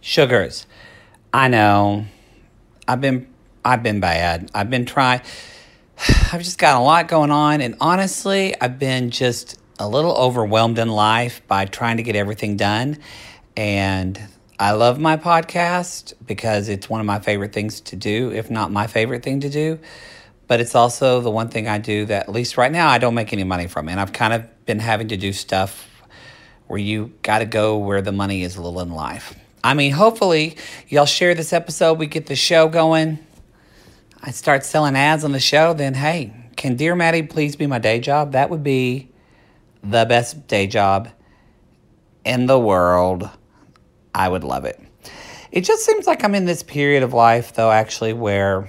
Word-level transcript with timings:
Sugars. 0.00 0.66
I 1.32 1.48
know. 1.48 2.06
I've 2.86 3.00
been 3.00 3.28
I've 3.64 3.82
been 3.82 4.00
bad. 4.00 4.50
I've 4.54 4.70
been 4.70 4.86
trying 4.86 5.20
I've 6.32 6.42
just 6.42 6.58
got 6.58 6.76
a 6.76 6.82
lot 6.82 7.08
going 7.08 7.30
on 7.30 7.60
and 7.60 7.76
honestly, 7.80 8.54
I've 8.60 8.78
been 8.78 9.10
just 9.10 9.60
a 9.78 9.88
little 9.88 10.16
overwhelmed 10.16 10.78
in 10.78 10.88
life 10.88 11.42
by 11.46 11.64
trying 11.64 11.98
to 11.98 12.02
get 12.02 12.16
everything 12.16 12.56
done 12.56 12.98
and 13.56 14.20
I 14.60 14.72
love 14.72 14.98
my 14.98 15.16
podcast 15.16 16.14
because 16.26 16.68
it's 16.68 16.90
one 16.90 17.00
of 17.00 17.06
my 17.06 17.20
favorite 17.20 17.52
things 17.52 17.80
to 17.82 17.96
do, 17.96 18.32
if 18.32 18.50
not 18.50 18.72
my 18.72 18.88
favorite 18.88 19.22
thing 19.22 19.40
to 19.40 19.48
do. 19.48 19.78
But 20.48 20.60
it's 20.60 20.74
also 20.74 21.20
the 21.20 21.30
one 21.30 21.48
thing 21.48 21.68
I 21.68 21.78
do 21.78 22.06
that, 22.06 22.28
at 22.28 22.32
least 22.32 22.56
right 22.56 22.72
now, 22.72 22.88
I 22.88 22.98
don't 22.98 23.14
make 23.14 23.32
any 23.32 23.44
money 23.44 23.68
from. 23.68 23.88
And 23.88 24.00
I've 24.00 24.12
kind 24.12 24.32
of 24.32 24.66
been 24.66 24.80
having 24.80 25.08
to 25.08 25.16
do 25.16 25.32
stuff 25.32 26.02
where 26.66 26.80
you 26.80 27.12
got 27.22 27.38
to 27.38 27.46
go 27.46 27.76
where 27.78 28.02
the 28.02 28.10
money 28.10 28.42
is 28.42 28.56
a 28.56 28.62
little 28.62 28.80
in 28.80 28.90
life. 28.90 29.34
I 29.62 29.74
mean, 29.74 29.92
hopefully, 29.92 30.56
y'all 30.88 31.06
share 31.06 31.34
this 31.34 31.52
episode. 31.52 31.98
We 31.98 32.06
get 32.06 32.26
the 32.26 32.36
show 32.36 32.68
going. 32.68 33.18
I 34.22 34.30
start 34.30 34.64
selling 34.64 34.96
ads 34.96 35.24
on 35.24 35.32
the 35.32 35.40
show. 35.40 35.74
Then, 35.74 35.94
hey, 35.94 36.32
can 36.56 36.76
Dear 36.76 36.94
Maddie 36.94 37.22
please 37.22 37.56
be 37.56 37.66
my 37.66 37.78
day 37.78 38.00
job? 38.00 38.32
That 38.32 38.50
would 38.50 38.62
be 38.62 39.10
the 39.82 40.04
best 40.04 40.46
day 40.46 40.66
job 40.66 41.08
in 42.24 42.46
the 42.46 42.58
world. 42.58 43.28
I 44.14 44.28
would 44.28 44.44
love 44.44 44.64
it. 44.64 44.80
It 45.50 45.62
just 45.62 45.84
seems 45.84 46.06
like 46.06 46.24
I'm 46.24 46.34
in 46.34 46.44
this 46.44 46.62
period 46.62 47.02
of 47.02 47.12
life, 47.12 47.54
though, 47.54 47.70
actually, 47.70 48.12
where 48.12 48.68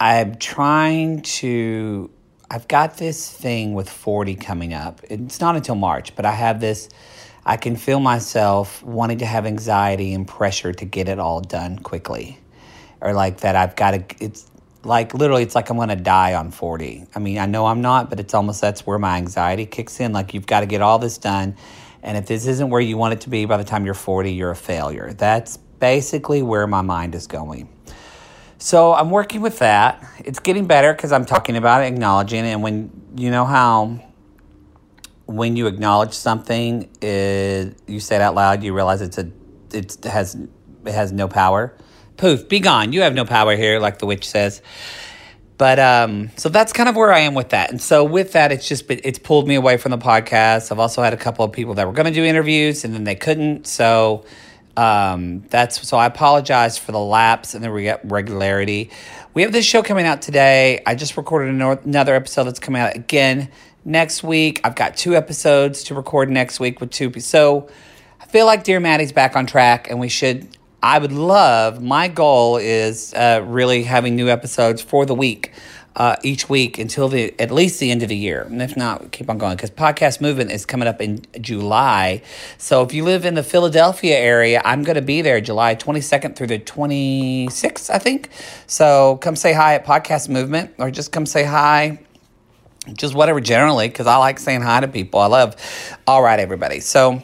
I'm 0.00 0.36
trying 0.36 1.22
to. 1.22 2.10
I've 2.50 2.68
got 2.68 2.98
this 2.98 3.30
thing 3.30 3.74
with 3.74 3.90
40 3.90 4.36
coming 4.36 4.74
up. 4.74 5.00
It's 5.04 5.40
not 5.40 5.56
until 5.56 5.74
March, 5.74 6.14
but 6.14 6.24
I 6.24 6.32
have 6.32 6.60
this 6.60 6.88
I 7.46 7.56
can 7.56 7.76
feel 7.76 8.00
myself 8.00 8.82
wanting 8.82 9.18
to 9.18 9.26
have 9.26 9.44
anxiety 9.44 10.14
and 10.14 10.26
pressure 10.26 10.72
to 10.72 10.84
get 10.84 11.08
it 11.08 11.18
all 11.18 11.40
done 11.40 11.78
quickly. 11.78 12.38
Or 13.00 13.12
like 13.12 13.40
that 13.40 13.54
I've 13.54 13.76
got 13.76 13.90
to, 13.90 14.24
it's 14.24 14.50
like 14.82 15.12
literally, 15.12 15.42
it's 15.42 15.54
like 15.54 15.68
I'm 15.68 15.76
going 15.76 15.90
to 15.90 15.96
die 15.96 16.34
on 16.34 16.50
40. 16.50 17.06
I 17.14 17.18
mean, 17.18 17.38
I 17.38 17.46
know 17.46 17.66
I'm 17.66 17.82
not, 17.82 18.08
but 18.08 18.18
it's 18.18 18.32
almost 18.32 18.60
that's 18.60 18.86
where 18.86 18.98
my 18.98 19.18
anxiety 19.18 19.66
kicks 19.66 20.00
in. 20.00 20.12
Like 20.12 20.32
you've 20.32 20.46
got 20.46 20.60
to 20.60 20.66
get 20.66 20.80
all 20.80 20.98
this 20.98 21.18
done. 21.18 21.56
And 22.02 22.16
if 22.16 22.26
this 22.26 22.46
isn't 22.46 22.70
where 22.70 22.80
you 22.80 22.96
want 22.96 23.14
it 23.14 23.22
to 23.22 23.30
be 23.30 23.44
by 23.44 23.56
the 23.56 23.64
time 23.64 23.84
you're 23.84 23.94
40, 23.94 24.32
you're 24.32 24.50
a 24.50 24.56
failure. 24.56 25.12
That's 25.12 25.56
basically 25.56 26.42
where 26.42 26.66
my 26.66 26.82
mind 26.82 27.14
is 27.14 27.26
going. 27.26 27.68
So 28.58 28.94
I'm 28.94 29.10
working 29.10 29.42
with 29.42 29.58
that. 29.58 30.02
It's 30.24 30.38
getting 30.38 30.66
better 30.66 30.94
because 30.94 31.12
I'm 31.12 31.26
talking 31.26 31.56
about 31.56 31.82
it, 31.82 31.86
acknowledging 31.86 32.44
it. 32.46 32.52
And 32.52 32.62
when 32.62 32.90
you 33.16 33.30
know 33.30 33.44
how 33.44 34.00
when 35.26 35.56
you 35.56 35.66
acknowledge 35.66 36.12
something, 36.12 36.88
it, 37.00 37.76
you 37.86 38.00
say 38.00 38.16
it 38.16 38.22
out 38.22 38.34
loud, 38.34 38.62
you 38.62 38.74
realize 38.74 39.00
it's 39.00 39.18
a 39.18 39.30
it 39.72 40.04
has 40.04 40.34
it 40.84 40.92
has 40.92 41.12
no 41.12 41.28
power. 41.28 41.74
Poof, 42.16 42.48
be 42.48 42.60
gone. 42.60 42.92
You 42.92 43.02
have 43.02 43.14
no 43.14 43.24
power 43.24 43.56
here, 43.56 43.80
like 43.80 43.98
the 43.98 44.06
witch 44.06 44.28
says. 44.28 44.62
But 45.56 45.78
um, 45.78 46.30
so 46.36 46.48
that's 46.48 46.72
kind 46.72 46.88
of 46.88 46.96
where 46.96 47.12
I 47.12 47.20
am 47.20 47.34
with 47.34 47.50
that. 47.50 47.70
And 47.70 47.80
so 47.80 48.04
with 48.04 48.32
that, 48.32 48.52
it's 48.52 48.68
just 48.68 48.88
been, 48.88 49.00
it's 49.04 49.18
pulled 49.18 49.46
me 49.46 49.54
away 49.54 49.76
from 49.76 49.90
the 49.90 49.98
podcast. 49.98 50.72
I've 50.72 50.78
also 50.78 51.02
had 51.02 51.12
a 51.12 51.16
couple 51.16 51.44
of 51.44 51.52
people 51.52 51.74
that 51.74 51.86
were 51.86 51.92
going 51.92 52.06
to 52.06 52.12
do 52.12 52.24
interviews 52.24 52.84
and 52.84 52.92
then 52.92 53.04
they 53.04 53.14
couldn't. 53.14 53.66
So 53.66 54.24
um, 54.76 55.40
that's 55.50 55.86
so 55.86 55.96
I 55.96 56.06
apologize 56.06 56.76
for 56.76 56.92
the 56.92 57.00
lapse 57.00 57.54
and 57.54 57.62
the 57.62 57.70
re- 57.70 57.96
regularity. 58.02 58.90
We 59.32 59.42
have 59.42 59.52
this 59.52 59.64
show 59.64 59.82
coming 59.82 60.06
out 60.06 60.22
today. 60.22 60.82
I 60.84 60.96
just 60.96 61.16
recorded 61.16 61.54
another 61.54 62.14
episode 62.14 62.44
that's 62.44 62.60
coming 62.60 62.82
out 62.82 62.96
again 62.96 63.50
next 63.84 64.22
week. 64.22 64.60
I've 64.64 64.74
got 64.74 64.96
two 64.96 65.14
episodes 65.14 65.84
to 65.84 65.94
record 65.94 66.30
next 66.30 66.60
week 66.60 66.80
with 66.80 66.90
two. 66.90 67.12
So 67.20 67.68
I 68.20 68.26
feel 68.26 68.46
like 68.46 68.64
Dear 68.64 68.80
Maddie's 68.80 69.12
back 69.12 69.36
on 69.36 69.46
track, 69.46 69.90
and 69.90 70.00
we 70.00 70.08
should. 70.08 70.48
I 70.82 70.98
would 70.98 71.12
love. 71.12 71.82
My 71.82 72.08
goal 72.08 72.58
is 72.58 73.14
uh, 73.14 73.42
really 73.46 73.84
having 73.84 74.16
new 74.16 74.28
episodes 74.28 74.82
for 74.82 75.06
the 75.06 75.14
week. 75.14 75.52
Uh, 75.96 76.16
each 76.24 76.48
week 76.48 76.76
until 76.76 77.08
the 77.08 77.32
at 77.40 77.52
least 77.52 77.78
the 77.78 77.92
end 77.92 78.02
of 78.02 78.08
the 78.08 78.16
year, 78.16 78.42
and 78.42 78.60
if 78.60 78.76
not, 78.76 79.12
keep 79.12 79.30
on 79.30 79.38
going 79.38 79.54
because 79.54 79.70
podcast 79.70 80.20
movement 80.20 80.50
is 80.50 80.66
coming 80.66 80.88
up 80.88 81.00
in 81.00 81.22
July. 81.40 82.20
So 82.58 82.82
if 82.82 82.92
you 82.92 83.04
live 83.04 83.24
in 83.24 83.34
the 83.34 83.44
Philadelphia 83.44 84.18
area, 84.18 84.60
I'm 84.64 84.82
going 84.82 84.96
to 84.96 85.02
be 85.02 85.22
there 85.22 85.40
July 85.40 85.76
22nd 85.76 86.34
through 86.34 86.48
the 86.48 86.58
26th, 86.58 87.90
I 87.90 87.98
think. 88.00 88.28
So 88.66 89.18
come 89.18 89.36
say 89.36 89.52
hi 89.52 89.76
at 89.76 89.86
Podcast 89.86 90.28
Movement, 90.28 90.74
or 90.78 90.90
just 90.90 91.12
come 91.12 91.26
say 91.26 91.44
hi 91.44 92.03
just 92.92 93.14
whatever 93.14 93.40
generally 93.40 93.88
because 93.88 94.06
i 94.06 94.16
like 94.16 94.38
saying 94.38 94.60
hi 94.60 94.80
to 94.80 94.88
people. 94.88 95.20
I 95.20 95.26
love 95.26 95.56
all 96.06 96.22
right 96.22 96.38
everybody. 96.38 96.80
So 96.80 97.22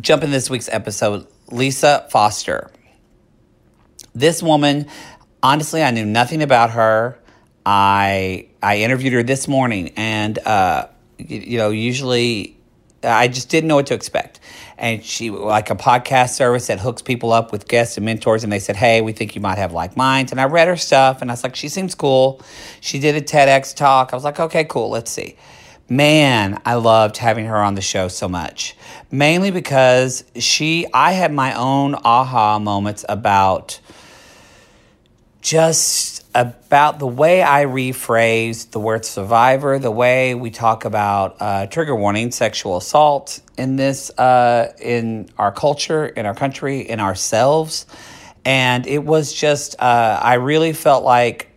jump 0.00 0.22
in 0.22 0.30
this 0.30 0.50
week's 0.50 0.68
episode 0.68 1.26
lisa 1.50 2.06
foster. 2.10 2.70
This 4.14 4.42
woman 4.42 4.86
honestly 5.42 5.82
i 5.82 5.90
knew 5.90 6.04
nothing 6.04 6.42
about 6.42 6.70
her. 6.70 7.18
I 7.64 8.48
i 8.62 8.78
interviewed 8.78 9.12
her 9.14 9.22
this 9.22 9.48
morning 9.48 9.92
and 9.96 10.38
uh 10.40 10.88
you, 11.18 11.38
you 11.38 11.58
know 11.58 11.70
usually 11.70 12.56
i 13.02 13.28
just 13.28 13.48
didn't 13.48 13.68
know 13.68 13.76
what 13.76 13.86
to 13.86 13.94
expect 13.94 14.40
and 14.78 15.04
she 15.04 15.30
like 15.30 15.70
a 15.70 15.74
podcast 15.74 16.30
service 16.30 16.66
that 16.66 16.80
hooks 16.80 17.02
people 17.02 17.32
up 17.32 17.52
with 17.52 17.66
guests 17.68 17.96
and 17.96 18.04
mentors 18.04 18.44
and 18.44 18.52
they 18.52 18.58
said 18.58 18.76
hey 18.76 19.00
we 19.00 19.12
think 19.12 19.34
you 19.34 19.40
might 19.40 19.58
have 19.58 19.72
like 19.72 19.96
minds. 19.96 20.32
And 20.32 20.40
i 20.40 20.44
read 20.44 20.68
her 20.68 20.76
stuff 20.76 21.22
and 21.22 21.30
i 21.30 21.34
was 21.34 21.42
like 21.42 21.56
she 21.56 21.68
seems 21.68 21.94
cool. 21.94 22.40
She 22.80 22.98
did 22.98 23.14
a 23.16 23.20
tedx 23.20 23.74
talk. 23.74 24.12
I 24.12 24.16
was 24.16 24.24
like 24.24 24.40
okay 24.40 24.64
cool. 24.64 24.90
Let's 24.90 25.10
see. 25.10 25.36
Man 25.88 26.60
i 26.64 26.74
loved 26.74 27.16
having 27.16 27.46
her 27.46 27.56
on 27.56 27.74
the 27.74 27.82
show 27.82 28.08
so 28.08 28.28
much. 28.28 28.76
Mainly 29.10 29.50
because 29.50 30.24
she 30.36 30.86
i 30.92 31.12
had 31.12 31.32
my 31.32 31.54
own 31.54 31.94
aha 31.94 32.58
moments 32.58 33.04
about 33.08 33.80
just 35.40 36.25
about 36.36 36.98
the 36.98 37.06
way 37.06 37.42
I 37.42 37.64
rephrase 37.64 38.70
the 38.70 38.78
word 38.78 39.06
survivor, 39.06 39.78
the 39.78 39.90
way 39.90 40.34
we 40.34 40.50
talk 40.50 40.84
about 40.84 41.36
uh, 41.40 41.66
trigger 41.66 41.96
warning, 41.96 42.30
sexual 42.30 42.76
assault 42.76 43.40
in 43.56 43.76
this, 43.76 44.10
uh, 44.18 44.74
in 44.78 45.30
our 45.38 45.50
culture, 45.50 46.04
in 46.04 46.26
our 46.26 46.34
country, 46.34 46.80
in 46.80 47.00
ourselves. 47.00 47.86
And 48.44 48.86
it 48.86 49.02
was 49.02 49.32
just, 49.32 49.80
uh, 49.80 50.20
I 50.22 50.34
really 50.34 50.74
felt 50.74 51.04
like, 51.04 51.48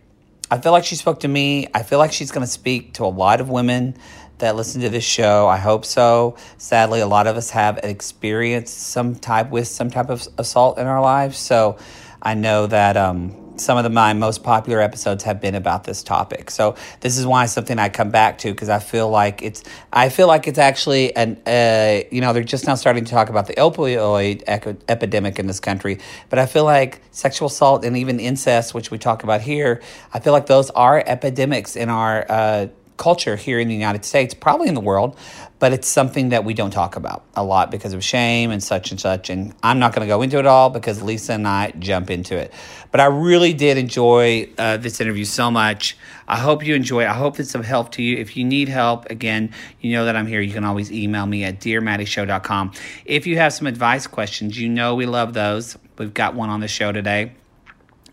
I 0.50 0.58
feel 0.58 0.72
like 0.72 0.86
she 0.86 0.96
spoke 0.96 1.20
to 1.20 1.28
me. 1.28 1.68
I 1.74 1.82
feel 1.82 1.98
like 1.98 2.12
she's 2.12 2.30
going 2.30 2.46
to 2.46 2.50
speak 2.50 2.94
to 2.94 3.04
a 3.04 3.12
lot 3.12 3.42
of 3.42 3.50
women 3.50 3.98
that 4.38 4.56
listen 4.56 4.80
to 4.80 4.88
this 4.88 5.04
show. 5.04 5.46
I 5.46 5.58
hope 5.58 5.84
so. 5.84 6.36
Sadly, 6.56 7.00
a 7.00 7.06
lot 7.06 7.26
of 7.26 7.36
us 7.36 7.50
have 7.50 7.80
experienced 7.82 8.78
some 8.78 9.14
type 9.14 9.50
with 9.50 9.68
some 9.68 9.90
type 9.90 10.08
of 10.08 10.26
assault 10.38 10.78
in 10.78 10.86
our 10.86 11.02
lives. 11.02 11.36
So 11.36 11.76
I 12.22 12.32
know 12.32 12.66
that, 12.66 12.96
um, 12.96 13.49
some 13.60 13.76
of 13.76 13.84
the, 13.84 13.90
my 13.90 14.12
most 14.14 14.42
popular 14.42 14.80
episodes 14.80 15.24
have 15.24 15.40
been 15.40 15.54
about 15.54 15.84
this 15.84 16.02
topic. 16.02 16.50
So 16.50 16.76
this 17.00 17.18
is 17.18 17.26
why 17.26 17.46
something 17.46 17.78
I 17.78 17.88
come 17.88 18.10
back 18.10 18.38
to 18.38 18.50
because 18.50 18.68
I 18.68 18.78
feel 18.78 19.08
like 19.08 19.42
it's 19.42 19.62
I 19.92 20.08
feel 20.08 20.26
like 20.26 20.48
it's 20.48 20.58
actually 20.58 21.14
an 21.14 21.40
uh, 21.46 22.02
you 22.10 22.20
know 22.20 22.32
they're 22.32 22.42
just 22.42 22.66
now 22.66 22.74
starting 22.74 23.04
to 23.04 23.10
talk 23.10 23.28
about 23.28 23.46
the 23.46 23.54
opioid 23.54 24.42
ec- 24.46 24.82
epidemic 24.88 25.38
in 25.38 25.46
this 25.46 25.60
country, 25.60 25.98
but 26.28 26.38
I 26.38 26.46
feel 26.46 26.64
like 26.64 27.02
sexual 27.10 27.46
assault 27.46 27.84
and 27.84 27.96
even 27.96 28.20
incest, 28.20 28.74
which 28.74 28.90
we 28.90 28.98
talk 28.98 29.22
about 29.22 29.40
here, 29.40 29.82
I 30.12 30.20
feel 30.20 30.32
like 30.32 30.46
those 30.46 30.70
are 30.70 31.02
epidemics 31.06 31.76
in 31.76 31.88
our 31.88 32.26
uh, 32.28 32.66
culture 32.96 33.34
here 33.34 33.58
in 33.58 33.66
the 33.68 33.74
United 33.74 34.04
States, 34.04 34.34
probably 34.34 34.68
in 34.68 34.74
the 34.74 34.80
world, 34.80 35.16
but 35.60 35.74
it's 35.74 35.86
something 35.86 36.30
that 36.30 36.42
we 36.42 36.54
don't 36.54 36.70
talk 36.70 36.96
about 36.96 37.22
a 37.36 37.44
lot 37.44 37.70
because 37.70 37.92
of 37.92 38.02
shame 38.02 38.50
and 38.50 38.62
such 38.62 38.90
and 38.90 38.98
such. 38.98 39.28
And 39.28 39.54
I'm 39.62 39.78
not 39.78 39.94
going 39.94 40.00
to 40.00 40.12
go 40.12 40.22
into 40.22 40.38
it 40.38 40.46
all 40.46 40.70
because 40.70 41.02
Lisa 41.02 41.34
and 41.34 41.46
I 41.46 41.70
jump 41.78 42.10
into 42.10 42.34
it. 42.34 42.52
But 42.90 43.02
I 43.02 43.04
really 43.04 43.52
did 43.52 43.76
enjoy 43.76 44.48
uh, 44.56 44.78
this 44.78 45.02
interview 45.02 45.26
so 45.26 45.50
much. 45.50 45.98
I 46.26 46.38
hope 46.38 46.64
you 46.64 46.74
enjoy. 46.74 47.04
I 47.04 47.12
hope 47.12 47.38
it's 47.38 47.54
of 47.54 47.66
help 47.66 47.92
to 47.92 48.02
you. 48.02 48.16
If 48.16 48.38
you 48.38 48.44
need 48.44 48.70
help, 48.70 49.10
again, 49.10 49.52
you 49.80 49.92
know 49.92 50.06
that 50.06 50.16
I'm 50.16 50.26
here. 50.26 50.40
You 50.40 50.54
can 50.54 50.64
always 50.64 50.90
email 50.90 51.26
me 51.26 51.44
at 51.44 51.60
dearmaddieshow.com. 51.60 52.72
If 53.04 53.26
you 53.26 53.36
have 53.36 53.52
some 53.52 53.66
advice 53.66 54.06
questions, 54.06 54.58
you 54.58 54.68
know 54.68 54.94
we 54.94 55.04
love 55.04 55.34
those. 55.34 55.76
We've 55.98 56.14
got 56.14 56.34
one 56.34 56.48
on 56.48 56.60
the 56.60 56.68
show 56.68 56.90
today 56.90 57.34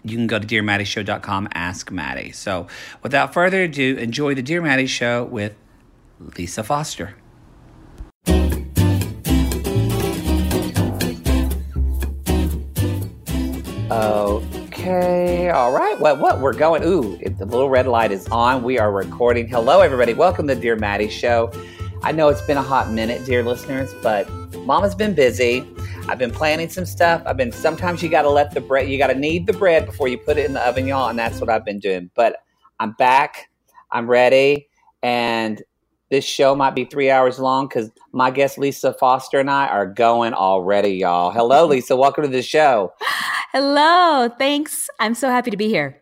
you 0.03 0.15
can 0.15 0.27
go 0.27 0.39
to 0.39 0.47
dearmaddieshow.com, 0.47 1.49
ask 1.53 1.91
Maddie. 1.91 2.31
So 2.31 2.67
without 3.03 3.33
further 3.33 3.63
ado, 3.63 3.97
enjoy 3.97 4.35
the 4.35 4.41
Dear 4.41 4.61
Maddie 4.61 4.85
Show 4.85 5.25
with 5.25 5.53
Lisa 6.37 6.63
Foster. 6.63 7.15
Okay, 13.91 15.49
all 15.49 15.71
right. 15.71 15.99
Well, 15.99 16.17
What? 16.17 16.41
We're 16.41 16.53
going. 16.53 16.83
Ooh, 16.83 17.17
the 17.17 17.45
little 17.45 17.69
red 17.69 17.87
light 17.87 18.11
is 18.11 18.27
on. 18.27 18.63
We 18.63 18.79
are 18.79 18.91
recording. 18.91 19.47
Hello, 19.47 19.81
everybody. 19.81 20.13
Welcome 20.13 20.47
to 20.49 20.55
Dear 20.55 20.75
Maddie 20.75 21.09
Show. 21.09 21.51
I 22.03 22.11
know 22.11 22.29
it's 22.29 22.41
been 22.43 22.57
a 22.57 22.61
hot 22.63 22.91
minute, 22.91 23.25
dear 23.25 23.43
listeners, 23.43 23.93
but 24.03 24.29
Mama's 24.65 24.95
been 24.95 25.13
busy. 25.15 25.65
I've 26.09 26.19
been 26.19 26.31
planning 26.31 26.69
some 26.69 26.85
stuff. 26.85 27.23
I've 27.25 27.37
been 27.37 27.51
sometimes 27.51 28.03
you 28.03 28.09
got 28.09 28.23
to 28.23 28.29
let 28.29 28.53
the 28.53 28.61
bread, 28.61 28.89
you 28.89 28.97
got 28.97 29.07
to 29.07 29.15
knead 29.15 29.47
the 29.47 29.53
bread 29.53 29.85
before 29.85 30.07
you 30.07 30.17
put 30.17 30.37
it 30.37 30.45
in 30.45 30.53
the 30.53 30.61
oven, 30.67 30.87
y'all, 30.87 31.09
and 31.09 31.17
that's 31.19 31.41
what 31.41 31.49
I've 31.49 31.65
been 31.65 31.79
doing. 31.79 32.11
But 32.15 32.37
I'm 32.79 32.91
back. 32.93 33.49
I'm 33.91 34.09
ready, 34.09 34.69
and 35.01 35.63
this 36.09 36.25
show 36.25 36.55
might 36.55 36.75
be 36.75 36.85
three 36.85 37.09
hours 37.09 37.39
long 37.39 37.67
because 37.67 37.91
my 38.11 38.31
guest 38.31 38.57
Lisa 38.57 38.93
Foster 38.93 39.39
and 39.39 39.49
I 39.49 39.67
are 39.67 39.85
going 39.85 40.33
already, 40.33 40.91
y'all. 40.91 41.31
Hello, 41.31 41.65
Lisa. 41.67 41.95
Welcome 41.95 42.23
to 42.23 42.29
the 42.29 42.41
show. 42.41 42.93
Hello. 43.51 44.29
Thanks. 44.37 44.89
I'm 44.99 45.15
so 45.15 45.29
happy 45.29 45.51
to 45.51 45.57
be 45.57 45.67
here. 45.67 46.01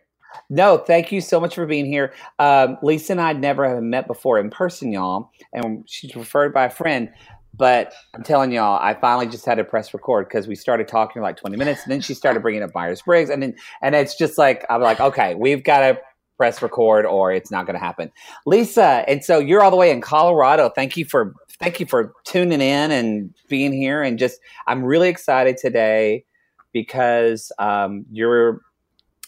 No, 0.49 0.77
thank 0.77 1.11
you 1.11 1.21
so 1.21 1.39
much 1.39 1.55
for 1.55 1.65
being 1.65 1.85
here. 1.85 2.13
Um, 2.39 2.77
Lisa 2.83 3.13
and 3.13 3.21
I 3.21 3.33
never 3.33 3.67
have 3.67 3.81
met 3.81 4.05
before 4.05 4.37
in 4.37 4.49
person, 4.49 4.91
y'all, 4.91 5.31
and 5.53 5.83
she's 5.89 6.15
referred 6.15 6.53
by 6.53 6.65
a 6.65 6.69
friend. 6.69 7.09
But 7.57 7.93
I'm 8.13 8.21
telling 8.21 8.51
y'all, 8.51 8.77
I 8.81 8.93
finally 8.95 9.27
just 9.27 9.45
had 9.45 9.55
to 9.55 9.63
press 9.63 9.93
record 9.93 10.27
because 10.27 10.45
we 10.45 10.55
started 10.55 10.87
talking 10.87 11.21
like 11.21 11.37
20 11.37 11.55
minutes, 11.55 11.83
and 11.83 11.91
then 11.91 12.01
she 12.01 12.13
started 12.13 12.41
bringing 12.41 12.61
up 12.61 12.75
Myers 12.75 13.01
Briggs, 13.01 13.29
and 13.29 13.41
then 13.41 13.55
and 13.81 13.95
it's 13.95 14.17
just 14.17 14.37
like 14.37 14.65
I'm 14.69 14.81
like, 14.81 14.99
okay, 14.99 15.35
we've 15.35 15.63
got 15.63 15.79
to 15.79 15.97
press 16.37 16.61
record, 16.61 17.05
or 17.05 17.31
it's 17.31 17.51
not 17.51 17.65
going 17.65 17.75
to 17.75 17.83
happen. 17.83 18.11
Lisa, 18.45 19.03
and 19.07 19.23
so 19.23 19.39
you're 19.39 19.63
all 19.63 19.71
the 19.71 19.77
way 19.77 19.91
in 19.91 20.01
Colorado. 20.01 20.69
Thank 20.69 20.97
you 20.97 21.05
for 21.05 21.33
thank 21.59 21.79
you 21.79 21.85
for 21.85 22.13
tuning 22.25 22.61
in 22.61 22.91
and 22.91 23.33
being 23.47 23.73
here, 23.73 24.01
and 24.01 24.19
just 24.19 24.39
I'm 24.67 24.83
really 24.83 25.09
excited 25.09 25.57
today 25.57 26.25
because 26.73 27.51
um, 27.59 28.05
you're. 28.11 28.61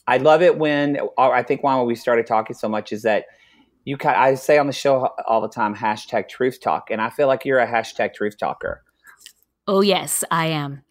I 0.10 0.18
love 0.18 0.42
it 0.42 0.58
when 0.58 1.00
I 1.18 1.44
think 1.44 1.64
why 1.64 1.82
we 1.82 1.94
started 1.94 2.26
talking 2.26 2.56
so 2.56 2.70
much 2.70 2.94
is 2.94 3.02
that 3.02 3.26
you 3.84 3.98
I 4.04 4.36
say 4.36 4.58
on 4.58 4.68
the 4.68 4.74
show 4.74 5.10
all 5.28 5.42
the 5.42 5.50
time 5.50 5.76
hashtag 5.76 6.30
truth 6.30 6.62
talk, 6.62 6.90
and 6.92 7.02
I 7.02 7.10
feel 7.10 7.28
like 7.28 7.46
you're 7.46 7.60
a 7.60 7.68
hashtag 7.68 8.14
truth 8.14 8.38
talker. 8.38 8.84
Oh 9.68 9.82
yes, 9.82 10.24
I 10.32 10.48
am. 10.48 10.84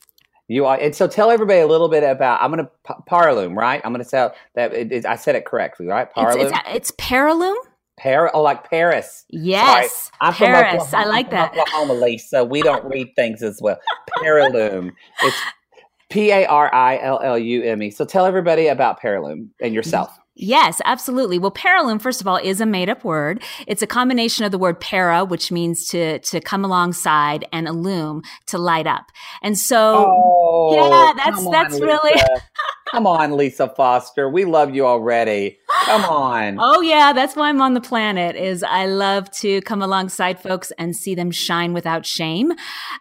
You 0.48 0.64
are, 0.66 0.78
and 0.78 0.94
so 0.94 1.08
tell 1.08 1.30
everybody 1.30 1.58
a 1.58 1.66
little 1.66 1.88
bit 1.88 2.04
about. 2.04 2.40
I'm 2.40 2.52
going 2.52 2.64
to 2.64 2.70
Parillume, 3.08 3.56
right? 3.56 3.80
I'm 3.84 3.92
going 3.92 4.02
to 4.02 4.08
say 4.08 4.28
that 4.54 4.72
it, 4.72 4.92
it, 4.92 5.06
I 5.06 5.16
said 5.16 5.34
it 5.34 5.44
correctly, 5.44 5.86
right? 5.86 6.12
Parillume. 6.14 6.46
It's, 6.46 6.52
it's, 6.52 6.68
it's 6.76 6.90
Parillume. 6.92 7.56
Par- 7.98 8.30
oh, 8.34 8.42
like 8.42 8.68
Paris. 8.68 9.24
Yes, 9.30 9.92
Sorry. 9.92 10.12
I'm 10.20 10.34
Paris. 10.34 10.90
From 10.90 11.00
I 11.00 11.04
like 11.06 11.30
that. 11.30 11.56
Oklahoma, 11.56 11.94
Lisa. 11.94 12.44
We 12.44 12.62
don't 12.62 12.84
read 12.84 13.08
things 13.16 13.42
as 13.42 13.60
well. 13.60 13.78
Parillume. 14.18 14.92
It's 15.22 15.36
P 16.10 16.30
A 16.30 16.46
R 16.46 16.72
I 16.72 16.98
L 16.98 17.20
L 17.22 17.38
U 17.38 17.62
M 17.62 17.82
E. 17.82 17.90
So 17.90 18.04
tell 18.04 18.26
everybody 18.26 18.68
about 18.68 19.00
Parillume 19.00 19.48
and 19.60 19.74
yourself. 19.74 20.16
Yes, 20.38 20.82
absolutely. 20.84 21.38
Well, 21.38 21.50
parillume, 21.50 21.98
first 21.98 22.20
of 22.20 22.28
all, 22.28 22.36
is 22.36 22.60
a 22.60 22.66
made 22.66 22.90
up 22.90 23.04
word. 23.04 23.42
It's 23.66 23.80
a 23.80 23.86
combination 23.86 24.44
of 24.44 24.52
the 24.52 24.58
word 24.58 24.78
para, 24.80 25.24
which 25.24 25.50
means 25.50 25.88
to, 25.88 26.18
to 26.18 26.40
come 26.40 26.62
alongside 26.62 27.46
and 27.52 27.66
illume, 27.66 28.22
to 28.48 28.58
light 28.58 28.86
up. 28.86 29.10
And 29.42 29.58
so, 29.58 30.04
oh, 30.06 30.74
yeah, 30.74 31.12
that's, 31.16 31.50
that's 31.50 31.74
on, 31.76 31.80
really. 31.80 32.20
come 32.90 33.06
on, 33.06 33.36
Lisa 33.36 33.68
Foster. 33.68 34.28
We 34.28 34.44
love 34.44 34.74
you 34.74 34.86
already. 34.86 35.58
Come 35.84 36.04
on. 36.10 36.58
oh 36.60 36.80
yeah, 36.80 37.12
that's 37.12 37.36
why 37.36 37.48
I'm 37.48 37.60
on 37.60 37.74
the 37.74 37.80
planet 37.80 38.36
is 38.36 38.62
I 38.62 38.86
love 38.86 39.30
to 39.32 39.60
come 39.62 39.82
alongside 39.82 40.40
folks 40.40 40.72
and 40.78 40.94
see 40.96 41.14
them 41.14 41.30
shine 41.30 41.72
without 41.72 42.06
shame. 42.06 42.52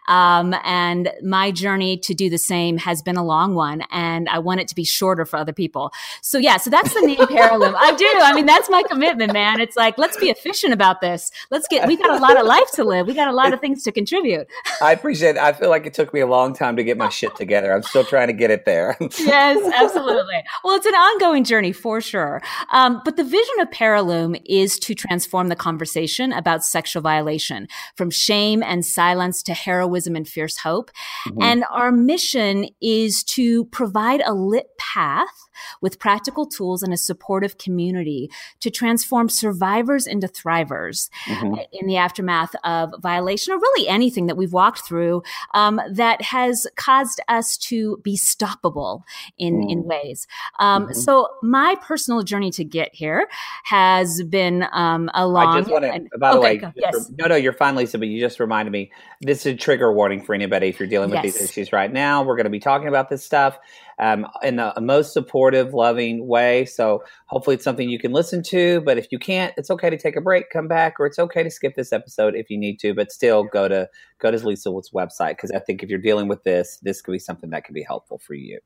Um, 0.08 0.54
and 0.64 1.10
my 1.22 1.50
journey 1.50 1.96
to 1.98 2.14
do 2.14 2.28
the 2.30 2.38
same 2.38 2.78
has 2.78 3.02
been 3.02 3.16
a 3.16 3.24
long 3.24 3.54
one 3.54 3.82
and 3.90 4.28
I 4.28 4.38
want 4.38 4.60
it 4.60 4.68
to 4.68 4.74
be 4.74 4.84
shorter 4.84 5.24
for 5.24 5.36
other 5.36 5.52
people. 5.52 5.92
So 6.22 6.38
yeah, 6.38 6.56
so 6.56 6.70
that's 6.70 6.92
the 6.92 7.00
name 7.00 7.16
Parillume. 7.26 7.74
I 7.76 7.94
do. 7.94 8.08
I 8.22 8.32
mean, 8.34 8.46
that's 8.46 8.68
my 8.70 8.82
commitment, 8.88 9.32
man. 9.32 9.60
It's 9.60 9.76
like, 9.76 9.98
let's 9.98 10.16
be 10.16 10.30
efficient 10.30 10.72
about 10.72 11.00
this. 11.00 11.30
Let's 11.50 11.66
get, 11.68 11.86
we 11.86 11.96
got 11.96 12.10
a 12.10 12.18
lot 12.18 12.38
of 12.38 12.46
life 12.46 12.70
to 12.74 12.84
live. 12.84 13.06
We 13.06 13.14
got 13.14 13.28
a 13.28 13.32
lot 13.32 13.52
of 13.52 13.60
things 13.60 13.82
to 13.84 13.92
contribute. 13.92 14.46
I 14.80 14.92
appreciate 14.92 15.36
it. 15.36 15.38
I 15.38 15.52
feel 15.52 15.70
like 15.70 15.86
it 15.86 15.94
took 15.94 16.12
me 16.12 16.20
a 16.20 16.26
long 16.26 16.54
time 16.54 16.76
to 16.76 16.84
get 16.84 16.96
my 16.96 17.08
shit 17.08 17.34
together. 17.36 17.72
I'm 17.72 17.82
still 17.82 18.04
trying 18.04 18.28
to 18.28 18.32
get 18.32 18.50
it 18.50 18.64
there. 18.64 18.96
yes, 19.18 19.72
absolutely. 19.84 20.42
Well, 20.64 20.76
it's 20.76 20.86
an 20.86 20.94
ongoing 20.94 21.44
journey 21.44 21.72
for 21.72 22.00
sure. 22.00 22.42
Um, 22.72 23.00
but 23.04 23.16
the 23.16 23.24
vision 23.24 23.60
of 23.60 23.70
Parillume 23.70 24.36
is 24.44 24.78
to 24.80 24.94
transform 24.94 25.48
the 25.48 25.56
conversation 25.56 26.32
about 26.32 26.64
sexual 26.64 27.02
violation 27.02 27.68
from 27.96 28.10
shame 28.10 28.62
and 28.62 28.84
silence 28.84 29.42
to 29.44 29.54
heroism 29.54 30.16
and 30.16 30.26
fierce 30.26 30.58
hope. 30.58 30.90
Mm-hmm. 31.26 31.42
And 31.42 31.64
our 31.70 31.92
mission 31.92 32.68
is 32.80 33.22
to 33.24 33.66
provide 33.66 34.22
a 34.24 34.32
lit 34.32 34.76
path 34.78 35.46
with 35.80 35.98
practical 35.98 36.46
tools 36.46 36.82
and 36.82 36.92
a 36.92 36.96
supportive 36.96 37.58
community 37.58 38.30
to 38.60 38.70
transform 38.70 39.28
survivors 39.28 40.06
into 40.06 40.26
thrivers 40.26 41.08
mm-hmm. 41.26 41.54
in 41.72 41.86
the 41.86 41.96
aftermath 41.96 42.54
of 42.64 42.92
violation 43.00 43.52
or 43.52 43.58
really 43.58 43.88
anything 43.88 44.26
that 44.26 44.36
we've 44.36 44.52
walked 44.52 44.86
through 44.86 45.22
um, 45.54 45.80
that 45.90 46.20
has 46.22 46.66
caused 46.76 47.20
us 47.28 47.56
to 47.56 47.98
be 48.02 48.16
stoppable 48.16 49.02
in, 49.38 49.65
mm. 49.66 49.72
in 49.72 49.84
ways. 49.84 50.26
Um, 50.58 50.84
mm-hmm. 50.84 50.92
So 50.94 51.28
my 51.42 51.76
personal 51.82 52.22
journey 52.22 52.50
to 52.52 52.64
get 52.64 52.94
here 52.94 53.28
has 53.64 54.22
been 54.22 54.66
um, 54.72 55.10
a 55.14 55.26
long. 55.26 55.56
I 55.56 55.60
just 55.60 55.70
want 55.70 55.84
to, 55.84 56.18
by 56.18 56.32
the 56.32 56.38
okay, 56.38 56.48
way, 56.48 56.56
go, 56.58 56.72
yes. 56.76 57.10
no, 57.18 57.26
no, 57.26 57.36
you're 57.36 57.52
fine, 57.52 57.76
Lisa, 57.76 57.98
but 57.98 58.08
you 58.08 58.20
just 58.20 58.40
reminded 58.40 58.70
me. 58.70 58.90
This 59.20 59.46
is 59.46 59.54
a 59.54 59.56
trigger 59.56 59.92
warning 59.92 60.22
for 60.22 60.34
anybody 60.34 60.68
if 60.68 60.78
you're 60.78 60.88
dealing 60.88 61.10
with 61.10 61.24
yes. 61.24 61.34
these 61.34 61.42
issues 61.42 61.72
right 61.72 61.92
now. 61.92 62.22
We're 62.22 62.36
going 62.36 62.44
to 62.44 62.50
be 62.50 62.60
talking 62.60 62.88
about 62.88 63.08
this 63.08 63.24
stuff 63.24 63.58
um, 63.98 64.26
in 64.42 64.56
the 64.56 64.72
most 64.80 65.12
supportive, 65.12 65.72
loving 65.72 66.26
way. 66.26 66.64
So 66.64 67.02
hopefully 67.26 67.54
it's 67.54 67.64
something 67.64 67.88
you 67.88 67.98
can 67.98 68.12
listen 68.12 68.42
to. 68.44 68.80
But 68.82 68.98
if 68.98 69.08
you 69.10 69.18
can't, 69.18 69.54
it's 69.56 69.70
okay 69.70 69.90
to 69.90 69.96
take 69.96 70.16
a 70.16 70.20
break, 70.20 70.50
come 70.50 70.68
back, 70.68 71.00
or 71.00 71.06
it's 71.06 71.18
okay 71.18 71.42
to 71.42 71.50
skip 71.50 71.74
this 71.74 71.92
episode 71.92 72.34
if 72.34 72.50
you 72.50 72.58
need 72.58 72.78
to. 72.80 72.94
But 72.94 73.10
still, 73.10 73.44
go 73.44 73.68
to 73.68 73.88
go 74.18 74.30
to 74.30 74.46
Lisa 74.46 74.70
Wood's 74.70 74.90
website 74.90 75.30
because 75.30 75.50
I 75.50 75.58
think 75.58 75.82
if 75.82 75.88
you're 75.88 75.98
dealing 75.98 76.28
with 76.28 76.44
this, 76.44 76.78
this 76.82 77.00
could 77.00 77.12
be 77.12 77.18
something 77.18 77.50
that 77.50 77.64
could 77.64 77.74
be 77.74 77.82
helpful 77.82 78.18
for 78.18 78.34
you. 78.34 78.58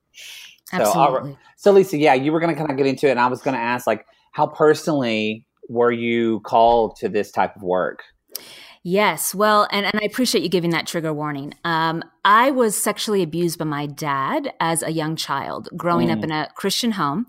Absolutely. 0.72 1.32
So, 1.32 1.38
so 1.56 1.72
Lisa, 1.72 1.98
yeah, 1.98 2.14
you 2.14 2.32
were 2.32 2.40
going 2.40 2.54
to 2.54 2.58
kind 2.58 2.70
of 2.70 2.76
get 2.76 2.86
into 2.86 3.06
it, 3.06 3.12
and 3.12 3.20
I 3.20 3.26
was 3.26 3.42
going 3.42 3.54
to 3.54 3.60
ask, 3.60 3.86
like, 3.86 4.06
how 4.32 4.46
personally 4.46 5.44
were 5.68 5.92
you 5.92 6.40
called 6.40 6.96
to 6.96 7.08
this 7.08 7.30
type 7.30 7.56
of 7.56 7.62
work? 7.62 8.02
Yes. 8.82 9.34
Well, 9.34 9.68
and, 9.70 9.84
and 9.84 10.00
I 10.00 10.06
appreciate 10.06 10.42
you 10.42 10.48
giving 10.48 10.70
that 10.70 10.86
trigger 10.86 11.12
warning. 11.12 11.52
Um, 11.64 12.02
I 12.24 12.50
was 12.50 12.80
sexually 12.80 13.22
abused 13.22 13.58
by 13.58 13.66
my 13.66 13.86
dad 13.86 14.54
as 14.58 14.82
a 14.82 14.90
young 14.90 15.16
child, 15.16 15.68
growing 15.76 16.08
mm. 16.08 16.16
up 16.16 16.24
in 16.24 16.30
a 16.30 16.48
Christian 16.54 16.92
home. 16.92 17.26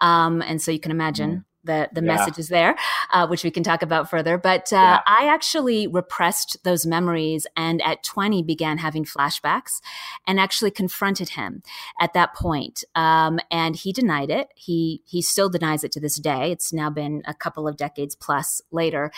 Um, 0.00 0.42
and 0.42 0.60
so 0.60 0.72
you 0.72 0.80
can 0.80 0.90
imagine 0.90 1.30
mm 1.30 1.44
the 1.68 1.88
the 1.92 2.00
yeah. 2.00 2.14
messages 2.14 2.48
there, 2.48 2.74
uh, 3.12 3.28
which 3.28 3.44
we 3.44 3.50
can 3.52 3.62
talk 3.62 3.82
about 3.82 4.10
further. 4.10 4.36
But 4.36 4.72
uh, 4.72 4.76
yeah. 4.76 5.00
I 5.06 5.28
actually 5.28 5.86
repressed 5.86 6.56
those 6.64 6.84
memories, 6.84 7.46
and 7.56 7.80
at 7.82 8.02
20 8.02 8.42
began 8.42 8.78
having 8.78 9.04
flashbacks, 9.04 9.80
and 10.26 10.40
actually 10.40 10.72
confronted 10.72 11.30
him 11.30 11.62
at 12.00 12.14
that 12.14 12.34
point. 12.34 12.82
Um, 12.96 13.38
and 13.50 13.76
he 13.76 13.92
denied 13.92 14.30
it. 14.30 14.48
He 14.56 15.02
he 15.04 15.22
still 15.22 15.48
denies 15.48 15.84
it 15.84 15.92
to 15.92 16.00
this 16.00 16.16
day. 16.16 16.50
It's 16.50 16.72
now 16.72 16.90
been 16.90 17.22
a 17.26 17.34
couple 17.34 17.68
of 17.68 17.76
decades 17.76 18.16
plus 18.16 18.60
later, 18.72 19.12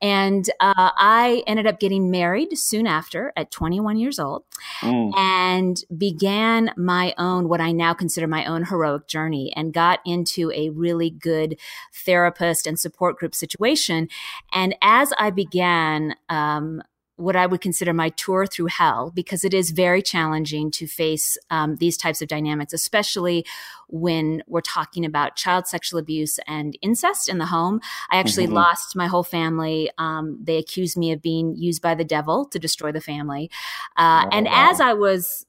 and 0.00 0.48
uh, 0.60 0.90
I 0.96 1.42
ended 1.46 1.66
up 1.66 1.80
getting 1.80 2.10
married 2.10 2.56
soon 2.56 2.86
after 2.86 3.32
at 3.36 3.50
21 3.50 3.98
years 3.98 4.18
old, 4.18 4.44
mm. 4.80 5.12
and 5.18 5.82
began 5.96 6.70
my 6.76 7.14
own 7.18 7.48
what 7.48 7.60
I 7.60 7.72
now 7.72 7.92
consider 7.92 8.28
my 8.28 8.44
own 8.46 8.64
heroic 8.64 9.08
journey, 9.08 9.52
and 9.56 9.74
got 9.74 9.98
into 10.06 10.52
a 10.52 10.70
really 10.70 11.10
good 11.10 11.58
therapist 11.96 12.66
and 12.66 12.78
support 12.78 13.18
group 13.18 13.34
situation. 13.34 14.08
And 14.52 14.74
as 14.82 15.12
I 15.18 15.30
began, 15.30 16.14
um, 16.28 16.82
what 17.16 17.34
I 17.34 17.46
would 17.46 17.62
consider 17.62 17.94
my 17.94 18.10
tour 18.10 18.46
through 18.46 18.66
hell, 18.66 19.10
because 19.14 19.42
it 19.42 19.54
is 19.54 19.70
very 19.70 20.02
challenging 20.02 20.70
to 20.72 20.86
face 20.86 21.38
um, 21.50 21.76
these 21.76 21.96
types 21.96 22.20
of 22.20 22.28
dynamics, 22.28 22.74
especially 22.74 23.46
when 23.88 24.42
we're 24.46 24.60
talking 24.60 25.04
about 25.04 25.34
child 25.34 25.66
sexual 25.66 25.98
abuse 25.98 26.38
and 26.46 26.76
incest 26.82 27.28
in 27.28 27.38
the 27.38 27.46
home. 27.46 27.80
I 28.10 28.18
actually 28.18 28.44
mm-hmm. 28.46 28.56
lost 28.56 28.94
my 28.94 29.06
whole 29.06 29.24
family. 29.24 29.90
Um, 29.96 30.38
they 30.42 30.58
accused 30.58 30.98
me 30.98 31.10
of 31.12 31.22
being 31.22 31.56
used 31.56 31.80
by 31.80 31.94
the 31.94 32.04
devil 32.04 32.44
to 32.46 32.58
destroy 32.58 32.92
the 32.92 33.00
family. 33.00 33.50
Uh, 33.96 34.26
and 34.30 34.44
wow. 34.44 34.70
as 34.70 34.80
I 34.80 34.92
was 34.92 35.46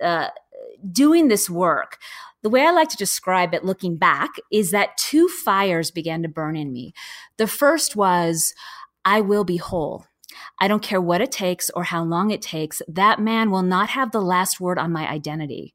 uh, 0.00 0.28
doing 0.92 1.26
this 1.26 1.50
work, 1.50 1.98
the 2.42 2.50
way 2.50 2.62
I 2.62 2.70
like 2.70 2.88
to 2.90 2.96
describe 2.96 3.54
it 3.54 3.64
looking 3.64 3.96
back 3.96 4.30
is 4.52 4.70
that 4.70 4.96
two 4.96 5.28
fires 5.28 5.90
began 5.90 6.22
to 6.22 6.28
burn 6.28 6.56
in 6.56 6.72
me. 6.72 6.92
The 7.36 7.46
first 7.46 7.96
was, 7.96 8.54
I 9.04 9.20
will 9.20 9.44
be 9.44 9.56
whole. 9.56 10.06
I 10.60 10.68
don't 10.68 10.82
care 10.82 11.00
what 11.00 11.20
it 11.20 11.32
takes 11.32 11.70
or 11.70 11.84
how 11.84 12.04
long 12.04 12.30
it 12.30 12.42
takes. 12.42 12.80
That 12.86 13.20
man 13.20 13.50
will 13.50 13.62
not 13.62 13.90
have 13.90 14.12
the 14.12 14.20
last 14.20 14.60
word 14.60 14.78
on 14.78 14.92
my 14.92 15.08
identity. 15.08 15.74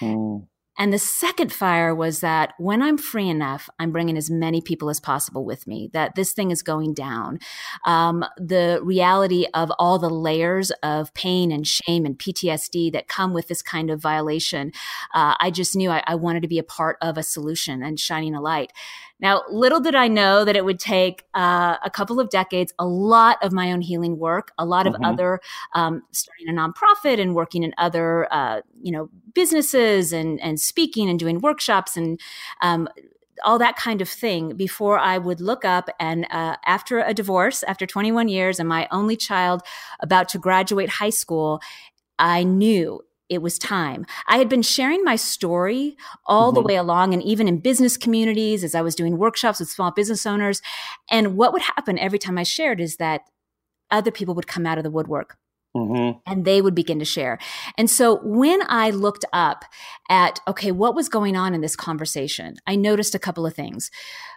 Mm. 0.00 0.46
And 0.78 0.92
the 0.92 0.98
second 0.98 1.52
fire 1.52 1.92
was 1.94 2.20
that 2.20 2.54
when 2.58 2.80
I'm 2.80 2.96
free 2.96 3.28
enough, 3.28 3.68
I'm 3.80 3.90
bringing 3.90 4.16
as 4.16 4.30
many 4.30 4.60
people 4.60 4.88
as 4.88 5.00
possible 5.00 5.44
with 5.44 5.66
me, 5.66 5.90
that 5.92 6.14
this 6.14 6.32
thing 6.32 6.52
is 6.52 6.62
going 6.62 6.94
down. 6.94 7.40
Um, 7.84 8.24
the 8.36 8.80
reality 8.82 9.46
of 9.54 9.72
all 9.78 9.98
the 9.98 10.08
layers 10.08 10.70
of 10.82 11.12
pain 11.14 11.50
and 11.50 11.66
shame 11.66 12.06
and 12.06 12.16
PTSD 12.16 12.92
that 12.92 13.08
come 13.08 13.32
with 13.32 13.48
this 13.48 13.60
kind 13.60 13.90
of 13.90 14.00
violation, 14.00 14.72
uh, 15.12 15.34
I 15.40 15.50
just 15.50 15.74
knew 15.74 15.90
I, 15.90 16.04
I 16.06 16.14
wanted 16.14 16.42
to 16.42 16.48
be 16.48 16.60
a 16.60 16.64
part 16.64 16.96
of 17.02 17.18
a 17.18 17.22
solution 17.24 17.82
and 17.82 17.98
shining 17.98 18.34
a 18.34 18.40
light. 18.40 18.72
Now, 19.20 19.42
little 19.50 19.80
did 19.80 19.94
I 19.94 20.08
know 20.08 20.44
that 20.44 20.56
it 20.56 20.64
would 20.64 20.78
take 20.78 21.24
uh, 21.34 21.76
a 21.84 21.90
couple 21.90 22.20
of 22.20 22.30
decades, 22.30 22.72
a 22.78 22.86
lot 22.86 23.38
of 23.42 23.52
my 23.52 23.72
own 23.72 23.80
healing 23.80 24.18
work, 24.18 24.52
a 24.58 24.64
lot 24.64 24.86
mm-hmm. 24.86 25.02
of 25.02 25.12
other 25.12 25.40
um, 25.74 26.02
starting 26.12 26.48
a 26.48 26.52
nonprofit 26.52 27.20
and 27.20 27.34
working 27.34 27.62
in 27.62 27.74
other, 27.78 28.32
uh, 28.32 28.60
you 28.80 28.92
know, 28.92 29.10
businesses 29.34 30.12
and 30.12 30.40
and 30.40 30.60
speaking 30.60 31.08
and 31.08 31.18
doing 31.18 31.40
workshops 31.40 31.96
and 31.96 32.20
um, 32.60 32.88
all 33.44 33.58
that 33.58 33.76
kind 33.76 34.00
of 34.00 34.08
thing 34.08 34.56
before 34.56 34.98
I 34.98 35.18
would 35.18 35.40
look 35.40 35.64
up. 35.64 35.88
And 36.00 36.26
uh, 36.30 36.56
after 36.64 36.98
a 36.98 37.14
divorce, 37.14 37.62
after 37.64 37.86
21 37.86 38.28
years, 38.28 38.58
and 38.58 38.68
my 38.68 38.88
only 38.90 39.16
child 39.16 39.62
about 40.00 40.28
to 40.30 40.38
graduate 40.38 40.88
high 40.88 41.10
school, 41.10 41.60
I 42.18 42.42
knew 42.42 43.00
it 43.28 43.42
was 43.42 43.58
time. 43.58 44.06
I 44.26 44.38
had 44.38 44.48
been 44.48 44.62
sharing 44.62 45.04
my 45.04 45.16
story 45.16 45.96
all 46.26 46.48
mm-hmm. 46.48 46.54
the 46.54 46.62
way 46.62 46.76
along 46.76 47.12
and 47.14 47.22
even 47.22 47.48
in 47.48 47.58
business 47.58 47.96
communities 47.96 48.64
as 48.64 48.74
I 48.74 48.80
was 48.80 48.94
doing 48.94 49.18
workshops 49.18 49.60
with 49.60 49.68
small 49.68 49.90
business 49.90 50.26
owners. 50.26 50.62
And 51.10 51.36
what 51.36 51.52
would 51.52 51.62
happen 51.62 51.98
every 51.98 52.18
time 52.18 52.38
I 52.38 52.42
shared 52.42 52.80
is 52.80 52.96
that 52.96 53.22
other 53.90 54.10
people 54.10 54.34
would 54.34 54.46
come 54.46 54.66
out 54.66 54.78
of 54.78 54.84
the 54.84 54.90
woodwork. 54.90 55.36
Mm-hmm. 55.76 56.18
And 56.26 56.44
they 56.44 56.62
would 56.62 56.74
begin 56.74 56.98
to 56.98 57.04
share. 57.04 57.38
And 57.76 57.90
so 57.90 58.20
when 58.24 58.60
I 58.68 58.90
looked 58.90 59.26
up 59.32 59.64
at, 60.08 60.40
okay, 60.48 60.72
what 60.72 60.94
was 60.94 61.08
going 61.08 61.36
on 61.36 61.54
in 61.54 61.60
this 61.60 61.76
conversation, 61.76 62.56
I 62.66 62.74
noticed 62.74 63.14
a 63.14 63.18
couple 63.18 63.46
of 63.46 63.54
things. 63.54 63.90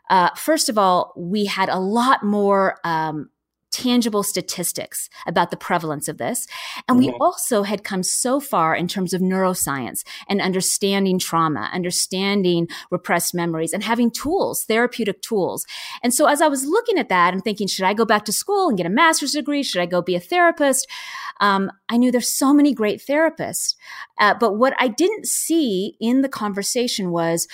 Uh, 0.10 0.30
first 0.36 0.68
of 0.68 0.78
all, 0.78 1.14
we 1.16 1.46
had 1.46 1.70
a 1.70 1.80
lot 1.80 2.22
more 2.22 2.78
um, 2.84 3.30
tangible 3.72 4.24
statistics 4.24 5.10
about 5.26 5.50
the 5.50 5.58
prevalence 5.58 6.08
of 6.08 6.18
this. 6.18 6.48
And 6.88 6.98
we 6.98 7.08
mm-hmm. 7.08 7.22
also 7.22 7.64
had 7.64 7.84
come 7.84 8.04
so 8.04 8.40
far 8.40 8.76
in 8.76 8.88
terms 8.88 9.14
of 9.14 9.22
neuroscience 9.22 10.04
and 10.28 10.42
understanding 10.42 11.20
trauma, 11.20 11.70
understanding 11.74 12.68
repressed 12.90 13.34
memories, 13.34 13.74
and 13.74 13.84
having 13.84 14.12
tools, 14.12 14.66
therapeutic 14.66 15.22
tools. 15.22 15.66
And 16.04 16.14
so 16.14 16.26
as 16.26 16.42
I 16.42 16.48
was 16.48 16.66
looking 16.66 16.98
at 16.98 17.10
that 17.10 17.34
and 17.34 17.44
thinking, 17.44 17.68
should 17.68 17.86
I 17.86 17.94
go 17.94 18.06
back 18.06 18.26
to 18.26 18.32
school 18.32 18.68
and 18.68 18.78
get 18.78 18.86
a 18.86 18.90
master's 18.90 19.32
degree? 19.32 19.64
Should 19.64 19.82
I 19.82 19.86
go 19.86 20.02
be 20.02 20.16
a 20.16 20.20
therapist? 20.20 20.88
Um, 21.40 21.72
I 21.90 21.98
knew 21.98 22.12
there's 22.12 22.30
so 22.30 22.54
many 22.54 22.74
great 22.74 23.02
therapists. 23.02 23.76
Uh, 24.20 24.36
but 24.40 24.58
what 24.58 24.74
I 24.78 24.88
didn't 24.88 25.26
see 25.28 25.96
in 26.00 26.22
the 26.22 26.30
conversation 26.30 27.12
was, 27.12 27.48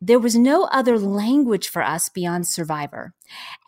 there 0.00 0.18
was 0.18 0.36
no 0.36 0.64
other 0.64 0.98
language 0.98 1.68
for 1.68 1.82
us 1.82 2.08
beyond 2.08 2.46
survivor. 2.46 3.14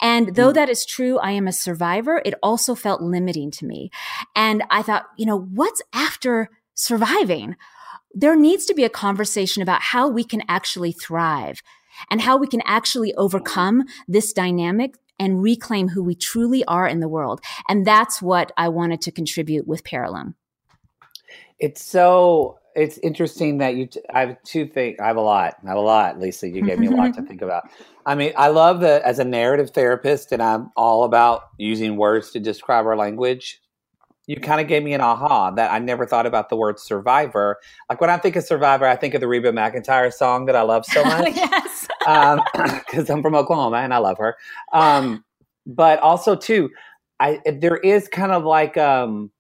And 0.01 0.37
though 0.37 0.51
mm. 0.51 0.55
that 0.55 0.69
is 0.69 0.87
true, 0.87 1.19
I 1.19 1.33
am 1.33 1.49
a 1.49 1.53
survivor, 1.53 2.23
it 2.25 2.35
also 2.43 2.75
felt 2.75 3.03
limiting 3.03 3.51
to 3.53 3.67
me. 3.67 3.91
And 4.37 4.63
I 4.71 4.83
thought, 4.83 5.07
you 5.17 5.27
know, 5.27 5.39
what's 5.39 5.83
after 5.93 6.49
surviving? 6.75 7.57
There 8.13 8.37
needs 8.37 8.65
to 8.67 8.75
be 8.75 8.85
a 8.85 8.91
conversation 8.91 9.63
about 9.63 9.83
how 9.83 10.09
we 10.09 10.25
can 10.25 10.43
actually 10.49 10.93
thrive 10.93 11.63
and 12.11 12.21
how 12.21 12.37
we 12.37 12.47
can 12.47 12.63
actually 12.65 13.13
overcome 13.15 13.85
this 14.07 14.33
dynamic 14.33 14.95
and 15.19 15.43
reclaim 15.43 15.89
who 15.89 16.03
we 16.03 16.15
truly 16.15 16.65
are 16.65 16.87
in 16.87 17.01
the 17.01 17.09
world. 17.09 17.41
And 17.69 17.87
that's 17.87 18.23
what 18.23 18.53
I 18.57 18.69
wanted 18.69 19.03
to 19.03 19.13
contribute 19.13 19.67
with 19.67 19.85
Parillume. 19.85 20.35
It's 21.59 21.85
so 21.85 22.60
it's 22.75 22.99
interesting 22.99 23.59
that 23.59 23.75
you. 23.75 23.87
T- 23.87 24.01
I 24.13 24.21
have 24.21 24.43
two 24.45 24.67
things. 24.67 24.99
I 25.01 25.07
have 25.07 25.17
a 25.17 25.23
lot. 25.23 25.57
I 25.65 25.69
have 25.69 25.77
a 25.77 25.81
lot, 25.81 26.19
Lisa. 26.19 26.49
You 26.49 26.63
gave 26.63 26.79
me 26.79 26.87
a 26.87 26.91
lot 26.91 27.15
to 27.15 27.23
think 27.27 27.43
about. 27.43 27.65
I 28.07 28.15
mean, 28.15 28.33
I 28.37 28.49
love 28.49 28.81
that 28.81 29.03
as 29.03 29.19
a 29.19 29.25
narrative 29.25 29.71
therapist, 29.71 30.33
and 30.33 30.43
I'm 30.43 30.71
all 30.77 31.05
about 31.05 31.49
using 31.59 31.97
words 31.97 32.31
to 32.33 32.41
describe 32.41 32.87
our 32.87 32.97
language. 32.97 33.61
You 34.27 34.37
kind 34.37 34.61
of 34.61 34.69
gave 34.69 34.85
me 34.85 34.93
an 34.95 35.01
aha 35.01 35.51
that 35.53 35.73
I 35.73 35.81
never 35.81 36.07
thought 36.07 36.27
about 36.27 36.51
the 36.51 36.57
word 36.57 36.79
survivor. 36.79 37.59
Like 37.89 38.01
when 38.01 38.11
I 38.11 38.17
think 38.17 38.37
of 38.37 38.45
survivor, 38.45 38.87
I 38.87 38.95
think 38.95 39.15
of 39.15 39.21
the 39.21 39.27
Reba 39.27 39.51
McEntire 39.51 40.13
song 40.13 40.47
that 40.47 40.55
I 40.55 40.63
love 40.63 40.85
so 40.87 41.03
much. 41.05 41.35
yes. 41.35 41.89
Because 41.99 43.11
um, 43.11 43.17
I'm 43.17 43.23
from 43.23 43.35
Oklahoma 43.35 43.79
and 43.79 43.93
I 43.93 43.99
love 43.99 44.19
her. 44.19 44.37
Um, 44.73 45.25
but 45.67 45.99
also, 45.99 46.37
too, 46.37 46.71
I 47.19 47.41
there 47.45 47.77
is 47.79 48.09
kind 48.09 48.33
of 48.33 48.45
like 48.45 48.77
um, 48.77 49.31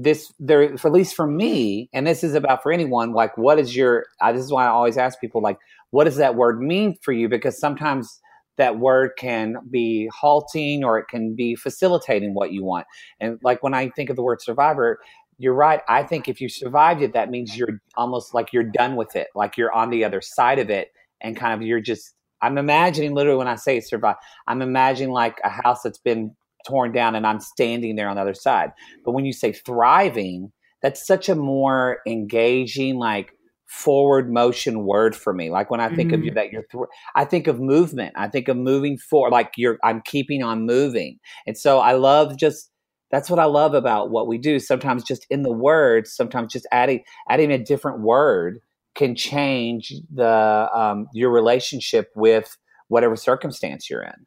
this 0.00 0.32
there 0.38 0.78
for 0.78 0.88
at 0.88 0.94
least 0.94 1.14
for 1.16 1.26
me 1.26 1.90
and 1.92 2.06
this 2.06 2.22
is 2.22 2.34
about 2.34 2.62
for 2.62 2.70
anyone 2.70 3.12
like 3.12 3.36
what 3.36 3.58
is 3.58 3.74
your 3.74 4.06
uh, 4.20 4.32
this 4.32 4.44
is 4.44 4.52
why 4.52 4.64
i 4.64 4.68
always 4.68 4.96
ask 4.96 5.20
people 5.20 5.42
like 5.42 5.58
what 5.90 6.04
does 6.04 6.16
that 6.16 6.34
word 6.34 6.60
mean 6.60 6.96
for 7.02 7.12
you? 7.12 7.28
Because 7.28 7.58
sometimes 7.58 8.20
that 8.56 8.78
word 8.78 9.12
can 9.18 9.56
be 9.70 10.10
halting 10.12 10.84
or 10.84 10.98
it 10.98 11.06
can 11.08 11.34
be 11.34 11.54
facilitating 11.54 12.34
what 12.34 12.52
you 12.52 12.64
want. 12.64 12.86
And 13.20 13.38
like 13.42 13.62
when 13.62 13.74
i 13.74 13.88
think 13.90 14.10
of 14.10 14.16
the 14.16 14.22
word 14.22 14.42
survivor 14.42 14.98
you're 15.40 15.54
right. 15.54 15.82
I 15.88 16.02
think 16.02 16.26
if 16.26 16.40
you 16.40 16.48
survived 16.48 17.00
it 17.00 17.12
that 17.12 17.30
means 17.30 17.56
you're 17.56 17.80
almost 17.96 18.34
like 18.34 18.52
you're 18.52 18.64
done 18.64 18.96
with 18.96 19.14
it 19.14 19.28
like 19.36 19.56
you're 19.56 19.72
on 19.72 19.90
the 19.90 20.04
other 20.04 20.20
side 20.20 20.58
of 20.58 20.68
it 20.68 20.88
and 21.20 21.36
kind 21.36 21.54
of 21.54 21.62
you're 21.66 21.80
just 21.80 22.14
i'm 22.42 22.58
imagining 22.58 23.14
literally 23.14 23.38
when 23.38 23.48
i 23.48 23.56
say 23.56 23.80
survive 23.80 24.16
i'm 24.46 24.62
imagining 24.62 25.12
like 25.12 25.38
a 25.44 25.48
house 25.48 25.82
that's 25.82 25.98
been 25.98 26.34
torn 26.68 26.92
down 26.92 27.14
and 27.14 27.26
I'm 27.26 27.40
standing 27.40 27.96
there 27.96 28.08
on 28.08 28.16
the 28.16 28.22
other 28.22 28.34
side. 28.34 28.70
But 29.04 29.12
when 29.12 29.24
you 29.24 29.32
say 29.32 29.52
thriving, 29.52 30.52
that's 30.82 31.06
such 31.06 31.28
a 31.28 31.34
more 31.34 31.98
engaging, 32.06 32.98
like 32.98 33.32
forward 33.66 34.32
motion 34.32 34.86
word 34.86 35.14
for 35.14 35.32
me. 35.34 35.50
Like 35.50 35.70
when 35.70 35.80
I 35.80 35.88
think 35.94 36.10
mm-hmm. 36.10 36.20
of 36.20 36.24
you, 36.24 36.30
that 36.32 36.52
you're, 36.52 36.64
th- 36.70 36.84
I 37.14 37.24
think 37.24 37.46
of 37.46 37.60
movement. 37.60 38.14
I 38.16 38.28
think 38.28 38.48
of 38.48 38.56
moving 38.56 38.96
forward, 38.96 39.32
like 39.32 39.52
you're, 39.56 39.78
I'm 39.82 40.02
keeping 40.04 40.42
on 40.42 40.66
moving. 40.66 41.18
And 41.46 41.56
so 41.56 41.78
I 41.78 41.92
love 41.92 42.38
just, 42.38 42.70
that's 43.10 43.28
what 43.28 43.38
I 43.38 43.44
love 43.44 43.74
about 43.74 44.10
what 44.10 44.28
we 44.28 44.38
do. 44.38 44.58
Sometimes 44.58 45.02
just 45.04 45.26
in 45.30 45.42
the 45.42 45.52
words, 45.52 46.14
sometimes 46.14 46.52
just 46.52 46.66
adding, 46.72 47.02
adding 47.28 47.50
a 47.50 47.58
different 47.58 48.00
word 48.00 48.60
can 48.94 49.14
change 49.14 49.92
the, 50.14 50.68
um, 50.74 51.06
your 51.12 51.30
relationship 51.30 52.08
with 52.14 52.56
whatever 52.88 53.16
circumstance 53.16 53.90
you're 53.90 54.02
in. 54.02 54.26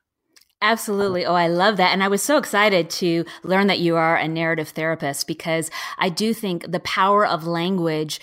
Absolutely. 0.61 1.25
Oh, 1.25 1.33
I 1.33 1.47
love 1.47 1.77
that. 1.77 1.91
And 1.91 2.03
I 2.03 2.07
was 2.07 2.21
so 2.21 2.37
excited 2.37 2.89
to 2.91 3.25
learn 3.43 3.67
that 3.67 3.79
you 3.79 3.95
are 3.95 4.15
a 4.15 4.27
narrative 4.27 4.69
therapist 4.69 5.25
because 5.25 5.71
I 5.97 6.09
do 6.09 6.33
think 6.33 6.71
the 6.71 6.79
power 6.79 7.25
of 7.25 7.47
language 7.47 8.19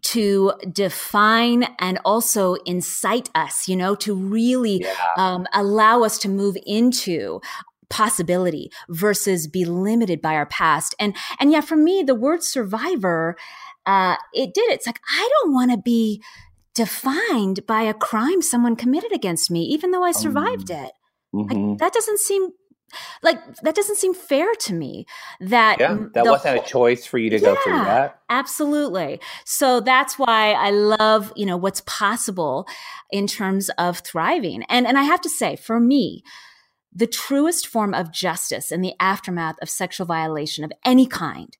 to 0.00 0.52
define 0.70 1.66
and 1.78 1.98
also 2.04 2.54
incite 2.64 3.30
us, 3.34 3.68
you 3.68 3.76
know, 3.76 3.94
to 3.96 4.14
really 4.14 4.84
yeah. 4.84 4.94
um, 5.16 5.46
allow 5.52 6.02
us 6.02 6.18
to 6.18 6.28
move 6.28 6.56
into 6.64 7.40
possibility 7.90 8.70
versus 8.88 9.46
be 9.46 9.64
limited 9.64 10.22
by 10.22 10.34
our 10.34 10.46
past. 10.46 10.94
And 10.98 11.14
and 11.38 11.52
yeah, 11.52 11.60
for 11.60 11.76
me, 11.76 12.02
the 12.02 12.14
word 12.14 12.42
survivor, 12.42 13.36
uh, 13.84 14.16
it 14.32 14.54
did. 14.54 14.72
It's 14.72 14.86
like 14.86 15.00
I 15.10 15.28
don't 15.40 15.52
want 15.52 15.72
to 15.72 15.78
be 15.78 16.22
defined 16.74 17.66
by 17.66 17.82
a 17.82 17.92
crime 17.92 18.40
someone 18.40 18.76
committed 18.76 19.12
against 19.12 19.50
me, 19.50 19.62
even 19.64 19.90
though 19.90 20.04
I 20.04 20.12
survived 20.12 20.70
um. 20.70 20.84
it. 20.84 20.92
Mm-hmm. 21.34 21.70
Like, 21.70 21.78
that 21.78 21.92
doesn't 21.92 22.20
seem 22.20 22.50
like 23.22 23.56
that 23.62 23.74
doesn't 23.74 23.96
seem 23.96 24.14
fair 24.14 24.54
to 24.54 24.74
me 24.74 25.06
that 25.40 25.80
yeah, 25.80 25.96
that 26.12 26.26
wasn't 26.26 26.58
a 26.58 26.68
choice 26.68 27.06
for 27.06 27.18
you 27.18 27.30
to 27.30 27.38
yeah, 27.38 27.54
go 27.54 27.56
through 27.64 27.72
that. 27.72 28.20
absolutely. 28.28 29.20
So 29.44 29.80
that's 29.80 30.18
why 30.18 30.52
i 30.52 30.70
love 30.70 31.32
you 31.34 31.46
know 31.46 31.56
what's 31.56 31.82
possible 31.86 32.66
in 33.10 33.26
terms 33.26 33.70
of 33.78 33.98
thriving. 34.00 34.62
And 34.68 34.86
and 34.86 34.98
i 34.98 35.02
have 35.02 35.20
to 35.22 35.30
say 35.30 35.56
for 35.56 35.80
me 35.80 36.22
the 36.94 37.06
truest 37.06 37.66
form 37.66 37.94
of 37.94 38.12
justice 38.12 38.70
in 38.70 38.82
the 38.82 38.92
aftermath 39.00 39.56
of 39.62 39.70
sexual 39.70 40.06
violation 40.06 40.62
of 40.64 40.72
any 40.84 41.06
kind 41.06 41.56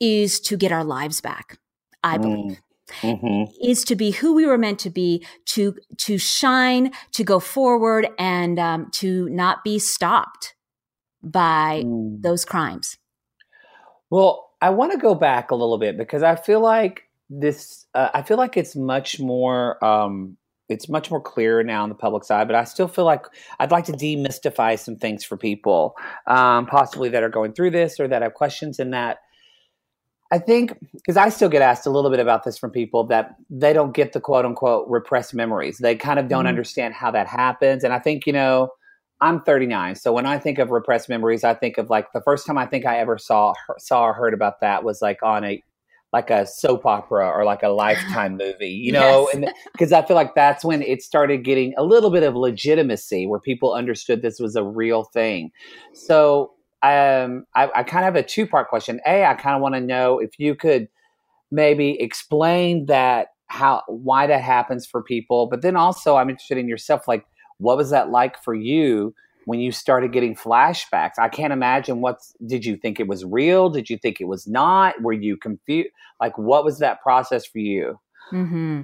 is 0.00 0.38
to 0.40 0.56
get 0.56 0.72
our 0.72 0.84
lives 0.84 1.20
back 1.20 1.58
i 2.04 2.18
believe. 2.18 2.52
Mm 2.52 2.58
mm-hmm. 3.00 3.50
is 3.62 3.84
to 3.84 3.96
be 3.96 4.10
who 4.10 4.34
we 4.34 4.46
were 4.46 4.58
meant 4.58 4.78
to 4.80 4.90
be, 4.90 5.24
to 5.46 5.76
to 5.98 6.18
shine, 6.18 6.92
to 7.12 7.24
go 7.24 7.40
forward, 7.40 8.08
and 8.18 8.58
um, 8.58 8.90
to 8.92 9.28
not 9.30 9.64
be 9.64 9.78
stopped 9.78 10.54
by 11.22 11.82
mm. 11.84 12.20
those 12.22 12.44
crimes. 12.44 12.98
Well, 14.10 14.50
I 14.60 14.70
want 14.70 14.92
to 14.92 14.98
go 14.98 15.14
back 15.14 15.50
a 15.50 15.54
little 15.54 15.78
bit 15.78 15.96
because 15.96 16.22
I 16.22 16.36
feel 16.36 16.60
like 16.60 17.02
this. 17.30 17.86
Uh, 17.94 18.10
I 18.14 18.22
feel 18.22 18.36
like 18.36 18.56
it's 18.56 18.74
much 18.76 19.20
more. 19.20 19.82
Um, 19.84 20.36
it's 20.68 20.88
much 20.88 21.10
more 21.10 21.20
clear 21.20 21.62
now 21.62 21.82
on 21.82 21.88
the 21.88 21.94
public 21.94 22.24
side, 22.24 22.46
but 22.46 22.54
I 22.54 22.64
still 22.64 22.88
feel 22.88 23.06
like 23.06 23.24
I'd 23.58 23.70
like 23.70 23.86
to 23.86 23.92
demystify 23.92 24.78
some 24.78 24.96
things 24.96 25.24
for 25.24 25.36
people, 25.38 25.96
um, 26.26 26.66
possibly 26.66 27.08
that 27.08 27.22
are 27.22 27.30
going 27.30 27.54
through 27.54 27.70
this 27.70 27.98
or 27.98 28.06
that 28.08 28.20
have 28.20 28.34
questions 28.34 28.78
in 28.78 28.90
that 28.90 29.20
I 30.30 30.38
think 30.38 30.76
because 30.92 31.16
I 31.16 31.30
still 31.30 31.48
get 31.48 31.62
asked 31.62 31.86
a 31.86 31.90
little 31.90 32.10
bit 32.10 32.20
about 32.20 32.44
this 32.44 32.58
from 32.58 32.70
people 32.70 33.04
that 33.04 33.36
they 33.48 33.72
don't 33.72 33.94
get 33.94 34.12
the 34.12 34.20
quote 34.20 34.44
unquote 34.44 34.86
repressed 34.88 35.34
memories. 35.34 35.78
They 35.78 35.96
kind 35.96 36.18
of 36.18 36.28
don't 36.28 36.40
mm-hmm. 36.40 36.48
understand 36.48 36.94
how 36.94 37.10
that 37.12 37.26
happens. 37.26 37.82
And 37.82 37.92
I 37.94 37.98
think, 37.98 38.26
you 38.26 38.32
know, 38.32 38.70
I'm 39.20 39.40
39. 39.42 39.96
So 39.96 40.12
when 40.12 40.26
I 40.26 40.38
think 40.38 40.58
of 40.58 40.70
repressed 40.70 41.08
memories, 41.08 41.44
I 41.44 41.54
think 41.54 41.78
of 41.78 41.90
like 41.90 42.12
the 42.12 42.20
first 42.20 42.46
time 42.46 42.58
I 42.58 42.66
think 42.66 42.86
I 42.86 42.98
ever 42.98 43.18
saw 43.18 43.54
saw 43.78 44.04
or 44.04 44.12
heard 44.12 44.34
about 44.34 44.60
that 44.60 44.84
was 44.84 45.00
like 45.02 45.22
on 45.22 45.44
a 45.44 45.62
like 46.12 46.30
a 46.30 46.46
soap 46.46 46.86
opera 46.86 47.28
or 47.28 47.44
like 47.44 47.62
a 47.62 47.68
lifetime 47.68 48.36
movie, 48.38 48.68
you 48.68 48.92
know, 48.92 49.28
yes. 49.28 49.34
and 49.34 49.54
because 49.72 49.92
I 49.92 50.02
feel 50.02 50.16
like 50.16 50.34
that's 50.34 50.64
when 50.64 50.82
it 50.82 51.02
started 51.02 51.44
getting 51.44 51.74
a 51.76 51.82
little 51.82 52.10
bit 52.10 52.22
of 52.22 52.34
legitimacy 52.34 53.26
where 53.26 53.40
people 53.40 53.74
understood 53.74 54.22
this 54.22 54.40
was 54.40 54.56
a 54.56 54.64
real 54.64 55.04
thing. 55.04 55.50
So 55.92 56.52
um, 56.82 57.46
I, 57.54 57.68
I 57.74 57.82
kind 57.82 58.06
of 58.06 58.14
have 58.14 58.16
a 58.16 58.22
two 58.22 58.46
part 58.46 58.68
question. 58.68 59.00
A, 59.06 59.24
I 59.24 59.34
kind 59.34 59.56
of 59.56 59.62
want 59.62 59.74
to 59.74 59.80
know 59.80 60.18
if 60.18 60.38
you 60.38 60.54
could 60.54 60.88
maybe 61.50 62.00
explain 62.00 62.86
that 62.86 63.28
how 63.46 63.82
why 63.88 64.26
that 64.26 64.42
happens 64.42 64.86
for 64.86 65.02
people, 65.02 65.46
but 65.46 65.62
then 65.62 65.76
also 65.76 66.16
I'm 66.16 66.30
interested 66.30 66.58
in 66.58 66.68
yourself. 66.68 67.08
Like, 67.08 67.24
what 67.58 67.76
was 67.76 67.90
that 67.90 68.10
like 68.10 68.42
for 68.42 68.54
you 68.54 69.14
when 69.46 69.58
you 69.58 69.72
started 69.72 70.12
getting 70.12 70.36
flashbacks? 70.36 71.18
I 71.18 71.28
can't 71.28 71.52
imagine 71.52 72.00
what 72.00 72.20
did 72.46 72.64
you 72.64 72.76
think 72.76 73.00
it 73.00 73.08
was 73.08 73.24
real? 73.24 73.70
Did 73.70 73.90
you 73.90 73.98
think 73.98 74.20
it 74.20 74.26
was 74.26 74.46
not? 74.46 75.00
Were 75.02 75.14
you 75.14 75.36
confused? 75.36 75.88
Like, 76.20 76.36
what 76.38 76.64
was 76.64 76.78
that 76.78 77.02
process 77.02 77.46
for 77.46 77.58
you? 77.58 77.98
Mm-hmm. 78.32 78.82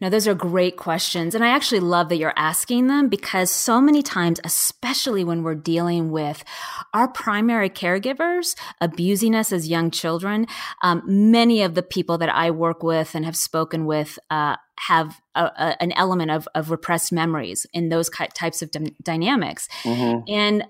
No, 0.00 0.10
those 0.10 0.26
are 0.26 0.34
great 0.34 0.76
questions. 0.76 1.34
And 1.34 1.44
I 1.44 1.48
actually 1.48 1.80
love 1.80 2.08
that 2.08 2.16
you're 2.16 2.34
asking 2.36 2.88
them 2.88 3.08
because 3.08 3.50
so 3.50 3.80
many 3.80 4.02
times, 4.02 4.40
especially 4.44 5.24
when 5.24 5.42
we're 5.42 5.54
dealing 5.54 6.10
with 6.10 6.44
our 6.92 7.08
primary 7.08 7.70
caregivers 7.70 8.56
abusing 8.80 9.34
us 9.34 9.52
as 9.52 9.68
young 9.68 9.90
children, 9.90 10.46
um, 10.82 11.02
many 11.06 11.62
of 11.62 11.74
the 11.74 11.82
people 11.82 12.18
that 12.18 12.28
I 12.28 12.50
work 12.50 12.82
with 12.82 13.14
and 13.14 13.24
have 13.24 13.36
spoken 13.36 13.86
with 13.86 14.18
uh, 14.30 14.56
have 14.78 15.20
a, 15.34 15.44
a, 15.44 15.76
an 15.82 15.92
element 15.92 16.30
of, 16.30 16.48
of 16.54 16.70
repressed 16.70 17.12
memories 17.12 17.66
in 17.72 17.88
those 17.88 18.10
types 18.34 18.62
of 18.62 18.70
d- 18.70 18.96
dynamics. 19.02 19.68
Mm-hmm. 19.84 20.24
And 20.28 20.64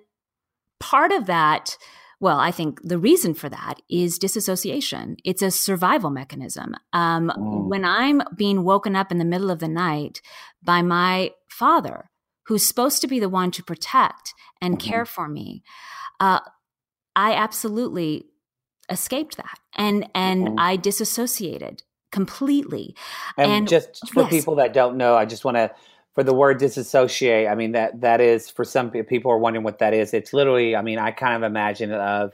part 0.81 1.13
of 1.13 1.27
that, 1.27 1.79
well, 2.21 2.39
I 2.39 2.51
think 2.51 2.81
the 2.83 2.99
reason 2.99 3.35
for 3.35 3.49
that 3.49 3.81
is 3.89 4.19
disassociation. 4.19 5.17
It's 5.25 5.43
a 5.43 5.51
survival 5.51 6.11
mechanism. 6.11 6.75
Um, 6.93 7.33
mm. 7.37 7.69
When 7.69 7.85
I'm 7.85 8.23
being 8.37 8.65
woken 8.65 8.97
up 8.97 9.11
in 9.11 9.19
the 9.19 9.25
middle 9.25 9.51
of 9.51 9.59
the 9.59 9.69
night 9.69 10.21
by 10.63 10.83
my 10.83 11.33
father, 11.49 12.11
who's 12.47 12.67
supposed 12.67 13.01
to 13.03 13.09
be 13.09 13.19
the 13.19 13.29
one 13.29 13.51
to 13.53 13.63
protect 13.63 14.35
and 14.61 14.79
mm-hmm. 14.79 14.89
care 14.91 15.05
for 15.05 15.29
me, 15.29 15.63
uh, 16.21 16.41
I 17.17 17.35
absolutely 17.35 18.27
escaped 18.91 19.37
that 19.39 19.59
and 19.75 20.09
and 20.15 20.47
mm-hmm. 20.47 20.59
I 20.59 20.77
disassociated 20.77 21.83
completely. 22.13 22.95
And, 23.37 23.51
and 23.51 23.69
just 23.69 24.09
for 24.11 24.23
yes. 24.23 24.31
people 24.31 24.57
that 24.57 24.73
don't 24.73 24.97
know, 24.97 25.17
I 25.17 25.25
just 25.25 25.45
want 25.45 25.57
to 25.57 25.73
for 26.15 26.23
the 26.23 26.35
word 26.35 26.59
disassociate, 26.59 27.49
I 27.49 27.55
mean 27.55 27.73
that 27.73 28.01
that 28.01 28.21
is 28.21 28.49
for 28.49 28.65
some 28.65 28.91
people 28.91 29.31
are 29.33 29.39
wondering 29.39 29.65
what 29.65 29.79
that 29.81 29.95
is. 29.95 30.15
It's 30.15 30.33
literally, 30.33 30.77
I 30.77 30.83
mean, 30.83 30.99
I 30.99 31.11
kind 31.11 31.35
of 31.35 31.43
imagine 31.43 31.91
it 31.91 32.01
of 32.01 32.33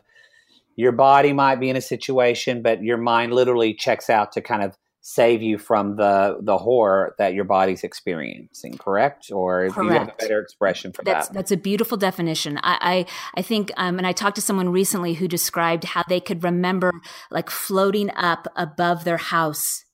your 0.77 0.93
body 0.93 1.33
might 1.33 1.57
be 1.57 1.71
in 1.71 1.77
a 1.77 1.81
situation, 1.81 2.63
but 2.63 2.83
your 2.83 2.97
mind 2.97 3.33
literally 3.35 3.75
checks 3.75 4.09
out 4.09 4.33
to 4.33 4.41
kind 4.41 4.63
of 4.63 4.77
save 5.03 5.41
you 5.41 5.57
from 5.57 5.97
the 5.97 6.39
the 6.43 6.59
horror 6.59 7.15
that 7.19 7.33
your 7.33 7.45
body's 7.45 7.85
experiencing. 7.85 8.77
Correct? 8.77 9.31
Or 9.33 9.71
correct. 9.71 9.77
you 9.79 9.99
have 9.99 10.09
a 10.09 10.15
better 10.19 10.41
expression 10.41 10.93
for 10.93 11.03
that's, 11.03 11.29
that? 11.29 11.35
That's 11.35 11.53
a 11.53 11.57
beautiful 11.57 11.97
definition. 11.97 12.59
I 12.63 12.79
I, 12.81 13.07
I 13.39 13.43
think, 13.43 13.73
um, 13.77 13.99
and 13.99 14.07
I 14.07 14.13
talked 14.13 14.37
to 14.37 14.43
someone 14.43 14.69
recently 14.69 15.15
who 15.15 15.27
described 15.27 15.85
how 15.85 16.03
they 16.09 16.21
could 16.21 16.45
remember 16.45 16.93
like 17.31 17.51
floating 17.51 18.11
up 18.15 18.47
above 18.57 19.05
their 19.05 19.17
house 19.17 19.85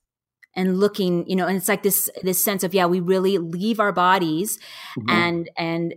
and 0.56 0.80
looking 0.80 1.28
you 1.28 1.36
know 1.36 1.46
and 1.46 1.56
it's 1.56 1.68
like 1.68 1.82
this 1.82 2.10
this 2.22 2.42
sense 2.42 2.64
of 2.64 2.74
yeah 2.74 2.86
we 2.86 3.00
really 3.00 3.38
leave 3.38 3.78
our 3.78 3.92
bodies 3.92 4.58
mm-hmm. 4.98 5.10
and 5.10 5.50
and 5.56 5.94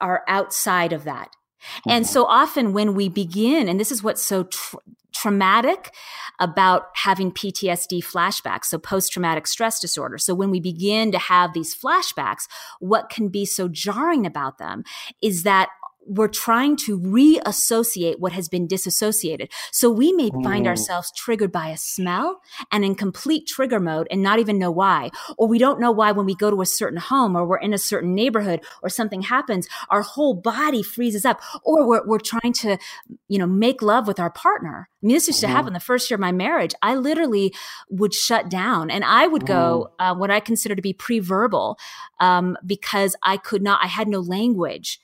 are 0.00 0.22
outside 0.28 0.92
of 0.92 1.04
that 1.04 1.28
mm-hmm. 1.28 1.90
and 1.90 2.06
so 2.06 2.24
often 2.24 2.72
when 2.72 2.94
we 2.94 3.08
begin 3.08 3.68
and 3.68 3.78
this 3.78 3.92
is 3.92 4.02
what's 4.02 4.22
so 4.22 4.44
tr- 4.44 4.76
traumatic 5.14 5.92
about 6.40 6.88
having 6.94 7.32
PTSD 7.32 8.04
flashbacks, 8.04 8.66
so 8.66 8.78
post 8.78 9.12
traumatic 9.12 9.46
stress 9.46 9.80
disorder. 9.80 10.18
So 10.18 10.34
when 10.34 10.50
we 10.50 10.60
begin 10.60 11.12
to 11.12 11.18
have 11.18 11.52
these 11.52 11.74
flashbacks, 11.74 12.48
what 12.80 13.08
can 13.08 13.28
be 13.28 13.46
so 13.46 13.68
jarring 13.68 14.26
about 14.26 14.58
them 14.58 14.82
is 15.22 15.44
that 15.44 15.68
we're 16.06 16.28
trying 16.28 16.76
to 16.76 16.98
reassociate 16.98 18.18
what 18.18 18.32
has 18.32 18.48
been 18.48 18.66
disassociated. 18.66 19.50
So 19.72 19.90
we 19.90 20.12
may 20.12 20.30
find 20.42 20.66
mm. 20.66 20.68
ourselves 20.68 21.12
triggered 21.16 21.52
by 21.52 21.68
a 21.68 21.76
smell 21.76 22.40
and 22.70 22.84
in 22.84 22.94
complete 22.94 23.46
trigger 23.46 23.80
mode 23.80 24.06
and 24.10 24.22
not 24.22 24.38
even 24.38 24.58
know 24.58 24.70
why. 24.70 25.10
Or 25.38 25.48
we 25.48 25.58
don't 25.58 25.80
know 25.80 25.92
why 25.92 26.12
when 26.12 26.26
we 26.26 26.34
go 26.34 26.50
to 26.50 26.60
a 26.62 26.66
certain 26.66 26.98
home 26.98 27.36
or 27.36 27.46
we're 27.46 27.58
in 27.58 27.74
a 27.74 27.78
certain 27.78 28.14
neighborhood 28.14 28.60
or 28.82 28.88
something 28.88 29.22
happens, 29.22 29.68
our 29.90 30.02
whole 30.02 30.34
body 30.34 30.82
freezes 30.82 31.24
up. 31.24 31.40
Or 31.62 31.86
we're, 31.86 32.06
we're 32.06 32.18
trying 32.18 32.52
to, 32.54 32.78
you 33.28 33.38
know, 33.38 33.46
make 33.46 33.82
love 33.82 34.06
with 34.06 34.20
our 34.20 34.30
partner. 34.30 34.88
I 35.02 35.06
mean, 35.06 35.16
this 35.16 35.26
used 35.26 35.40
to 35.40 35.46
mm-hmm. 35.46 35.56
happen 35.56 35.72
the 35.72 35.80
first 35.80 36.10
year 36.10 36.16
of 36.16 36.20
my 36.20 36.32
marriage. 36.32 36.74
I 36.82 36.94
literally 36.96 37.54
would 37.90 38.14
shut 38.14 38.48
down 38.48 38.90
and 38.90 39.04
I 39.04 39.26
would 39.26 39.46
go 39.46 39.90
mm. 40.00 40.04
uh, 40.04 40.14
what 40.14 40.30
I 40.30 40.40
consider 40.40 40.74
to 40.74 40.82
be 40.82 40.92
pre-verbal 40.92 41.78
um, 42.20 42.56
because 42.64 43.16
I 43.22 43.36
could 43.36 43.62
not, 43.62 43.80
I 43.82 43.86
had 43.86 44.08
no 44.08 44.20
language 44.20 44.98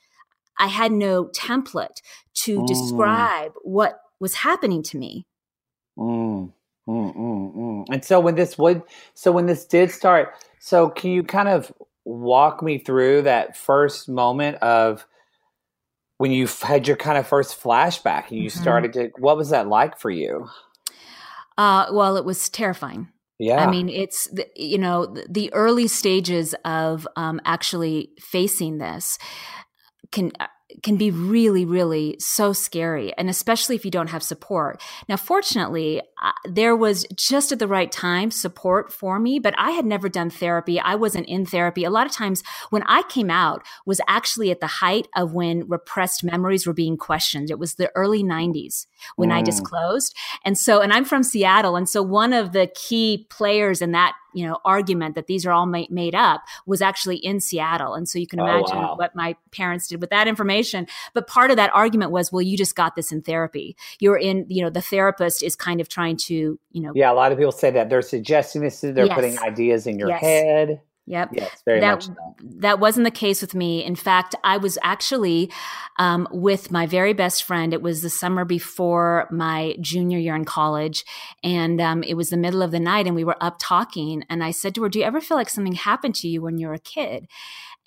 I 0.60 0.68
had 0.68 0.92
no 0.92 1.24
template 1.24 1.96
to 2.44 2.60
mm. 2.60 2.66
describe 2.66 3.52
what 3.62 4.00
was 4.20 4.34
happening 4.34 4.84
to 4.84 4.98
me. 4.98 5.26
Mm. 5.98 6.52
Mm, 6.88 7.16
mm, 7.16 7.56
mm. 7.56 7.84
And 7.90 8.04
so 8.04 8.20
when 8.20 8.34
this 8.34 8.58
would, 8.58 8.82
so 9.14 9.32
when 9.32 9.46
this 9.46 9.64
did 9.64 9.90
start, 9.90 10.34
so 10.58 10.90
can 10.90 11.10
you 11.10 11.22
kind 11.22 11.48
of 11.48 11.72
walk 12.04 12.62
me 12.62 12.78
through 12.78 13.22
that 13.22 13.56
first 13.56 14.08
moment 14.08 14.56
of 14.58 15.06
when 16.18 16.32
you 16.32 16.46
had 16.62 16.86
your 16.86 16.96
kind 16.96 17.16
of 17.16 17.26
first 17.26 17.60
flashback 17.60 18.30
and 18.30 18.40
you 18.40 18.50
mm-hmm. 18.50 18.60
started 18.60 18.92
to, 18.94 19.10
what 19.18 19.36
was 19.36 19.50
that 19.50 19.68
like 19.68 19.98
for 19.98 20.10
you? 20.10 20.48
Uh, 21.56 21.86
well, 21.92 22.16
it 22.16 22.24
was 22.24 22.48
terrifying. 22.48 23.08
Yeah. 23.38 23.64
I 23.64 23.70
mean, 23.70 23.88
it's, 23.88 24.26
the, 24.28 24.46
you 24.56 24.78
know, 24.78 25.06
the, 25.06 25.26
the 25.30 25.52
early 25.54 25.86
stages 25.86 26.54
of 26.64 27.06
um, 27.16 27.40
actually 27.44 28.10
facing 28.18 28.78
this 28.78 29.18
can 30.12 30.32
uh, 30.40 30.46
can 30.82 30.96
be 30.96 31.10
really 31.10 31.64
really 31.64 32.16
so 32.18 32.52
scary 32.52 33.12
and 33.16 33.28
especially 33.28 33.76
if 33.76 33.84
you 33.84 33.90
don't 33.90 34.08
have 34.08 34.22
support. 34.22 34.80
Now 35.08 35.16
fortunately 35.16 36.00
uh, 36.22 36.32
there 36.44 36.76
was 36.76 37.06
just 37.14 37.52
at 37.52 37.58
the 37.58 37.68
right 37.68 37.90
time 37.90 38.30
support 38.30 38.92
for 38.92 39.18
me 39.18 39.38
but 39.38 39.54
i 39.58 39.70
had 39.70 39.84
never 39.84 40.08
done 40.08 40.30
therapy. 40.30 40.78
I 40.80 40.94
wasn't 40.94 41.28
in 41.28 41.46
therapy. 41.46 41.84
A 41.84 41.90
lot 41.90 42.06
of 42.06 42.12
times 42.12 42.42
when 42.70 42.82
i 42.84 43.02
came 43.08 43.30
out 43.30 43.64
was 43.86 44.00
actually 44.08 44.50
at 44.50 44.60
the 44.60 44.66
height 44.66 45.08
of 45.16 45.32
when 45.32 45.68
repressed 45.68 46.24
memories 46.24 46.66
were 46.66 46.72
being 46.72 46.96
questioned. 46.96 47.50
It 47.50 47.58
was 47.58 47.74
the 47.74 47.90
early 47.94 48.22
90s 48.22 48.86
when 49.16 49.30
mm. 49.30 49.34
i 49.34 49.42
disclosed. 49.42 50.16
And 50.44 50.56
so 50.56 50.80
and 50.80 50.92
i'm 50.92 51.04
from 51.04 51.22
seattle 51.22 51.76
and 51.76 51.88
so 51.88 52.02
one 52.02 52.32
of 52.32 52.52
the 52.52 52.70
key 52.74 53.26
players 53.30 53.82
in 53.82 53.92
that 53.92 54.14
you 54.32 54.46
know 54.46 54.58
argument 54.64 55.14
that 55.14 55.26
these 55.26 55.46
are 55.46 55.52
all 55.52 55.66
ma- 55.66 55.86
made 55.90 56.14
up 56.14 56.42
was 56.66 56.82
actually 56.82 57.16
in 57.16 57.40
Seattle, 57.40 57.94
and 57.94 58.08
so 58.08 58.18
you 58.18 58.26
can 58.26 58.40
oh, 58.40 58.44
imagine 58.44 58.76
oh, 58.76 58.80
wow. 58.80 58.96
what 58.96 59.14
my 59.14 59.36
parents 59.50 59.88
did 59.88 60.00
with 60.00 60.10
that 60.10 60.28
information. 60.28 60.86
But 61.14 61.26
part 61.26 61.50
of 61.50 61.56
that 61.56 61.70
argument 61.74 62.10
was, 62.10 62.32
well, 62.32 62.42
you 62.42 62.56
just 62.56 62.76
got 62.76 62.96
this 62.96 63.12
in 63.12 63.22
therapy. 63.22 63.76
You're 63.98 64.18
in, 64.18 64.46
you 64.48 64.62
know, 64.62 64.70
the 64.70 64.82
therapist 64.82 65.42
is 65.42 65.56
kind 65.56 65.80
of 65.80 65.88
trying 65.88 66.16
to, 66.18 66.58
you 66.72 66.82
know, 66.82 66.92
yeah. 66.94 67.10
A 67.10 67.14
lot 67.14 67.32
of 67.32 67.38
people 67.38 67.52
say 67.52 67.70
that 67.70 67.90
they're 67.90 68.02
suggesting 68.02 68.62
this. 68.62 68.80
They're 68.80 69.06
yes. 69.06 69.14
putting 69.14 69.38
ideas 69.38 69.86
in 69.86 69.98
your 69.98 70.08
yes. 70.08 70.20
head. 70.20 70.80
Yep. 71.10 71.30
Yes, 71.32 71.62
very 71.64 71.80
that, 71.80 71.90
much 71.90 72.06
so. 72.06 72.14
That 72.60 72.78
wasn't 72.78 73.02
the 73.02 73.10
case 73.10 73.40
with 73.40 73.52
me. 73.52 73.84
In 73.84 73.96
fact, 73.96 74.36
I 74.44 74.58
was 74.58 74.78
actually 74.80 75.50
um, 75.98 76.28
with 76.30 76.70
my 76.70 76.86
very 76.86 77.14
best 77.14 77.42
friend. 77.42 77.74
It 77.74 77.82
was 77.82 78.00
the 78.00 78.08
summer 78.08 78.44
before 78.44 79.26
my 79.32 79.74
junior 79.80 80.18
year 80.18 80.36
in 80.36 80.44
college. 80.44 81.04
And 81.42 81.80
um, 81.80 82.04
it 82.04 82.14
was 82.14 82.30
the 82.30 82.36
middle 82.36 82.62
of 82.62 82.70
the 82.70 82.78
night, 82.78 83.08
and 83.08 83.16
we 83.16 83.24
were 83.24 83.42
up 83.42 83.56
talking. 83.58 84.22
And 84.30 84.44
I 84.44 84.52
said 84.52 84.72
to 84.76 84.84
her, 84.84 84.88
Do 84.88 85.00
you 85.00 85.04
ever 85.04 85.20
feel 85.20 85.36
like 85.36 85.48
something 85.48 85.72
happened 85.72 86.14
to 86.16 86.28
you 86.28 86.42
when 86.42 86.58
you 86.58 86.68
were 86.68 86.74
a 86.74 86.78
kid? 86.78 87.26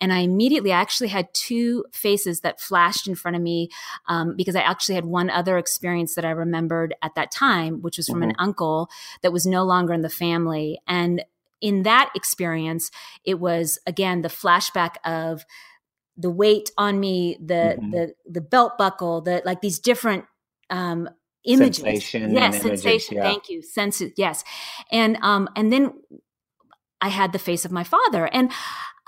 And 0.02 0.12
I 0.12 0.20
immediately 0.20 0.74
I 0.74 0.82
actually 0.82 1.08
had 1.08 1.34
two 1.34 1.86
faces 1.94 2.42
that 2.42 2.60
flashed 2.60 3.08
in 3.08 3.16
front 3.16 3.38
of 3.38 3.42
me 3.42 3.70
um, 4.10 4.36
because 4.36 4.58
I 4.58 4.62
actually 4.62 4.96
had 4.96 5.06
one 5.06 5.30
other 5.30 5.58
experience 5.58 6.16
that 6.16 6.26
I 6.26 6.32
remembered 6.32 6.94
at 7.02 7.16
that 7.16 7.32
time, 7.32 7.82
which 7.82 7.96
was 7.96 8.08
from 8.08 8.20
mm-hmm. 8.20 8.32
an 8.32 8.36
uncle 8.38 8.90
that 9.22 9.32
was 9.32 9.46
no 9.46 9.64
longer 9.64 9.94
in 9.94 10.02
the 10.02 10.10
family. 10.10 10.82
And 10.88 11.24
in 11.64 11.84
that 11.84 12.12
experience, 12.14 12.92
it 13.26 13.40
was 13.40 13.80
again 13.88 14.22
the 14.22 14.30
flashback 14.30 14.98
of 15.06 15.46
the 16.18 16.30
weight 16.30 16.70
on 16.78 17.00
me, 17.00 17.38
the 17.44 17.78
mm-hmm. 17.80 17.92
the 17.92 18.14
the 18.30 18.42
belt 18.42 18.78
buckle, 18.78 19.22
the 19.22 19.42
like 19.46 19.62
these 19.62 19.80
different 19.80 20.26
um, 20.70 21.10
images. 21.46 21.78
Sensation 21.78 22.32
yes, 22.34 22.62
sensation. 22.62 23.18
yeah. 23.18 23.24
Thank 23.24 23.50
you. 23.50 23.64
Sense. 23.64 24.04
Yes, 24.18 24.44
and 24.92 25.18
um, 25.22 25.48
and 25.56 25.72
then 25.72 25.94
I 27.02 27.08
had 27.08 27.32
the 27.32 27.40
face 27.40 27.64
of 27.64 27.72
my 27.72 27.86
father, 27.86 28.28
and 28.28 28.52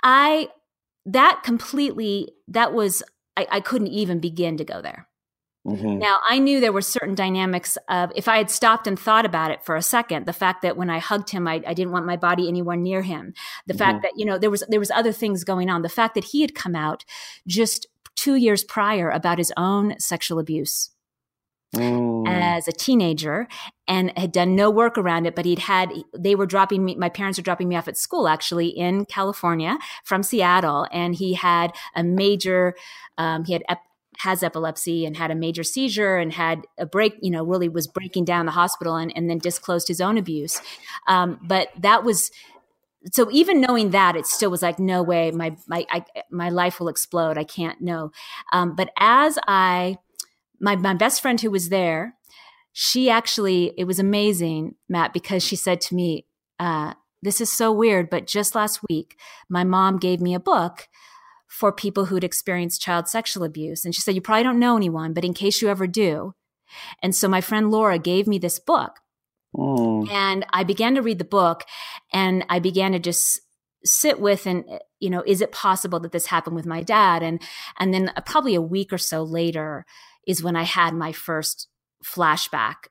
I 0.02 0.48
that 1.06 1.42
completely 1.44 2.30
that 2.48 2.74
was 2.74 3.04
I, 3.36 3.48
I 3.52 3.60
couldn't 3.60 3.90
even 3.90 4.20
begin 4.20 4.56
to 4.58 4.64
go 4.64 4.82
there. 4.82 5.10
Mm-hmm. 5.66 5.98
Now, 5.98 6.20
I 6.30 6.38
knew 6.38 6.60
there 6.60 6.72
were 6.72 6.82
certain 6.82 7.16
dynamics 7.16 7.78
of 7.90 8.12
if 8.16 8.28
I 8.28 8.38
had 8.38 8.52
stopped 8.52 8.86
and 8.86 9.00
thought 9.00 9.26
about 9.26 9.50
it 9.50 9.64
for 9.64 9.76
a 9.76 9.82
second, 9.82 10.28
the 10.28 10.34
fact 10.34 10.62
that 10.62 10.78
when 10.78 10.90
I 10.90 11.00
hugged 11.00 11.32
him, 11.32 11.48
I, 11.48 11.64
I 11.66 11.74
didn't 11.74 11.92
want 11.92 12.06
my 12.06 12.18
body 12.18 12.48
anywhere 12.48 12.76
near 12.76 13.02
him. 13.02 13.34
The 13.66 13.74
mm-hmm. 13.74 13.80
fact 13.80 14.02
that, 14.04 14.12
you 14.16 14.26
know, 14.26 14.38
there 14.38 14.52
was, 14.52 14.64
there 14.70 14.80
was 14.80 14.92
other 14.92 15.12
things 15.12 15.44
going 15.44 15.70
on. 15.70 15.82
The 15.82 15.90
fact 15.90 16.14
that 16.16 16.26
he 16.26 16.42
had 16.42 16.54
come 16.54 16.76
out 16.76 17.04
just 17.48 17.88
two 18.16 18.36
years 18.36 18.64
prior 18.64 19.10
about 19.10 19.40
his 19.40 19.52
own 19.58 20.00
sexual 20.00 20.40
abuse. 20.40 20.92
Mm. 21.76 22.30
As 22.30 22.70
a 22.70 22.72
teenager, 22.72 23.50
and 23.86 24.18
had 24.18 24.32
done 24.32 24.56
no 24.56 24.70
work 24.70 24.98
around 24.98 25.26
it, 25.26 25.36
but 25.36 25.44
he'd 25.44 25.60
had, 25.60 25.92
they 26.18 26.34
were 26.34 26.46
dropping 26.46 26.86
me, 26.86 26.96
my 26.96 27.10
parents 27.10 27.38
were 27.38 27.44
dropping 27.44 27.68
me 27.68 27.76
off 27.76 27.90
at 27.90 27.98
school 27.98 28.30
actually 28.30 28.68
in 28.68 29.04
California 29.06 29.78
from 30.06 30.24
Seattle. 30.24 30.88
And 30.94 31.16
he 31.16 31.34
had 31.34 31.76
a 31.94 32.02
major, 32.02 32.76
um, 33.18 33.44
he 33.44 33.52
had 33.52 33.64
ep- 33.68 33.82
has 34.20 34.44
epilepsy 34.44 35.06
and 35.06 35.18
had 35.18 35.32
a 35.32 35.36
major 35.36 35.64
seizure 35.64 36.18
and 36.18 36.34
had 36.34 36.66
a 36.78 36.86
break, 36.86 37.16
you 37.22 37.32
know, 37.32 37.44
really 37.44 37.70
was 37.70 37.88
breaking 37.88 38.26
down 38.26 38.46
the 38.46 38.52
hospital 38.52 38.96
and, 38.96 39.12
and 39.16 39.30
then 39.30 39.38
disclosed 39.38 39.88
his 39.88 40.02
own 40.02 40.18
abuse. 40.18 40.62
Um, 41.08 41.40
but 41.44 41.70
that 41.80 42.04
was, 42.04 42.32
so 43.12 43.30
even 43.32 43.62
knowing 43.62 43.92
that, 43.92 44.16
it 44.16 44.26
still 44.26 44.50
was 44.50 44.62
like, 44.62 44.80
no 44.80 45.04
way, 45.04 45.32
my, 45.32 45.56
my, 45.68 45.86
I, 45.90 46.06
my 46.32 46.50
life 46.50 46.80
will 46.80 46.88
explode. 46.88 47.38
I 47.38 47.44
can't 47.44 47.82
know. 47.82 48.12
Um, 48.52 48.76
but 48.76 48.90
as 48.98 49.38
I, 49.48 49.98
my, 50.60 50.76
my 50.76 50.94
best 50.94 51.22
friend 51.22 51.40
who 51.40 51.52
was 51.52 51.70
there, 51.70 52.16
she 52.74 53.10
actually, 53.10 53.74
it 53.78 53.86
was 53.86 54.00
amazing, 54.00 54.76
Matt, 54.90 55.14
because 55.14 55.44
she 55.44 55.56
said 55.56 55.82
to 55.82 55.96
me, 55.96 56.26
uh, 56.60 56.94
this 57.22 57.42
is 57.42 57.52
so 57.52 57.72
weird, 57.72 58.10
but 58.10 58.28
just 58.28 58.56
last 58.56 58.82
week, 58.90 59.18
my 59.50 59.64
mom 59.64 59.98
gave 59.98 60.22
me 60.22 60.34
a 60.34 60.40
book 60.40 60.88
for 61.56 61.72
people 61.72 62.06
who'd 62.06 62.24
experienced 62.24 62.82
child 62.82 63.08
sexual 63.08 63.46
abuse. 63.46 63.86
And 63.86 63.96
she 63.96 64.02
said, 64.02 64.14
You 64.14 64.22
probably 64.22 64.44
don't 64.44 64.60
know 64.60 64.76
anyone, 64.76 65.14
but 65.14 65.24
in 65.24 65.34
case 65.34 65.62
you 65.62 65.70
ever 65.70 65.88
do. 65.88 66.34
And 67.02 67.16
so 67.16 67.30
my 67.30 67.40
friend 67.40 67.72
Laura 67.72 67.98
gave 67.98 68.28
me 68.28 68.38
this 68.38 68.60
book. 68.60 69.00
Mm. 69.56 70.10
And 70.12 70.46
I 70.52 70.66
began 70.66 70.96
to 70.96 71.02
read 71.02 71.18
the 71.18 71.24
book 71.24 71.64
and 72.12 72.44
I 72.50 72.60
began 72.60 72.92
to 72.92 73.00
just 73.00 73.40
sit 73.86 74.20
with 74.20 74.46
and 74.48 74.66
you 75.00 75.10
know 75.12 75.24
is 75.28 75.42
it 75.42 75.52
possible 75.52 76.00
that 76.00 76.12
this 76.12 76.26
happened 76.26 76.56
with 76.56 76.66
my 76.66 76.82
dad 76.82 77.22
and 77.22 77.40
and 77.80 77.94
then 77.94 78.12
probably 78.26 78.56
a 78.56 78.62
week 78.62 78.92
or 78.92 78.98
so 78.98 79.22
later 79.22 79.86
is 80.26 80.42
when 80.42 80.56
i 80.56 80.64
had 80.64 80.92
my 80.92 81.12
first 81.12 81.68
flashback 82.04 82.88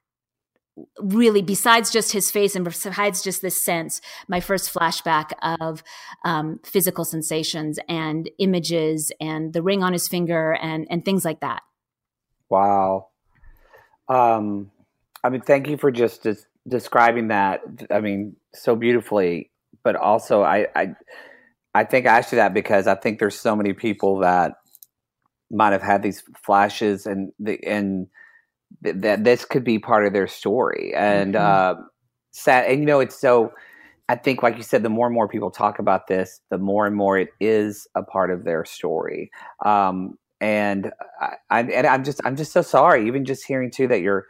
really 0.99 1.43
besides 1.43 1.91
just 1.91 2.13
his 2.13 2.31
face 2.31 2.57
and 2.57 2.65
besides 2.65 3.23
just 3.23 3.43
this 3.43 3.57
sense 3.57 4.01
my 4.27 4.41
first 4.41 4.73
flashback 4.75 5.31
of 5.61 5.85
um, 6.25 6.59
physical 6.65 7.05
sensations 7.05 7.79
and 7.89 8.29
images 8.39 9.13
and 9.21 9.53
the 9.53 9.63
ring 9.63 9.83
on 9.83 9.93
his 9.93 10.09
finger 10.09 10.55
and 10.61 10.87
and 10.91 11.05
things 11.05 11.25
like 11.25 11.41
that. 11.41 11.63
Wow. 12.49 13.09
Um 14.09 14.71
i 15.23 15.31
mean 15.31 15.41
thank 15.41 15.69
you 15.69 15.79
for 15.79 15.91
just 15.91 16.23
des- 16.23 16.47
describing 16.69 17.29
that 17.29 17.63
i 17.91 17.99
mean 18.01 18.37
so 18.53 18.77
beautifully 18.77 19.51
but 19.83 19.97
also 19.97 20.43
I, 20.43 20.67
I 20.75 20.95
I 21.75 21.85
think 21.85 22.07
I 22.07 22.19
asked 22.19 22.33
you 22.33 22.37
that 22.37 22.55
because 22.55 22.87
I 22.87 22.95
think 22.95 23.19
there's 23.19 23.39
so 23.39 23.57
many 23.57 23.73
people 23.73 24.19
that 24.21 24.55
might 25.51 25.73
have 25.73 25.83
had 25.83 26.03
these 26.03 26.23
flashes 26.43 27.07
and 27.07 27.33
the 27.39 27.63
and 27.65 28.09
th- 28.83 28.97
that 28.99 29.25
this 29.25 29.45
could 29.45 29.65
be 29.65 29.79
part 29.79 30.07
of 30.07 30.13
their 30.13 30.27
story 30.27 30.95
and 30.95 31.35
mm-hmm. 31.35 31.81
uh, 31.81 31.83
sad 32.33 32.67
and 32.71 32.81
you 32.81 32.87
know 32.87 33.01
it's 33.01 33.19
so 33.19 33.53
I 34.09 34.17
think 34.17 34.43
like 34.43 34.57
you 34.57 34.63
said 34.63 34.83
the 34.83 34.89
more 34.89 35.07
and 35.07 35.15
more 35.15 35.29
people 35.29 35.51
talk 35.51 35.79
about 35.79 36.07
this 36.07 36.41
the 36.51 36.59
more 36.59 36.87
and 36.87 36.97
more 36.97 37.19
it 37.19 37.29
is 37.41 37.87
a 37.95 38.03
part 38.03 38.31
of 38.31 38.45
their 38.45 38.65
story 38.65 39.31
um, 39.65 40.19
and 40.41 40.93
I, 41.21 41.35
I 41.51 41.61
and 41.61 41.87
I'm 41.87 42.05
just 42.05 42.21
I'm 42.25 42.37
just 42.37 42.53
so 42.53 42.63
sorry 42.63 43.07
even 43.07 43.25
just 43.25 43.47
hearing 43.47 43.71
too 43.71 43.89
that 43.89 44.01
you're 44.01 44.27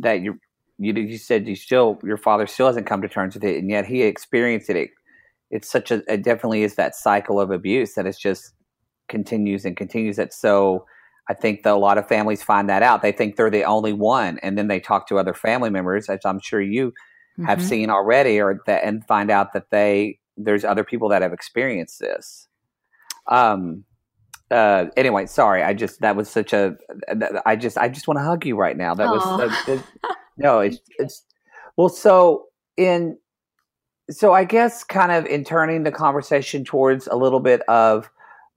that 0.00 0.20
you're 0.22 0.38
you 0.78 0.92
you 0.92 1.18
said 1.18 1.46
you 1.46 1.54
still 1.54 1.98
your 2.02 2.16
father 2.16 2.46
still 2.46 2.66
hasn't 2.66 2.86
come 2.86 3.02
to 3.02 3.08
terms 3.08 3.34
with 3.34 3.44
it, 3.44 3.58
and 3.58 3.70
yet 3.70 3.86
he 3.86 4.02
experienced 4.02 4.70
it. 4.70 4.76
it 4.76 4.90
it's 5.50 5.70
such 5.70 5.90
a 5.90 6.02
it 6.12 6.22
definitely 6.22 6.62
is 6.62 6.74
that 6.74 6.94
cycle 6.94 7.40
of 7.40 7.50
abuse 7.50 7.94
that 7.94 8.06
it's 8.06 8.18
just 8.18 8.52
continues 9.08 9.64
and 9.64 9.76
continues. 9.76 10.16
That 10.16 10.32
so 10.32 10.84
I 11.28 11.34
think 11.34 11.62
that 11.62 11.72
a 11.72 11.76
lot 11.76 11.98
of 11.98 12.06
families 12.06 12.42
find 12.42 12.68
that 12.68 12.82
out. 12.82 13.02
They 13.02 13.12
think 13.12 13.36
they're 13.36 13.50
the 13.50 13.64
only 13.64 13.92
one, 13.92 14.38
and 14.42 14.58
then 14.58 14.68
they 14.68 14.80
talk 14.80 15.08
to 15.08 15.18
other 15.18 15.34
family 15.34 15.70
members, 15.70 16.08
as 16.08 16.20
I'm 16.24 16.40
sure 16.40 16.60
you 16.60 16.88
mm-hmm. 16.90 17.46
have 17.46 17.62
seen 17.62 17.90
already, 17.90 18.40
or 18.40 18.60
that 18.66 18.84
and 18.84 19.06
find 19.06 19.30
out 19.30 19.52
that 19.54 19.70
they 19.70 20.18
there's 20.36 20.64
other 20.64 20.84
people 20.84 21.08
that 21.10 21.22
have 21.22 21.32
experienced 21.32 22.00
this. 22.00 22.48
Um. 23.28 23.84
Uh, 24.50 24.86
anyway, 24.96 25.24
sorry. 25.24 25.62
I 25.62 25.72
just 25.72 26.00
that 26.00 26.14
was 26.14 26.28
such 26.28 26.52
a. 26.52 26.76
I 27.46 27.56
just 27.56 27.78
I 27.78 27.88
just 27.88 28.06
want 28.06 28.18
to 28.18 28.24
hug 28.24 28.44
you 28.44 28.56
right 28.56 28.76
now. 28.76 28.94
That 28.94 29.08
Aww. 29.08 29.66
was. 29.66 29.80
no, 30.36 30.60
it's 30.60 30.78
it's 30.98 31.24
well. 31.76 31.88
So 31.88 32.46
in 32.76 33.16
so 34.10 34.32
I 34.34 34.44
guess 34.44 34.84
kind 34.84 35.12
of 35.12 35.26
in 35.26 35.44
turning 35.44 35.82
the 35.84 35.92
conversation 35.92 36.64
towards 36.64 37.06
a 37.06 37.16
little 37.16 37.40
bit 37.40 37.62
of 37.62 38.10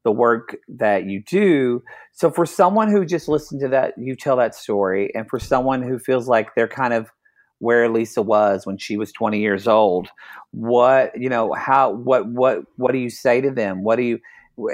the 0.08 0.12
work 0.14 0.56
that 0.70 1.04
you 1.04 1.22
do. 1.22 1.84
So 2.14 2.32
for 2.32 2.46
someone 2.46 2.90
who 2.90 3.04
just 3.04 3.28
listened 3.28 3.60
to 3.60 3.68
that, 3.68 3.94
you 3.98 4.16
tell 4.16 4.38
that 4.38 4.56
story, 4.56 5.14
and 5.14 5.30
for 5.30 5.38
someone 5.38 5.82
who 5.82 6.00
feels 6.00 6.30
like 6.30 6.56
they're 6.56 6.66
kind 6.66 6.94
of 6.94 7.12
where 7.60 7.90
Lisa 7.90 8.22
was 8.22 8.66
when 8.66 8.78
she 8.78 8.96
was 8.96 9.12
20 9.12 9.38
years 9.38 9.68
old, 9.68 10.08
what 10.52 11.12
you 11.20 11.28
know, 11.28 11.52
how 11.52 11.92
what 11.92 12.30
what 12.30 12.60
what 12.78 12.94
do 12.94 13.00
you 13.00 13.10
say 13.10 13.42
to 13.42 13.52
them? 13.52 13.84
What 13.84 13.98
do 13.98 14.04
you 14.04 14.20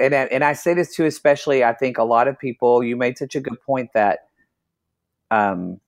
and 0.00 0.14
and 0.14 0.44
I 0.44 0.52
say 0.52 0.72
this 0.72 0.94
too, 0.94 1.04
especially 1.04 1.64
I 1.64 1.74
think 1.74 1.98
a 1.98 2.04
lot 2.04 2.28
of 2.28 2.38
people. 2.38 2.84
You 2.84 2.94
made 2.94 3.18
such 3.18 3.34
a 3.34 3.40
good 3.40 3.60
point 3.66 3.90
that 3.92 4.20
um, 5.32 5.80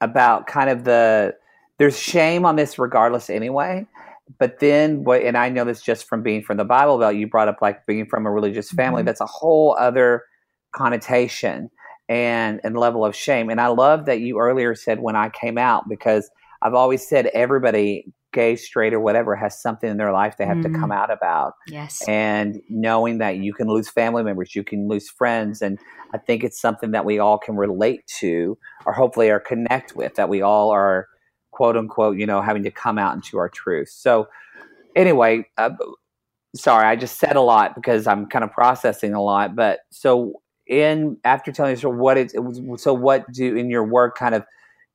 about 0.00 0.48
kind 0.48 0.68
of 0.68 0.82
the 0.82 1.36
there's 1.78 1.96
shame 1.96 2.44
on 2.44 2.56
this 2.56 2.76
regardless 2.76 3.30
anyway 3.30 3.86
but 4.38 4.60
then 4.60 5.04
what 5.04 5.22
and 5.22 5.36
i 5.36 5.48
know 5.48 5.64
this 5.64 5.82
just 5.82 6.08
from 6.08 6.22
being 6.22 6.42
from 6.42 6.56
the 6.56 6.64
bible 6.64 6.98
belt 6.98 7.14
you 7.14 7.26
brought 7.26 7.48
up 7.48 7.58
like 7.60 7.84
being 7.86 8.06
from 8.06 8.26
a 8.26 8.30
religious 8.30 8.70
family 8.70 9.00
mm-hmm. 9.00 9.06
that's 9.06 9.20
a 9.20 9.26
whole 9.26 9.76
other 9.78 10.24
connotation 10.72 11.70
and 12.08 12.60
and 12.64 12.76
level 12.76 13.04
of 13.04 13.14
shame 13.14 13.50
and 13.50 13.60
i 13.60 13.66
love 13.66 14.06
that 14.06 14.20
you 14.20 14.38
earlier 14.38 14.74
said 14.74 15.00
when 15.00 15.16
i 15.16 15.28
came 15.30 15.58
out 15.58 15.88
because 15.88 16.30
i've 16.62 16.74
always 16.74 17.06
said 17.06 17.26
everybody 17.26 18.04
gay 18.32 18.54
straight 18.54 18.94
or 18.94 19.00
whatever 19.00 19.34
has 19.34 19.60
something 19.60 19.90
in 19.90 19.96
their 19.96 20.12
life 20.12 20.36
they 20.36 20.46
have 20.46 20.58
mm. 20.58 20.62
to 20.62 20.78
come 20.78 20.92
out 20.92 21.10
about 21.10 21.54
yes 21.66 22.06
and 22.06 22.60
knowing 22.68 23.18
that 23.18 23.38
you 23.38 23.52
can 23.52 23.66
lose 23.66 23.88
family 23.88 24.22
members 24.22 24.54
you 24.54 24.62
can 24.62 24.86
lose 24.88 25.08
friends 25.08 25.60
and 25.62 25.78
i 26.14 26.18
think 26.18 26.44
it's 26.44 26.60
something 26.60 26.92
that 26.92 27.04
we 27.04 27.18
all 27.18 27.38
can 27.38 27.56
relate 27.56 28.06
to 28.06 28.56
or 28.86 28.92
hopefully 28.92 29.30
are 29.30 29.40
connect 29.40 29.96
with 29.96 30.14
that 30.14 30.28
we 30.28 30.42
all 30.42 30.70
are 30.70 31.08
quote 31.50 31.76
unquote 31.76 32.16
you 32.16 32.26
know 32.26 32.40
having 32.40 32.62
to 32.62 32.70
come 32.70 32.98
out 32.98 33.14
into 33.14 33.38
our 33.38 33.48
truth. 33.48 33.88
So 33.88 34.28
anyway 34.96 35.44
uh, 35.56 35.70
sorry 36.54 36.86
i 36.86 36.96
just 36.96 37.18
said 37.18 37.36
a 37.36 37.40
lot 37.40 37.74
because 37.74 38.06
i'm 38.06 38.26
kind 38.26 38.44
of 38.44 38.50
processing 38.50 39.14
a 39.14 39.22
lot 39.22 39.54
but 39.54 39.80
so 39.90 40.40
in 40.66 41.16
after 41.24 41.52
telling 41.52 41.72
us 41.72 41.82
what 41.82 42.16
it 42.16 42.32
so 42.76 42.92
what 42.92 43.30
do 43.32 43.56
in 43.56 43.70
your 43.70 43.84
work 43.84 44.16
kind 44.16 44.34
of 44.34 44.44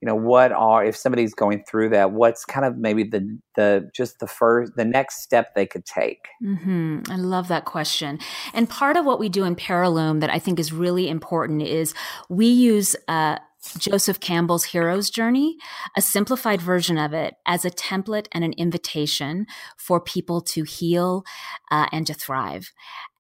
you 0.02 0.06
know 0.06 0.16
what 0.16 0.52
are 0.52 0.86
if 0.86 0.96
somebody's 0.96 1.34
going 1.34 1.64
through 1.68 1.90
that 1.90 2.12
what's 2.12 2.46
kind 2.46 2.66
of 2.66 2.78
maybe 2.78 3.04
the 3.04 3.40
the 3.56 3.90
just 3.94 4.20
the 4.20 4.28
first 4.28 4.76
the 4.76 4.86
next 4.86 5.22
step 5.22 5.56
they 5.56 5.66
could 5.66 5.86
take? 5.86 6.28
Mm-hmm. 6.44 7.00
i 7.10 7.16
love 7.16 7.48
that 7.48 7.66
question. 7.66 8.20
And 8.54 8.70
part 8.70 8.98
of 8.98 9.06
what 9.06 9.20
we 9.20 9.30
do 9.30 9.46
in 9.46 9.56
Parillume 9.56 10.20
that 10.20 10.30
i 10.30 10.38
think 10.38 10.60
is 10.60 10.72
really 10.72 11.10
important 11.10 11.62
is 11.62 11.94
we 12.30 12.46
use 12.46 12.96
uh, 13.08 13.38
Joseph 13.78 14.20
Campbell's 14.20 14.66
Hero's 14.66 15.10
Journey, 15.10 15.58
a 15.96 16.02
simplified 16.02 16.62
version 16.62 16.98
of 16.98 17.14
it 17.14 17.36
as 17.46 17.66
a 17.66 17.70
template 17.70 18.28
and 18.32 18.44
an 18.44 18.54
invitation 18.54 19.46
for 19.78 20.00
people 20.00 20.42
to 20.42 20.64
heal 20.64 21.24
uh, 21.72 21.88
and 21.92 22.08
to 22.08 22.14
thrive. 22.14 22.72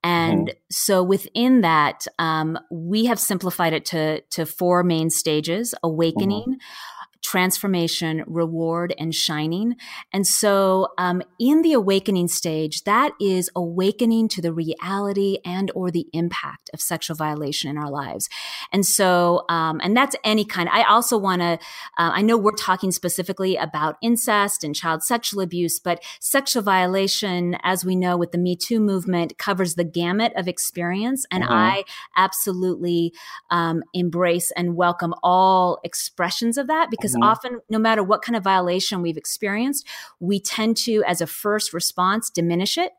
And 0.03 0.47
mm-hmm. 0.49 0.57
so 0.69 1.03
within 1.03 1.61
that, 1.61 2.05
um, 2.19 2.59
we 2.69 3.05
have 3.05 3.19
simplified 3.19 3.73
it 3.73 3.85
to, 3.85 4.21
to 4.21 4.45
four 4.45 4.83
main 4.83 5.09
stages 5.09 5.73
awakening. 5.83 6.43
Mm-hmm 6.43 6.94
transformation, 7.25 8.23
reward, 8.27 8.93
and 8.99 9.13
shining. 9.13 9.75
And 10.13 10.27
so, 10.27 10.89
um, 10.99 11.23
in 11.39 11.63
the 11.63 11.73
awakening 11.73 12.27
stage, 12.27 12.83
that 12.83 13.13
is 13.19 13.49
awakening 13.55 14.29
to 14.29 14.41
the 14.43 14.53
reality 14.53 15.39
and 15.43 15.71
or 15.73 15.89
the 15.89 16.07
impact 16.13 16.69
of 16.71 16.81
sexual 16.81 17.15
violation 17.15 17.71
in 17.71 17.79
our 17.79 17.89
lives. 17.89 18.29
And 18.71 18.85
so, 18.85 19.43
um, 19.49 19.81
and 19.83 19.97
that's 19.97 20.15
any 20.23 20.45
kind. 20.45 20.69
I 20.69 20.83
also 20.83 21.17
want 21.17 21.41
to. 21.41 21.53
Uh, 21.97 22.11
I 22.13 22.21
know 22.21 22.37
we're 22.37 22.51
talking 22.51 22.91
specifically 22.91 23.55
about 23.55 23.97
incest 24.03 24.63
and 24.63 24.75
child 24.75 25.01
sexual 25.01 25.41
abuse, 25.41 25.79
but 25.79 26.03
sexual 26.19 26.61
violation, 26.61 27.57
as 27.63 27.83
we 27.83 27.95
know 27.95 28.17
with 28.17 28.33
the 28.33 28.37
Me 28.37 28.55
Too 28.55 28.79
movement, 28.79 29.37
covers 29.39 29.73
the 29.73 29.83
gamut 29.83 30.31
of 30.35 30.47
experience. 30.47 31.25
And 31.31 31.43
mm-hmm. 31.43 31.53
I 31.53 31.83
absolutely 32.15 33.13
um, 33.49 33.81
embrace 33.93 34.51
and 34.51 34.75
welcome 34.75 35.15
all 35.23 35.79
expressions 35.83 36.59
of 36.59 36.67
that 36.67 36.91
because 36.91 37.14
mm-hmm. 37.15 37.23
often, 37.23 37.59
no 37.69 37.79
matter 37.79 38.03
what 38.03 38.21
kind 38.21 38.35
of 38.35 38.43
violation 38.43 39.01
we've 39.01 39.17
experienced, 39.17 39.87
we 40.19 40.39
tend 40.39 40.77
to, 40.77 41.03
as 41.05 41.21
a 41.21 41.27
first 41.27 41.73
response, 41.73 42.29
diminish 42.29 42.77
it 42.77 42.91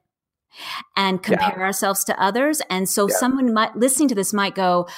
and 0.96 1.22
compare 1.22 1.54
yeah. 1.58 1.64
ourselves 1.64 2.04
to 2.04 2.22
others. 2.22 2.62
And 2.70 2.88
so, 2.88 3.08
yeah. 3.08 3.16
someone 3.16 3.52
might 3.52 3.76
listening 3.76 4.08
to 4.08 4.14
this 4.14 4.32
might 4.32 4.54
go, 4.54 4.88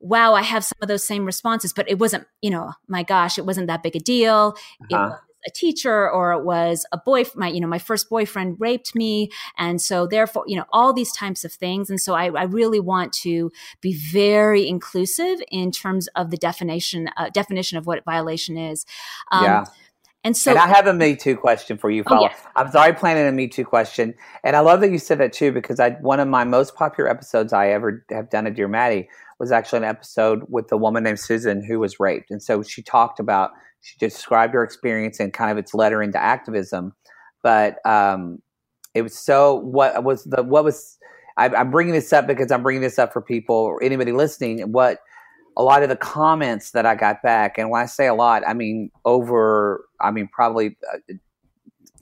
wow, 0.00 0.34
I 0.34 0.42
have 0.42 0.64
some 0.64 0.78
of 0.82 0.88
those 0.88 1.04
same 1.04 1.24
responses, 1.24 1.72
but 1.72 1.88
it 1.88 1.98
wasn't, 1.98 2.26
you 2.40 2.50
know, 2.50 2.72
my 2.88 3.02
gosh, 3.02 3.38
it 3.38 3.46
wasn't 3.46 3.68
that 3.68 3.82
big 3.82 3.96
a 3.96 4.00
deal. 4.00 4.56
Uh-huh 4.90 5.16
a 5.46 5.50
teacher 5.50 6.10
or 6.10 6.32
it 6.32 6.44
was 6.44 6.86
a 6.92 6.98
boy 6.98 7.24
my 7.34 7.48
you 7.48 7.60
know 7.60 7.66
my 7.66 7.78
first 7.78 8.08
boyfriend 8.08 8.56
raped 8.58 8.94
me. 8.94 9.30
And 9.58 9.80
so 9.80 10.06
therefore 10.06 10.44
you 10.46 10.56
know 10.56 10.66
all 10.72 10.92
these 10.92 11.12
types 11.12 11.44
of 11.44 11.52
things. 11.52 11.90
And 11.90 12.00
so 12.00 12.14
i, 12.14 12.26
I 12.26 12.44
really 12.44 12.80
want 12.80 13.12
to 13.12 13.50
be 13.80 13.94
very 13.94 14.68
inclusive 14.68 15.42
in 15.50 15.70
terms 15.70 16.08
of 16.16 16.30
the 16.30 16.36
definition 16.36 17.08
uh, 17.16 17.30
definition 17.30 17.78
of 17.78 17.86
what 17.86 18.04
violation 18.04 18.56
is. 18.56 18.84
Um, 19.30 19.44
yeah. 19.44 19.64
and 20.24 20.36
so, 20.36 20.50
and 20.50 20.60
I 20.60 20.68
have 20.68 20.86
a 20.86 20.92
Me 20.92 21.16
Too 21.16 21.36
question 21.36 21.78
for 21.78 21.90
you, 21.90 22.04
follow. 22.04 22.26
Oh, 22.26 22.30
yes. 22.30 22.40
I'm 22.56 22.70
sorry, 22.70 22.92
planning 22.92 23.26
a 23.26 23.32
Me 23.32 23.48
Too 23.48 23.64
question, 23.64 24.14
and 24.44 24.56
I 24.56 24.60
love 24.60 24.80
that 24.80 24.90
you 24.90 24.98
said 24.98 25.18
that 25.18 25.32
too 25.32 25.52
because 25.52 25.80
I 25.80 25.90
one 25.90 26.20
of 26.20 26.28
my 26.28 26.44
most 26.44 26.74
popular 26.74 27.08
episodes 27.08 27.52
I 27.52 27.70
ever 27.70 28.04
have 28.10 28.30
done 28.30 28.46
at 28.46 28.54
Dear 28.54 28.68
Maddie 28.68 29.08
was 29.38 29.52
actually 29.52 29.78
an 29.78 29.84
episode 29.84 30.44
with 30.48 30.70
a 30.72 30.76
woman 30.76 31.02
named 31.02 31.20
Susan 31.20 31.64
who 31.64 31.78
was 31.78 31.98
raped, 32.00 32.30
and 32.30 32.42
so 32.42 32.62
she 32.62 32.82
talked 32.82 33.20
about 33.20 33.50
she 33.82 33.98
described 33.98 34.54
her 34.54 34.64
experience 34.64 35.20
and 35.20 35.32
kind 35.32 35.50
of 35.50 35.58
its 35.58 35.74
letter 35.74 36.02
into 36.02 36.18
activism. 36.18 36.94
But 37.42 37.84
um, 37.84 38.40
it 38.94 39.02
was 39.02 39.18
so 39.18 39.56
what 39.56 40.02
was 40.04 40.24
the 40.24 40.42
what 40.42 40.64
was 40.64 40.98
I, 41.36 41.48
I'm 41.48 41.70
bringing 41.70 41.94
this 41.94 42.12
up 42.12 42.26
because 42.26 42.50
I'm 42.50 42.62
bringing 42.62 42.82
this 42.82 42.98
up 42.98 43.12
for 43.12 43.20
people 43.20 43.56
or 43.56 43.82
anybody 43.82 44.12
listening. 44.12 44.60
What 44.72 44.98
a 45.56 45.62
lot 45.62 45.82
of 45.82 45.88
the 45.88 45.96
comments 45.96 46.70
that 46.70 46.86
I 46.86 46.94
got 46.94 47.22
back, 47.22 47.58
and 47.58 47.70
when 47.70 47.82
I 47.82 47.86
say 47.86 48.06
a 48.06 48.14
lot, 48.14 48.42
I 48.46 48.54
mean 48.54 48.90
over, 49.04 49.84
I 50.00 50.10
mean 50.10 50.28
probably 50.32 50.76
uh, 50.92 51.14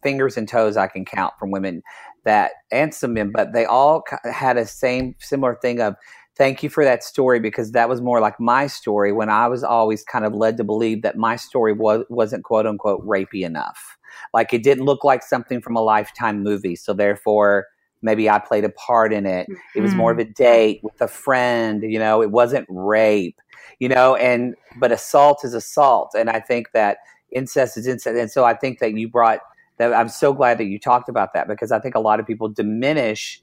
fingers 0.02 0.36
and 0.36 0.48
toes 0.48 0.76
I 0.76 0.86
can 0.86 1.04
count 1.04 1.34
from 1.38 1.50
women 1.50 1.82
that 2.24 2.52
and 2.70 2.94
some 2.94 3.14
men, 3.14 3.32
but 3.34 3.52
they 3.52 3.64
all 3.64 4.04
had 4.30 4.56
a 4.56 4.66
same 4.66 5.14
similar 5.18 5.56
thing 5.56 5.80
of 5.80 5.94
thank 6.40 6.62
you 6.62 6.70
for 6.70 6.86
that 6.86 7.04
story 7.04 7.38
because 7.38 7.72
that 7.72 7.86
was 7.86 8.00
more 8.00 8.18
like 8.18 8.40
my 8.40 8.66
story 8.66 9.12
when 9.12 9.28
I 9.28 9.46
was 9.46 9.62
always 9.62 10.02
kind 10.02 10.24
of 10.24 10.32
led 10.32 10.56
to 10.56 10.64
believe 10.64 11.02
that 11.02 11.18
my 11.18 11.36
story 11.36 11.74
was 11.74 12.06
wasn't 12.08 12.44
quote 12.44 12.66
unquote 12.66 13.06
rapey 13.06 13.42
enough. 13.42 13.98
Like 14.32 14.54
it 14.54 14.62
didn't 14.62 14.86
look 14.86 15.04
like 15.04 15.22
something 15.22 15.60
from 15.60 15.76
a 15.76 15.82
lifetime 15.82 16.42
movie, 16.42 16.76
so 16.76 16.94
therefore 16.94 17.66
maybe 18.00 18.30
I 18.30 18.38
played 18.38 18.64
a 18.64 18.70
part 18.70 19.12
in 19.12 19.26
it. 19.26 19.50
Mm-hmm. 19.50 19.78
It 19.78 19.82
was 19.82 19.94
more 19.94 20.12
of 20.12 20.18
a 20.18 20.24
mm-hmm. 20.24 20.32
date 20.32 20.80
with 20.82 20.98
a 21.02 21.08
friend, 21.08 21.82
you 21.82 21.98
know, 21.98 22.22
it 22.22 22.30
wasn't 22.30 22.64
rape, 22.70 23.38
you 23.78 23.90
know, 23.90 24.16
and 24.16 24.54
but 24.78 24.92
assault 24.92 25.44
is 25.44 25.52
assault. 25.52 26.12
And 26.18 26.30
I 26.30 26.40
think 26.40 26.68
that 26.72 26.98
incest 27.30 27.76
is 27.76 27.86
incest. 27.86 28.16
And 28.16 28.30
so 28.30 28.46
I 28.46 28.54
think 28.54 28.78
that 28.78 28.96
you 28.96 29.10
brought 29.10 29.40
that 29.76 29.92
I'm 29.92 30.08
so 30.08 30.32
glad 30.32 30.56
that 30.56 30.64
you 30.64 30.78
talked 30.78 31.10
about 31.10 31.34
that 31.34 31.48
because 31.48 31.70
I 31.70 31.80
think 31.80 31.96
a 31.96 32.00
lot 32.00 32.18
of 32.18 32.26
people 32.26 32.48
diminish 32.48 33.42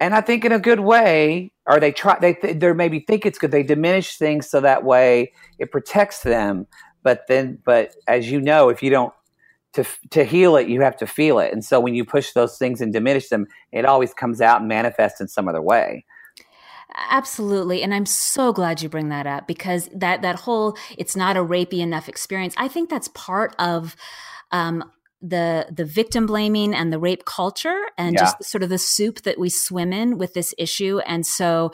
and 0.00 0.14
I 0.14 0.22
think 0.22 0.44
in 0.44 0.52
a 0.52 0.58
good 0.58 0.80
way, 0.80 1.52
or 1.66 1.78
they 1.78 1.92
try, 1.92 2.18
they, 2.18 2.32
they 2.32 2.72
maybe 2.72 3.00
think 3.00 3.26
it's 3.26 3.38
good. 3.38 3.50
They 3.50 3.62
diminish 3.62 4.16
things 4.16 4.48
so 4.48 4.60
that 4.60 4.82
way 4.82 5.32
it 5.58 5.70
protects 5.70 6.22
them. 6.22 6.66
But 7.02 7.26
then, 7.28 7.58
but 7.64 7.94
as 8.08 8.30
you 8.30 8.40
know, 8.40 8.70
if 8.70 8.82
you 8.82 8.90
don't 8.90 9.12
to 9.74 9.84
to 10.10 10.24
heal 10.24 10.56
it, 10.56 10.68
you 10.68 10.80
have 10.80 10.96
to 10.96 11.06
feel 11.06 11.38
it. 11.38 11.52
And 11.52 11.64
so 11.64 11.78
when 11.78 11.94
you 11.94 12.04
push 12.04 12.32
those 12.32 12.58
things 12.58 12.80
and 12.80 12.92
diminish 12.92 13.28
them, 13.28 13.46
it 13.72 13.84
always 13.84 14.12
comes 14.12 14.40
out 14.40 14.60
and 14.60 14.68
manifests 14.68 15.20
in 15.20 15.28
some 15.28 15.48
other 15.48 15.62
way. 15.62 16.04
Absolutely. 17.10 17.82
And 17.82 17.94
I'm 17.94 18.06
so 18.06 18.52
glad 18.52 18.82
you 18.82 18.88
bring 18.88 19.10
that 19.10 19.26
up 19.26 19.46
because 19.46 19.88
that 19.94 20.22
that 20.22 20.36
whole 20.40 20.76
it's 20.98 21.14
not 21.14 21.36
a 21.36 21.44
rapey 21.44 21.78
enough 21.78 22.08
experience. 22.08 22.54
I 22.56 22.68
think 22.68 22.90
that's 22.90 23.08
part 23.08 23.54
of 23.58 23.94
um, 24.50 24.90
the 25.22 25.66
the 25.70 25.84
victim 25.84 26.26
blaming 26.26 26.74
and 26.74 26.92
the 26.92 26.98
rape 26.98 27.24
culture 27.24 27.82
and 27.98 28.14
yeah. 28.14 28.20
just 28.22 28.44
sort 28.44 28.62
of 28.62 28.70
the 28.70 28.78
soup 28.78 29.22
that 29.22 29.38
we 29.38 29.50
swim 29.50 29.92
in 29.92 30.16
with 30.16 30.32
this 30.32 30.54
issue 30.56 30.98
and 31.00 31.26
so 31.26 31.70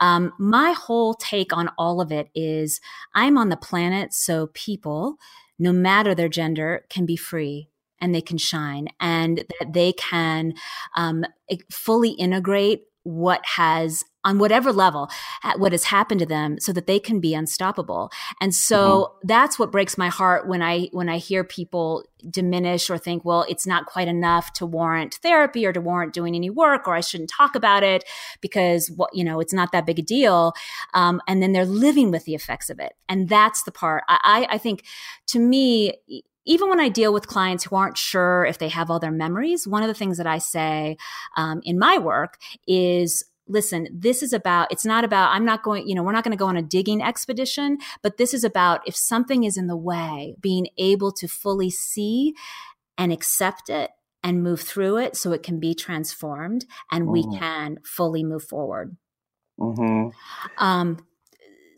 um, 0.00 0.32
my 0.38 0.72
whole 0.72 1.14
take 1.14 1.56
on 1.56 1.70
all 1.78 2.02
of 2.02 2.12
it 2.12 2.28
is 2.34 2.78
i'm 3.14 3.38
on 3.38 3.48
the 3.48 3.56
planet 3.56 4.12
so 4.12 4.48
people 4.52 5.16
no 5.60 5.72
matter 5.72 6.14
their 6.14 6.28
gender, 6.28 6.86
can 6.88 7.06
be 7.06 7.16
free 7.16 7.68
and 8.00 8.14
they 8.14 8.22
can 8.22 8.38
shine 8.38 8.88
and 8.98 9.44
that 9.60 9.72
they 9.74 9.92
can 9.92 10.54
um, 10.96 11.22
fully 11.70 12.12
integrate 12.12 12.84
what 13.02 13.44
has 13.44 14.02
on 14.24 14.38
whatever 14.38 14.72
level 14.72 15.08
what 15.56 15.72
has 15.72 15.84
happened 15.84 16.20
to 16.20 16.26
them 16.26 16.58
so 16.60 16.72
that 16.72 16.86
they 16.86 16.98
can 16.98 17.20
be 17.20 17.34
unstoppable. 17.34 18.10
And 18.40 18.54
so 18.54 18.78
mm-hmm. 18.78 19.26
that's 19.26 19.58
what 19.58 19.72
breaks 19.72 19.96
my 19.96 20.08
heart 20.08 20.48
when 20.48 20.62
i 20.62 20.88
when 20.92 21.08
i 21.08 21.18
hear 21.18 21.44
people 21.44 22.04
diminish 22.28 22.90
or 22.90 22.98
think 22.98 23.24
well 23.24 23.46
it's 23.48 23.66
not 23.66 23.86
quite 23.86 24.06
enough 24.06 24.52
to 24.52 24.66
warrant 24.66 25.14
therapy 25.22 25.64
or 25.64 25.72
to 25.72 25.80
warrant 25.80 26.12
doing 26.12 26.34
any 26.34 26.50
work 26.50 26.86
or 26.86 26.94
i 26.94 27.00
shouldn't 27.00 27.30
talk 27.30 27.54
about 27.54 27.82
it 27.82 28.04
because 28.42 28.90
what 28.90 29.08
you 29.14 29.24
know 29.24 29.40
it's 29.40 29.54
not 29.54 29.72
that 29.72 29.86
big 29.86 29.98
a 29.98 30.02
deal. 30.02 30.52
Um, 30.94 31.20
and 31.26 31.42
then 31.42 31.52
they're 31.52 31.64
living 31.64 32.10
with 32.10 32.24
the 32.24 32.34
effects 32.34 32.70
of 32.70 32.78
it. 32.78 32.92
And 33.08 33.28
that's 33.28 33.62
the 33.62 33.72
part. 33.72 34.04
I 34.08 34.46
i 34.50 34.58
think 34.58 34.84
to 35.28 35.38
me 35.38 35.94
even 36.46 36.68
when 36.68 36.80
I 36.80 36.88
deal 36.88 37.12
with 37.12 37.26
clients 37.26 37.64
who 37.64 37.76
aren't 37.76 37.98
sure 37.98 38.44
if 38.46 38.58
they 38.58 38.68
have 38.70 38.90
all 38.90 38.98
their 38.98 39.10
memories, 39.10 39.68
one 39.68 39.82
of 39.82 39.88
the 39.88 39.94
things 39.94 40.16
that 40.16 40.26
I 40.26 40.38
say 40.38 40.96
um, 41.36 41.60
in 41.64 41.78
my 41.78 41.98
work 41.98 42.38
is 42.66 43.22
listen, 43.50 43.88
this 43.92 44.22
is 44.22 44.32
about, 44.32 44.70
it's 44.70 44.86
not 44.86 45.04
about, 45.04 45.30
I'm 45.34 45.44
not 45.44 45.62
going, 45.62 45.86
you 45.88 45.94
know, 45.94 46.02
we're 46.02 46.12
not 46.12 46.24
going 46.24 46.36
to 46.36 46.38
go 46.38 46.46
on 46.46 46.56
a 46.56 46.62
digging 46.62 47.02
expedition, 47.02 47.78
but 48.02 48.16
this 48.16 48.32
is 48.32 48.44
about 48.44 48.80
if 48.86 48.96
something 48.96 49.44
is 49.44 49.56
in 49.56 49.66
the 49.66 49.76
way, 49.76 50.34
being 50.40 50.68
able 50.78 51.12
to 51.12 51.28
fully 51.28 51.70
see 51.70 52.34
and 52.96 53.12
accept 53.12 53.68
it 53.68 53.90
and 54.22 54.42
move 54.42 54.60
through 54.60 54.98
it 54.98 55.16
so 55.16 55.32
it 55.32 55.42
can 55.42 55.58
be 55.58 55.74
transformed 55.74 56.64
and 56.90 57.04
mm-hmm. 57.04 57.12
we 57.12 57.38
can 57.38 57.78
fully 57.84 58.22
move 58.22 58.44
forward. 58.44 58.96
Mm-hmm. 59.58 60.10
Um, 60.62 61.06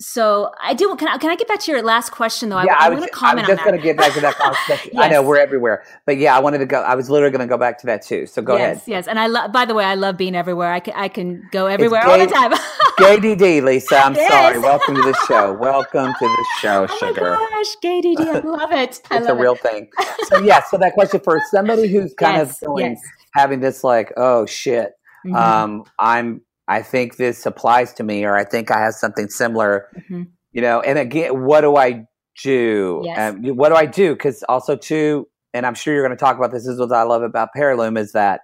so 0.02 0.50
I 0.60 0.74
do. 0.74 0.94
Can 0.96 1.08
I, 1.08 1.16
can 1.16 1.30
I 1.30 1.36
get 1.36 1.46
back 1.46 1.60
to 1.60 1.70
your 1.70 1.80
last 1.82 2.10
question 2.10 2.48
though? 2.48 2.60
Yeah, 2.60 2.76
I, 2.78 2.86
I, 2.86 2.88
was, 2.88 3.08
I 3.22 3.34
was 3.34 3.46
just 3.46 3.64
going 3.64 3.76
to 3.76 3.82
get 3.82 3.96
back 3.96 4.12
to 4.14 4.20
that 4.20 4.36
yes. 4.68 4.88
I 4.96 5.08
know 5.08 5.22
we're 5.22 5.38
everywhere, 5.38 5.84
but 6.06 6.16
yeah, 6.16 6.36
I 6.36 6.40
wanted 6.40 6.58
to 6.58 6.66
go. 6.66 6.82
I 6.82 6.96
was 6.96 7.08
literally 7.08 7.30
going 7.30 7.46
to 7.46 7.52
go 7.52 7.56
back 7.56 7.78
to 7.78 7.86
that 7.86 8.02
too. 8.02 8.26
So 8.26 8.42
go 8.42 8.56
yes, 8.56 8.78
ahead. 8.78 8.88
Yes, 8.88 9.08
and 9.08 9.18
I 9.18 9.28
love. 9.28 9.52
By 9.52 9.64
the 9.64 9.74
way, 9.74 9.84
I 9.84 9.94
love 9.94 10.16
being 10.16 10.34
everywhere. 10.34 10.72
I 10.72 10.80
can 10.80 10.94
I 10.94 11.08
can 11.08 11.48
go 11.52 11.66
everywhere 11.66 12.04
all 12.04 12.18
the 12.18 12.26
time. 12.26 12.50
gay 12.98 13.16
DD, 13.16 13.62
Lisa. 13.62 13.96
I'm 13.96 14.14
sorry. 14.14 14.58
Welcome 14.58 14.96
to 14.96 15.02
the 15.02 15.16
show. 15.28 15.52
Welcome 15.52 16.12
to 16.18 16.26
the 16.26 16.46
show, 16.60 16.86
oh 16.90 16.98
sugar. 16.98 17.36
Oh 17.42 17.48
my 17.50 17.62
gosh, 17.62 17.76
gay 17.80 18.00
DD. 18.00 18.26
I 18.26 18.40
love 18.40 18.72
it. 18.72 19.00
I 19.10 19.18
it's 19.18 19.28
love 19.28 19.38
a 19.38 19.40
real 19.40 19.54
it. 19.54 19.60
thing. 19.60 19.88
So 20.24 20.38
yeah. 20.40 20.62
So 20.64 20.78
that 20.78 20.94
question 20.94 21.20
for 21.20 21.40
somebody 21.50 21.86
who's 21.86 22.12
kind 22.14 22.38
yes, 22.38 22.60
of 22.60 22.66
going, 22.66 23.00
having 23.34 23.60
this 23.60 23.84
like, 23.84 24.12
oh 24.16 24.46
shit, 24.46 24.94
mm-hmm. 25.24 25.36
um, 25.36 25.84
I'm. 25.98 26.42
I 26.68 26.82
think 26.82 27.16
this 27.16 27.44
applies 27.44 27.92
to 27.94 28.04
me, 28.04 28.24
or 28.24 28.36
I 28.36 28.44
think 28.44 28.70
I 28.70 28.78
have 28.80 28.94
something 28.94 29.28
similar. 29.28 29.88
Mm-hmm. 29.96 30.22
you 30.52 30.62
know 30.62 30.80
and 30.80 30.98
again 30.98 31.44
what 31.44 31.62
do 31.62 31.76
i 31.76 32.06
do? 32.42 33.02
Yes. 33.04 33.34
um, 33.34 33.44
what 33.56 33.68
do 33.68 33.74
i 33.74 33.86
do? 33.86 34.14
Because 34.14 34.42
also 34.48 34.76
too 34.76 35.28
and 35.52 35.66
i'm 35.66 35.74
sure 35.74 35.92
you're 35.92 36.06
going 36.06 36.16
to 36.16 36.22
talk 36.22 36.36
about 36.36 36.50
this, 36.50 36.66
is 36.66 36.78
what 36.78 36.92
i 36.92 37.02
love 37.02 37.22
about 37.22 37.48
Parillume 37.56 37.98
is 37.98 38.12
that 38.12 38.40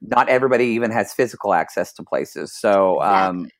not 0.00 0.28
everybody 0.28 0.66
even 0.66 0.90
has 0.90 1.12
physical 1.12 1.52
access 1.52 1.92
to 1.94 2.02
places. 2.02 2.54
So 2.56 3.02
um 3.02 3.50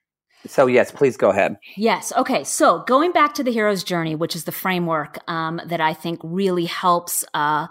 so 0.46 0.66
yes 0.66 0.90
please 0.92 1.16
go 1.16 1.30
ahead. 1.30 1.56
Yes 1.76 2.12
okay 2.16 2.44
so 2.44 2.84
going 2.86 3.12
back 3.12 3.34
to 3.34 3.44
the 3.44 3.50
hero's 3.52 3.82
journey 3.82 4.14
which 4.14 4.36
is 4.36 4.44
the 4.44 4.52
framework 4.52 5.18
um, 5.28 5.60
that 5.66 5.80
i 5.80 5.92
think 5.92 6.20
really 6.22 6.66
helps 6.66 7.24
uh, 7.34 7.66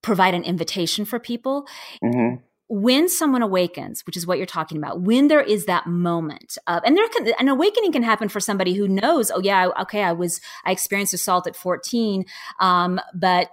provide 0.00 0.34
an 0.34 0.44
invitation 0.44 1.04
for 1.04 1.18
people. 1.18 1.66
Mm-hmm 2.02 2.46
when 2.70 3.08
someone 3.08 3.42
awakens, 3.42 4.06
which 4.06 4.16
is 4.16 4.28
what 4.28 4.38
you're 4.38 4.46
talking 4.46 4.78
about, 4.78 5.00
when 5.00 5.26
there 5.26 5.42
is 5.42 5.64
that 5.64 5.88
moment 5.88 6.56
of, 6.68 6.80
and 6.86 6.96
there 6.96 7.08
can, 7.08 7.26
an 7.40 7.48
awakening 7.48 7.90
can 7.90 8.04
happen 8.04 8.28
for 8.28 8.38
somebody 8.38 8.74
who 8.74 8.86
knows, 8.86 9.32
oh 9.32 9.40
yeah, 9.40 9.70
okay, 9.82 10.04
I 10.04 10.12
was, 10.12 10.40
I 10.64 10.70
experienced 10.70 11.12
assault 11.12 11.48
at 11.48 11.56
14, 11.56 12.24
um, 12.60 13.00
but 13.12 13.50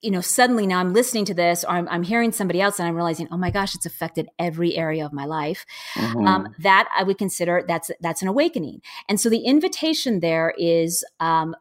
you 0.00 0.10
know, 0.10 0.22
suddenly 0.22 0.66
now 0.66 0.80
I'm 0.80 0.94
listening 0.94 1.26
to 1.26 1.34
this 1.34 1.64
or 1.64 1.70
I'm, 1.70 1.88
I'm, 1.88 2.02
hearing 2.02 2.32
somebody 2.32 2.62
else 2.62 2.78
and 2.78 2.88
I'm 2.88 2.94
realizing, 2.94 3.28
oh 3.30 3.36
my 3.36 3.50
gosh, 3.50 3.74
it's 3.74 3.86
affected 3.86 4.28
every 4.38 4.74
area 4.74 5.04
of 5.04 5.12
my 5.12 5.24
life. 5.26 5.64
Mm-hmm. 5.94 6.26
Um, 6.26 6.54
that 6.58 6.88
I 6.96 7.02
would 7.04 7.16
consider 7.16 7.64
that's, 7.66 7.90
that's 8.00 8.20
an 8.20 8.28
awakening. 8.28 8.80
And 9.08 9.18
so 9.18 9.30
the 9.30 9.40
invitation 9.40 10.20
there 10.20 10.54
is, 10.58 11.04
um, 11.20 11.54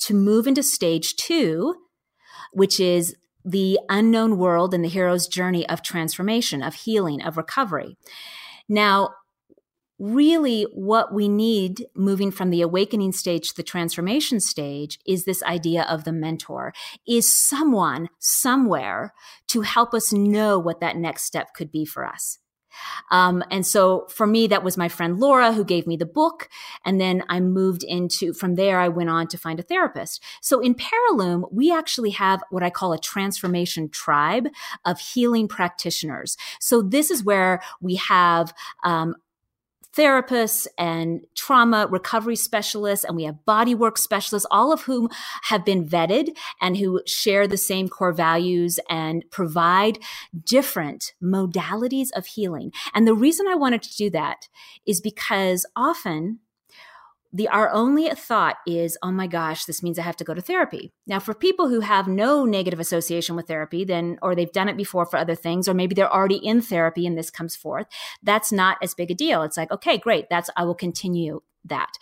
to 0.00 0.14
move 0.14 0.46
into 0.46 0.62
stage 0.62 1.16
two, 1.16 1.74
which 2.52 2.80
is 2.80 3.16
the 3.48 3.78
unknown 3.88 4.36
world 4.36 4.74
and 4.74 4.84
the 4.84 4.88
hero's 4.88 5.26
journey 5.26 5.68
of 5.68 5.82
transformation, 5.82 6.62
of 6.62 6.74
healing, 6.74 7.22
of 7.22 7.36
recovery. 7.36 7.96
Now, 8.68 9.14
really 9.98 10.64
what 10.74 11.12
we 11.12 11.28
need 11.28 11.86
moving 11.94 12.30
from 12.30 12.50
the 12.50 12.62
awakening 12.62 13.12
stage 13.12 13.48
to 13.48 13.56
the 13.56 13.62
transformation 13.62 14.38
stage 14.38 14.98
is 15.06 15.24
this 15.24 15.42
idea 15.42 15.82
of 15.84 16.04
the 16.04 16.12
mentor 16.12 16.72
is 17.06 17.36
someone 17.36 18.08
somewhere 18.18 19.12
to 19.48 19.62
help 19.62 19.94
us 19.94 20.12
know 20.12 20.58
what 20.58 20.80
that 20.80 20.96
next 20.96 21.24
step 21.24 21.52
could 21.54 21.72
be 21.72 21.84
for 21.84 22.06
us 22.06 22.38
um, 23.10 23.42
and 23.50 23.66
so 23.66 24.06
for 24.08 24.26
me, 24.26 24.46
that 24.48 24.62
was 24.62 24.76
my 24.76 24.88
friend 24.88 25.18
Laura 25.18 25.52
who 25.52 25.64
gave 25.64 25.86
me 25.86 25.96
the 25.96 26.06
book. 26.06 26.48
And 26.84 27.00
then 27.00 27.24
I 27.28 27.40
moved 27.40 27.82
into, 27.82 28.32
from 28.32 28.54
there, 28.54 28.78
I 28.78 28.88
went 28.88 29.10
on 29.10 29.26
to 29.28 29.38
find 29.38 29.58
a 29.58 29.62
therapist. 29.62 30.22
So 30.40 30.60
in 30.60 30.74
Parillume, 30.74 31.44
we 31.50 31.72
actually 31.72 32.10
have 32.10 32.42
what 32.50 32.62
I 32.62 32.70
call 32.70 32.92
a 32.92 32.98
transformation 32.98 33.88
tribe 33.88 34.48
of 34.84 35.00
healing 35.00 35.48
practitioners. 35.48 36.36
So 36.60 36.82
this 36.82 37.10
is 37.10 37.24
where 37.24 37.62
we 37.80 37.96
have 37.96 38.52
um, 38.84 39.14
therapists 39.98 40.66
and 40.78 41.26
trauma 41.34 41.88
recovery 41.90 42.36
specialists, 42.36 43.04
and 43.04 43.16
we 43.16 43.24
have 43.24 43.36
bodywork 43.46 43.98
specialists, 43.98 44.46
all 44.50 44.72
of 44.72 44.82
whom 44.82 45.08
have 45.44 45.64
been 45.64 45.84
vetted 45.84 46.36
and 46.60 46.76
who 46.76 47.00
share 47.06 47.48
the 47.48 47.56
same 47.56 47.88
core 47.88 48.12
values 48.12 48.78
and 48.88 49.24
provide 49.30 49.98
different 50.44 51.14
modalities 51.22 52.08
of 52.14 52.26
healing. 52.26 52.72
And 52.94 53.06
the 53.06 53.14
reason 53.14 53.48
I 53.48 53.56
wanted 53.56 53.82
to 53.82 53.96
do 53.96 54.10
that 54.10 54.48
is 54.86 55.00
because 55.00 55.66
often 55.74 56.38
the 57.32 57.48
our 57.48 57.70
only 57.70 58.08
thought 58.10 58.56
is 58.66 58.96
oh 59.02 59.12
my 59.12 59.26
gosh 59.26 59.64
this 59.64 59.82
means 59.82 59.98
i 59.98 60.02
have 60.02 60.16
to 60.16 60.24
go 60.24 60.34
to 60.34 60.40
therapy. 60.40 60.92
Now 61.06 61.20
for 61.20 61.34
people 61.34 61.68
who 61.68 61.80
have 61.80 62.08
no 62.08 62.44
negative 62.44 62.80
association 62.80 63.36
with 63.36 63.46
therapy 63.46 63.84
then 63.84 64.18
or 64.22 64.34
they've 64.34 64.52
done 64.52 64.68
it 64.68 64.76
before 64.76 65.06
for 65.06 65.18
other 65.18 65.34
things 65.34 65.68
or 65.68 65.74
maybe 65.74 65.94
they're 65.94 66.12
already 66.12 66.36
in 66.36 66.60
therapy 66.60 67.06
and 67.06 67.16
this 67.16 67.30
comes 67.30 67.56
forth 67.56 67.86
that's 68.22 68.52
not 68.52 68.78
as 68.82 68.94
big 68.94 69.10
a 69.10 69.14
deal. 69.14 69.42
It's 69.42 69.56
like 69.56 69.70
okay 69.70 69.98
great 69.98 70.26
that's 70.30 70.50
i 70.56 70.64
will 70.64 70.74
continue 70.74 71.40
that. 71.64 71.92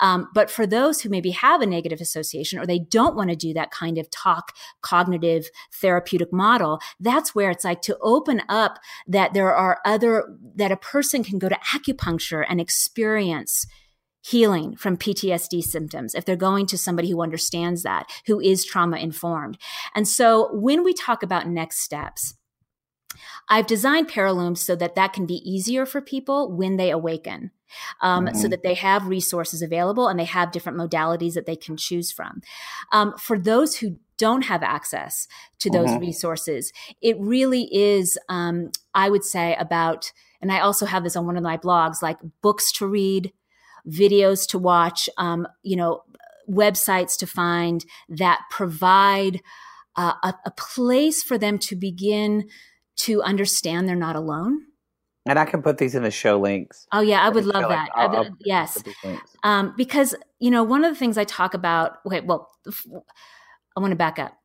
Um, 0.00 0.28
but 0.34 0.50
for 0.50 0.66
those 0.66 1.00
who 1.00 1.08
maybe 1.08 1.30
have 1.30 1.60
a 1.60 1.66
negative 1.66 2.00
association 2.00 2.58
or 2.58 2.66
they 2.66 2.78
don't 2.78 3.16
want 3.16 3.30
to 3.30 3.36
do 3.36 3.52
that 3.54 3.70
kind 3.70 3.98
of 3.98 4.10
talk 4.10 4.52
cognitive 4.82 5.48
therapeutic 5.72 6.32
model 6.32 6.80
that's 7.00 7.34
where 7.34 7.50
it's 7.50 7.64
like 7.64 7.82
to 7.82 7.96
open 8.00 8.42
up 8.48 8.78
that 9.06 9.34
there 9.34 9.54
are 9.54 9.80
other 9.84 10.36
that 10.54 10.72
a 10.72 10.76
person 10.76 11.22
can 11.22 11.38
go 11.38 11.48
to 11.48 11.58
acupuncture 11.72 12.44
and 12.48 12.60
experience 12.60 13.66
healing 14.24 14.74
from 14.74 14.96
PTSD 14.96 15.62
symptoms 15.62 16.14
if 16.14 16.24
they're 16.24 16.36
going 16.36 16.66
to 16.66 16.78
somebody 16.78 17.10
who 17.10 17.22
understands 17.22 17.82
that, 17.82 18.10
who 18.26 18.40
is 18.40 18.64
trauma 18.64 18.96
informed. 18.96 19.58
And 19.94 20.08
so 20.08 20.48
when 20.54 20.82
we 20.82 20.94
talk 20.94 21.22
about 21.22 21.46
next 21.46 21.80
steps, 21.80 22.34
I've 23.50 23.66
designed 23.66 24.08
Parillumes 24.08 24.58
so 24.58 24.74
that 24.76 24.94
that 24.94 25.12
can 25.12 25.26
be 25.26 25.42
easier 25.48 25.84
for 25.84 26.00
people 26.00 26.50
when 26.50 26.76
they 26.76 26.90
awaken. 26.90 27.50
Um, 28.00 28.26
mm-hmm. 28.26 28.36
So 28.36 28.46
that 28.48 28.62
they 28.62 28.74
have 28.74 29.08
resources 29.08 29.60
available 29.60 30.06
and 30.06 30.18
they 30.18 30.24
have 30.24 30.52
different 30.52 30.78
modalities 30.78 31.34
that 31.34 31.44
they 31.44 31.56
can 31.56 31.76
choose 31.76 32.12
from. 32.12 32.40
Um, 32.92 33.18
for 33.18 33.36
those 33.36 33.76
who 33.76 33.96
don't 34.16 34.42
have 34.42 34.62
access 34.62 35.26
to 35.58 35.70
those 35.70 35.90
mm-hmm. 35.90 35.98
resources, 35.98 36.72
it 37.02 37.16
really 37.18 37.68
is, 37.74 38.16
um, 38.28 38.70
I 38.94 39.10
would 39.10 39.24
say, 39.24 39.56
about, 39.58 40.12
and 40.40 40.52
I 40.52 40.60
also 40.60 40.86
have 40.86 41.02
this 41.02 41.16
on 41.16 41.26
one 41.26 41.36
of 41.36 41.42
my 41.42 41.56
blogs, 41.56 42.00
like 42.00 42.18
books 42.42 42.70
to 42.72 42.86
read, 42.86 43.32
videos 43.88 44.48
to 44.48 44.58
watch, 44.58 45.08
um, 45.18 45.46
you 45.62 45.76
know, 45.76 46.02
websites 46.48 47.16
to 47.18 47.26
find 47.26 47.84
that 48.08 48.40
provide 48.50 49.40
uh, 49.96 50.14
a, 50.22 50.34
a 50.46 50.50
place 50.52 51.22
for 51.22 51.38
them 51.38 51.58
to 51.58 51.76
begin 51.76 52.48
to 52.96 53.22
understand 53.22 53.88
they're 53.88 53.96
not 53.96 54.16
alone. 54.16 54.62
And 55.26 55.38
I 55.38 55.46
can 55.46 55.62
put 55.62 55.78
these 55.78 55.94
in 55.94 56.02
the 56.02 56.10
show 56.10 56.38
links. 56.38 56.86
Oh 56.92 57.00
yeah, 57.00 57.22
I 57.22 57.30
would 57.30 57.46
love 57.46 57.68
that. 57.70 57.88
I'll, 57.94 58.14
I'll 58.14 58.36
yes, 58.44 58.82
um, 59.42 59.72
because 59.74 60.14
you 60.38 60.50
know 60.50 60.62
one 60.62 60.84
of 60.84 60.92
the 60.92 60.98
things 60.98 61.16
I 61.16 61.24
talk 61.24 61.54
about. 61.54 61.96
Okay, 62.04 62.20
well, 62.20 62.50
I 63.74 63.80
want 63.80 63.92
to 63.92 63.96
back 63.96 64.18
up. 64.18 64.36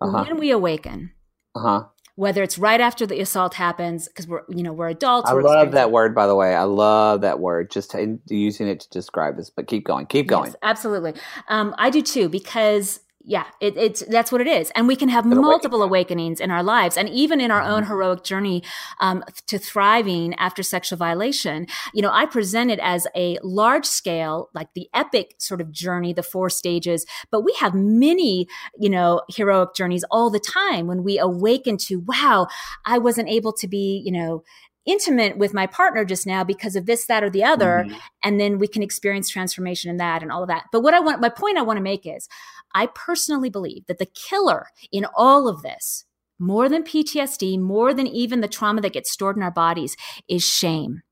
Uh-huh. 0.00 0.24
When 0.24 0.38
we 0.38 0.50
awaken, 0.50 1.12
uh-huh. 1.54 1.84
Whether 2.18 2.42
it's 2.42 2.58
right 2.58 2.80
after 2.80 3.06
the 3.06 3.20
assault 3.20 3.54
happens, 3.54 4.08
because 4.08 4.26
we're 4.26 4.42
you 4.48 4.64
know 4.64 4.72
we're 4.72 4.88
adults. 4.88 5.30
I 5.30 5.34
we're 5.34 5.42
love 5.42 5.70
that 5.70 5.92
word, 5.92 6.16
by 6.16 6.26
the 6.26 6.34
way. 6.34 6.52
I 6.52 6.64
love 6.64 7.20
that 7.20 7.38
word. 7.38 7.70
Just 7.70 7.94
using 8.26 8.66
it 8.66 8.80
to 8.80 8.90
describe 8.90 9.36
this, 9.36 9.50
but 9.50 9.68
keep 9.68 9.84
going, 9.84 10.06
keep 10.06 10.26
going. 10.26 10.46
Yes, 10.46 10.56
absolutely, 10.62 11.14
um, 11.46 11.76
I 11.78 11.90
do 11.90 12.02
too 12.02 12.28
because 12.28 12.98
yeah, 13.28 13.44
it, 13.60 13.76
it's 13.76 14.00
that's 14.06 14.32
what 14.32 14.40
it 14.40 14.46
is, 14.46 14.72
and 14.74 14.88
we 14.88 14.96
can 14.96 15.10
have 15.10 15.26
multiple 15.26 15.82
awakenings 15.82 16.40
in 16.40 16.50
our 16.50 16.62
lives, 16.62 16.96
and 16.96 17.10
even 17.10 17.42
in 17.42 17.50
our 17.50 17.60
mm-hmm. 17.60 17.72
own 17.72 17.84
heroic 17.84 18.24
journey 18.24 18.62
um, 19.00 19.22
to 19.46 19.58
thriving 19.58 20.34
after 20.36 20.62
sexual 20.62 20.96
violation. 20.96 21.66
You 21.92 22.00
know, 22.00 22.10
I 22.10 22.24
present 22.24 22.70
it 22.70 22.78
as 22.78 23.06
a 23.14 23.38
large 23.42 23.84
scale, 23.84 24.48
like 24.54 24.68
the 24.74 24.88
epic 24.94 25.34
sort 25.36 25.60
of 25.60 25.70
journey, 25.70 26.14
the 26.14 26.22
four 26.22 26.48
stages. 26.48 27.04
But 27.30 27.42
we 27.42 27.54
have 27.60 27.74
many, 27.74 28.48
you 28.78 28.88
know, 28.88 29.20
heroic 29.28 29.74
journeys 29.74 30.04
all 30.10 30.30
the 30.30 30.40
time 30.40 30.86
when 30.86 31.04
we 31.04 31.18
awaken 31.18 31.76
to, 31.88 31.96
wow, 31.96 32.46
I 32.86 32.96
wasn't 32.96 33.28
able 33.28 33.52
to 33.52 33.68
be, 33.68 34.02
you 34.02 34.12
know, 34.12 34.42
intimate 34.88 35.36
with 35.36 35.52
my 35.52 35.66
partner 35.66 36.02
just 36.02 36.26
now 36.26 36.42
because 36.42 36.74
of 36.74 36.86
this, 36.86 37.04
that, 37.06 37.22
or 37.22 37.28
the 37.28 37.44
other. 37.44 37.84
Mm-hmm. 37.86 37.98
And 38.22 38.40
then 38.40 38.58
we 38.58 38.66
can 38.66 38.82
experience 38.82 39.28
transformation 39.28 39.90
in 39.90 39.98
that 39.98 40.22
and 40.22 40.32
all 40.32 40.42
of 40.42 40.48
that. 40.48 40.64
But 40.72 40.80
what 40.80 40.94
I 40.94 41.00
want, 41.00 41.20
my 41.20 41.28
point 41.28 41.58
I 41.58 41.62
want 41.62 41.76
to 41.76 41.82
make 41.82 42.06
is 42.06 42.26
I 42.74 42.86
personally 42.86 43.50
believe 43.50 43.86
that 43.86 43.98
the 43.98 44.06
killer 44.06 44.66
in 44.92 45.06
all 45.16 45.48
of 45.48 45.62
this, 45.62 46.04
more 46.38 46.68
than 46.68 46.84
PTSD, 46.84 47.58
more 47.58 47.92
than 47.92 48.06
even 48.06 48.40
the 48.40 48.48
trauma 48.48 48.80
that 48.82 48.92
gets 48.92 49.10
stored 49.10 49.36
in 49.36 49.42
our 49.42 49.50
bodies, 49.50 49.96
is 50.28 50.44
shame. 50.44 51.02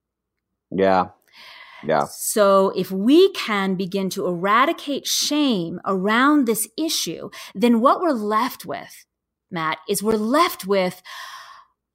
Yeah. 0.70 1.08
Yeah. 1.84 2.04
So 2.10 2.72
if 2.76 2.90
we 2.90 3.30
can 3.32 3.74
begin 3.74 4.08
to 4.10 4.26
eradicate 4.26 5.06
shame 5.06 5.80
around 5.84 6.46
this 6.46 6.68
issue, 6.78 7.30
then 7.54 7.80
what 7.80 8.00
we're 8.00 8.12
left 8.12 8.64
with, 8.64 9.04
Matt, 9.50 9.78
is 9.88 10.02
we're 10.02 10.16
left 10.16 10.66
with 10.66 11.02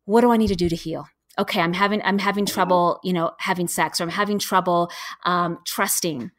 what 0.06 0.22
do 0.22 0.32
I 0.32 0.38
need 0.38 0.48
to 0.48 0.56
do 0.56 0.70
to 0.70 0.76
heal? 0.76 1.08
okay, 1.40 1.62
I'm 1.62 1.74
having 1.74 2.02
I'm 2.04 2.20
having 2.20 2.46
trouble, 2.46 3.00
you 3.04 3.14
know, 3.14 3.32
having 3.40 3.68
sex, 3.68 4.00
or 4.00 4.04
I'm 4.04 4.10
having 4.10 4.40
trouble 4.40 4.92
um, 5.26 5.60
trusting, 5.66 6.32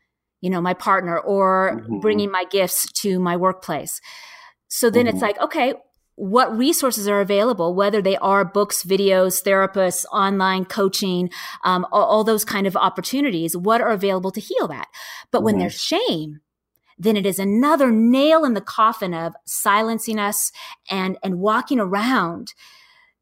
you 0.43 0.51
know, 0.51 0.61
my 0.61 0.75
partner, 0.75 1.19
or 1.19 1.81
mm-hmm. 1.81 2.01
bringing 2.01 2.31
my 2.31 2.45
gifts 2.51 2.93
to 3.01 3.19
my 3.19 3.37
workplace. 3.39 4.03
So 4.69 4.91
then 4.91 5.07
mm-hmm. 5.07 5.17
it's 5.17 5.23
like, 5.23 5.41
okay, 5.41 5.73
what 6.17 6.57
resources 6.57 7.09
are 7.09 7.21
available, 7.21 7.75
whether 7.75 8.03
they 8.03 8.17
are 8.19 8.45
books, 8.45 8.83
videos, 8.83 9.43
therapists, 9.43 10.05
online 10.13 10.67
coaching, 10.67 11.31
um, 11.65 11.87
all, 11.91 12.05
all, 12.05 12.25
those 12.25 12.45
kind 12.45 12.67
of 12.67 12.77
opportunities, 12.77 13.57
what 13.57 13.81
are 13.81 13.91
available 13.91 14.31
to 14.33 14.41
heal 14.41 14.69
that? 14.69 14.89
But 15.31 15.39
mm-hmm. 15.39 15.45
when 15.47 15.59
there's 15.59 15.81
shame, 15.81 16.41
then 16.99 17.17
it 17.17 17.25
is 17.25 17.39
another 17.39 17.91
nail 17.91 18.45
in 18.45 18.55
the 18.55 18.61
coffin 18.61 19.15
of 19.15 19.35
silencing 19.47 20.19
us 20.19 20.53
and 20.91 21.17
and 21.23 21.41
walking 21.41 21.81
around 21.81 22.53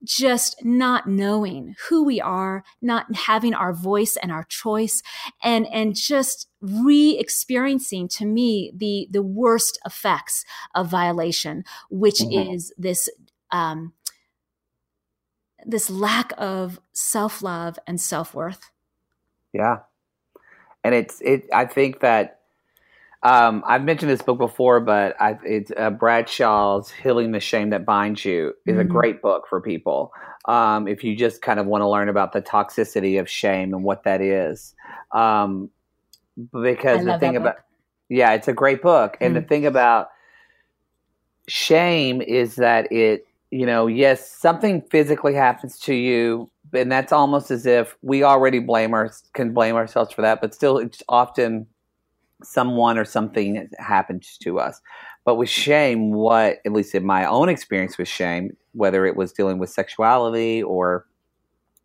just 0.05 0.65
not 0.65 1.07
knowing 1.07 1.75
who 1.89 2.05
we 2.05 2.21
are, 2.21 2.65
not 2.81 3.15
having 3.15 3.55
our 3.55 3.73
voice 3.73 4.17
and 4.23 4.33
our 4.33 4.45
choice, 4.45 5.03
and 5.43 5.67
and 5.69 5.95
just 5.95 6.49
re-experiencing 6.61 8.09
to 8.09 8.27
me 8.27 8.73
the 8.75 9.09
the 9.11 9.23
worst 9.23 9.79
effects 9.85 10.45
of 10.75 10.89
violation, 10.89 11.65
which 11.91 12.19
mm-hmm. 12.21 12.53
is 12.55 12.73
this 12.79 13.09
um, 13.51 13.93
this 15.67 15.91
lack 15.91 16.33
of 16.39 16.81
self 16.93 17.43
love 17.43 17.79
and 17.87 18.01
self 18.01 18.35
worth. 18.35 18.71
Yeah, 19.53 19.79
and 20.85 20.95
it's 20.95 21.21
it. 21.21 21.49
I 21.53 21.67
think 21.67 22.01
that 22.01 22.40
um, 23.23 23.63
I've 23.67 23.85
mentioned 23.85 24.11
this 24.11 24.23
book 24.23 24.39
before, 24.39 24.81
but 24.81 25.15
I, 25.21 25.39
it's 25.45 25.71
uh, 25.77 25.91
Bradshaw's 25.91 26.91
"Healing 26.91 27.33
the 27.33 27.41
Shame 27.41 27.71
That 27.71 27.85
Binds 27.85 28.25
You" 28.25 28.55
is 28.67 28.73
mm-hmm. 28.73 28.81
a 28.81 28.85
great 28.85 29.21
book 29.21 29.47
for 29.49 29.61
people 29.61 30.13
um, 30.47 30.89
if 30.89 31.05
you 31.05 31.15
just 31.15 31.43
kind 31.43 31.61
of 31.61 31.67
want 31.67 31.83
to 31.83 31.89
learn 31.89 32.09
about 32.09 32.33
the 32.33 32.41
toxicity 32.41 33.21
of 33.21 33.29
shame 33.29 33.75
and 33.75 33.85
what 33.85 34.05
that 34.05 34.23
is. 34.23 34.75
Um, 35.13 35.71
because 36.51 37.05
the 37.05 37.19
thing 37.19 37.37
about 37.37 37.57
yeah, 38.09 38.33
it's 38.33 38.49
a 38.49 38.55
great 38.55 38.81
book, 38.81 39.19
and 39.21 39.35
mm-hmm. 39.35 39.43
the 39.43 39.49
thing 39.49 39.67
about 39.67 40.09
shame 41.47 42.23
is 42.23 42.57
that 42.57 42.91
it 42.91 43.27
you 43.51 43.67
know 43.67 43.87
yes 43.87 44.31
something 44.31 44.81
physically 44.91 45.35
happens 45.35 45.79
to 45.79 45.93
you 45.93 46.49
and 46.73 46.93
that's 46.93 47.13
almost 47.13 47.51
as 47.51 47.67
if 47.67 47.97
we 48.03 48.23
already 48.23 48.61
blame 48.61 48.95
our 48.95 49.11
can 49.33 49.53
blame 49.53 49.75
ourselves 49.75 50.13
for 50.13 50.23
that 50.23 50.41
but 50.41 50.55
still 50.55 50.79
it's 50.79 51.03
often 51.09 51.67
someone 52.43 52.99
or 52.99 53.05
something 53.05 53.69
happens 53.79 54.39
to 54.43 54.59
us. 54.59 54.81
But 55.25 55.37
with 55.37 55.49
shame, 55.49 56.13
what, 56.13 56.59
at 56.65 56.73
least 56.73 56.95
in 56.95 57.05
my 57.05 57.25
own 57.25 57.49
experience 57.49 57.99
with 57.99 58.09
shame, 58.09 58.57
whether 58.73 59.07
it 59.07 59.17
was 59.17 59.33
dealing 59.33 59.59
with 59.59 59.71
sexuality 59.71 60.63
or 60.63 61.07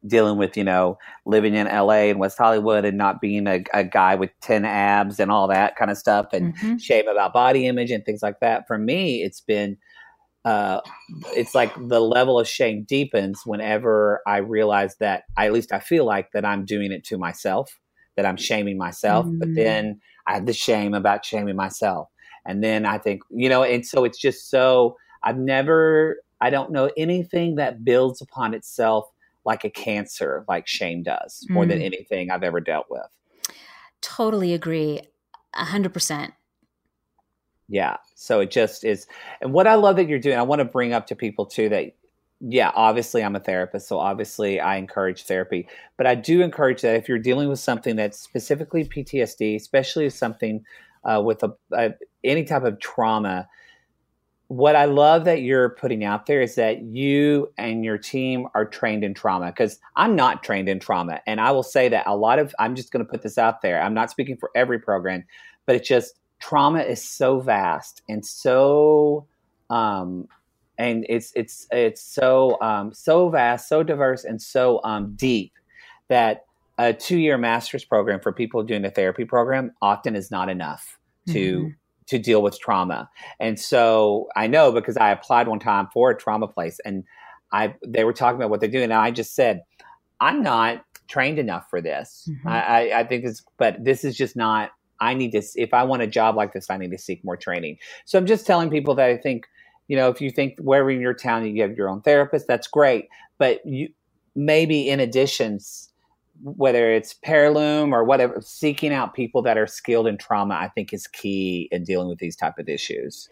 dealing 0.08 0.38
with, 0.38 0.56
you 0.56 0.63
know, 0.63 0.98
living 1.26 1.56
in 1.56 1.68
LA 1.68 2.10
and 2.10 2.20
West 2.20 2.38
Hollywood 2.38 2.86
and 2.86 2.98
not 2.98 3.20
being 3.20 3.48
a, 3.48 3.63
a 3.74 3.84
guy 3.84 4.15
with 4.15 4.30
10 4.41 4.63
abs 4.63 5.20
and 5.20 5.32
all 5.32 5.48
that 5.48 5.76
kind 5.76 5.91
of 5.91 5.98
stuff 5.98 6.28
and 6.32 6.56
mm-hmm. 6.56 6.78
shame 6.78 7.08
about 7.08 7.34
body 7.34 7.68
image 7.68 7.91
and 7.91 8.06
things 8.06 8.22
like 8.22 8.39
that. 8.39 8.68
For 8.68 8.78
me, 8.78 9.24
it's 9.24 9.41
been, 9.41 9.78
uh, 10.46 10.80
it's 11.36 11.56
like 11.56 11.74
the 11.76 12.00
level 12.00 12.39
of 12.39 12.48
shame 12.48 12.86
deepens 12.88 13.41
whenever 13.46 14.22
I 14.28 14.38
realize 14.38 14.96
that 14.98 15.24
I, 15.36 15.48
at 15.48 15.54
least 15.54 15.74
I 15.74 15.80
feel 15.80 16.06
like 16.06 16.32
that 16.34 16.46
I'm 16.46 16.65
doing 16.65 16.91
it 16.91 17.04
to 17.06 17.18
myself, 17.18 17.80
that 18.15 18.26
I'm 18.26 18.38
shaming 18.38 18.78
myself. 18.78 19.26
Mm-hmm. 19.26 19.39
But 19.39 19.50
mm. 19.50 19.56
then 19.56 20.02
I 20.27 20.33
have 20.33 20.45
the 20.45 20.53
shame 20.53 20.93
about 20.93 21.25
shaming 21.25 21.55
myself. 21.55 22.09
And 22.45 22.63
then 22.63 22.85
I 22.85 22.97
think, 22.97 23.23
you 23.29 23.49
know, 23.49 23.63
and 23.63 23.85
so 23.85 24.03
it's 24.03 24.19
just 24.19 24.49
so, 24.49 24.97
I've 25.23 25.38
never, 25.38 26.17
I 26.41 26.49
don't 26.49 26.71
know 26.71 26.91
anything 26.97 27.55
that 27.55 27.83
builds 27.83 28.21
upon 28.21 28.53
itself 28.53 29.09
like 29.45 29.63
a 29.63 29.69
cancer, 29.69 30.43
like 30.47 30.67
shame 30.67 31.03
does, 31.03 31.45
more 31.49 31.65
mm. 31.65 31.69
than 31.69 31.81
anything 31.81 32.31
I've 32.31 32.43
ever 32.43 32.59
dealt 32.59 32.88
with. 32.89 33.07
Totally 34.01 34.53
agree. 34.53 35.01
A 35.53 35.65
hundred 35.65 35.93
percent. 35.93 36.33
Yeah. 37.67 37.97
So 38.15 38.41
it 38.41 38.51
just 38.51 38.83
is. 38.83 39.07
And 39.41 39.53
what 39.53 39.67
I 39.67 39.75
love 39.75 39.95
that 39.95 40.07
you're 40.07 40.19
doing, 40.19 40.38
I 40.38 40.43
want 40.43 40.59
to 40.59 40.65
bring 40.65 40.93
up 40.93 41.07
to 41.07 41.15
people 41.15 41.45
too 41.45 41.69
that 41.69 41.95
yeah, 42.41 42.71
obviously 42.76 43.24
I'm 43.24 43.36
a 43.36 43.39
therapist, 43.39 43.88
so 43.88 43.98
obviously 43.98 44.60
I 44.60 44.76
encourage 44.76 45.24
therapy. 45.24 45.67
But 45.98 46.08
I 46.08 46.15
do 46.15 46.41
encourage 46.41 46.82
that 46.82 46.95
if 46.95 47.08
you're 47.08 47.19
dealing 47.19 47.50
with 47.50 47.60
something 47.60 47.95
that's 47.95 48.19
specifically 48.19 48.84
PTSD, 48.86 49.56
especially 49.56 50.10
something 50.10 50.65
uh, 51.04 51.21
with 51.24 51.43
a, 51.43 51.54
a, 51.71 51.93
any 52.24 52.43
type 52.43 52.63
of 52.63 52.80
trauma, 52.80 53.48
what 54.48 54.76
I 54.76 54.86
love 54.86 55.26
that 55.26 55.41
you're 55.41 55.69
putting 55.69 56.04
out 56.04 56.28
there 56.28 56.41
is 56.41 56.56
that 56.56 56.84
you 56.84 57.52
and 57.58 57.84
your 57.84 57.98
team 57.98 58.48
are 58.54 58.65
trained 58.65 59.04
in 59.04 59.13
trauma 59.13 59.48
because 59.48 59.80
I'm 59.95 60.15
not 60.15 60.43
trained 60.43 60.69
in 60.69 60.80
trauma. 60.80 61.21
And 61.26 61.41
I 61.41 61.52
will 61.52 61.63
say 61.63 61.89
that 61.89 62.06
a 62.06 62.15
lot 62.15 62.38
of, 62.38 62.54
I'm 62.60 62.76
just 62.76 62.91
going 62.91 63.04
to 63.04 63.10
put 63.10 63.24
this 63.24 63.38
out 63.38 63.62
there. 63.62 63.82
I'm 63.82 63.93
not 63.93 64.12
speaking 64.12 64.38
for 64.38 64.51
every 64.55 64.78
program, 64.78 65.24
but 65.66 65.76
it's 65.76 65.88
just 65.88 66.16
trauma 66.39 66.82
is 66.82 67.03
so 67.03 67.39
vast 67.39 68.03
and 68.07 68.24
so 68.24 69.26
um, 69.72 70.28
and 70.78 71.05
it's 71.09 71.32
it's 71.36 71.67
it's 71.71 72.01
so 72.01 72.57
um, 72.61 72.93
so 72.93 73.30
vast, 73.30 73.69
so 73.69 73.84
diverse, 73.84 74.23
and 74.23 74.41
so 74.41 74.82
um, 74.84 75.13
deep 75.15 75.53
that 76.07 76.45
a 76.78 76.93
two 76.93 77.17
year 77.17 77.38
master's 77.38 77.86
program 77.86 78.19
for 78.19 78.32
people 78.32 78.63
doing 78.63 78.86
a 78.86 78.91
therapy 78.91 79.26
program 79.26 79.71
often 79.82 80.15
is 80.15 80.32
not 80.32 80.49
enough 80.49 80.99
to 81.28 81.59
mm-hmm. 81.59 81.69
to 82.07 82.19
deal 82.19 82.41
with 82.41 82.59
trauma. 82.59 83.09
And 83.39 83.59
so 83.59 84.28
I 84.36 84.47
know 84.47 84.71
because 84.71 84.97
I 84.97 85.11
applied 85.11 85.47
one 85.47 85.59
time 85.59 85.88
for 85.93 86.11
a 86.11 86.17
trauma 86.17 86.47
place, 86.47 86.80
and 86.86 87.03
I 87.51 87.76
they 87.86 88.03
were 88.03 88.13
talking 88.13 88.38
about 88.38 88.49
what 88.49 88.61
they 88.61 88.67
do, 88.67 88.82
and 88.82 88.93
I 88.93 89.11
just 89.11 89.36
said, 89.36 89.63
I'm 90.19 90.43
not 90.43 90.84
trained 91.07 91.39
enough 91.39 91.69
for 91.69 91.82
this. 91.82 92.28
Mm-hmm. 92.30 92.47
I, 92.47 92.91
I 92.99 93.03
think 93.03 93.26
it's, 93.26 93.43
but 93.57 93.84
this 93.84 94.03
is 94.03 94.15
just 94.15 94.36
not. 94.36 94.71
I 94.99 95.13
need 95.13 95.32
to. 95.32 95.41
If 95.55 95.73
I 95.73 95.84
want 95.84 96.01
a 96.01 96.07
job 96.07 96.36
like 96.36 96.53
this, 96.53 96.69
I 96.69 96.78
need 96.78 96.91
to 96.91 96.97
seek 96.97 97.23
more 97.23 97.38
training. 97.38 97.78
So 98.05 98.17
I'm 98.17 98.26
just 98.26 98.47
telling 98.47 98.69
people 98.69 98.95
that 98.95 99.09
I 99.09 99.17
think, 99.17 99.45
you 99.88 99.95
know, 99.95 100.09
if 100.09 100.21
you 100.21 100.31
think 100.31 100.57
wherever 100.59 100.89
in 100.89 101.01
your 101.01 101.13
town 101.13 101.45
you 101.45 101.61
have 101.61 101.77
your 101.77 101.89
own 101.89 102.01
therapist, 102.01 102.47
that's 102.47 102.67
great. 102.67 103.07
But 103.38 103.65
you 103.65 103.89
maybe 104.36 104.89
in 104.89 104.99
addition, 104.99 105.59
whether 106.43 106.91
it's 106.91 107.13
Parillume 107.13 107.93
or 107.93 108.03
whatever, 108.03 108.41
seeking 108.41 108.93
out 108.93 109.13
people 109.13 109.41
that 109.43 109.57
are 109.57 109.67
skilled 109.67 110.07
in 110.07 110.17
trauma, 110.17 110.55
I 110.55 110.69
think 110.69 110.93
is 110.93 111.07
key 111.07 111.69
in 111.71 111.83
dealing 111.83 112.09
with 112.09 112.19
these 112.19 112.36
type 112.36 112.59
of 112.59 112.67
issues. 112.67 113.29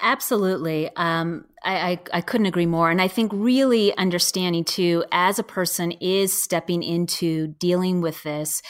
Absolutely. 0.00 0.90
Um, 0.96 1.44
I, 1.62 1.92
I, 1.92 1.98
I, 2.14 2.20
couldn't 2.22 2.46
agree 2.46 2.66
more. 2.66 2.90
And 2.90 3.00
I 3.00 3.06
think 3.06 3.30
really 3.32 3.96
understanding 3.96 4.64
too, 4.64 5.04
as 5.12 5.38
a 5.38 5.44
person 5.44 5.92
is 5.92 6.32
stepping 6.32 6.82
into 6.82 7.48
dealing 7.58 8.00
with 8.00 8.20
this, 8.24 8.62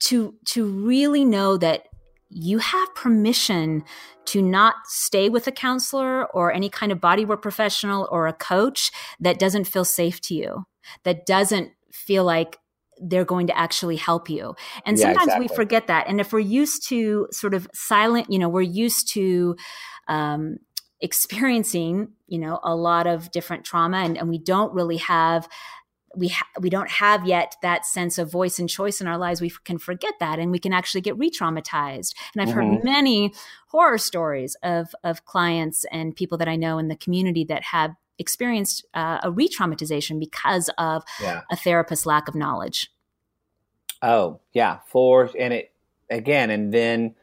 to 0.00 0.34
to 0.46 0.64
really 0.64 1.24
know 1.24 1.56
that 1.56 1.87
you 2.30 2.58
have 2.58 2.94
permission 2.94 3.84
to 4.26 4.42
not 4.42 4.74
stay 4.84 5.28
with 5.28 5.46
a 5.46 5.52
counselor 5.52 6.26
or 6.26 6.52
any 6.52 6.68
kind 6.68 6.92
of 6.92 6.98
bodywork 6.98 7.40
professional 7.40 8.08
or 8.10 8.26
a 8.26 8.32
coach 8.32 8.90
that 9.20 9.38
doesn't 9.38 9.64
feel 9.64 9.84
safe 9.84 10.20
to 10.20 10.34
you, 10.34 10.66
that 11.04 11.24
doesn't 11.24 11.70
feel 11.92 12.24
like 12.24 12.58
they're 13.00 13.24
going 13.24 13.46
to 13.46 13.56
actually 13.56 13.96
help 13.96 14.28
you. 14.28 14.54
And 14.84 14.98
yeah, 14.98 15.04
sometimes 15.04 15.28
exactly. 15.28 15.46
we 15.48 15.54
forget 15.54 15.86
that. 15.86 16.08
And 16.08 16.20
if 16.20 16.32
we're 16.32 16.40
used 16.40 16.86
to 16.88 17.28
sort 17.30 17.54
of 17.54 17.68
silent, 17.72 18.30
you 18.30 18.38
know, 18.38 18.48
we're 18.48 18.60
used 18.62 19.08
to 19.12 19.56
um, 20.08 20.58
experiencing, 21.00 22.08
you 22.26 22.38
know, 22.38 22.58
a 22.62 22.74
lot 22.74 23.06
of 23.06 23.30
different 23.30 23.64
trauma 23.64 23.98
and, 23.98 24.18
and 24.18 24.28
we 24.28 24.38
don't 24.38 24.74
really 24.74 24.96
have 24.96 25.48
we 26.16 26.28
ha- 26.28 26.48
we 26.60 26.70
don't 26.70 26.90
have 26.90 27.26
yet 27.26 27.56
that 27.62 27.84
sense 27.84 28.18
of 28.18 28.30
voice 28.30 28.58
and 28.58 28.68
choice 28.68 29.00
in 29.00 29.06
our 29.06 29.18
lives 29.18 29.40
we 29.40 29.52
can 29.64 29.78
forget 29.78 30.14
that 30.20 30.38
and 30.38 30.50
we 30.50 30.58
can 30.58 30.72
actually 30.72 31.00
get 31.00 31.16
re-traumatized 31.18 32.14
and 32.34 32.42
i've 32.42 32.48
mm-hmm. 32.48 32.74
heard 32.74 32.84
many 32.84 33.32
horror 33.68 33.98
stories 33.98 34.56
of 34.62 34.94
of 35.04 35.24
clients 35.24 35.84
and 35.92 36.16
people 36.16 36.38
that 36.38 36.48
i 36.48 36.56
know 36.56 36.78
in 36.78 36.88
the 36.88 36.96
community 36.96 37.44
that 37.44 37.62
have 37.62 37.94
experienced 38.18 38.84
uh, 38.94 39.18
a 39.22 39.30
re-traumatization 39.30 40.18
because 40.18 40.70
of 40.76 41.04
yeah. 41.22 41.42
a 41.50 41.56
therapist's 41.56 42.06
lack 42.06 42.26
of 42.28 42.34
knowledge 42.34 42.90
oh 44.02 44.40
yeah 44.52 44.78
for 44.86 45.30
and 45.38 45.52
it 45.52 45.72
again 46.10 46.50
and 46.50 46.72
then 46.72 47.14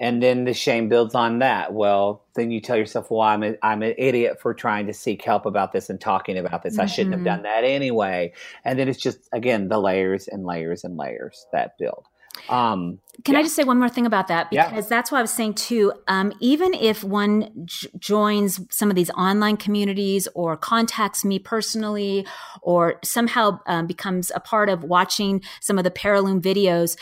and 0.00 0.22
then 0.22 0.44
the 0.44 0.54
shame 0.54 0.88
builds 0.88 1.14
on 1.14 1.40
that. 1.40 1.74
Well, 1.74 2.24
then 2.34 2.50
you 2.50 2.60
tell 2.60 2.76
yourself, 2.76 3.10
"Well, 3.10 3.20
I'm 3.20 3.44
a, 3.44 3.54
I'm 3.62 3.82
an 3.82 3.94
idiot 3.98 4.40
for 4.40 4.54
trying 4.54 4.86
to 4.86 4.94
seek 4.94 5.22
help 5.22 5.44
about 5.46 5.72
this 5.72 5.90
and 5.90 6.00
talking 6.00 6.38
about 6.38 6.62
this. 6.62 6.74
Mm-hmm. 6.74 6.80
I 6.80 6.86
shouldn't 6.86 7.12
have 7.12 7.20
mm-hmm. 7.20 7.26
done 7.26 7.42
that 7.42 7.64
anyway." 7.64 8.32
And 8.64 8.78
then 8.78 8.88
it's 8.88 8.98
just 8.98 9.28
again 9.32 9.68
the 9.68 9.78
layers 9.78 10.26
and 10.26 10.44
layers 10.44 10.82
and 10.82 10.96
layers 10.96 11.46
that 11.52 11.76
build. 11.78 12.06
Um, 12.48 12.98
Can 13.24 13.34
yeah. 13.34 13.40
I 13.40 13.42
just 13.42 13.54
say 13.54 13.64
one 13.64 13.78
more 13.78 13.88
thing 13.88 14.06
about 14.06 14.28
that? 14.28 14.50
Because 14.50 14.72
yeah. 14.72 14.88
that's 14.88 15.12
what 15.12 15.18
I 15.18 15.22
was 15.22 15.32
saying 15.32 15.54
too. 15.54 15.92
Um, 16.08 16.32
even 16.40 16.74
if 16.74 17.04
one 17.04 17.50
j- 17.64 17.88
joins 17.98 18.60
some 18.70 18.90
of 18.90 18.96
these 18.96 19.10
online 19.10 19.56
communities 19.56 20.26
or 20.34 20.56
contacts 20.56 21.24
me 21.24 21.38
personally 21.38 22.26
or 22.62 22.98
somehow 23.04 23.60
um, 23.66 23.86
becomes 23.86 24.30
a 24.34 24.40
part 24.40 24.68
of 24.68 24.84
watching 24.84 25.42
some 25.60 25.78
of 25.78 25.84
the 25.84 25.90
Parillume 25.90 26.40
videos, 26.40 26.96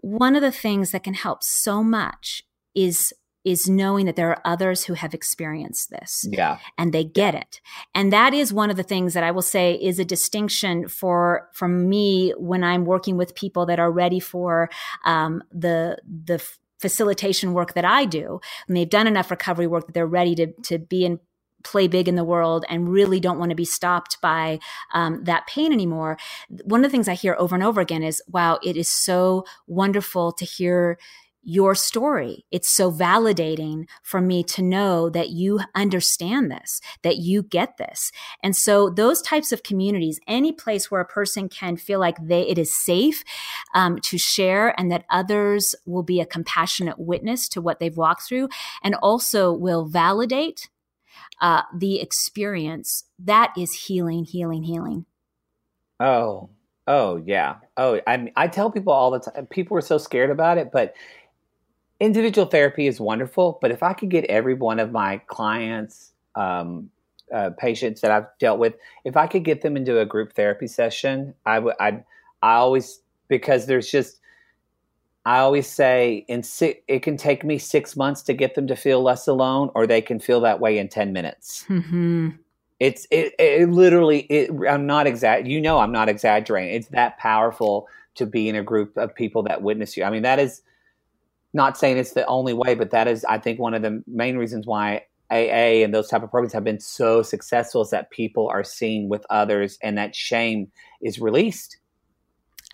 one 0.00 0.36
of 0.36 0.42
the 0.42 0.52
things 0.52 0.90
that 0.90 1.04
can 1.04 1.14
help 1.14 1.42
so 1.42 1.82
much 1.82 2.44
is 2.74 3.12
is 3.44 3.68
knowing 3.68 4.06
that 4.06 4.16
there 4.16 4.30
are 4.30 4.40
others 4.44 4.84
who 4.84 4.94
have 4.94 5.14
experienced 5.14 5.90
this. 5.90 6.26
Yeah. 6.28 6.58
And 6.78 6.92
they 6.92 7.04
get 7.04 7.34
it. 7.34 7.60
And 7.94 8.12
that 8.12 8.34
is 8.34 8.52
one 8.52 8.70
of 8.70 8.76
the 8.76 8.82
things 8.82 9.14
that 9.14 9.24
I 9.24 9.30
will 9.30 9.42
say 9.42 9.74
is 9.74 9.98
a 9.98 10.04
distinction 10.04 10.88
for, 10.88 11.48
for 11.52 11.68
me 11.68 12.32
when 12.36 12.62
I'm 12.62 12.84
working 12.84 13.16
with 13.16 13.34
people 13.34 13.66
that 13.66 13.80
are 13.80 13.90
ready 13.90 14.20
for, 14.20 14.70
um, 15.04 15.42
the, 15.52 15.98
the 16.06 16.44
facilitation 16.78 17.52
work 17.52 17.74
that 17.74 17.84
I 17.84 18.04
do. 18.04 18.40
And 18.66 18.76
they've 18.76 18.88
done 18.88 19.06
enough 19.06 19.30
recovery 19.30 19.66
work 19.66 19.86
that 19.86 19.92
they're 19.92 20.06
ready 20.06 20.34
to, 20.36 20.52
to 20.64 20.78
be 20.78 21.04
in 21.04 21.20
play 21.62 21.86
big 21.86 22.08
in 22.08 22.16
the 22.16 22.24
world 22.24 22.64
and 22.68 22.88
really 22.88 23.20
don't 23.20 23.38
want 23.38 23.50
to 23.50 23.56
be 23.56 23.64
stopped 23.64 24.20
by 24.20 24.58
um, 24.94 25.22
that 25.24 25.46
pain 25.46 25.72
anymore. 25.72 26.18
One 26.64 26.84
of 26.84 26.90
the 26.90 26.92
things 26.92 27.08
I 27.08 27.14
hear 27.14 27.36
over 27.38 27.54
and 27.54 27.64
over 27.64 27.80
again 27.80 28.02
is, 28.02 28.20
wow, 28.28 28.58
it 28.62 28.76
is 28.76 28.88
so 28.88 29.44
wonderful 29.66 30.32
to 30.32 30.44
hear 30.44 30.98
your 31.42 31.74
story. 31.74 32.44
It's 32.50 32.70
so 32.70 32.90
validating 32.90 33.88
for 34.02 34.20
me 34.20 34.44
to 34.44 34.62
know 34.62 35.10
that 35.10 35.30
you 35.30 35.60
understand 35.74 36.50
this, 36.50 36.80
that 37.02 37.16
you 37.16 37.42
get 37.42 37.76
this. 37.78 38.12
And 38.42 38.54
so 38.54 38.88
those 38.88 39.20
types 39.22 39.50
of 39.52 39.62
communities, 39.62 40.20
any 40.28 40.52
place 40.52 40.90
where 40.90 41.00
a 41.00 41.06
person 41.06 41.48
can 41.48 41.76
feel 41.76 41.98
like 41.98 42.16
they, 42.22 42.42
it 42.42 42.58
is 42.58 42.74
safe 42.74 43.24
um, 43.74 43.98
to 44.00 44.18
share 44.18 44.78
and 44.78 44.90
that 44.92 45.04
others 45.10 45.74
will 45.84 46.04
be 46.04 46.20
a 46.20 46.26
compassionate 46.26 46.98
witness 46.98 47.48
to 47.50 47.60
what 47.60 47.80
they've 47.80 47.96
walked 47.96 48.22
through 48.22 48.48
and 48.82 48.94
also 48.96 49.52
will 49.52 49.84
validate 49.84 50.68
uh, 51.40 51.62
the 51.76 52.00
experience, 52.00 53.04
that 53.18 53.52
is 53.58 53.72
healing, 53.86 54.24
healing, 54.24 54.62
healing. 54.62 55.04
Oh, 55.98 56.50
oh 56.86 57.22
yeah. 57.26 57.56
Oh, 57.76 58.00
I 58.06 58.16
mean, 58.16 58.32
I 58.36 58.46
tell 58.48 58.70
people 58.70 58.92
all 58.92 59.10
the 59.10 59.18
time. 59.18 59.46
People 59.46 59.76
are 59.76 59.82
so 59.82 59.98
scared 59.98 60.30
about 60.30 60.58
it, 60.58 60.70
but 60.72 60.94
individual 62.02 62.46
therapy 62.46 62.86
is 62.86 63.00
wonderful, 63.00 63.58
but 63.62 63.70
if 63.70 63.82
I 63.82 63.92
could 63.92 64.10
get 64.10 64.24
every 64.24 64.54
one 64.54 64.80
of 64.80 64.90
my 64.90 65.18
clients, 65.28 66.12
um, 66.34 66.90
uh, 67.32 67.50
patients 67.56 68.00
that 68.00 68.10
I've 68.10 68.26
dealt 68.38 68.58
with, 68.58 68.74
if 69.04 69.16
I 69.16 69.26
could 69.26 69.44
get 69.44 69.62
them 69.62 69.76
into 69.76 70.00
a 70.00 70.04
group 70.04 70.34
therapy 70.34 70.66
session, 70.66 71.34
I 71.46 71.60
would. 71.60 71.74
I 71.80 72.02
I 72.42 72.54
always 72.54 73.00
because 73.28 73.66
there's 73.66 73.90
just 73.90 74.18
I 75.24 75.38
always 75.38 75.68
say 75.68 76.24
in 76.28 76.42
six, 76.42 76.80
it 76.88 77.02
can 77.02 77.16
take 77.16 77.44
me 77.44 77.56
six 77.58 77.96
months 77.96 78.22
to 78.22 78.34
get 78.34 78.56
them 78.56 78.66
to 78.66 78.76
feel 78.76 79.00
less 79.00 79.28
alone, 79.28 79.70
or 79.74 79.86
they 79.86 80.02
can 80.02 80.18
feel 80.18 80.40
that 80.40 80.60
way 80.60 80.78
in 80.78 80.88
ten 80.88 81.12
minutes. 81.12 81.64
Mm-hmm. 81.68 82.30
It's 82.80 83.06
it, 83.12 83.32
it 83.38 83.70
literally. 83.70 84.20
It, 84.22 84.50
I'm 84.68 84.86
not 84.86 85.06
exact. 85.06 85.46
You 85.46 85.60
know, 85.60 85.78
I'm 85.78 85.92
not 85.92 86.08
exaggerating. 86.08 86.74
It's 86.74 86.88
that 86.88 87.16
powerful 87.18 87.86
to 88.16 88.26
be 88.26 88.48
in 88.48 88.56
a 88.56 88.62
group 88.62 88.96
of 88.96 89.14
people 89.14 89.44
that 89.44 89.62
witness 89.62 89.96
you. 89.96 90.02
I 90.02 90.10
mean, 90.10 90.22
that 90.22 90.40
is 90.40 90.62
not 91.52 91.76
saying 91.76 91.98
it's 91.98 92.12
the 92.12 92.26
only 92.26 92.52
way, 92.52 92.74
but 92.74 92.90
that 92.90 93.08
is, 93.08 93.24
I 93.24 93.38
think, 93.38 93.58
one 93.58 93.74
of 93.74 93.82
the 93.82 94.02
main 94.06 94.36
reasons 94.36 94.66
why 94.66 95.02
AA 95.30 95.82
and 95.82 95.94
those 95.94 96.08
type 96.08 96.22
of 96.22 96.30
programs 96.30 96.52
have 96.52 96.64
been 96.64 96.80
so 96.80 97.22
successful 97.22 97.82
is 97.82 97.90
that 97.90 98.10
people 98.10 98.48
are 98.48 98.64
seen 98.64 99.08
with 99.08 99.24
others 99.30 99.78
and 99.82 99.96
that 99.96 100.14
shame 100.14 100.70
is 101.00 101.18
released. 101.18 101.78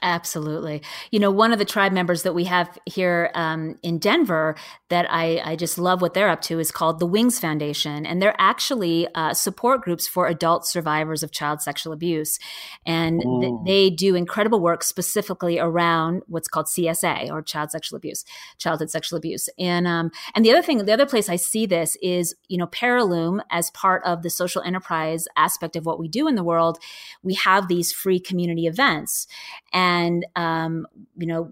Absolutely. 0.01 0.81
You 1.11 1.19
know, 1.19 1.31
one 1.33 1.53
of 1.53 1.59
the 1.59 1.65
tribe 1.65 1.93
members 1.93 2.23
that 2.23 2.33
we 2.33 2.45
have 2.45 2.79
here 2.87 3.33
um, 3.35 3.77
in 3.83 3.99
Denver 3.99 4.55
that 4.91 5.07
I, 5.11 5.41
I, 5.45 5.57
just 5.57 5.77
love 5.77 6.01
what 6.01 6.15
they're 6.15 6.29
up 6.29 6.41
to 6.43 6.61
is 6.61 6.71
called 6.71 7.01
the 7.01 7.07
Wings 7.07 7.41
Foundation. 7.41 8.07
And 8.07 8.23
they're 8.23 8.35
actually 8.39 9.09
uh, 9.17 9.35
support 9.35 9.83
groups 9.83 10.07
for 10.07 10.29
adult 10.29 10.67
survivors 10.67 11.25
of 11.25 11.33
child 11.33 11.61
sexual 11.63 11.93
abuse. 11.93 12.39
And 12.87 13.21
th- 13.41 13.53
they 13.67 13.91
do 13.91 14.15
incredible 14.15 14.61
work 14.61 14.85
specifically 14.85 15.59
around 15.59 16.23
what's 16.29 16.47
called 16.47 16.67
CSA 16.67 17.29
or 17.31 17.43
child 17.43 17.73
sexual 17.73 17.97
abuse, 17.97 18.25
childhood 18.59 18.91
sexual 18.91 19.17
abuse. 19.17 19.49
And, 19.59 19.89
um, 19.89 20.13
and 20.37 20.45
the 20.45 20.53
other 20.53 20.63
thing, 20.63 20.79
the 20.85 20.93
other 20.93 21.07
place 21.07 21.29
I 21.29 21.37
see 21.37 21.67
this 21.67 21.97
is, 22.01 22.37
you 22.47 22.57
know, 22.57 22.69
Parillume 22.69 23.41
as 23.51 23.71
part 23.73 24.05
of 24.05 24.23
the 24.23 24.31
social 24.31 24.63
enterprise 24.63 25.27
aspect 25.37 25.75
of 25.75 25.87
what 25.87 25.99
we 25.99 26.07
do 26.07 26.29
in 26.29 26.37
the 26.37 26.45
world. 26.45 26.79
We 27.25 27.35
have 27.35 27.67
these 27.67 27.93
free 27.93 28.21
community 28.21 28.69
events. 28.69 29.27
And 29.73 29.88
and 29.89 30.26
um, 30.36 30.86
you 31.16 31.26
know 31.26 31.51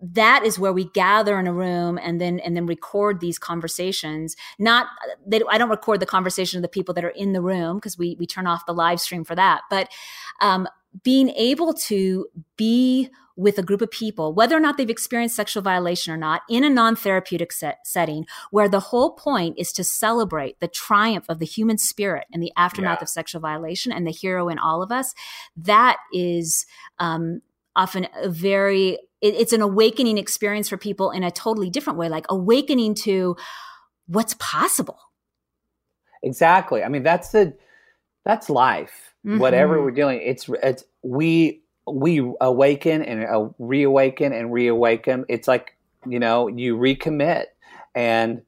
that 0.00 0.44
is 0.44 0.58
where 0.58 0.74
we 0.74 0.84
gather 0.90 1.38
in 1.38 1.46
a 1.46 1.52
room 1.52 1.98
and 2.02 2.20
then 2.20 2.38
and 2.40 2.54
then 2.54 2.66
record 2.66 3.20
these 3.20 3.38
conversations 3.38 4.36
not 4.58 4.86
they, 5.26 5.40
i 5.50 5.56
don't 5.56 5.70
record 5.70 6.00
the 6.00 6.06
conversation 6.06 6.58
of 6.58 6.62
the 6.62 6.68
people 6.68 6.92
that 6.92 7.04
are 7.04 7.16
in 7.24 7.32
the 7.32 7.40
room 7.40 7.78
because 7.78 7.96
we 7.96 8.14
we 8.18 8.26
turn 8.26 8.46
off 8.46 8.66
the 8.66 8.74
live 8.74 9.00
stream 9.00 9.24
for 9.24 9.34
that 9.34 9.62
but 9.70 9.88
um, 10.42 10.68
being 11.02 11.30
able 11.30 11.72
to 11.72 12.26
be 12.56 13.10
with 13.36 13.58
a 13.58 13.62
group 13.62 13.82
of 13.82 13.90
people, 13.90 14.32
whether 14.32 14.56
or 14.56 14.60
not 14.60 14.78
they've 14.78 14.88
experienced 14.88 15.36
sexual 15.36 15.62
violation 15.62 16.12
or 16.12 16.16
not, 16.16 16.42
in 16.48 16.64
a 16.64 16.70
non 16.70 16.96
therapeutic 16.96 17.52
set, 17.52 17.78
setting, 17.84 18.26
where 18.50 18.68
the 18.68 18.80
whole 18.80 19.12
point 19.12 19.58
is 19.58 19.72
to 19.72 19.84
celebrate 19.84 20.58
the 20.60 20.68
triumph 20.68 21.26
of 21.28 21.38
the 21.38 21.46
human 21.46 21.76
spirit 21.76 22.26
and 22.32 22.42
the 22.42 22.52
aftermath 22.56 22.98
yeah. 22.98 23.04
of 23.04 23.08
sexual 23.08 23.40
violation 23.40 23.92
and 23.92 24.06
the 24.06 24.10
hero 24.10 24.48
in 24.48 24.58
all 24.58 24.82
of 24.82 24.90
us, 24.90 25.14
that 25.54 25.98
is 26.12 26.64
um, 26.98 27.42
often 27.76 28.08
a 28.16 28.28
very 28.28 28.98
it, 29.20 29.34
it's 29.34 29.52
an 29.52 29.62
awakening 29.62 30.18
experience 30.18 30.68
for 30.68 30.76
people 30.76 31.10
in 31.10 31.22
a 31.22 31.30
totally 31.30 31.70
different 31.70 31.98
way 31.98 32.08
like 32.08 32.26
awakening 32.28 32.94
to 32.94 33.36
what's 34.06 34.34
possible 34.38 34.98
exactly 36.22 36.82
i 36.82 36.88
mean 36.88 37.02
that's 37.02 37.30
the 37.30 37.56
that's 38.24 38.50
life 38.50 39.14
mm-hmm. 39.24 39.38
whatever 39.38 39.82
we're 39.82 39.90
doing 39.90 40.20
it's 40.22 40.48
it's 40.62 40.84
we 41.02 41.62
we 41.86 42.18
awaken 42.40 43.02
and 43.02 43.24
uh, 43.24 43.48
reawaken 43.58 44.32
and 44.32 44.52
reawaken 44.52 45.24
it's 45.28 45.46
like 45.46 45.76
you 46.08 46.18
know 46.18 46.48
you 46.48 46.76
recommit 46.76 47.44
and 47.94 48.42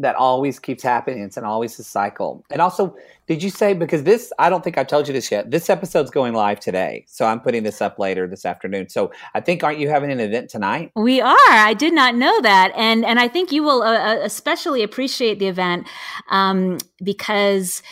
that 0.00 0.16
always 0.16 0.58
keeps 0.58 0.82
happening. 0.82 1.22
It's 1.22 1.36
an 1.36 1.44
always 1.44 1.78
a 1.78 1.84
cycle. 1.84 2.44
And 2.50 2.60
also, 2.60 2.96
did 3.30 3.44
you 3.44 3.50
say 3.50 3.74
because 3.74 4.02
this? 4.02 4.32
I 4.40 4.50
don't 4.50 4.64
think 4.64 4.76
I 4.76 4.82
told 4.82 5.06
you 5.06 5.14
this 5.14 5.30
yet. 5.30 5.52
This 5.52 5.70
episode's 5.70 6.10
going 6.10 6.32
live 6.34 6.58
today, 6.58 7.04
so 7.06 7.26
I'm 7.26 7.38
putting 7.38 7.62
this 7.62 7.80
up 7.80 7.96
later 7.96 8.26
this 8.26 8.44
afternoon. 8.44 8.88
So 8.88 9.12
I 9.34 9.40
think 9.40 9.62
aren't 9.62 9.78
you 9.78 9.88
having 9.88 10.10
an 10.10 10.18
event 10.18 10.50
tonight? 10.50 10.90
We 10.96 11.20
are. 11.20 11.36
I 11.38 11.72
did 11.74 11.94
not 11.94 12.16
know 12.16 12.40
that, 12.40 12.72
and 12.74 13.04
and 13.04 13.20
I 13.20 13.28
think 13.28 13.52
you 13.52 13.62
will 13.62 13.84
uh, 13.84 13.94
uh 13.94 14.18
especially 14.24 14.82
appreciate 14.82 15.38
the 15.38 15.46
event 15.46 15.86
um, 16.28 16.78
because 17.04 17.84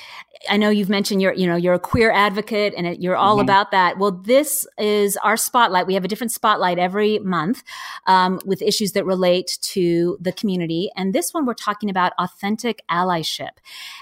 I 0.48 0.56
know 0.56 0.70
you've 0.70 0.88
mentioned 0.88 1.20
you're, 1.20 1.32
you 1.32 1.46
know, 1.46 1.56
you're 1.56 1.74
a 1.74 1.78
queer 1.78 2.10
advocate 2.10 2.74
and 2.76 2.86
it, 2.86 3.00
you're 3.00 3.16
all 3.16 3.36
mm-hmm. 3.36 3.44
about 3.44 3.70
that. 3.72 3.98
Well, 3.98 4.12
this 4.12 4.66
is 4.78 5.16
our 5.18 5.36
spotlight. 5.36 5.86
We 5.86 5.94
have 5.94 6.04
a 6.04 6.08
different 6.08 6.32
spotlight 6.32 6.78
every 6.78 7.18
month 7.18 7.62
um, 8.06 8.40
with 8.44 8.62
issues 8.62 8.92
that 8.92 9.04
relate 9.04 9.58
to 9.62 10.16
the 10.20 10.32
community. 10.32 10.90
And 10.96 11.14
this 11.14 11.32
one, 11.32 11.46
we're 11.46 11.54
talking 11.54 11.90
about 11.90 12.12
authentic 12.18 12.82
allyship 12.90 13.50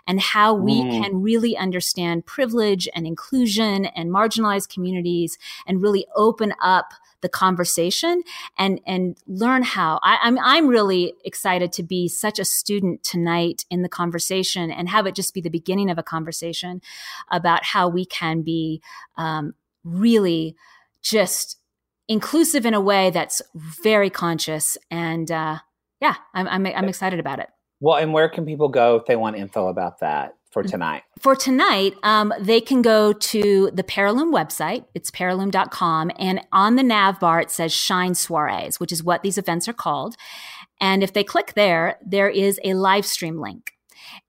and 0.07 0.21
how 0.21 0.55
we 0.55 0.83
mm. 0.83 1.03
can 1.03 1.23
really 1.27 1.57
understand 1.57 2.25
privilege 2.25 2.89
and 2.95 3.07
inclusion 3.07 3.87
and 3.87 4.11
marginalized 4.11 4.69
communities 4.73 5.37
and 5.67 5.83
really 5.83 6.07
open 6.15 6.55
up 6.63 6.93
the 7.23 7.29
conversation 7.29 8.23
and 8.57 8.81
and 8.87 9.17
learn 9.27 9.63
how 9.63 9.99
I, 10.03 10.19
I'm 10.23 10.39
I'm 10.39 10.69
really 10.69 11.15
excited 11.25 11.73
to 11.73 11.83
be 11.83 12.09
such 12.09 12.39
a 12.39 12.45
student 12.45 13.03
tonight 13.03 13.65
in 13.71 13.83
the 13.83 13.89
conversation 13.89 14.71
and 14.71 14.89
have 14.89 15.07
it 15.07 15.17
just 15.17 15.35
be 15.35 15.41
the 15.41 15.51
beginning 15.51 15.91
of 15.91 15.99
a 15.99 16.03
conversation 16.05 16.81
about 17.31 17.65
how 17.65 17.89
we 17.89 18.05
can 18.05 18.43
be 18.43 18.81
um, 19.17 19.55
really 19.83 20.55
just 21.03 21.59
inclusive 22.07 22.65
in 22.65 22.75
a 22.75 22.81
way 22.81 23.11
that's 23.11 23.43
very 23.55 24.11
conscious 24.11 24.79
and 24.91 25.33
uh, 25.33 25.59
yeah 26.01 26.17
I'm, 26.35 26.47
I'm 26.47 26.67
I'm 26.67 26.89
excited 26.89 27.19
about 27.19 27.41
it. 27.41 27.49
Well, 27.81 27.99
and 27.99 28.13
where 28.13 28.29
can 28.29 28.47
people 28.47 28.69
go 28.69 28.97
if 28.97 29.07
they 29.07 29.17
want 29.17 29.37
info 29.37 29.69
about 29.69 30.01
that? 30.01 30.36
For 30.57 30.63
tonight? 30.63 31.03
For 31.19 31.37
tonight, 31.37 31.97
um, 32.03 32.33
they 32.41 32.63
can 32.63 32.81
go 32.81 33.13
to 33.13 33.71
the 33.75 33.85
Parillume 33.85 34.33
website. 34.33 34.87
It's 34.95 35.11
parillume.com. 35.11 36.13
And 36.19 36.41
on 36.51 36.77
the 36.77 36.83
nav 36.83 37.21
bar, 37.21 37.43
it 37.43 37.51
says 37.51 37.75
Shine 37.75 38.15
Soirees, 38.15 38.81
which 38.81 38.91
is 38.91 39.05
what 39.05 39.23
these 39.23 39.37
events 39.37 39.69
are 39.69 39.75
called. 39.75 40.17
And 40.81 41.03
if 41.03 41.13
they 41.13 41.25
click 41.25 41.53
there, 41.57 41.99
there 42.03 42.31
is 42.31 42.59
a 42.65 42.73
live 42.73 43.05
stream 43.05 43.39
link. 43.39 43.73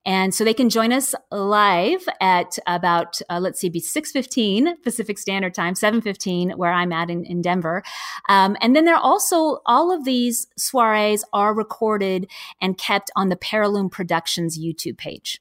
And 0.06 0.36
so 0.36 0.44
they 0.44 0.54
can 0.54 0.70
join 0.70 0.92
us 0.92 1.16
live 1.32 2.06
at 2.20 2.60
about, 2.68 3.22
uh, 3.30 3.40
let's 3.40 3.62
see, 3.62 3.70
be 3.70 3.80
6.15 3.80 4.84
Pacific 4.84 5.18
Standard 5.18 5.54
Time, 5.54 5.76
7.15 5.76 6.58
where 6.58 6.74
I'm 6.74 6.92
at 6.92 7.10
in, 7.10 7.24
in 7.24 7.42
Denver. 7.42 7.84
Um, 8.28 8.58
and 8.60 8.76
then 8.76 8.84
there 8.84 8.96
are 8.96 9.02
also, 9.02 9.60
all 9.66 9.94
of 9.94 10.04
these 10.04 10.48
soirees 10.58 11.24
are 11.32 11.54
recorded 11.54 12.30
and 12.60 12.78
kept 12.78 13.12
on 13.16 13.30
the 13.30 13.38
Parillume 13.38 13.90
Productions 13.90 14.60
YouTube 14.60 14.98
page. 14.98 15.40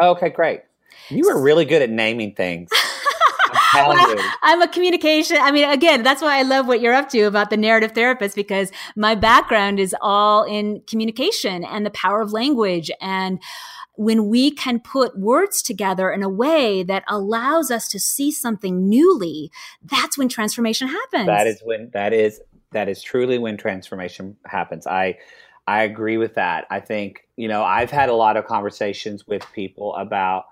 Okay, 0.00 0.30
great. 0.30 0.62
You 1.08 1.24
were 1.26 1.40
really 1.40 1.64
good 1.64 1.82
at 1.82 1.90
naming 1.90 2.34
things. 2.34 2.70
I'm, 3.72 4.18
I'm 4.42 4.62
a 4.62 4.68
communication. 4.68 5.36
I 5.40 5.50
mean, 5.50 5.68
again, 5.68 6.02
that's 6.02 6.22
why 6.22 6.38
I 6.38 6.42
love 6.42 6.66
what 6.66 6.80
you're 6.80 6.94
up 6.94 7.08
to 7.10 7.22
about 7.22 7.50
the 7.50 7.56
narrative 7.56 7.92
therapist 7.92 8.36
because 8.36 8.70
my 8.96 9.14
background 9.14 9.80
is 9.80 9.94
all 10.00 10.44
in 10.44 10.82
communication 10.86 11.64
and 11.64 11.84
the 11.84 11.90
power 11.90 12.20
of 12.20 12.32
language. 12.32 12.90
And 13.00 13.40
when 13.96 14.28
we 14.28 14.50
can 14.50 14.80
put 14.80 15.18
words 15.18 15.62
together 15.62 16.10
in 16.10 16.22
a 16.22 16.28
way 16.28 16.82
that 16.82 17.04
allows 17.08 17.70
us 17.70 17.88
to 17.88 18.00
see 18.00 18.30
something 18.30 18.88
newly, 18.88 19.50
that's 19.84 20.16
when 20.16 20.28
transformation 20.28 20.88
happens. 20.88 21.26
That 21.26 21.46
is 21.46 21.60
when 21.64 21.90
that 21.92 22.12
is 22.12 22.40
that 22.72 22.88
is 22.88 23.02
truly 23.02 23.38
when 23.38 23.56
transformation 23.56 24.36
happens. 24.46 24.86
I 24.86 25.18
I 25.70 25.84
agree 25.84 26.16
with 26.16 26.34
that. 26.34 26.66
I 26.68 26.80
think, 26.80 27.28
you 27.36 27.46
know, 27.46 27.62
I've 27.62 27.92
had 27.92 28.08
a 28.08 28.14
lot 28.14 28.36
of 28.36 28.44
conversations 28.44 29.24
with 29.28 29.44
people 29.52 29.94
about 29.94 30.46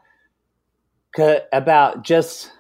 about 1.53 2.05
just 2.05 2.53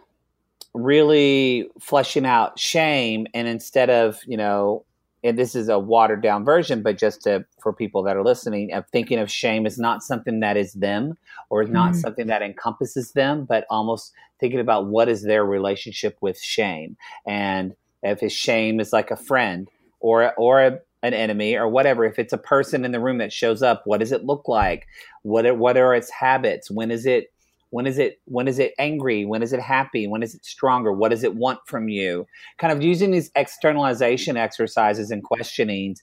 really 0.74 1.70
fleshing 1.80 2.26
out 2.26 2.58
shame 2.58 3.28
and 3.32 3.46
instead 3.46 3.90
of, 3.90 4.18
you 4.26 4.36
know, 4.36 4.84
and 5.22 5.38
this 5.38 5.54
is 5.54 5.68
a 5.68 5.78
watered 5.78 6.20
down 6.20 6.44
version, 6.44 6.82
but 6.82 6.98
just 6.98 7.22
to, 7.22 7.44
for 7.62 7.72
people 7.72 8.02
that 8.02 8.16
are 8.16 8.24
listening, 8.24 8.72
of 8.72 8.88
thinking 8.88 9.20
of 9.20 9.30
shame 9.30 9.64
as 9.64 9.78
not 9.78 10.02
something 10.02 10.40
that 10.40 10.56
is 10.56 10.72
them 10.72 11.16
or 11.50 11.62
is 11.62 11.70
not 11.70 11.92
mm. 11.92 11.96
something 12.00 12.26
that 12.26 12.42
encompasses 12.42 13.12
them, 13.12 13.44
but 13.44 13.66
almost 13.70 14.12
thinking 14.40 14.58
about 14.58 14.86
what 14.86 15.08
is 15.08 15.22
their 15.22 15.44
relationship 15.44 16.18
with 16.20 16.40
shame. 16.40 16.96
And 17.24 17.76
if 18.02 18.18
his 18.18 18.32
shame 18.32 18.80
is 18.80 18.92
like 18.92 19.12
a 19.12 19.16
friend 19.16 19.68
or, 20.00 20.34
or 20.34 20.60
a, 20.60 20.80
an 21.02 21.14
enemy 21.14 21.56
or 21.56 21.68
whatever. 21.68 22.04
If 22.04 22.18
it's 22.18 22.32
a 22.32 22.38
person 22.38 22.84
in 22.84 22.92
the 22.92 23.00
room 23.00 23.18
that 23.18 23.32
shows 23.32 23.62
up 23.62 23.82
what 23.84 24.00
does 24.00 24.12
it 24.12 24.24
look 24.24 24.48
like? 24.48 24.86
What 25.22 25.46
are, 25.46 25.54
what 25.54 25.76
are 25.76 25.94
its 25.94 26.10
habits? 26.10 26.70
When 26.70 26.90
is 26.90 27.06
it 27.06 27.32
when 27.70 27.86
is 27.86 27.98
it 27.98 28.20
when 28.24 28.48
is 28.48 28.58
it 28.58 28.72
angry? 28.78 29.24
When 29.24 29.42
is 29.42 29.52
it 29.52 29.60
happy? 29.60 30.06
When 30.06 30.22
is 30.22 30.34
it 30.34 30.44
stronger? 30.44 30.92
What 30.92 31.10
does 31.10 31.24
it 31.24 31.34
want 31.34 31.60
from 31.66 31.88
you? 31.88 32.26
Kind 32.58 32.72
of 32.72 32.82
using 32.82 33.10
these 33.10 33.30
externalization 33.34 34.36
exercises 34.36 35.10
and 35.10 35.22
questionings 35.22 36.02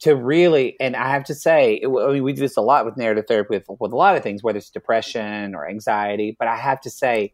to 0.00 0.16
really 0.16 0.76
and 0.80 0.96
i 0.96 1.08
have 1.08 1.24
to 1.24 1.34
say 1.34 1.74
it, 1.74 1.86
I 1.86 2.12
mean, 2.12 2.24
we 2.24 2.32
do 2.32 2.40
this 2.40 2.56
a 2.56 2.60
lot 2.60 2.84
with 2.84 2.96
narrative 2.96 3.26
therapy 3.28 3.54
with, 3.54 3.66
with 3.80 3.92
a 3.92 3.96
lot 3.96 4.16
of 4.16 4.22
things 4.22 4.42
whether 4.42 4.58
it's 4.58 4.70
depression 4.70 5.54
or 5.54 5.68
anxiety 5.68 6.36
but 6.38 6.48
i 6.48 6.56
have 6.56 6.80
to 6.80 6.90
say 6.90 7.32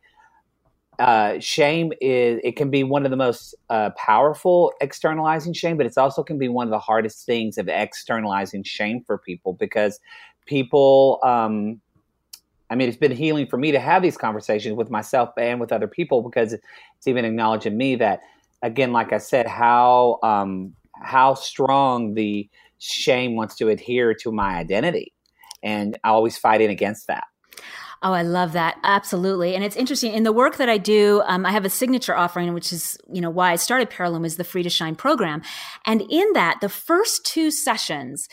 uh, 1.01 1.41
shame 1.41 1.93
is 2.03 2.39
it 2.45 2.57
can 2.57 2.69
be 2.71 2.85
one 2.85 3.07
of 3.07 3.11
the 3.11 3.17
most 3.17 3.55
uh, 3.71 3.89
powerful 3.97 4.73
externalizing 4.83 5.55
shame, 5.55 5.79
but 5.79 5.87
it's 5.87 5.97
also 5.97 6.23
can 6.23 6.39
be 6.39 6.49
one 6.49 6.67
of 6.67 6.71
the 6.71 6.79
hardest 6.79 7.25
things 7.25 7.57
of 7.57 7.69
externalizing 7.69 8.63
shame 8.63 9.03
for 9.07 9.17
people 9.17 9.55
because 9.55 9.99
people. 10.47 11.19
Um, 11.25 11.81
I 12.69 12.77
mean, 12.77 12.89
it's 12.89 12.99
been 12.99 13.11
healing 13.11 13.49
for 13.49 13.57
me 13.57 13.73
to 13.73 13.81
have 13.81 14.01
these 14.01 14.17
conversations 14.17 14.77
with 14.77 14.91
myself 14.91 15.31
and 15.37 15.59
with 15.59 15.73
other 15.73 15.89
people 15.89 16.23
because 16.23 16.53
it's 16.53 17.07
even 17.09 17.25
acknowledging 17.25 17.77
me 17.77 17.97
that, 17.97 18.21
again, 18.63 18.93
like 18.93 19.13
I 19.13 19.19
said, 19.19 19.49
how 19.49 20.21
um, 20.23 20.75
how 21.03 21.35
strong 21.35 22.15
the 22.15 22.49
shame 22.79 23.35
wants 23.35 23.57
to 23.57 23.71
adhere 23.71 24.15
to 24.15 24.31
my 24.31 24.57
identity, 24.57 25.15
and 25.63 25.99
I 26.05 26.11
always 26.11 26.37
fighting 26.37 26.71
against 26.71 27.07
that. 27.07 27.25
Oh, 28.03 28.13
I 28.13 28.23
love 28.23 28.53
that. 28.53 28.79
Absolutely. 28.83 29.55
And 29.55 29.63
it's 29.63 29.77
interesting 29.77 30.15
in 30.15 30.23
the 30.23 30.33
work 30.33 30.57
that 30.57 30.71
I 30.71 30.79
do. 30.79 31.23
Um, 31.27 31.45
I 31.45 31.51
have 31.51 31.67
a 31.67 31.71
signature 31.71 32.17
offering, 32.17 32.55
which 32.55 32.73
is, 32.73 32.97
you 33.13 33.21
know, 33.21 33.29
why 33.29 33.53
I 33.53 33.57
started 33.57 33.91
Parillume 33.91 34.25
is 34.25 34.37
the 34.37 34.45
Free 34.45 34.63
to 34.63 34.71
Shine 34.71 34.97
program. 34.97 35.43
And 35.85 36.01
in 36.09 36.33
that, 36.33 36.61
the 36.63 36.71
first 36.71 37.27
two 37.27 37.51
sessions, 37.51 38.27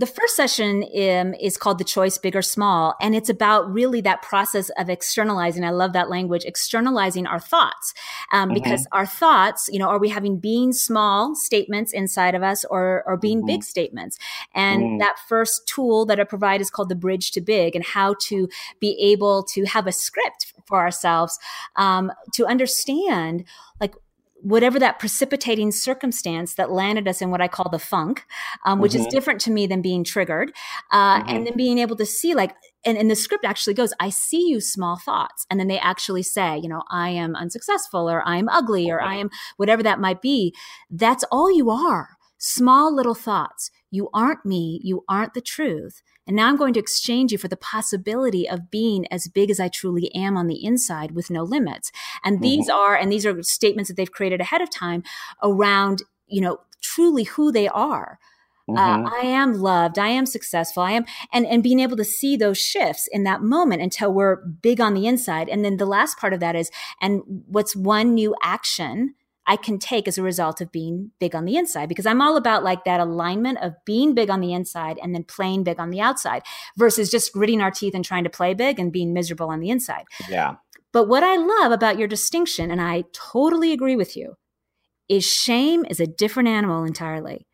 the 0.00 0.06
first 0.06 0.34
session 0.34 0.82
um, 0.82 1.34
is 1.34 1.58
called 1.58 1.76
The 1.76 1.84
Choice 1.84 2.16
Big 2.16 2.34
or 2.34 2.40
Small, 2.40 2.94
and 3.02 3.14
it's 3.14 3.28
about 3.28 3.70
really 3.70 4.00
that 4.00 4.22
process 4.22 4.70
of 4.78 4.88
externalizing. 4.88 5.62
I 5.62 5.72
love 5.72 5.92
that 5.92 6.08
language, 6.08 6.46
externalizing 6.46 7.26
our 7.26 7.38
thoughts. 7.38 7.92
Um, 8.32 8.48
mm-hmm. 8.48 8.54
Because 8.54 8.86
our 8.92 9.04
thoughts, 9.04 9.68
you 9.70 9.78
know, 9.78 9.88
are 9.88 9.98
we 9.98 10.08
having 10.08 10.38
being 10.38 10.72
small 10.72 11.34
statements 11.34 11.92
inside 11.92 12.34
of 12.34 12.42
us 12.42 12.64
or, 12.64 13.04
or 13.06 13.18
being 13.18 13.40
mm-hmm. 13.40 13.48
big 13.48 13.62
statements? 13.62 14.16
And 14.54 14.82
mm-hmm. 14.82 14.98
that 15.00 15.16
first 15.28 15.68
tool 15.68 16.06
that 16.06 16.18
I 16.18 16.24
provide 16.24 16.62
is 16.62 16.70
called 16.70 16.88
the 16.88 16.94
Bridge 16.94 17.30
to 17.32 17.42
Big 17.42 17.76
and 17.76 17.84
how 17.84 18.14
to 18.22 18.48
be 18.80 18.98
able 19.02 19.42
to 19.52 19.66
have 19.66 19.86
a 19.86 19.92
script 19.92 20.54
for 20.64 20.78
ourselves 20.78 21.38
um, 21.76 22.10
to 22.32 22.46
understand 22.46 23.44
like 23.82 23.94
whatever 24.42 24.78
that 24.78 24.98
precipitating 24.98 25.70
circumstance 25.72 26.54
that 26.54 26.70
landed 26.70 27.06
us 27.06 27.20
in 27.20 27.30
what 27.30 27.40
I 27.40 27.48
call 27.48 27.68
the 27.70 27.78
funk, 27.78 28.24
um, 28.64 28.80
which 28.80 28.92
mm-hmm. 28.92 29.06
is 29.06 29.12
different 29.12 29.40
to 29.42 29.50
me 29.50 29.66
than 29.66 29.82
being 29.82 30.04
triggered. 30.04 30.52
Uh, 30.90 31.20
mm-hmm. 31.20 31.28
And 31.28 31.46
then 31.46 31.56
being 31.56 31.78
able 31.78 31.96
to 31.96 32.06
see, 32.06 32.34
like, 32.34 32.54
and, 32.84 32.96
and 32.96 33.10
the 33.10 33.16
script 33.16 33.44
actually 33.44 33.74
goes, 33.74 33.92
I 34.00 34.10
see 34.10 34.48
you 34.48 34.60
small 34.60 34.96
thoughts. 34.96 35.46
And 35.50 35.60
then 35.60 35.68
they 35.68 35.78
actually 35.78 36.22
say, 36.22 36.58
you 36.58 36.68
know, 36.68 36.82
I 36.90 37.10
am 37.10 37.36
unsuccessful 37.36 38.08
or 38.08 38.26
I 38.26 38.36
am 38.36 38.48
ugly 38.48 38.90
or 38.90 39.00
I 39.00 39.16
am 39.16 39.30
whatever 39.56 39.82
that 39.82 40.00
might 40.00 40.22
be. 40.22 40.54
That's 40.90 41.24
all 41.30 41.54
you 41.54 41.70
are. 41.70 42.16
Small 42.38 42.94
little 42.94 43.14
thoughts. 43.14 43.70
You 43.90 44.08
aren't 44.14 44.46
me. 44.46 44.80
You 44.82 45.04
aren't 45.08 45.34
the 45.34 45.42
truth. 45.42 46.02
And 46.30 46.36
now 46.36 46.46
I'm 46.46 46.56
going 46.56 46.74
to 46.74 46.80
exchange 46.80 47.32
you 47.32 47.38
for 47.38 47.48
the 47.48 47.56
possibility 47.56 48.48
of 48.48 48.70
being 48.70 49.04
as 49.10 49.26
big 49.26 49.50
as 49.50 49.58
I 49.58 49.66
truly 49.66 50.14
am 50.14 50.36
on 50.36 50.46
the 50.46 50.64
inside 50.64 51.10
with 51.10 51.28
no 51.28 51.42
limits. 51.42 51.90
And 52.22 52.36
mm-hmm. 52.36 52.42
these 52.44 52.68
are, 52.68 52.94
and 52.94 53.10
these 53.10 53.26
are 53.26 53.42
statements 53.42 53.88
that 53.88 53.96
they've 53.96 54.12
created 54.12 54.40
ahead 54.40 54.60
of 54.60 54.70
time 54.70 55.02
around, 55.42 56.04
you 56.28 56.40
know, 56.40 56.58
truly 56.80 57.24
who 57.24 57.50
they 57.50 57.66
are. 57.66 58.20
Uh, 58.68 58.72
mm-hmm. 58.74 59.06
Uh, 59.06 59.10
I 59.10 59.20
am 59.22 59.54
loved. 59.54 59.98
I 59.98 60.06
am 60.06 60.24
successful. 60.24 60.84
I 60.84 60.92
am, 60.92 61.04
and, 61.32 61.46
and 61.46 61.64
being 61.64 61.80
able 61.80 61.96
to 61.96 62.04
see 62.04 62.36
those 62.36 62.58
shifts 62.58 63.08
in 63.10 63.24
that 63.24 63.42
moment 63.42 63.82
until 63.82 64.14
we're 64.14 64.36
big 64.36 64.80
on 64.80 64.94
the 64.94 65.08
inside. 65.08 65.48
And 65.48 65.64
then 65.64 65.78
the 65.78 65.84
last 65.84 66.16
part 66.16 66.32
of 66.32 66.38
that 66.38 66.54
is, 66.54 66.70
and 67.00 67.22
what's 67.48 67.74
one 67.74 68.14
new 68.14 68.36
action 68.40 69.16
I 69.50 69.56
can 69.56 69.80
take 69.80 70.06
as 70.06 70.16
a 70.16 70.22
result 70.22 70.60
of 70.60 70.70
being 70.70 71.10
big 71.18 71.34
on 71.34 71.44
the 71.44 71.56
inside 71.56 71.88
because 71.88 72.06
I'm 72.06 72.22
all 72.22 72.36
about 72.36 72.62
like 72.62 72.84
that 72.84 73.00
alignment 73.00 73.58
of 73.60 73.74
being 73.84 74.14
big 74.14 74.30
on 74.30 74.40
the 74.40 74.52
inside 74.52 74.96
and 75.02 75.12
then 75.12 75.24
playing 75.24 75.64
big 75.64 75.80
on 75.80 75.90
the 75.90 76.00
outside 76.00 76.42
versus 76.78 77.10
just 77.10 77.32
gritting 77.32 77.60
our 77.60 77.72
teeth 77.72 77.92
and 77.92 78.04
trying 78.04 78.22
to 78.22 78.30
play 78.30 78.54
big 78.54 78.78
and 78.78 78.92
being 78.92 79.12
miserable 79.12 79.48
on 79.48 79.58
the 79.58 79.70
inside. 79.70 80.04
Yeah. 80.28 80.54
But 80.92 81.08
what 81.08 81.24
I 81.24 81.34
love 81.34 81.72
about 81.72 81.98
your 81.98 82.06
distinction, 82.06 82.70
and 82.70 82.80
I 82.80 83.02
totally 83.12 83.72
agree 83.72 83.96
with 83.96 84.16
you, 84.16 84.36
is 85.08 85.24
shame 85.24 85.84
is 85.90 85.98
a 85.98 86.06
different 86.06 86.48
animal 86.48 86.84
entirely. 86.84 87.48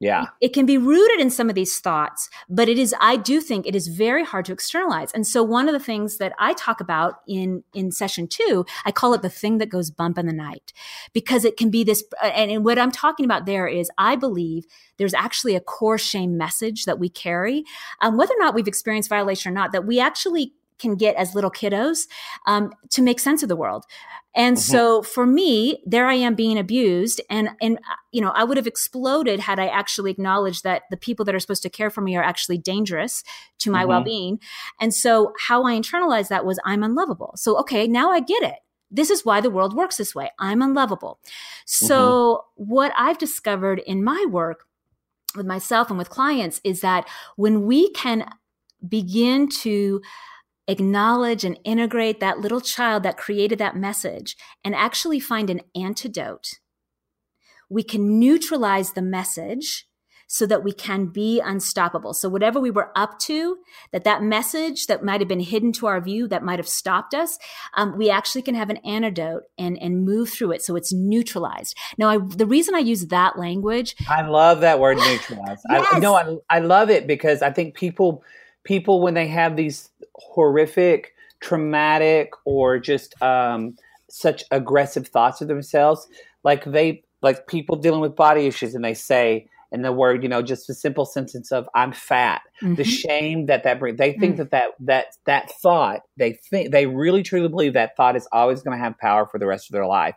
Yeah. 0.00 0.26
It 0.40 0.52
can 0.52 0.66
be 0.66 0.78
rooted 0.78 1.20
in 1.20 1.30
some 1.30 1.48
of 1.48 1.54
these 1.54 1.78
thoughts, 1.78 2.28
but 2.48 2.68
it 2.68 2.78
is, 2.78 2.94
I 3.00 3.16
do 3.16 3.40
think 3.40 3.66
it 3.66 3.74
is 3.74 3.88
very 3.88 4.24
hard 4.24 4.44
to 4.46 4.52
externalize. 4.52 5.12
And 5.12 5.26
so 5.26 5.42
one 5.42 5.68
of 5.68 5.72
the 5.72 5.80
things 5.80 6.18
that 6.18 6.32
I 6.38 6.52
talk 6.54 6.80
about 6.80 7.20
in, 7.26 7.64
in 7.74 7.90
session 7.92 8.28
two, 8.28 8.66
I 8.84 8.92
call 8.92 9.14
it 9.14 9.22
the 9.22 9.28
thing 9.28 9.58
that 9.58 9.68
goes 9.68 9.90
bump 9.90 10.18
in 10.18 10.26
the 10.26 10.32
night 10.32 10.72
because 11.12 11.44
it 11.44 11.56
can 11.56 11.70
be 11.70 11.84
this. 11.84 12.04
And, 12.22 12.50
and 12.50 12.64
what 12.64 12.78
I'm 12.78 12.92
talking 12.92 13.24
about 13.24 13.46
there 13.46 13.66
is 13.66 13.90
I 13.98 14.16
believe 14.16 14.64
there's 14.98 15.14
actually 15.14 15.54
a 15.54 15.60
core 15.60 15.98
shame 15.98 16.36
message 16.36 16.84
that 16.84 16.98
we 16.98 17.08
carry, 17.08 17.64
um, 18.00 18.16
whether 18.16 18.34
or 18.34 18.40
not 18.40 18.54
we've 18.54 18.68
experienced 18.68 19.08
violation 19.08 19.50
or 19.50 19.54
not, 19.54 19.72
that 19.72 19.86
we 19.86 20.00
actually 20.00 20.52
can 20.78 20.94
get 20.94 21.16
as 21.16 21.34
little 21.34 21.50
kiddos 21.50 22.06
um, 22.46 22.72
to 22.90 23.02
make 23.02 23.20
sense 23.20 23.42
of 23.42 23.48
the 23.48 23.56
world. 23.56 23.84
And 24.34 24.56
mm-hmm. 24.56 24.70
so 24.72 25.02
for 25.02 25.26
me, 25.26 25.82
there 25.86 26.06
I 26.06 26.14
am 26.14 26.34
being 26.34 26.58
abused, 26.58 27.20
and 27.30 27.50
and 27.60 27.78
you 28.12 28.20
know 28.20 28.30
I 28.30 28.44
would 28.44 28.58
have 28.58 28.66
exploded 28.66 29.40
had 29.40 29.58
I 29.58 29.66
actually 29.66 30.10
acknowledged 30.10 30.62
that 30.64 30.82
the 30.90 30.96
people 30.96 31.24
that 31.24 31.34
are 31.34 31.40
supposed 31.40 31.62
to 31.62 31.70
care 31.70 31.88
for 31.90 32.02
me 32.02 32.16
are 32.16 32.22
actually 32.22 32.58
dangerous 32.58 33.24
to 33.60 33.70
my 33.70 33.80
mm-hmm. 33.80 33.88
well 33.88 34.04
being. 34.04 34.40
And 34.78 34.94
so 34.94 35.32
how 35.48 35.64
I 35.64 35.72
internalized 35.72 36.28
that 36.28 36.44
was 36.44 36.60
I'm 36.64 36.82
unlovable. 36.82 37.32
So 37.36 37.58
okay, 37.60 37.86
now 37.86 38.10
I 38.10 38.20
get 38.20 38.42
it. 38.42 38.56
This 38.90 39.10
is 39.10 39.24
why 39.24 39.40
the 39.40 39.50
world 39.50 39.74
works 39.74 39.96
this 39.96 40.14
way. 40.14 40.30
I'm 40.38 40.62
unlovable. 40.62 41.18
So 41.64 42.44
mm-hmm. 42.58 42.72
what 42.72 42.92
I've 42.96 43.18
discovered 43.18 43.80
in 43.80 44.04
my 44.04 44.26
work 44.28 44.64
with 45.34 45.46
myself 45.46 45.88
and 45.88 45.98
with 45.98 46.10
clients 46.10 46.60
is 46.62 46.82
that 46.82 47.08
when 47.36 47.62
we 47.66 47.90
can 47.92 48.28
begin 48.86 49.48
to 49.48 50.00
acknowledge 50.68 51.44
and 51.44 51.58
integrate 51.64 52.20
that 52.20 52.38
little 52.38 52.60
child 52.60 53.02
that 53.02 53.16
created 53.16 53.58
that 53.58 53.76
message 53.76 54.36
and 54.64 54.74
actually 54.74 55.20
find 55.20 55.50
an 55.50 55.60
antidote, 55.74 56.58
we 57.68 57.82
can 57.82 58.18
neutralize 58.18 58.92
the 58.92 59.02
message 59.02 59.86
so 60.28 60.46
that 60.46 60.64
we 60.64 60.72
can 60.72 61.06
be 61.06 61.40
unstoppable. 61.40 62.12
So 62.12 62.28
whatever 62.28 62.58
we 62.60 62.70
were 62.70 62.90
up 62.96 63.18
to, 63.20 63.58
that 63.92 64.04
that 64.04 64.22
message 64.22 64.86
that 64.86 65.04
might 65.04 65.20
have 65.20 65.28
been 65.28 65.40
hidden 65.40 65.72
to 65.74 65.86
our 65.86 66.00
view, 66.00 66.26
that 66.28 66.42
might 66.42 66.58
have 66.58 66.68
stopped 66.68 67.14
us, 67.14 67.38
um, 67.76 67.96
we 67.96 68.10
actually 68.10 68.42
can 68.42 68.54
have 68.54 68.70
an 68.70 68.78
antidote 68.78 69.44
and 69.56 69.78
and 69.80 70.04
move 70.04 70.30
through 70.30 70.52
it. 70.52 70.62
So 70.62 70.76
it's 70.76 70.92
neutralized. 70.92 71.76
Now, 71.96 72.08
I, 72.08 72.18
the 72.18 72.46
reason 72.46 72.74
I 72.74 72.80
use 72.80 73.06
that 73.06 73.38
language, 73.38 73.94
I 74.08 74.22
love 74.26 74.60
that 74.60 74.80
word 74.80 74.98
neutralized. 74.98 75.62
yes. 75.70 75.86
I 75.92 75.98
no, 76.00 76.14
I, 76.16 76.56
I 76.56 76.58
love 76.58 76.90
it 76.90 77.06
because 77.06 77.42
I 77.42 77.50
think 77.50 77.74
people 77.74 78.24
people 78.66 79.00
when 79.00 79.14
they 79.14 79.28
have 79.28 79.56
these 79.56 79.88
horrific, 80.14 81.14
traumatic, 81.40 82.32
or 82.44 82.78
just 82.78 83.20
um, 83.22 83.76
such 84.10 84.44
aggressive 84.50 85.08
thoughts 85.08 85.40
of 85.40 85.48
themselves, 85.48 86.06
like 86.42 86.64
they 86.64 87.02
like 87.22 87.46
people 87.46 87.76
dealing 87.76 88.00
with 88.00 88.14
body 88.14 88.46
issues, 88.46 88.74
and 88.74 88.84
they 88.84 88.94
say 88.94 89.48
in 89.72 89.82
the 89.82 89.92
word, 89.92 90.22
you 90.22 90.28
know, 90.28 90.42
just 90.42 90.68
a 90.68 90.74
simple 90.74 91.04
sentence 91.04 91.52
of 91.52 91.68
"I'm 91.74 91.92
fat." 91.92 92.42
Mm-hmm. 92.62 92.74
The 92.74 92.84
shame 92.84 93.46
that 93.46 93.64
that 93.64 93.78
brings. 93.78 93.98
They 93.98 94.12
think 94.12 94.34
mm-hmm. 94.34 94.42
that 94.42 94.50
that 94.50 94.70
that 94.80 95.06
that 95.24 95.50
thought. 95.62 96.02
They 96.16 96.34
think 96.34 96.72
they 96.72 96.86
really 96.86 97.22
truly 97.22 97.48
believe 97.48 97.74
that 97.74 97.96
thought 97.96 98.16
is 98.16 98.28
always 98.32 98.62
going 98.62 98.76
to 98.76 98.82
have 98.82 98.98
power 98.98 99.26
for 99.26 99.38
the 99.38 99.46
rest 99.46 99.70
of 99.70 99.72
their 99.72 99.86
life. 99.86 100.14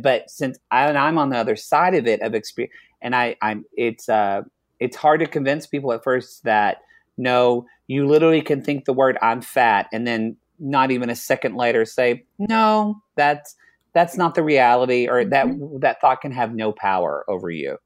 But 0.00 0.30
since 0.30 0.58
I, 0.70 0.88
and 0.88 0.96
I'm 0.96 1.18
on 1.18 1.28
the 1.28 1.36
other 1.36 1.56
side 1.56 1.94
of 1.94 2.06
it 2.06 2.22
of 2.22 2.34
experience, 2.34 2.74
and 3.02 3.14
I, 3.14 3.36
I'm 3.42 3.64
it's 3.76 4.08
uh 4.08 4.42
it's 4.80 4.96
hard 4.96 5.20
to 5.20 5.26
convince 5.26 5.66
people 5.66 5.92
at 5.92 6.02
first 6.02 6.44
that 6.44 6.78
no, 7.16 7.66
you 7.86 8.06
literally 8.06 8.42
can 8.42 8.62
think 8.62 8.84
the 8.84 8.92
word 8.92 9.18
I'm 9.22 9.42
fat 9.42 9.86
and 9.92 10.06
then 10.06 10.36
not 10.58 10.90
even 10.90 11.10
a 11.10 11.16
second 11.16 11.56
later 11.56 11.84
say, 11.84 12.24
no, 12.38 13.02
that's 13.16 13.56
that's 13.94 14.16
not 14.16 14.34
the 14.34 14.42
reality 14.42 15.08
or 15.08 15.24
that 15.24 15.46
mm-hmm. 15.46 15.80
that 15.80 16.00
thought 16.00 16.20
can 16.20 16.32
have 16.32 16.54
no 16.54 16.72
power 16.72 17.24
over 17.28 17.50
you. 17.50 17.76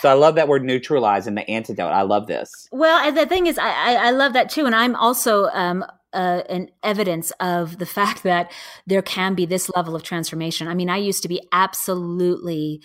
So 0.00 0.08
I 0.08 0.14
love 0.14 0.34
that 0.34 0.48
word 0.48 0.64
neutralize 0.64 1.26
and 1.26 1.36
the 1.36 1.48
antidote. 1.48 1.92
I 1.92 2.02
love 2.02 2.26
this. 2.26 2.50
Well, 2.72 2.98
and 3.06 3.16
the 3.16 3.26
thing 3.26 3.46
is, 3.46 3.58
I, 3.58 3.70
I, 3.70 3.94
I 4.08 4.10
love 4.10 4.32
that 4.32 4.50
too. 4.50 4.66
And 4.66 4.74
I'm 4.74 4.96
also 4.96 5.44
um, 5.52 5.84
uh, 6.12 6.42
an 6.48 6.70
evidence 6.82 7.30
of 7.40 7.78
the 7.78 7.86
fact 7.86 8.22
that 8.24 8.50
there 8.86 9.02
can 9.02 9.34
be 9.34 9.46
this 9.46 9.70
level 9.76 9.94
of 9.94 10.02
transformation. 10.02 10.68
I 10.68 10.74
mean, 10.74 10.90
I 10.90 10.96
used 10.96 11.22
to 11.22 11.28
be 11.28 11.40
absolutely, 11.52 12.82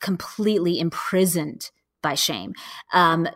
completely 0.00 0.80
imprisoned 0.80 1.70
by 2.02 2.14
shame. 2.14 2.54
Um, 2.92 3.28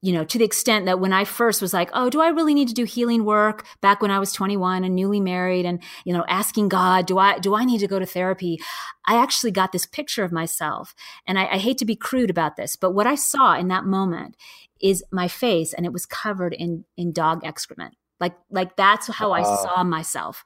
you 0.00 0.12
know, 0.12 0.24
to 0.24 0.38
the 0.38 0.44
extent 0.44 0.86
that 0.86 1.00
when 1.00 1.12
I 1.12 1.24
first 1.24 1.60
was 1.60 1.72
like, 1.72 1.90
oh, 1.92 2.10
do 2.10 2.20
I 2.20 2.28
really 2.28 2.54
need 2.54 2.68
to 2.68 2.74
do 2.74 2.84
healing 2.84 3.24
work 3.24 3.66
back 3.80 4.00
when 4.00 4.10
I 4.10 4.18
was 4.18 4.32
21 4.32 4.84
and 4.84 4.94
newly 4.94 5.20
married 5.20 5.66
and, 5.66 5.82
you 6.04 6.12
know, 6.12 6.24
asking 6.28 6.68
God, 6.68 7.06
do 7.06 7.18
I, 7.18 7.38
do 7.38 7.54
I 7.54 7.64
need 7.64 7.78
to 7.78 7.88
go 7.88 7.98
to 7.98 8.06
therapy? 8.06 8.58
I 9.06 9.16
actually 9.16 9.50
got 9.50 9.72
this 9.72 9.86
picture 9.86 10.24
of 10.24 10.32
myself. 10.32 10.94
And 11.26 11.38
I, 11.38 11.46
I 11.46 11.58
hate 11.58 11.78
to 11.78 11.84
be 11.84 11.96
crude 11.96 12.30
about 12.30 12.56
this, 12.56 12.76
but 12.76 12.92
what 12.92 13.06
I 13.06 13.14
saw 13.14 13.56
in 13.56 13.68
that 13.68 13.84
moment 13.84 14.36
is 14.80 15.02
my 15.10 15.28
face 15.28 15.72
and 15.72 15.86
it 15.86 15.92
was 15.92 16.06
covered 16.06 16.52
in, 16.52 16.84
in 16.96 17.12
dog 17.12 17.44
excrement 17.44 17.94
like 18.18 18.34
like 18.50 18.76
that's 18.76 19.08
how 19.08 19.32
i 19.32 19.42
saw 19.42 19.82
myself 19.84 20.42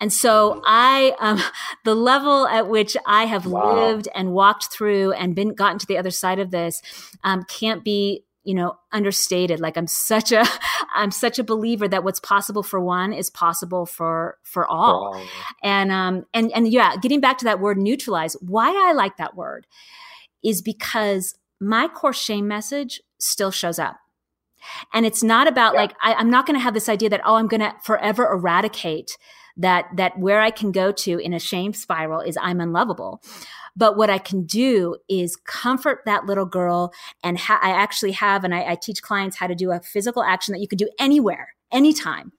and 0.00 0.12
so 0.12 0.60
i 0.64 1.14
um 1.20 1.40
the 1.84 1.94
level 1.94 2.46
at 2.48 2.68
which 2.68 2.96
i 3.06 3.26
have 3.26 3.46
wow. 3.46 3.74
lived 3.74 4.08
and 4.14 4.32
walked 4.32 4.72
through 4.72 5.12
and 5.12 5.34
been 5.34 5.54
gotten 5.54 5.78
to 5.78 5.86
the 5.86 5.96
other 5.96 6.10
side 6.10 6.38
of 6.38 6.50
this 6.50 6.82
um, 7.24 7.44
can't 7.44 7.84
be 7.84 8.24
you 8.44 8.54
know 8.54 8.76
understated 8.90 9.60
like 9.60 9.76
i'm 9.76 9.86
such 9.86 10.32
a 10.32 10.44
i'm 10.94 11.10
such 11.10 11.38
a 11.38 11.44
believer 11.44 11.86
that 11.86 12.04
what's 12.04 12.20
possible 12.20 12.62
for 12.62 12.80
one 12.80 13.12
is 13.12 13.30
possible 13.30 13.86
for 13.86 14.38
for 14.42 14.66
all, 14.66 15.14
all. 15.14 15.26
and 15.62 15.92
um 15.92 16.24
and 16.34 16.50
and 16.52 16.68
yeah 16.72 16.96
getting 16.96 17.20
back 17.20 17.38
to 17.38 17.44
that 17.44 17.60
word 17.60 17.78
neutralize 17.78 18.34
why 18.40 18.68
i 18.88 18.92
like 18.92 19.16
that 19.16 19.36
word 19.36 19.66
is 20.42 20.60
because 20.62 21.34
my 21.60 21.88
core 21.88 22.12
shame 22.12 22.48
message 22.48 23.00
still 23.18 23.50
shows 23.50 23.78
up 23.78 23.96
and 24.92 25.06
it's 25.06 25.22
not 25.22 25.46
about 25.46 25.74
yeah. 25.74 25.80
like 25.80 25.94
I, 26.02 26.14
i'm 26.14 26.30
not 26.30 26.46
going 26.46 26.58
to 26.58 26.62
have 26.62 26.74
this 26.74 26.88
idea 26.88 27.10
that 27.10 27.20
oh 27.24 27.36
i'm 27.36 27.48
going 27.48 27.60
to 27.60 27.74
forever 27.84 28.26
eradicate 28.26 29.16
that 29.56 29.86
that 29.96 30.18
where 30.18 30.40
i 30.40 30.50
can 30.50 30.72
go 30.72 30.92
to 30.92 31.18
in 31.18 31.32
a 31.32 31.38
shame 31.38 31.72
spiral 31.72 32.20
is 32.20 32.38
i'm 32.40 32.60
unlovable 32.60 33.22
but 33.76 33.96
what 33.96 34.10
I 34.10 34.18
can 34.18 34.44
do 34.44 34.96
is 35.08 35.36
comfort 35.36 36.00
that 36.04 36.26
little 36.26 36.44
girl. 36.44 36.92
And 37.22 37.38
ha- 37.38 37.60
I 37.62 37.70
actually 37.70 38.12
have, 38.12 38.44
and 38.44 38.54
I, 38.54 38.72
I 38.72 38.74
teach 38.74 39.02
clients 39.02 39.36
how 39.36 39.46
to 39.46 39.54
do 39.54 39.70
a 39.70 39.80
physical 39.80 40.22
action 40.22 40.52
that 40.52 40.60
you 40.60 40.68
can 40.68 40.76
do 40.76 40.88
anywhere, 40.98 41.54
anytime. 41.70 42.32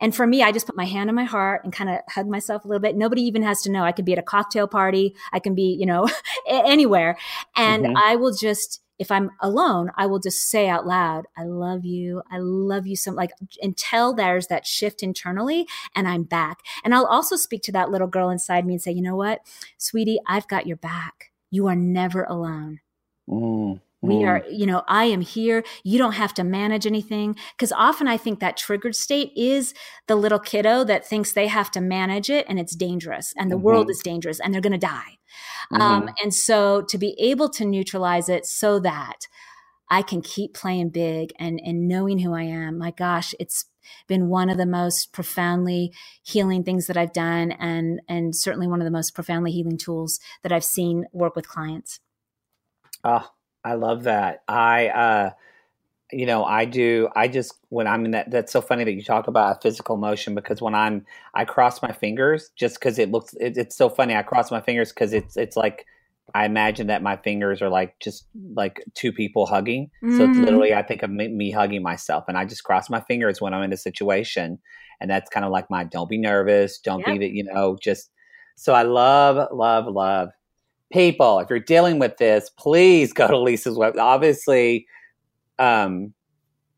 And 0.00 0.14
for 0.14 0.26
me, 0.26 0.42
I 0.42 0.52
just 0.52 0.66
put 0.66 0.76
my 0.76 0.84
hand 0.84 1.08
on 1.08 1.16
my 1.16 1.24
heart 1.24 1.62
and 1.64 1.72
kind 1.72 1.90
of 1.90 2.00
hug 2.08 2.28
myself 2.28 2.64
a 2.64 2.68
little 2.68 2.80
bit. 2.80 2.96
Nobody 2.96 3.22
even 3.22 3.42
has 3.42 3.62
to 3.62 3.70
know. 3.70 3.82
I 3.82 3.92
can 3.92 4.04
be 4.04 4.12
at 4.12 4.18
a 4.18 4.22
cocktail 4.22 4.68
party. 4.68 5.16
I 5.32 5.40
can 5.40 5.54
be, 5.54 5.76
you 5.78 5.86
know, 5.86 6.08
anywhere. 6.48 7.18
And 7.56 7.84
mm-hmm. 7.84 7.96
I 7.96 8.16
will 8.16 8.32
just, 8.32 8.80
if 8.98 9.10
I'm 9.10 9.30
alone, 9.40 9.90
I 9.96 10.06
will 10.06 10.18
just 10.18 10.48
say 10.50 10.68
out 10.68 10.86
loud, 10.86 11.26
I 11.36 11.44
love 11.44 11.84
you. 11.84 12.22
I 12.30 12.38
love 12.38 12.86
you 12.86 12.96
so 12.96 13.12
like 13.12 13.30
until 13.62 14.12
there's 14.12 14.48
that 14.48 14.66
shift 14.66 15.02
internally 15.02 15.66
and 15.94 16.08
I'm 16.08 16.24
back. 16.24 16.58
And 16.84 16.94
I'll 16.94 17.06
also 17.06 17.36
speak 17.36 17.62
to 17.62 17.72
that 17.72 17.90
little 17.90 18.08
girl 18.08 18.30
inside 18.30 18.66
me 18.66 18.74
and 18.74 18.82
say, 18.82 18.92
you 18.92 19.02
know 19.02 19.16
what, 19.16 19.40
sweetie, 19.76 20.18
I've 20.26 20.48
got 20.48 20.66
your 20.66 20.76
back. 20.76 21.32
You 21.50 21.66
are 21.68 21.76
never 21.76 22.24
alone. 22.24 22.80
Mm. 23.28 23.80
We 24.00 24.24
are, 24.24 24.44
you 24.48 24.64
know, 24.64 24.84
I 24.86 25.04
am 25.04 25.22
here. 25.22 25.64
You 25.82 25.98
don't 25.98 26.12
have 26.12 26.32
to 26.34 26.44
manage 26.44 26.86
anything. 26.86 27.34
Because 27.56 27.72
often 27.72 28.06
I 28.06 28.16
think 28.16 28.38
that 28.38 28.56
triggered 28.56 28.94
state 28.94 29.32
is 29.36 29.74
the 30.06 30.14
little 30.14 30.38
kiddo 30.38 30.84
that 30.84 31.04
thinks 31.04 31.32
they 31.32 31.48
have 31.48 31.70
to 31.72 31.80
manage 31.80 32.30
it 32.30 32.46
and 32.48 32.60
it's 32.60 32.76
dangerous 32.76 33.34
and 33.36 33.50
the 33.50 33.56
mm-hmm. 33.56 33.64
world 33.64 33.90
is 33.90 33.98
dangerous 33.98 34.38
and 34.38 34.54
they're 34.54 34.60
going 34.60 34.72
to 34.72 34.78
die. 34.78 35.17
Um, 35.72 35.80
mm-hmm. 35.80 36.08
Um, 36.08 36.14
and 36.22 36.34
so 36.34 36.82
to 36.82 36.98
be 36.98 37.16
able 37.18 37.48
to 37.50 37.64
neutralize 37.64 38.28
it 38.28 38.46
so 38.46 38.78
that 38.80 39.26
I 39.90 40.02
can 40.02 40.20
keep 40.20 40.54
playing 40.54 40.90
big 40.90 41.32
and, 41.38 41.60
and 41.64 41.88
knowing 41.88 42.18
who 42.18 42.34
I 42.34 42.42
am, 42.42 42.78
my 42.78 42.90
gosh, 42.90 43.34
it's 43.40 43.66
been 44.06 44.28
one 44.28 44.50
of 44.50 44.58
the 44.58 44.66
most 44.66 45.12
profoundly 45.12 45.92
healing 46.22 46.62
things 46.62 46.86
that 46.86 46.96
I've 46.96 47.12
done 47.12 47.52
and, 47.52 48.00
and 48.08 48.36
certainly 48.36 48.66
one 48.66 48.80
of 48.80 48.84
the 48.84 48.90
most 48.90 49.14
profoundly 49.14 49.50
healing 49.50 49.78
tools 49.78 50.20
that 50.42 50.52
I've 50.52 50.64
seen 50.64 51.06
work 51.12 51.34
with 51.34 51.48
clients. 51.48 52.00
Oh, 53.02 53.30
I 53.64 53.74
love 53.74 54.04
that. 54.04 54.42
I, 54.46 54.88
uh, 54.88 55.30
you 56.12 56.26
know, 56.26 56.44
I 56.44 56.64
do. 56.64 57.08
I 57.14 57.28
just 57.28 57.54
when 57.68 57.86
I'm 57.86 58.04
in 58.04 58.12
that. 58.12 58.30
That's 58.30 58.52
so 58.52 58.60
funny 58.60 58.84
that 58.84 58.92
you 58.92 59.02
talk 59.02 59.28
about 59.28 59.62
physical 59.62 59.96
motion 59.96 60.34
because 60.34 60.62
when 60.62 60.74
I'm, 60.74 61.04
I 61.34 61.44
cross 61.44 61.82
my 61.82 61.92
fingers 61.92 62.50
just 62.56 62.76
because 62.76 62.98
it 62.98 63.10
looks. 63.10 63.34
It, 63.34 63.56
it's 63.56 63.76
so 63.76 63.88
funny. 63.88 64.14
I 64.14 64.22
cross 64.22 64.50
my 64.50 64.60
fingers 64.60 64.90
because 64.90 65.12
it's 65.12 65.36
it's 65.36 65.56
like 65.56 65.84
I 66.34 66.46
imagine 66.46 66.86
that 66.86 67.02
my 67.02 67.16
fingers 67.16 67.60
are 67.60 67.68
like 67.68 67.98
just 68.00 68.26
like 68.54 68.82
two 68.94 69.12
people 69.12 69.46
hugging. 69.46 69.90
Mm-hmm. 70.02 70.16
So 70.16 70.24
it's 70.24 70.32
mm-hmm. 70.32 70.44
literally, 70.44 70.74
I 70.74 70.82
think 70.82 71.02
of 71.02 71.10
me, 71.10 71.28
me, 71.28 71.50
hugging 71.50 71.82
myself, 71.82 72.24
and 72.28 72.38
I 72.38 72.44
just 72.44 72.64
cross 72.64 72.88
my 72.88 73.00
fingers 73.00 73.40
when 73.40 73.52
I'm 73.52 73.62
in 73.62 73.72
a 73.72 73.76
situation, 73.76 74.58
and 75.00 75.10
that's 75.10 75.30
kind 75.30 75.44
of 75.44 75.52
like 75.52 75.70
my 75.70 75.84
don't 75.84 76.08
be 76.08 76.18
nervous, 76.18 76.78
don't 76.78 77.06
yep. 77.06 77.18
be 77.18 77.26
you 77.26 77.44
know 77.44 77.76
just. 77.80 78.10
So 78.56 78.74
I 78.74 78.82
love, 78.82 79.48
love, 79.52 79.86
love 79.86 80.30
people, 80.92 81.38
if 81.40 81.50
you're 81.50 81.60
dealing 81.60 81.98
with 81.98 82.16
this, 82.16 82.50
please 82.50 83.12
go 83.12 83.28
to 83.28 83.38
Lisa's 83.38 83.76
web. 83.76 83.96
Obviously, 83.98 84.86
um, 85.58 86.14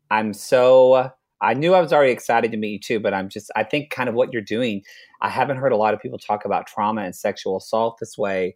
I'm 0.09 0.33
so. 0.33 1.11
I 1.43 1.55
knew 1.55 1.73
I 1.73 1.81
was 1.81 1.91
already 1.91 2.11
excited 2.11 2.51
to 2.51 2.57
meet 2.57 2.71
you 2.71 2.79
too, 2.79 2.99
but 2.99 3.13
I'm 3.13 3.29
just. 3.29 3.51
I 3.55 3.63
think 3.63 3.89
kind 3.89 4.09
of 4.09 4.15
what 4.15 4.31
you're 4.33 4.41
doing. 4.41 4.83
I 5.21 5.29
haven't 5.29 5.57
heard 5.57 5.71
a 5.71 5.77
lot 5.77 5.93
of 5.93 5.99
people 5.99 6.19
talk 6.19 6.45
about 6.45 6.67
trauma 6.67 7.01
and 7.01 7.15
sexual 7.15 7.57
assault 7.57 7.97
this 7.99 8.17
way, 8.17 8.55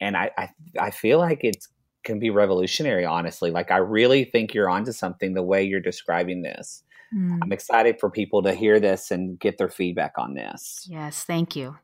and 0.00 0.16
I 0.16 0.30
I, 0.38 0.48
I 0.78 0.90
feel 0.90 1.18
like 1.18 1.40
it's 1.42 1.68
can 2.02 2.18
be 2.18 2.30
revolutionary, 2.30 3.04
honestly. 3.04 3.50
Like, 3.50 3.70
I 3.70 3.78
really 3.78 4.24
think 4.24 4.54
you're 4.54 4.68
onto 4.68 4.92
something 4.92 5.34
the 5.34 5.42
way 5.42 5.62
you're 5.62 5.80
describing 5.80 6.42
this. 6.42 6.82
Mm. 7.14 7.38
I'm 7.42 7.52
excited 7.52 8.00
for 8.00 8.10
people 8.10 8.42
to 8.42 8.54
hear 8.54 8.80
this 8.80 9.10
and 9.10 9.38
get 9.38 9.58
their 9.58 9.68
feedback 9.68 10.14
on 10.16 10.34
this. 10.34 10.86
Yes, 10.90 11.24
thank 11.24 11.56
you. 11.56 11.76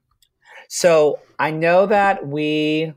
So, 0.69 1.19
I 1.39 1.51
know 1.51 1.87
that 1.87 2.27
we 2.27 2.93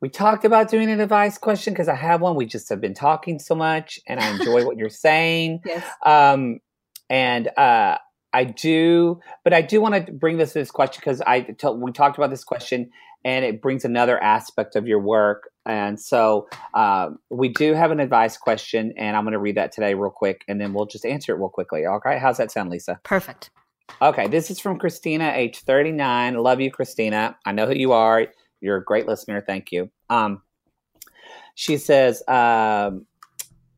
we 0.00 0.08
talked 0.08 0.44
about 0.44 0.70
doing 0.70 0.90
an 0.90 1.00
advice 1.00 1.36
question 1.36 1.74
because 1.74 1.88
I 1.88 1.94
have 1.94 2.20
one. 2.20 2.34
We 2.34 2.46
just 2.46 2.68
have 2.70 2.80
been 2.80 2.94
talking 2.94 3.38
so 3.38 3.54
much, 3.54 4.00
and 4.06 4.18
I 4.18 4.30
enjoy 4.30 4.64
what 4.64 4.76
you're 4.76 4.88
saying. 4.88 5.60
Yes. 5.64 5.84
Um, 6.04 6.60
and 7.10 7.48
uh, 7.56 7.98
I 8.32 8.44
do, 8.44 9.20
but 9.44 9.52
I 9.52 9.62
do 9.62 9.80
want 9.80 10.06
to 10.06 10.12
bring 10.12 10.38
this 10.38 10.52
this 10.52 10.70
question 10.70 11.00
because 11.00 11.20
I 11.22 11.40
t- 11.40 11.68
we 11.68 11.92
talked 11.92 12.16
about 12.16 12.30
this 12.30 12.44
question, 12.44 12.90
and 13.24 13.44
it 13.44 13.60
brings 13.60 13.84
another 13.84 14.22
aspect 14.22 14.76
of 14.76 14.86
your 14.86 15.00
work. 15.00 15.50
And 15.66 16.00
so 16.00 16.48
uh, 16.72 17.10
we 17.28 17.48
do 17.48 17.74
have 17.74 17.90
an 17.90 18.00
advice 18.00 18.36
question, 18.38 18.94
and 18.96 19.16
I'm 19.16 19.24
going 19.24 19.32
to 19.32 19.38
read 19.38 19.56
that 19.56 19.72
today 19.72 19.94
real 19.94 20.10
quick, 20.10 20.44
and 20.48 20.60
then 20.60 20.72
we'll 20.72 20.86
just 20.86 21.04
answer 21.04 21.34
it 21.34 21.38
real 21.38 21.50
quickly. 21.50 21.84
All 21.84 22.00
right? 22.04 22.18
How's 22.18 22.38
that 22.38 22.50
sound, 22.50 22.70
Lisa? 22.70 23.00
Perfect. 23.02 23.50
Okay, 24.00 24.28
this 24.28 24.50
is 24.50 24.60
from 24.60 24.78
Christina, 24.78 25.32
age 25.34 25.58
39. 25.58 26.36
Love 26.36 26.60
you, 26.60 26.70
Christina. 26.70 27.36
I 27.44 27.52
know 27.52 27.66
who 27.66 27.74
you 27.74 27.92
are. 27.92 28.28
You're 28.60 28.78
a 28.78 28.84
great 28.84 29.06
listener. 29.06 29.42
Thank 29.46 29.72
you. 29.72 29.90
Um, 30.08 30.42
she 31.54 31.76
says, 31.76 32.22
um, 32.28 33.06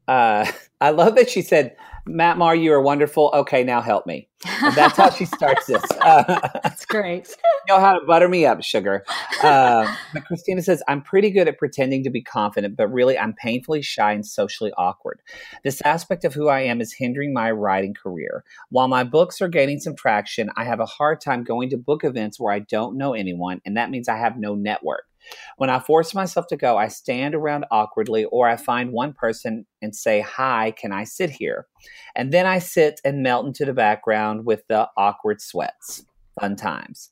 uh, 0.08 0.50
I 0.80 0.90
love 0.90 1.14
that 1.16 1.30
she 1.30 1.42
said, 1.42 1.76
Matt 2.06 2.36
Maher, 2.36 2.56
you 2.56 2.72
are 2.72 2.82
wonderful. 2.82 3.30
Okay, 3.32 3.62
now 3.62 3.80
help 3.80 4.06
me. 4.06 4.28
And 4.44 4.74
that's 4.74 4.96
how 4.96 5.10
she 5.10 5.24
starts 5.24 5.66
this. 5.66 5.82
Uh, 6.02 6.48
that's 6.64 6.84
great. 6.84 7.28
you 7.28 7.60
know 7.74 7.78
how 7.78 7.96
to 7.96 8.04
butter 8.04 8.28
me 8.28 8.44
up, 8.44 8.60
sugar. 8.60 9.04
Uh, 9.40 9.94
but 10.12 10.24
Christina 10.24 10.60
says, 10.62 10.82
I'm 10.88 11.00
pretty 11.00 11.30
good 11.30 11.46
at 11.46 11.58
pretending 11.58 12.02
to 12.02 12.10
be 12.10 12.22
confident, 12.22 12.76
but 12.76 12.88
really 12.88 13.16
I'm 13.16 13.34
painfully 13.34 13.82
shy 13.82 14.12
and 14.12 14.26
socially 14.26 14.72
awkward. 14.76 15.20
This 15.62 15.80
aspect 15.82 16.24
of 16.24 16.34
who 16.34 16.48
I 16.48 16.62
am 16.62 16.80
is 16.80 16.92
hindering 16.92 17.32
my 17.32 17.52
writing 17.52 17.94
career. 17.94 18.42
While 18.70 18.88
my 18.88 19.04
books 19.04 19.40
are 19.40 19.48
gaining 19.48 19.78
some 19.78 19.94
traction, 19.94 20.50
I 20.56 20.64
have 20.64 20.80
a 20.80 20.86
hard 20.86 21.20
time 21.20 21.44
going 21.44 21.70
to 21.70 21.76
book 21.76 22.02
events 22.02 22.40
where 22.40 22.52
I 22.52 22.60
don't 22.60 22.98
know 22.98 23.14
anyone, 23.14 23.60
and 23.64 23.76
that 23.76 23.90
means 23.90 24.08
I 24.08 24.16
have 24.16 24.36
no 24.36 24.56
network. 24.56 25.04
When 25.56 25.70
I 25.70 25.78
force 25.78 26.14
myself 26.14 26.46
to 26.48 26.56
go, 26.56 26.76
I 26.76 26.88
stand 26.88 27.34
around 27.34 27.66
awkwardly 27.70 28.24
or 28.26 28.48
I 28.48 28.56
find 28.56 28.92
one 28.92 29.12
person 29.12 29.66
and 29.80 29.94
say, 29.94 30.20
Hi, 30.20 30.72
can 30.72 30.92
I 30.92 31.04
sit 31.04 31.30
here? 31.30 31.66
And 32.14 32.32
then 32.32 32.46
I 32.46 32.58
sit 32.58 33.00
and 33.04 33.22
melt 33.22 33.46
into 33.46 33.64
the 33.64 33.72
background 33.72 34.46
with 34.46 34.62
the 34.68 34.88
awkward 34.96 35.40
sweats. 35.40 36.04
Fun 36.40 36.56
times. 36.56 37.10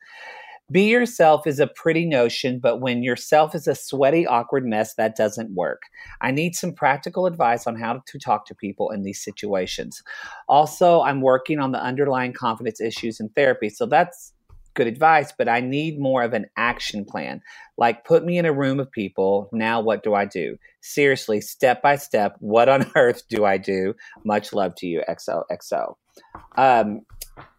Be 0.70 0.88
yourself 0.88 1.48
is 1.48 1.58
a 1.58 1.66
pretty 1.66 2.06
notion, 2.06 2.60
but 2.60 2.80
when 2.80 3.02
yourself 3.02 3.56
is 3.56 3.66
a 3.66 3.74
sweaty, 3.74 4.24
awkward 4.24 4.64
mess, 4.64 4.94
that 4.94 5.16
doesn't 5.16 5.52
work. 5.52 5.82
I 6.20 6.30
need 6.30 6.54
some 6.54 6.72
practical 6.72 7.26
advice 7.26 7.66
on 7.66 7.74
how 7.74 8.02
to 8.06 8.18
talk 8.20 8.46
to 8.46 8.54
people 8.54 8.90
in 8.90 9.02
these 9.02 9.22
situations. 9.22 10.00
Also, 10.48 11.00
I'm 11.00 11.22
working 11.22 11.58
on 11.58 11.72
the 11.72 11.82
underlying 11.82 12.32
confidence 12.32 12.80
issues 12.80 13.18
in 13.18 13.30
therapy. 13.30 13.68
So 13.68 13.84
that's 13.84 14.32
good 14.74 14.86
advice, 14.86 15.32
but 15.36 15.48
I 15.48 15.60
need 15.60 15.98
more 15.98 16.22
of 16.22 16.32
an 16.32 16.46
action 16.56 17.04
plan. 17.04 17.42
Like, 17.76 18.04
put 18.04 18.24
me 18.24 18.38
in 18.38 18.44
a 18.44 18.52
room 18.52 18.80
of 18.80 18.90
people. 18.90 19.48
Now, 19.52 19.80
what 19.80 20.02
do 20.02 20.14
I 20.14 20.24
do? 20.24 20.56
Seriously, 20.80 21.40
step 21.40 21.82
by 21.82 21.96
step, 21.96 22.36
what 22.38 22.68
on 22.68 22.90
earth 22.96 23.22
do 23.28 23.44
I 23.44 23.58
do? 23.58 23.94
Much 24.24 24.52
love 24.52 24.74
to 24.76 24.86
you, 24.86 25.02
XOXO. 25.08 25.94
Um, 26.56 27.00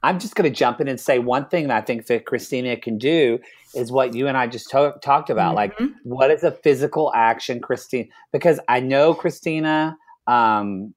I'm 0.03 0.19
just 0.19 0.35
going 0.35 0.51
to 0.51 0.55
jump 0.55 0.79
in 0.81 0.87
and 0.87 0.99
say 0.99 1.19
one 1.19 1.47
thing 1.47 1.67
that 1.67 1.77
I 1.77 1.81
think 1.81 2.07
that 2.07 2.25
Christina 2.25 2.77
can 2.77 2.97
do 2.97 3.39
is 3.75 3.91
what 3.91 4.13
you 4.13 4.27
and 4.27 4.37
I 4.37 4.47
just 4.47 4.69
to- 4.71 4.95
talked 5.03 5.29
about. 5.29 5.55
Mm-hmm. 5.55 5.83
Like, 5.83 5.93
what 6.03 6.31
is 6.31 6.43
a 6.43 6.51
physical 6.51 7.11
action, 7.15 7.59
Christina? 7.61 8.05
Because 8.31 8.59
I 8.67 8.79
know 8.79 9.13
Christina, 9.13 9.97
um, 10.27 10.93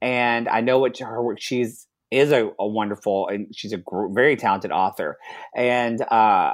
and 0.00 0.48
I 0.48 0.60
know 0.60 0.78
what 0.78 0.98
her 0.98 1.22
work. 1.22 1.40
She's 1.40 1.86
is 2.12 2.30
a, 2.32 2.50
a 2.58 2.66
wonderful 2.66 3.28
and 3.28 3.54
she's 3.54 3.72
a 3.72 3.78
gr- 3.78 4.08
very 4.08 4.36
talented 4.36 4.70
author. 4.70 5.18
And 5.56 6.00
uh, 6.02 6.52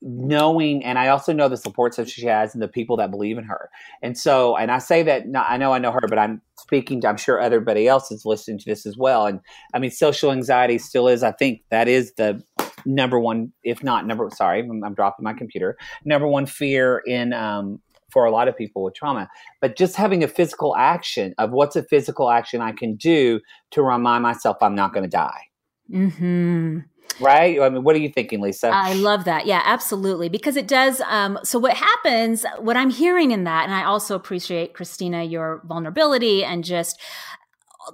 knowing 0.00 0.82
and 0.84 0.98
i 0.98 1.08
also 1.08 1.30
know 1.30 1.48
the 1.48 1.56
support 1.56 1.94
that 1.96 2.08
she 2.08 2.24
has 2.24 2.54
and 2.54 2.62
the 2.62 2.68
people 2.68 2.96
that 2.96 3.10
believe 3.10 3.36
in 3.36 3.44
her. 3.44 3.68
And 4.00 4.16
so 4.16 4.56
and 4.56 4.70
i 4.70 4.78
say 4.78 5.02
that 5.02 5.28
not, 5.28 5.46
i 5.50 5.58
know 5.58 5.72
i 5.72 5.78
know 5.78 5.92
her 5.92 6.00
but 6.08 6.18
i'm 6.18 6.40
speaking 6.58 7.02
to 7.02 7.08
i'm 7.08 7.18
sure 7.18 7.38
everybody 7.38 7.86
else 7.86 8.10
is 8.10 8.24
listening 8.24 8.58
to 8.60 8.64
this 8.64 8.86
as 8.86 8.96
well. 8.96 9.26
And 9.26 9.40
i 9.74 9.78
mean 9.78 9.90
social 9.90 10.32
anxiety 10.32 10.78
still 10.78 11.08
is 11.08 11.22
i 11.22 11.32
think 11.32 11.62
that 11.70 11.88
is 11.88 12.14
the 12.14 12.42
number 12.86 13.20
one 13.20 13.52
if 13.62 13.84
not 13.84 14.06
number 14.06 14.30
sorry 14.32 14.60
i'm, 14.60 14.82
I'm 14.82 14.94
dropping 14.94 15.24
my 15.24 15.34
computer. 15.34 15.76
Number 16.06 16.26
one 16.26 16.46
fear 16.46 17.02
in 17.06 17.34
um, 17.34 17.80
for 18.14 18.24
a 18.24 18.30
lot 18.30 18.48
of 18.48 18.56
people 18.56 18.82
with 18.82 18.94
trauma. 18.94 19.28
But 19.60 19.76
just 19.76 19.96
having 19.96 20.24
a 20.24 20.28
physical 20.28 20.74
action 20.76 21.34
of 21.36 21.50
what's 21.50 21.76
a 21.76 21.82
physical 21.82 22.30
action 22.30 22.62
I 22.62 22.72
can 22.72 22.94
do 22.94 23.40
to 23.72 23.82
remind 23.82 24.22
myself 24.22 24.56
I'm 24.62 24.76
not 24.76 24.94
going 24.94 25.04
to 25.04 25.10
die. 25.10 25.42
Hmm. 25.90 26.78
Right? 27.20 27.60
I 27.60 27.68
mean, 27.68 27.84
what 27.84 27.94
are 27.94 27.98
you 27.98 28.08
thinking, 28.08 28.40
Lisa? 28.40 28.68
I 28.68 28.94
love 28.94 29.24
that. 29.24 29.46
Yeah, 29.46 29.62
absolutely. 29.64 30.28
Because 30.28 30.56
it 30.56 30.66
does. 30.66 31.00
Um, 31.02 31.38
so, 31.44 31.58
what 31.58 31.74
happens, 31.74 32.44
what 32.58 32.76
I'm 32.76 32.90
hearing 32.90 33.30
in 33.30 33.44
that, 33.44 33.64
and 33.64 33.74
I 33.74 33.84
also 33.84 34.16
appreciate, 34.16 34.74
Christina, 34.74 35.22
your 35.22 35.62
vulnerability 35.64 36.44
and 36.44 36.64
just 36.64 37.00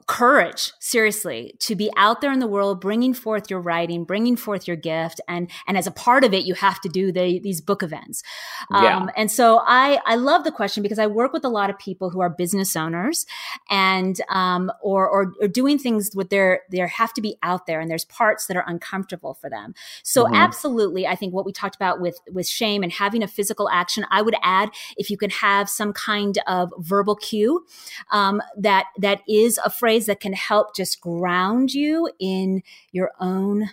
courage 0.07 0.73
seriously 0.79 1.55
to 1.59 1.75
be 1.75 1.91
out 1.97 2.21
there 2.21 2.33
in 2.33 2.39
the 2.39 2.47
world 2.47 2.81
bringing 2.81 3.13
forth 3.13 3.51
your 3.51 3.61
writing 3.61 4.05
bringing 4.05 4.37
forth 4.37 4.67
your 4.69 4.77
gift 4.77 5.21
and 5.29 5.51
and 5.67 5.77
as 5.77 5.87
a 5.87 5.91
part 5.91 6.25
of 6.25 6.33
it 6.33 6.45
you 6.45 6.55
have 6.55 6.81
to 6.81 6.89
do 6.89 7.11
the, 7.11 7.39
these 7.41 7.61
book 7.61 7.83
events 7.83 8.23
yeah. 8.71 8.97
Um, 8.97 9.11
and 9.17 9.31
so 9.31 9.63
i 9.67 9.99
i 10.07 10.15
love 10.15 10.45
the 10.45 10.53
question 10.53 10.83
because 10.83 10.99
i 10.99 11.07
work 11.07 11.33
with 11.33 11.45
a 11.45 11.49
lot 11.49 11.71
of 11.71 11.79
people 11.79 12.11
who 12.11 12.21
are 12.21 12.31
business 12.31 12.77
owners 12.77 13.27
and 13.69 14.21
um, 14.29 14.71
or, 14.83 15.09
or, 15.09 15.33
or 15.41 15.49
doing 15.49 15.79
things 15.79 16.11
with 16.15 16.31
their 16.31 16.63
they 16.71 16.79
have 16.79 17.13
to 17.15 17.21
be 17.21 17.37
out 17.43 17.67
there 17.67 17.81
and 17.81 17.91
there's 17.91 18.05
parts 18.05 18.47
that 18.47 18.57
are 18.57 18.65
uncomfortable 18.67 19.35
for 19.35 19.51
them 19.51 19.75
so 20.03 20.25
mm-hmm. 20.25 20.35
absolutely 20.35 21.07
i 21.07 21.15
think 21.15 21.35
what 21.35 21.45
we 21.45 21.53
talked 21.53 21.77
about 21.77 22.01
with 22.01 22.19
with 22.31 22.47
shame 22.47 22.83
and 22.83 22.93
having 22.93 23.23
a 23.23 23.29
physical 23.29 23.69
action 23.71 24.05
i 24.11 24.23
would 24.23 24.35
add 24.43 24.71
if 24.97 25.11
you 25.11 25.17
can 25.17 25.31
have 25.31 25.69
some 25.69 25.93
kind 25.93 26.39
of 26.47 26.73
verbal 26.79 27.17
cue 27.17 27.65
um, 28.13 28.41
that 28.57 28.87
that 28.99 29.23
is 29.29 29.59
a 29.65 29.71
phrase 29.81 30.07
that 30.07 30.21
can 30.21 30.35
help 30.35 30.77
just 30.77 31.01
ground 31.01 31.73
you 31.73 32.09
in 32.21 32.63
your 32.93 33.11
own 33.19 33.71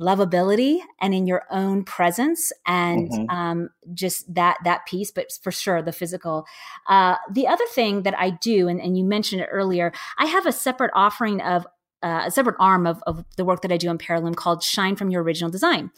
lovability 0.00 0.78
and 1.00 1.12
in 1.12 1.26
your 1.26 1.42
own 1.50 1.84
presence 1.84 2.52
and 2.66 3.10
mm-hmm. 3.10 3.30
um, 3.30 3.70
just 3.92 4.32
that 4.32 4.56
that 4.64 4.86
piece 4.86 5.10
but 5.10 5.26
for 5.42 5.50
sure 5.50 5.82
the 5.82 5.92
physical 5.92 6.46
uh, 6.88 7.16
the 7.30 7.46
other 7.48 7.66
thing 7.74 8.02
that 8.02 8.16
i 8.18 8.30
do 8.30 8.68
and, 8.68 8.80
and 8.80 8.96
you 8.96 9.04
mentioned 9.04 9.42
it 9.42 9.48
earlier 9.50 9.92
i 10.18 10.26
have 10.26 10.46
a 10.46 10.52
separate 10.52 10.92
offering 10.94 11.40
of 11.40 11.66
uh, 12.00 12.22
a 12.26 12.30
separate 12.30 12.54
arm 12.60 12.86
of, 12.86 13.02
of 13.08 13.24
the 13.36 13.44
work 13.44 13.62
that 13.62 13.72
I 13.72 13.76
do 13.76 13.90
in 13.90 13.98
Parillume 13.98 14.36
called 14.36 14.62
Shine 14.62 14.94
from 14.94 15.10
Your 15.10 15.20
Original 15.20 15.50
Design. 15.50 15.90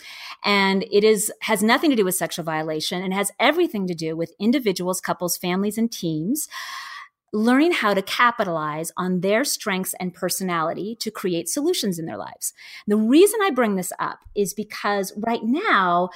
And 0.46 0.82
it 0.90 1.04
is 1.04 1.30
has 1.42 1.62
nothing 1.62 1.90
to 1.90 1.96
do 1.96 2.06
with 2.06 2.14
sexual 2.14 2.42
violation 2.42 3.02
and 3.02 3.12
has 3.12 3.30
everything 3.38 3.86
to 3.86 3.94
do 3.94 4.16
with 4.16 4.32
individuals, 4.38 4.98
couples, 4.98 5.36
families, 5.36 5.76
and 5.76 5.92
teams 5.92 6.48
learning 7.32 7.72
how 7.72 7.94
to 7.94 8.02
capitalize 8.02 8.90
on 8.96 9.20
their 9.20 9.44
strengths 9.44 9.94
and 10.00 10.12
personality 10.12 10.96
to 11.00 11.10
create 11.10 11.48
solutions 11.48 11.98
in 11.98 12.06
their 12.06 12.16
lives. 12.16 12.52
The 12.86 12.96
reason 12.96 13.38
I 13.42 13.50
bring 13.50 13.76
this 13.76 13.92
up 13.98 14.20
is 14.34 14.52
because 14.52 15.12
right 15.16 15.42
now, 15.42 16.10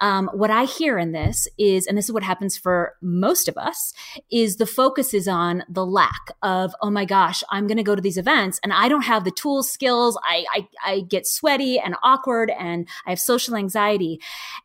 um, 0.00 0.30
what 0.32 0.50
I 0.50 0.64
hear 0.64 0.98
in 0.98 1.12
this 1.12 1.48
is, 1.58 1.86
and 1.86 1.96
this 1.96 2.04
is 2.04 2.12
what 2.12 2.22
happens 2.22 2.56
for 2.56 2.94
most 3.00 3.48
of 3.48 3.56
us, 3.56 3.92
is 4.30 4.56
the 4.56 4.66
focus 4.66 5.14
is 5.14 5.26
on 5.26 5.64
the 5.68 5.86
lack 5.86 6.32
of, 6.42 6.74
oh 6.82 6.90
my 6.90 7.04
gosh, 7.04 7.42
I'm 7.50 7.66
going 7.66 7.78
to 7.78 7.82
go 7.82 7.96
to 7.96 8.02
these 8.02 8.18
events 8.18 8.60
and 8.62 8.72
I 8.72 8.88
don't 8.88 9.02
have 9.02 9.24
the 9.24 9.30
tools, 9.30 9.70
skills. 9.70 10.18
I, 10.22 10.44
I, 10.54 10.68
I 10.84 11.00
get 11.00 11.26
sweaty 11.26 11.78
and 11.78 11.96
awkward 12.02 12.50
and 12.50 12.86
I 13.06 13.10
have 13.10 13.18
social 13.18 13.56
anxiety. 13.56 14.20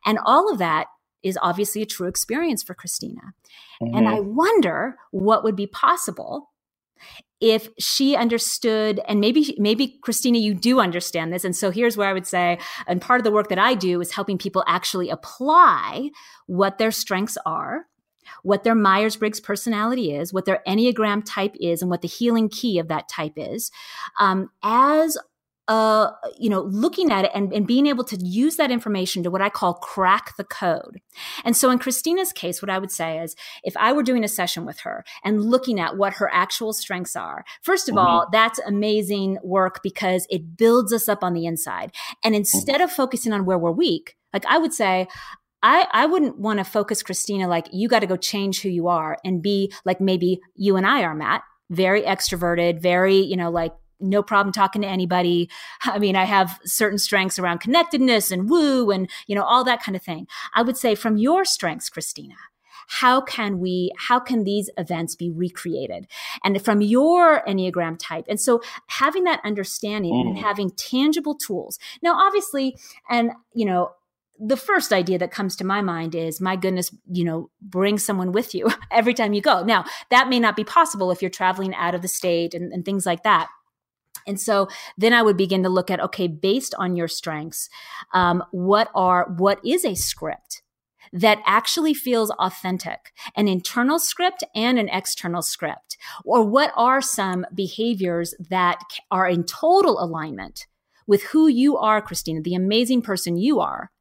And 0.05 0.19
all 0.23 0.51
of 0.51 0.59
that 0.59 0.87
is 1.23 1.37
obviously 1.41 1.81
a 1.81 1.85
true 1.85 2.07
experience 2.07 2.63
for 2.63 2.73
Christina. 2.73 3.33
Mm-hmm. 3.81 3.97
And 3.97 4.07
I 4.07 4.19
wonder 4.19 4.97
what 5.11 5.43
would 5.43 5.55
be 5.55 5.67
possible 5.67 6.49
if 7.41 7.67
she 7.77 8.15
understood 8.15 9.01
and 9.05 9.19
maybe 9.19 9.55
maybe 9.57 9.99
Christina 10.01 10.37
you 10.37 10.53
do 10.53 10.79
understand 10.79 11.33
this 11.33 11.43
and 11.43 11.53
so 11.53 11.71
here's 11.71 11.97
where 11.97 12.07
I 12.07 12.13
would 12.13 12.25
say 12.25 12.57
and 12.87 13.01
part 13.01 13.19
of 13.19 13.25
the 13.25 13.31
work 13.31 13.49
that 13.49 13.59
I 13.59 13.73
do 13.73 13.99
is 13.99 14.13
helping 14.13 14.37
people 14.37 14.63
actually 14.65 15.09
apply 15.09 16.11
what 16.45 16.77
their 16.77 16.91
strengths 16.91 17.37
are 17.45 17.87
what 18.43 18.63
their 18.63 18.75
Myers 18.75 19.15
Briggs 19.15 19.39
personality 19.39 20.15
is, 20.15 20.33
what 20.33 20.45
their 20.45 20.61
Enneagram 20.67 21.23
type 21.25 21.55
is, 21.59 21.81
and 21.81 21.89
what 21.89 22.01
the 22.01 22.07
healing 22.07 22.49
key 22.49 22.79
of 22.79 22.87
that 22.87 23.09
type 23.09 23.33
is, 23.35 23.71
um, 24.19 24.49
as 24.63 25.17
uh, 25.67 26.11
you 26.37 26.49
know, 26.49 26.61
looking 26.61 27.11
at 27.11 27.25
it 27.25 27.31
and, 27.33 27.53
and 27.53 27.65
being 27.65 27.87
able 27.87 28.03
to 28.03 28.17
use 28.17 28.57
that 28.57 28.69
information 28.69 29.23
to 29.23 29.31
what 29.31 29.41
I 29.41 29.49
call 29.49 29.75
crack 29.75 30.35
the 30.35 30.43
code. 30.43 30.99
And 31.45 31.55
so 31.55 31.69
in 31.69 31.79
Christina's 31.79 32.33
case, 32.33 32.61
what 32.61 32.69
I 32.69 32.79
would 32.79 32.91
say 32.91 33.19
is 33.19 33.35
if 33.63 33.75
I 33.77 33.93
were 33.93 34.03
doing 34.03 34.25
a 34.25 34.27
session 34.27 34.65
with 34.65 34.79
her 34.81 35.05
and 35.23 35.41
looking 35.43 35.79
at 35.79 35.95
what 35.95 36.13
her 36.15 36.29
actual 36.33 36.73
strengths 36.73 37.15
are, 37.15 37.45
first 37.61 37.87
of 37.87 37.95
mm-hmm. 37.95 38.05
all, 38.05 38.27
that's 38.31 38.59
amazing 38.59 39.37
work 39.41 39.79
because 39.83 40.27
it 40.29 40.57
builds 40.57 40.91
us 40.91 41.07
up 41.07 41.23
on 41.23 41.33
the 41.33 41.45
inside. 41.45 41.93
And 42.23 42.35
instead 42.35 42.75
mm-hmm. 42.75 42.83
of 42.83 42.91
focusing 42.91 43.31
on 43.31 43.45
where 43.45 43.57
we're 43.57 43.71
weak, 43.71 44.17
like 44.33 44.45
I 44.47 44.57
would 44.57 44.73
say, 44.73 45.07
I, 45.61 45.87
I 45.91 46.07
wouldn't 46.07 46.39
want 46.39 46.59
to 46.59 46.65
focus 46.65 47.01
Christina 47.01 47.47
like 47.47 47.67
you 47.71 47.87
got 47.87 47.99
to 47.99 48.07
go 48.07 48.17
change 48.17 48.61
who 48.61 48.69
you 48.69 48.89
are 48.89 49.17
and 49.23 49.41
be 49.41 49.71
like 49.85 50.01
maybe 50.01 50.41
you 50.55 50.75
and 50.75 50.85
I 50.85 51.03
are, 51.03 51.15
Matt, 51.15 51.41
very 51.69 52.01
extroverted, 52.01 52.81
very, 52.81 53.15
you 53.15 53.37
know, 53.37 53.49
like 53.49 53.71
no 53.99 54.23
problem 54.23 54.53
talking 54.53 54.81
to 54.81 54.87
anybody. 54.87 55.49
I 55.83 55.99
mean, 55.99 56.15
I 56.15 56.25
have 56.25 56.59
certain 56.65 56.97
strengths 56.97 57.39
around 57.39 57.59
connectedness 57.59 58.31
and 58.31 58.49
woo 58.49 58.91
and, 58.91 59.09
you 59.27 59.35
know, 59.35 59.43
all 59.43 59.63
that 59.63 59.81
kind 59.81 59.95
of 59.95 60.03
thing. 60.03 60.27
I 60.53 60.61
would 60.61 60.77
say 60.77 60.95
from 60.95 61.17
your 61.17 61.45
strengths, 61.45 61.89
Christina, 61.89 62.35
how 62.87 63.21
can 63.21 63.59
we 63.59 63.91
how 63.97 64.19
can 64.19 64.43
these 64.43 64.69
events 64.77 65.15
be 65.15 65.29
recreated 65.29 66.07
and 66.43 66.63
from 66.63 66.81
your 66.81 67.43
enneagram 67.45 67.95
type 67.99 68.25
and 68.27 68.39
so 68.39 68.61
having 68.87 69.23
that 69.23 69.41
understanding 69.43 70.13
mm. 70.13 70.27
and 70.27 70.37
having 70.37 70.69
tangible 70.71 71.35
tools 71.35 71.79
now 72.01 72.13
obviously 72.15 72.75
and 73.09 73.31
you 73.53 73.65
know 73.65 73.91
the 74.39 74.57
first 74.57 74.91
idea 74.91 75.17
that 75.17 75.31
comes 75.31 75.55
to 75.55 75.63
my 75.63 75.81
mind 75.81 76.15
is 76.15 76.41
my 76.41 76.55
goodness 76.55 76.93
you 77.11 77.23
know 77.23 77.49
bring 77.61 77.97
someone 77.97 78.31
with 78.31 78.53
you 78.53 78.69
every 78.91 79.13
time 79.13 79.33
you 79.33 79.41
go 79.41 79.63
now 79.63 79.85
that 80.09 80.29
may 80.29 80.39
not 80.39 80.55
be 80.55 80.63
possible 80.63 81.11
if 81.11 81.21
you're 81.21 81.31
traveling 81.31 81.73
out 81.75 81.95
of 81.95 82.01
the 82.01 82.07
state 82.07 82.53
and, 82.53 82.71
and 82.73 82.85
things 82.85 83.05
like 83.05 83.23
that 83.23 83.47
and 84.25 84.39
so 84.39 84.67
then 84.97 85.13
I 85.13 85.21
would 85.21 85.37
begin 85.37 85.63
to 85.63 85.69
look 85.69 85.91
at 85.91 85.99
okay, 85.99 86.27
based 86.27 86.73
on 86.77 86.95
your 86.95 87.07
strengths, 87.07 87.69
um, 88.13 88.43
what 88.51 88.89
are 88.95 89.27
what 89.37 89.59
is 89.65 89.85
a 89.85 89.95
script 89.95 90.61
that 91.11 91.39
actually 91.45 91.93
feels 91.93 92.31
authentic, 92.31 93.13
an 93.35 93.47
internal 93.47 93.99
script 93.99 94.43
and 94.55 94.79
an 94.79 94.89
external 94.89 95.41
script? 95.41 95.97
Or 96.25 96.43
what 96.43 96.71
are 96.75 97.01
some 97.01 97.45
behaviors 97.53 98.33
that 98.49 98.79
are 99.11 99.27
in 99.27 99.43
total 99.43 100.01
alignment 100.01 100.65
with 101.05 101.23
who 101.23 101.47
you 101.47 101.77
are, 101.77 102.01
Christina, 102.01 102.41
the 102.41 102.55
amazing 102.55 103.01
person 103.01 103.37
you 103.37 103.59
are? 103.59 103.91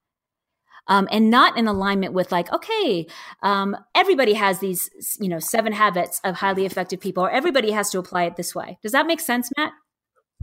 Um, 0.89 1.07
and 1.13 1.31
not 1.31 1.57
in 1.57 1.69
alignment 1.69 2.13
with 2.13 2.33
like 2.33 2.53
okay 2.53 3.07
um, 3.45 3.77
everybody 3.95 4.33
has 4.33 4.59
these 4.59 4.91
you 5.21 5.29
know 5.29 5.39
seven 5.39 5.73
habits 5.73 6.21
of 6.25 6.35
highly 6.35 6.67
effective 6.67 6.99
people 6.99 7.25
or 7.25 7.31
everybody 7.31 7.71
has 7.71 7.89
to 7.91 8.01
apply 8.01 8.25
it 8.25 8.35
this 8.35 8.53
way 8.53 8.79
does 8.83 8.91
that 8.91 9.07
make 9.07 9.21
sense 9.21 9.49
matt 9.57 9.73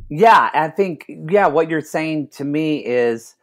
yeah 0.10 0.50
i 0.54 0.68
think 0.68 1.06
yeah 1.30 1.48
what 1.48 1.70
you're 1.70 1.82
saying 1.82 2.28
to 2.28 2.44
me 2.44 2.86
is 2.86 3.36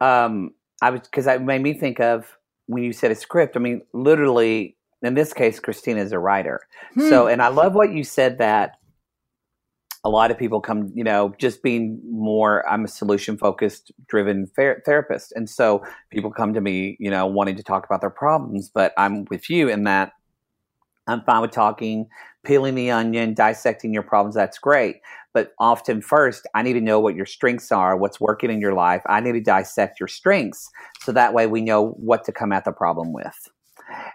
um, 0.00 0.50
i 0.82 0.90
was 0.90 1.00
because 1.00 1.26
it 1.26 1.42
made 1.42 1.62
me 1.62 1.74
think 1.74 2.00
of 2.00 2.36
when 2.70 2.84
you 2.84 2.92
said 2.92 3.10
a 3.10 3.16
script, 3.16 3.56
I 3.56 3.60
mean, 3.60 3.82
literally, 3.92 4.76
in 5.02 5.14
this 5.14 5.32
case, 5.32 5.58
Christina 5.58 6.00
is 6.00 6.12
a 6.12 6.20
writer. 6.20 6.60
Hmm. 6.94 7.08
So, 7.08 7.26
and 7.26 7.42
I 7.42 7.48
love 7.48 7.74
what 7.74 7.92
you 7.92 8.04
said 8.04 8.38
that 8.38 8.76
a 10.04 10.08
lot 10.08 10.30
of 10.30 10.38
people 10.38 10.60
come, 10.60 10.92
you 10.94 11.02
know, 11.02 11.34
just 11.36 11.64
being 11.64 12.00
more, 12.08 12.66
I'm 12.70 12.84
a 12.84 12.88
solution 12.88 13.36
focused, 13.36 13.90
driven 14.06 14.46
ther- 14.54 14.82
therapist. 14.86 15.32
And 15.34 15.50
so 15.50 15.84
people 16.10 16.30
come 16.30 16.54
to 16.54 16.60
me, 16.60 16.96
you 17.00 17.10
know, 17.10 17.26
wanting 17.26 17.56
to 17.56 17.62
talk 17.64 17.84
about 17.84 18.00
their 18.00 18.08
problems, 18.08 18.70
but 18.72 18.92
I'm 18.96 19.24
with 19.30 19.50
you 19.50 19.68
in 19.68 19.84
that 19.84 20.12
I'm 21.08 21.22
fine 21.22 21.40
with 21.42 21.50
talking, 21.50 22.06
peeling 22.44 22.74
the 22.74 22.90
onion, 22.90 23.34
dissecting 23.34 23.92
your 23.92 24.02
problems. 24.02 24.34
That's 24.34 24.58
great. 24.58 24.96
But 25.32 25.52
often, 25.58 26.02
first, 26.02 26.46
I 26.54 26.62
need 26.62 26.72
to 26.72 26.80
know 26.80 26.98
what 26.98 27.14
your 27.14 27.26
strengths 27.26 27.70
are, 27.70 27.96
what's 27.96 28.20
working 28.20 28.50
in 28.50 28.60
your 28.60 28.74
life. 28.74 29.02
I 29.06 29.20
need 29.20 29.32
to 29.32 29.40
dissect 29.40 30.00
your 30.00 30.08
strengths 30.08 30.68
so 31.02 31.12
that 31.12 31.34
way 31.34 31.46
we 31.46 31.60
know 31.60 31.90
what 31.98 32.24
to 32.24 32.32
come 32.32 32.52
at 32.52 32.64
the 32.64 32.72
problem 32.72 33.12
with. 33.12 33.48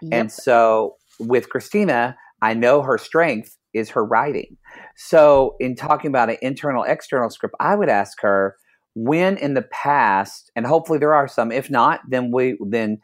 Yep. 0.02 0.12
And 0.12 0.32
so, 0.32 0.96
with 1.18 1.48
Christina, 1.48 2.16
I 2.42 2.52
know 2.52 2.82
her 2.82 2.98
strength 2.98 3.56
is 3.72 3.90
her 3.90 4.04
writing. 4.04 4.56
So, 4.96 5.56
in 5.58 5.74
talking 5.74 6.08
about 6.08 6.30
an 6.30 6.36
internal 6.42 6.84
external 6.84 7.30
script, 7.30 7.54
I 7.60 7.74
would 7.76 7.88
ask 7.88 8.20
her 8.20 8.56
when 8.94 9.36
in 9.36 9.54
the 9.54 9.62
past, 9.62 10.50
and 10.56 10.66
hopefully 10.66 10.98
there 10.98 11.14
are 11.14 11.28
some. 11.28 11.52
If 11.52 11.70
not, 11.70 12.00
then 12.08 12.30
we 12.30 12.58
then 12.60 12.98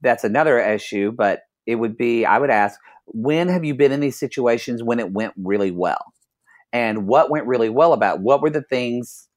that's 0.00 0.24
another 0.24 0.58
issue. 0.58 1.12
But 1.12 1.40
it 1.66 1.76
would 1.76 1.96
be 1.96 2.24
I 2.24 2.38
would 2.38 2.50
ask 2.50 2.80
when 3.12 3.48
have 3.48 3.64
you 3.64 3.74
been 3.74 3.92
in 3.92 4.00
these 4.00 4.18
situations 4.18 4.82
when 4.82 5.00
it 5.00 5.12
went 5.12 5.34
really 5.36 5.70
well? 5.70 6.12
And 6.72 7.06
what 7.06 7.30
went 7.30 7.46
really 7.46 7.68
well 7.70 7.92
about 7.92 8.20
what 8.20 8.42
were 8.42 8.50
the 8.50 8.62
things, 8.62 9.28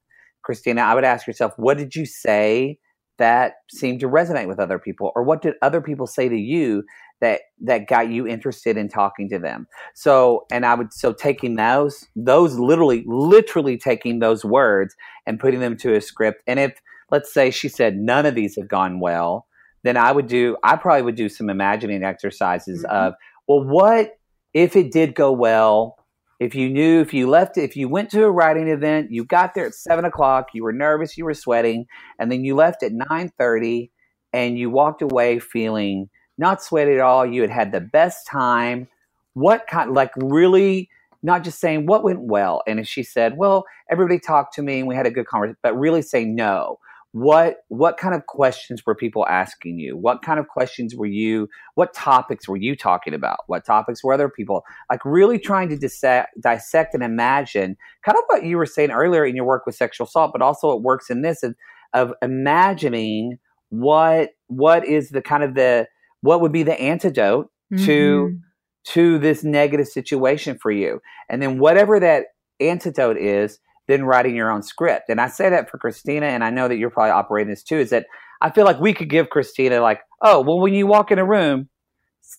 Christina? 0.42 0.82
I 0.82 0.94
would 0.94 1.04
ask 1.04 1.26
yourself, 1.26 1.54
what 1.56 1.78
did 1.78 1.94
you 1.94 2.04
say 2.04 2.78
that 3.18 3.54
seemed 3.70 4.00
to 4.00 4.08
resonate 4.08 4.48
with 4.48 4.58
other 4.58 4.78
people, 4.78 5.12
or 5.14 5.22
what 5.22 5.42
did 5.42 5.54
other 5.62 5.80
people 5.80 6.06
say 6.06 6.28
to 6.28 6.36
you 6.36 6.82
that 7.20 7.42
that 7.62 7.86
got 7.86 8.10
you 8.10 8.26
interested 8.26 8.76
in 8.76 8.88
talking 8.88 9.28
to 9.30 9.38
them? 9.38 9.66
So, 9.94 10.44
and 10.50 10.66
I 10.66 10.74
would 10.74 10.92
so 10.92 11.12
taking 11.12 11.56
those 11.56 12.06
those 12.16 12.58
literally 12.58 13.04
literally 13.06 13.78
taking 13.78 14.18
those 14.18 14.44
words 14.44 14.94
and 15.26 15.40
putting 15.40 15.60
them 15.60 15.76
to 15.78 15.94
a 15.94 16.00
script. 16.00 16.42
And 16.46 16.58
if 16.58 16.80
let's 17.10 17.32
say 17.32 17.50
she 17.50 17.68
said 17.68 17.96
none 17.96 18.26
of 18.26 18.34
these 18.34 18.56
have 18.56 18.68
gone 18.68 18.98
well, 18.98 19.46
then 19.84 19.96
I 19.96 20.12
would 20.12 20.26
do 20.26 20.56
I 20.64 20.76
probably 20.76 21.02
would 21.02 21.16
do 21.16 21.28
some 21.28 21.48
imagining 21.48 22.02
exercises 22.02 22.82
mm-hmm. 22.82 22.94
of 22.94 23.14
well, 23.48 23.64
what 23.64 24.18
if 24.54 24.76
it 24.76 24.92
did 24.92 25.14
go 25.14 25.32
well? 25.32 25.96
If 26.40 26.54
you 26.56 26.68
knew, 26.68 27.00
if 27.00 27.14
you 27.14 27.28
left, 27.28 27.56
if 27.56 27.76
you 27.76 27.88
went 27.88 28.10
to 28.10 28.24
a 28.24 28.30
writing 28.30 28.68
event, 28.68 29.12
you 29.12 29.24
got 29.24 29.54
there 29.54 29.66
at 29.66 29.74
seven 29.74 30.04
o'clock, 30.04 30.48
you 30.54 30.64
were 30.64 30.72
nervous, 30.72 31.16
you 31.16 31.24
were 31.24 31.34
sweating, 31.34 31.86
and 32.18 32.32
then 32.32 32.44
you 32.44 32.56
left 32.56 32.82
at 32.82 32.92
nine 32.92 33.32
thirty, 33.38 33.92
and 34.32 34.58
you 34.58 34.70
walked 34.70 35.02
away 35.02 35.38
feeling 35.38 36.08
not 36.38 36.62
sweaty 36.62 36.94
at 36.94 37.00
all. 37.00 37.24
You 37.24 37.42
had 37.42 37.50
had 37.50 37.72
the 37.72 37.80
best 37.80 38.26
time. 38.26 38.88
What 39.34 39.66
kind, 39.68 39.92
like 39.92 40.10
really, 40.16 40.88
not 41.22 41.44
just 41.44 41.60
saying 41.60 41.86
what 41.86 42.02
went 42.02 42.20
well. 42.20 42.62
And 42.66 42.80
if 42.80 42.88
she 42.88 43.04
said, 43.04 43.36
"Well, 43.36 43.64
everybody 43.90 44.18
talked 44.18 44.54
to 44.54 44.62
me 44.62 44.80
and 44.80 44.88
we 44.88 44.96
had 44.96 45.06
a 45.06 45.10
good 45.10 45.26
conversation," 45.26 45.58
but 45.62 45.78
really 45.78 46.02
say 46.02 46.24
no 46.24 46.78
what 47.12 47.58
what 47.68 47.98
kind 47.98 48.14
of 48.14 48.26
questions 48.26 48.82
were 48.86 48.94
people 48.94 49.26
asking 49.28 49.78
you? 49.78 49.96
What 49.96 50.22
kind 50.22 50.40
of 50.40 50.48
questions 50.48 50.94
were 50.94 51.06
you 51.06 51.48
what 51.74 51.92
topics 51.94 52.48
were 52.48 52.56
you 52.56 52.74
talking 52.74 53.12
about? 53.12 53.40
What 53.46 53.66
topics 53.66 54.02
were 54.02 54.14
other 54.14 54.30
people 54.30 54.64
like 54.90 55.04
really 55.04 55.38
trying 55.38 55.68
to 55.68 55.76
dissect, 55.76 56.28
dissect 56.40 56.94
and 56.94 57.02
imagine 57.02 57.76
kind 58.04 58.16
of 58.16 58.24
what 58.28 58.44
you 58.44 58.56
were 58.56 58.66
saying 58.66 58.90
earlier 58.90 59.26
in 59.26 59.36
your 59.36 59.44
work 59.44 59.66
with 59.66 59.74
sexual 59.74 60.06
assault 60.06 60.32
but 60.32 60.42
also 60.42 60.72
it 60.72 60.82
works 60.82 61.10
in 61.10 61.20
this 61.22 61.42
of, 61.42 61.54
of 61.92 62.12
imagining 62.22 63.38
what 63.68 64.30
what 64.48 64.86
is 64.86 65.10
the 65.10 65.22
kind 65.22 65.42
of 65.42 65.54
the 65.54 65.86
what 66.22 66.40
would 66.40 66.52
be 66.52 66.62
the 66.62 66.80
antidote 66.80 67.50
mm-hmm. 67.72 67.84
to 67.84 68.38
to 68.84 69.18
this 69.18 69.44
negative 69.44 69.86
situation 69.86 70.58
for 70.58 70.70
you? 70.70 71.00
And 71.28 71.40
then 71.42 71.58
whatever 71.58 72.00
that 72.00 72.26
antidote 72.60 73.16
is 73.16 73.58
than 73.88 74.04
writing 74.04 74.36
your 74.36 74.50
own 74.50 74.62
script. 74.62 75.08
And 75.08 75.20
I 75.20 75.28
say 75.28 75.50
that 75.50 75.70
for 75.70 75.78
Christina, 75.78 76.26
and 76.26 76.44
I 76.44 76.50
know 76.50 76.68
that 76.68 76.76
you're 76.76 76.90
probably 76.90 77.10
operating 77.10 77.50
this 77.50 77.62
too, 77.62 77.78
is 77.78 77.90
that 77.90 78.06
I 78.40 78.50
feel 78.50 78.64
like 78.64 78.80
we 78.80 78.92
could 78.92 79.08
give 79.08 79.30
Christina 79.30 79.80
like, 79.80 80.00
oh, 80.20 80.40
well, 80.40 80.60
when 80.60 80.74
you 80.74 80.86
walk 80.86 81.10
in 81.10 81.18
a 81.18 81.24
room, 81.24 81.68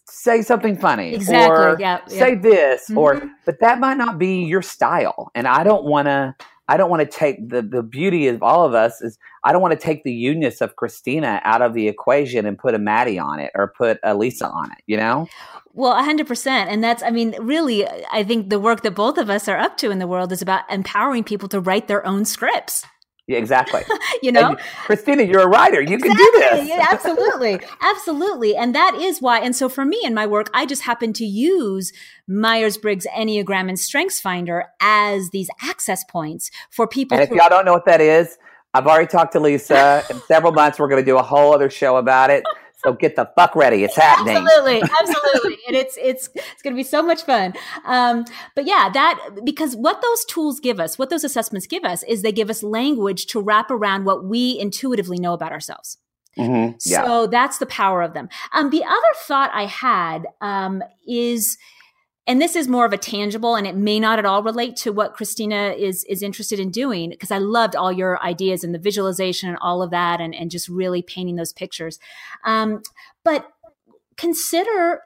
say 0.08 0.42
something 0.42 0.78
funny 0.78 1.14
exactly 1.14 1.66
or 1.66 1.78
yep, 1.80 2.10
say 2.10 2.36
this 2.36 2.86
mm-hmm. 2.86 2.98
or 2.98 3.22
but 3.46 3.60
that 3.60 3.80
might 3.80 3.98
not 3.98 4.18
be 4.18 4.44
your 4.44 4.62
style 4.62 5.30
and 5.36 5.48
i 5.48 5.64
don't 5.64 5.84
want 5.84 6.08
to 6.08 6.34
i 6.68 6.78
don't 6.78 6.90
want 6.90 7.00
to 7.00 7.18
take 7.18 7.50
the 7.50 7.62
the 7.62 7.84
beauty 7.84 8.28
of 8.28 8.42
all 8.42 8.66
of 8.66 8.74
us 8.74 9.02
is 9.02 9.18
i 9.44 9.52
don't 9.52 9.62
want 9.62 9.74
to 9.74 9.80
take 9.80 10.04
the 10.04 10.14
uniqueness 10.14 10.62
of 10.62 10.76
christina 10.76 11.42
out 11.44 11.62
of 11.62 11.74
the 11.74 11.88
equation 11.88 12.46
and 12.46 12.58
put 12.58 12.74
a 12.74 12.80
maddie 12.80 13.20
on 13.20 13.40
it 13.40 13.52
or 13.56 13.74
put 13.78 14.00
a 14.04 14.16
lisa 14.16 14.48
on 14.48 14.72
it 14.72 14.78
you 14.88 14.98
know 14.98 15.28
well, 15.76 15.96
100%. 15.96 16.48
And 16.48 16.84
that's, 16.84 17.02
I 17.02 17.10
mean, 17.10 17.36
really, 17.42 17.88
I 17.88 18.24
think 18.24 18.50
the 18.52 18.60
work 18.60 18.82
that 18.84 18.92
both 18.92 19.18
of 19.18 19.32
us 19.32 19.48
are 19.48 19.58
up 19.58 19.76
to 19.78 19.90
in 19.90 19.98
the 19.98 20.06
world 20.06 20.32
is 20.32 20.42
about 20.42 20.72
empowering 20.72 21.24
people 21.24 21.50
to 21.50 21.60
write 21.60 21.88
their 21.88 22.06
own 22.06 22.26
scripts. 22.26 22.86
Yeah, 23.28 23.38
exactly. 23.38 23.82
you 24.22 24.32
know, 24.32 24.50
and 24.50 24.60
Christina, 24.86 25.24
you're 25.24 25.42
a 25.42 25.48
writer. 25.48 25.82
You 25.82 25.96
exactly. 25.96 26.10
can 26.10 26.18
do 26.18 26.40
this. 26.40 26.68
yeah, 26.68 26.88
absolutely. 26.92 27.60
Absolutely. 27.82 28.56
And 28.56 28.76
that 28.76 28.96
is 28.96 29.22
why. 29.22 29.40
And 29.40 29.56
so 29.56 29.70
for 29.70 29.86
me 29.86 30.02
in 30.04 30.14
my 30.14 30.28
work, 30.28 30.50
I 30.54 30.66
just 30.66 30.82
happen 30.82 31.14
to 31.14 31.26
use 31.26 31.94
Myers 32.28 32.78
Briggs 32.78 33.08
Enneagram 33.16 33.70
and 33.70 33.78
StrengthsFinder 33.78 34.64
as 34.82 35.30
these 35.30 35.50
access 35.62 36.04
points 36.04 36.52
for 36.70 36.86
people. 36.86 37.18
And 37.18 37.24
if 37.24 37.34
y'all 37.34 37.50
don't 37.50 37.64
know 37.64 37.74
what 37.74 37.86
that 37.86 38.02
is, 38.02 38.38
I've 38.74 38.88
already 38.88 39.08
talked 39.08 39.34
to 39.34 39.40
Lisa. 39.40 40.04
In 40.10 40.20
several 40.28 40.52
months, 40.52 40.80
we're 40.80 40.90
going 40.90 41.02
to 41.02 41.06
do 41.06 41.18
a 41.18 41.24
whole 41.24 41.54
other 41.54 41.70
show 41.70 41.98
about 41.98 42.30
it. 42.30 42.44
So 42.84 42.94
get 42.94 43.16
the 43.16 43.30
fuck 43.36 43.56
ready. 43.56 43.84
It's 43.84 43.96
happening. 43.96 44.36
Absolutely. 44.36 44.82
Absolutely. 45.00 45.58
and 45.68 45.76
it's, 45.76 45.98
it's, 45.98 46.30
it's 46.36 46.62
going 46.62 46.74
to 46.74 46.78
be 46.78 46.84
so 46.84 47.02
much 47.02 47.24
fun. 47.24 47.54
Um, 47.86 48.26
but 48.56 48.66
yeah, 48.66 48.90
that, 48.94 49.40
because 49.44 49.76
what 49.76 50.02
those 50.02 50.26
tools 50.26 50.60
give 50.60 50.80
us, 50.80 51.00
what 51.00 51.10
those 51.10 51.24
assessments 51.24 51.66
give 51.66 51.84
us 51.84 52.04
is 52.04 52.22
they 52.22 52.32
give 52.32 52.50
us 52.50 52.62
language 52.62 53.28
to 53.28 53.42
wrap 53.42 53.72
around 53.72 54.06
what 54.06 54.26
we 54.26 54.60
intuitively 54.60 55.18
know 55.18 55.34
about 55.34 55.52
ourselves. 55.52 55.98
Mm-hmm. 56.38 56.78
Yeah. 56.86 57.06
So 57.06 57.28
that's 57.28 57.60
the 57.60 57.66
power 57.68 58.02
of 58.02 58.14
them. 58.14 58.28
Um, 58.54 58.70
the 58.70 58.84
other 58.84 59.14
thought 59.18 59.52
I 59.54 59.66
had 59.66 60.26
um, 60.42 60.84
is, 61.08 61.58
and 62.26 62.42
this 62.42 62.56
is 62.56 62.68
more 62.68 62.86
of 62.86 62.94
a 62.94 62.98
tangible 62.98 63.56
and 63.56 63.68
it 63.68 63.76
may 63.76 64.00
not 64.00 64.20
at 64.20 64.26
all 64.26 64.44
relate 64.44 64.76
to 64.78 64.92
what 64.92 65.14
christina 65.14 65.74
is 65.78 66.04
is 66.06 66.22
interested 66.22 66.60
in 66.60 66.70
doing 66.72 67.10
because 67.10 67.32
i 67.32 67.38
loved 67.38 67.76
all 67.76 67.92
your 67.92 68.22
ideas 68.24 68.64
and 68.64 68.74
the 68.74 68.80
visualization 68.80 69.50
and 69.50 69.58
all 69.62 69.82
of 69.82 69.92
that 69.92 70.22
and, 70.22 70.34
and 70.34 70.52
just 70.52 70.70
really 70.70 71.02
painting 71.02 71.36
those 71.36 71.54
pictures. 71.54 72.00
Um, 72.44 72.82
but 73.24 73.48
consider 74.18 75.02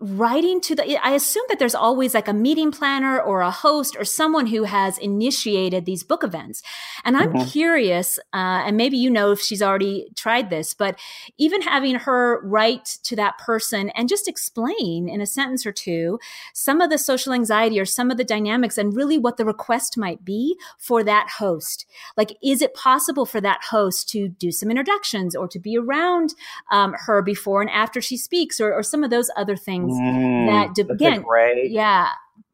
writing 0.00 0.62
to 0.62 0.74
the 0.74 0.98
i 1.04 1.10
assume 1.10 1.44
that 1.50 1.58
there's 1.58 1.74
always 1.74 2.14
like 2.14 2.26
a 2.26 2.32
meeting 2.32 2.72
planner 2.72 3.20
or 3.20 3.42
a 3.42 3.50
host 3.50 3.94
or 3.98 4.04
someone 4.04 4.46
who 4.46 4.64
has 4.64 4.96
initiated 4.96 5.84
these 5.84 6.02
book 6.02 6.24
events 6.24 6.62
and 7.04 7.18
i'm 7.18 7.30
mm-hmm. 7.30 7.46
curious 7.46 8.18
uh, 8.32 8.64
and 8.64 8.78
maybe 8.78 8.96
you 8.96 9.10
know 9.10 9.30
if 9.30 9.40
she's 9.40 9.60
already 9.60 10.08
tried 10.16 10.48
this 10.48 10.72
but 10.72 10.98
even 11.36 11.60
having 11.60 11.96
her 11.96 12.40
write 12.42 12.86
to 13.02 13.14
that 13.14 13.36
person 13.36 13.90
and 13.90 14.08
just 14.08 14.26
explain 14.26 15.06
in 15.06 15.20
a 15.20 15.26
sentence 15.26 15.66
or 15.66 15.72
two 15.72 16.18
some 16.54 16.80
of 16.80 16.88
the 16.88 16.96
social 16.96 17.34
anxiety 17.34 17.78
or 17.78 17.84
some 17.84 18.10
of 18.10 18.16
the 18.16 18.24
dynamics 18.24 18.78
and 18.78 18.96
really 18.96 19.18
what 19.18 19.36
the 19.36 19.44
request 19.44 19.98
might 19.98 20.24
be 20.24 20.56
for 20.78 21.04
that 21.04 21.28
host 21.38 21.84
like 22.16 22.38
is 22.42 22.62
it 22.62 22.72
possible 22.72 23.26
for 23.26 23.40
that 23.40 23.60
host 23.68 24.08
to 24.08 24.28
do 24.28 24.50
some 24.50 24.70
introductions 24.70 25.36
or 25.36 25.46
to 25.46 25.58
be 25.58 25.76
around 25.76 26.34
um, 26.70 26.94
her 27.00 27.20
before 27.20 27.60
and 27.60 27.70
after 27.70 28.00
she 28.00 28.16
speaks 28.16 28.58
or, 28.58 28.72
or 28.72 28.82
some 28.82 29.04
of 29.04 29.10
those 29.10 29.30
other 29.36 29.56
things 29.56 29.89
Mm, 29.92 30.46
that 30.46 30.74
de- 30.74 30.92
again, 30.92 31.22
great. 31.22 31.70
yeah. 31.70 32.10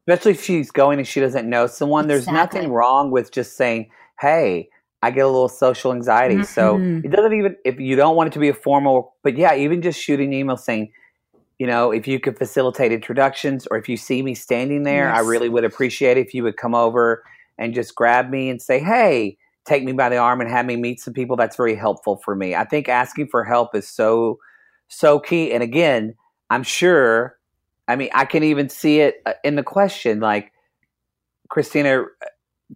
Especially 0.07 0.31
if 0.31 0.43
she's 0.43 0.71
going 0.71 0.99
and 0.99 1.07
she 1.07 1.19
doesn't 1.19 1.49
know 1.49 1.67
someone. 1.67 2.07
There's 2.07 2.27
exactly. 2.27 2.59
nothing 2.61 2.71
wrong 2.73 3.11
with 3.11 3.31
just 3.31 3.57
saying, 3.57 3.89
"Hey, 4.19 4.69
I 5.01 5.11
get 5.11 5.25
a 5.25 5.27
little 5.27 5.49
social 5.49 5.91
anxiety." 5.91 6.35
Mm-hmm. 6.35 6.43
So 6.43 6.77
it 6.77 7.11
doesn't 7.11 7.33
even 7.33 7.55
if 7.65 7.79
you 7.79 7.95
don't 7.95 8.15
want 8.15 8.27
it 8.27 8.33
to 8.33 8.39
be 8.39 8.47
a 8.47 8.53
formal, 8.53 9.15
but 9.23 9.37
yeah, 9.37 9.55
even 9.55 9.81
just 9.81 9.99
shooting 9.99 10.27
an 10.27 10.33
email 10.33 10.57
saying, 10.57 10.91
you 11.59 11.67
know, 11.67 11.91
if 11.91 12.07
you 12.07 12.19
could 12.19 12.37
facilitate 12.37 12.91
introductions 12.91 13.67
or 13.69 13.77
if 13.77 13.89
you 13.89 13.97
see 13.97 14.21
me 14.21 14.33
standing 14.33 14.83
there, 14.83 15.09
yes. 15.09 15.17
I 15.17 15.21
really 15.21 15.49
would 15.49 15.65
appreciate 15.65 16.17
it 16.17 16.25
if 16.25 16.33
you 16.33 16.43
would 16.43 16.55
come 16.55 16.73
over 16.73 17.23
and 17.57 17.73
just 17.73 17.93
grab 17.95 18.29
me 18.29 18.49
and 18.49 18.61
say, 18.61 18.79
"Hey." 18.79 19.37
Take 19.65 19.83
me 19.83 19.91
by 19.91 20.07
the 20.07 20.15
arm 20.15 20.39
and 20.39 20.49
have 20.49 20.65
me 20.65 20.77
meet 20.77 21.01
some 21.01 21.13
people. 21.13 21.35
That's 21.35 21.57
very 21.57 21.75
helpful 21.75 22.21
for 22.23 22.37
me. 22.37 22.55
I 22.55 22.63
think 22.63 22.87
asking 22.87 23.27
for 23.27 23.43
help 23.43 23.75
is 23.75 23.85
so, 23.85 24.39
so 24.87 25.19
key. 25.19 25.51
And 25.51 25.61
again, 25.61 26.15
I'm 26.49 26.63
sure. 26.63 27.37
I 27.87 27.95
mean, 27.95 28.09
I 28.13 28.25
can 28.25 28.43
even 28.43 28.69
see 28.69 28.99
it 28.99 29.21
uh, 29.25 29.33
in 29.43 29.55
the 29.55 29.63
question. 29.63 30.19
Like, 30.19 30.51
Christina, 31.49 32.05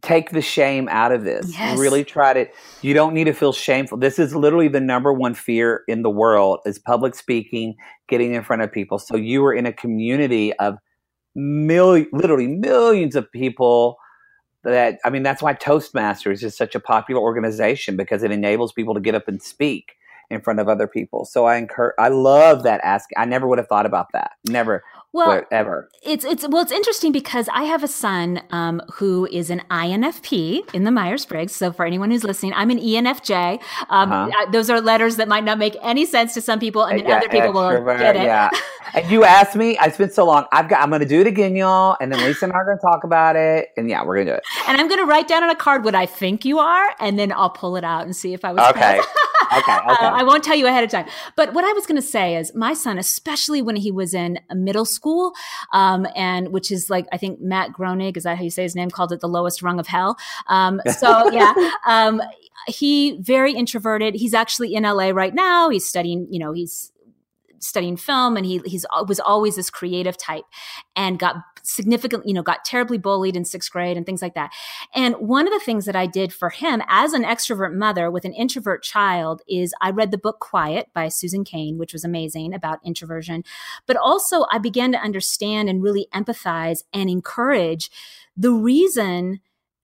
take 0.01 0.31
the 0.31 0.41
shame 0.41 0.87
out 0.89 1.11
of 1.11 1.23
this. 1.23 1.51
Yes. 1.51 1.77
Really 1.77 2.03
try 2.03 2.33
to. 2.33 2.47
You 2.81 2.93
don't 2.93 3.13
need 3.13 3.25
to 3.25 3.33
feel 3.33 3.53
shameful. 3.53 3.97
This 3.97 4.19
is 4.19 4.35
literally 4.35 4.67
the 4.67 4.79
number 4.79 5.11
one 5.11 5.33
fear 5.33 5.83
in 5.87 6.01
the 6.01 6.09
world: 6.09 6.59
is 6.65 6.79
public 6.79 7.15
speaking, 7.15 7.75
getting 8.07 8.33
in 8.33 8.43
front 8.43 8.61
of 8.61 8.71
people. 8.71 8.99
So 8.99 9.15
you 9.15 9.43
are 9.45 9.53
in 9.53 9.65
a 9.65 9.73
community 9.73 10.53
of 10.53 10.77
million, 11.35 12.07
literally 12.13 12.47
millions 12.47 13.15
of 13.15 13.31
people. 13.31 13.97
That 14.63 14.99
I 15.03 15.09
mean, 15.09 15.23
that's 15.23 15.41
why 15.41 15.55
Toastmasters 15.55 16.43
is 16.43 16.55
such 16.55 16.75
a 16.75 16.79
popular 16.79 17.19
organization 17.21 17.97
because 17.97 18.21
it 18.21 18.31
enables 18.31 18.71
people 18.71 18.93
to 18.93 18.99
get 19.01 19.15
up 19.15 19.27
and 19.27 19.41
speak 19.41 19.93
in 20.31 20.41
front 20.41 20.59
of 20.59 20.69
other 20.69 20.87
people. 20.87 21.25
So 21.25 21.45
I 21.45 21.57
encourage, 21.57 21.93
I 21.99 22.07
love 22.07 22.63
that 22.63 22.81
ask. 22.83 23.09
I 23.17 23.25
never 23.25 23.47
would 23.47 23.57
have 23.57 23.67
thought 23.67 23.85
about 23.85 24.07
that. 24.13 24.31
Never. 24.47 24.83
Well, 25.13 25.43
ever. 25.51 25.89
It's 26.03 26.23
it's 26.23 26.47
well, 26.47 26.61
it's 26.61 26.71
interesting 26.71 27.11
because 27.11 27.49
I 27.49 27.63
have 27.63 27.83
a 27.83 27.87
son 27.87 28.43
um, 28.51 28.81
who 28.93 29.27
is 29.29 29.49
an 29.49 29.61
INFP 29.69 30.73
in 30.73 30.85
the 30.85 30.91
Myers 30.91 31.25
Briggs. 31.25 31.53
So 31.53 31.73
for 31.73 31.85
anyone 31.85 32.11
who's 32.11 32.23
listening, 32.23 32.53
I'm 32.53 32.69
an 32.69 32.79
ENFJ. 32.79 33.61
Um, 33.89 34.09
uh-huh. 34.09 34.51
Those 34.51 34.69
are 34.69 34.79
letters 34.79 35.17
that 35.17 35.27
might 35.27 35.43
not 35.43 35.57
make 35.57 35.75
any 35.81 36.05
sense 36.05 36.33
to 36.35 36.41
some 36.41 36.59
people, 36.59 36.83
and 36.83 36.99
then 36.99 37.07
yeah, 37.09 37.17
other 37.17 37.27
people 37.27 37.51
will 37.51 37.83
get 37.97 38.15
it. 38.15 38.23
Yeah. 38.23 38.49
and 38.93 39.11
you 39.11 39.25
asked 39.25 39.57
me. 39.57 39.77
I 39.79 39.89
spent 39.89 40.13
so 40.13 40.25
long. 40.25 40.45
I've 40.53 40.69
got. 40.69 40.81
I'm 40.81 40.89
going 40.89 41.01
to 41.01 41.07
do 41.07 41.19
it 41.19 41.27
again, 41.27 41.57
y'all. 41.57 41.97
And 41.99 42.09
then 42.09 42.23
Lisa 42.23 42.45
and 42.45 42.53
I 42.53 42.57
are 42.59 42.65
going 42.65 42.77
to 42.77 42.81
talk 42.81 43.03
about 43.03 43.35
it. 43.35 43.67
And 43.75 43.89
yeah, 43.89 44.05
we're 44.05 44.15
going 44.15 44.27
to 44.27 44.31
do 44.31 44.37
it. 44.37 44.43
And 44.69 44.79
I'm 44.79 44.87
going 44.87 45.01
to 45.01 45.05
write 45.05 45.27
down 45.27 45.43
on 45.43 45.49
a 45.49 45.55
card 45.57 45.83
what 45.83 45.93
I 45.93 46.05
think 46.05 46.45
you 46.45 46.59
are, 46.59 46.95
and 47.01 47.19
then 47.19 47.33
I'll 47.33 47.49
pull 47.49 47.75
it 47.75 47.83
out 47.83 48.05
and 48.05 48.15
see 48.15 48.33
if 48.33 48.45
I 48.45 48.53
was 48.53 48.65
okay. 48.69 49.01
okay, 49.57 49.71
uh. 49.71 49.95
I 49.99 50.23
won't 50.23 50.43
tell 50.43 50.55
you 50.55 50.67
ahead 50.67 50.83
of 50.83 50.89
time. 50.89 51.05
But 51.35 51.53
what 51.53 51.63
I 51.63 51.73
was 51.73 51.85
going 51.85 51.95
to 51.95 52.07
say 52.07 52.35
is 52.35 52.53
my 52.55 52.73
son, 52.73 52.97
especially 52.97 53.61
when 53.61 53.75
he 53.75 53.91
was 53.91 54.13
in 54.13 54.39
middle 54.53 54.85
school, 54.85 55.33
um, 55.73 56.07
and 56.15 56.49
which 56.49 56.71
is 56.71 56.89
like, 56.89 57.07
I 57.11 57.17
think 57.17 57.41
Matt 57.41 57.73
Groening, 57.73 58.15
is 58.15 58.23
that 58.23 58.37
how 58.37 58.43
you 58.43 58.49
say 58.49 58.63
his 58.63 58.75
name, 58.75 58.89
called 58.89 59.11
it 59.11 59.21
the 59.21 59.27
lowest 59.27 59.61
rung 59.61 59.79
of 59.79 59.87
hell. 59.87 60.17
Um, 60.47 60.81
so 60.97 61.31
yeah, 61.31 61.53
um, 61.85 62.21
he 62.67 63.17
very 63.21 63.53
introverted. 63.53 64.15
He's 64.15 64.33
actually 64.33 64.73
in 64.73 64.83
LA 64.83 65.09
right 65.09 65.33
now. 65.33 65.69
He's 65.69 65.87
studying, 65.87 66.27
you 66.29 66.39
know, 66.39 66.51
he's 66.53 66.91
studying 67.61 67.97
film 67.97 68.37
and 68.37 68.45
he 68.45 68.59
he's 68.65 68.85
uh, 68.91 69.03
was 69.07 69.19
always 69.19 69.55
this 69.55 69.69
creative 69.69 70.17
type 70.17 70.43
and 70.95 71.19
got 71.19 71.35
significantly 71.63 72.29
you 72.29 72.33
know 72.33 72.41
got 72.41 72.65
terribly 72.65 72.97
bullied 72.97 73.35
in 73.35 73.45
sixth 73.45 73.71
grade 73.71 73.97
and 73.97 74.05
things 74.05 74.21
like 74.21 74.33
that. 74.33 74.51
And 74.93 75.15
one 75.15 75.47
of 75.47 75.53
the 75.53 75.59
things 75.59 75.85
that 75.85 75.95
i 75.95 76.05
did 76.05 76.33
for 76.33 76.49
him 76.49 76.81
as 76.87 77.13
an 77.13 77.23
extrovert 77.23 77.73
mother 77.73 78.09
with 78.09 78.25
an 78.25 78.33
introvert 78.33 78.83
child 78.83 79.41
is 79.47 79.73
i 79.81 79.89
read 79.89 80.11
the 80.11 80.17
book 80.17 80.39
quiet 80.39 80.87
by 80.93 81.07
susan 81.07 81.43
cain 81.43 81.77
which 81.77 81.93
was 81.93 82.03
amazing 82.03 82.53
about 82.53 82.79
introversion. 82.83 83.43
But 83.85 83.97
also 83.97 84.45
i 84.51 84.57
began 84.57 84.91
to 84.91 84.97
understand 84.99 85.69
and 85.69 85.83
really 85.83 86.07
empathize 86.13 86.83
and 86.93 87.09
encourage 87.09 87.89
the 88.35 88.51
reason 88.51 89.39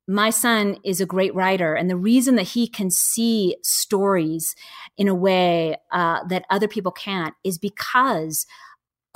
my 0.08 0.30
son 0.30 0.78
is 0.86 1.01
a 1.01 1.05
great 1.05 1.36
writer 1.36 1.76
and 1.76 1.89
the 1.89 1.97
reason 1.97 2.36
that 2.36 2.49
he 2.49 2.68
can 2.68 2.89
see 2.89 3.58
stories 3.62 4.55
in 4.97 5.08
a 5.08 5.16
way 5.16 5.76
uh, 5.91 6.24
that 6.28 6.45
other 6.49 6.68
people 6.68 6.91
can't 6.91 7.34
is 7.43 7.58
because 7.58 8.45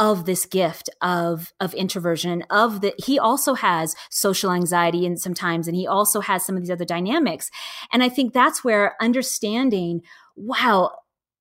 of 0.01 0.25
this 0.25 0.45
gift 0.45 0.89
of 1.01 1.53
of 1.59 1.73
introversion 1.75 2.43
of 2.49 2.81
the 2.81 2.93
he 2.97 3.19
also 3.19 3.53
has 3.53 3.95
social 4.09 4.51
anxiety 4.51 5.05
and 5.05 5.19
sometimes 5.19 5.67
and 5.67 5.77
he 5.77 5.85
also 5.85 6.21
has 6.21 6.43
some 6.43 6.55
of 6.55 6.61
these 6.61 6.71
other 6.71 6.85
dynamics. 6.85 7.51
And 7.93 8.03
i 8.03 8.09
think 8.09 8.33
that's 8.33 8.63
where 8.63 8.95
understanding 8.99 10.01
wow 10.35 10.91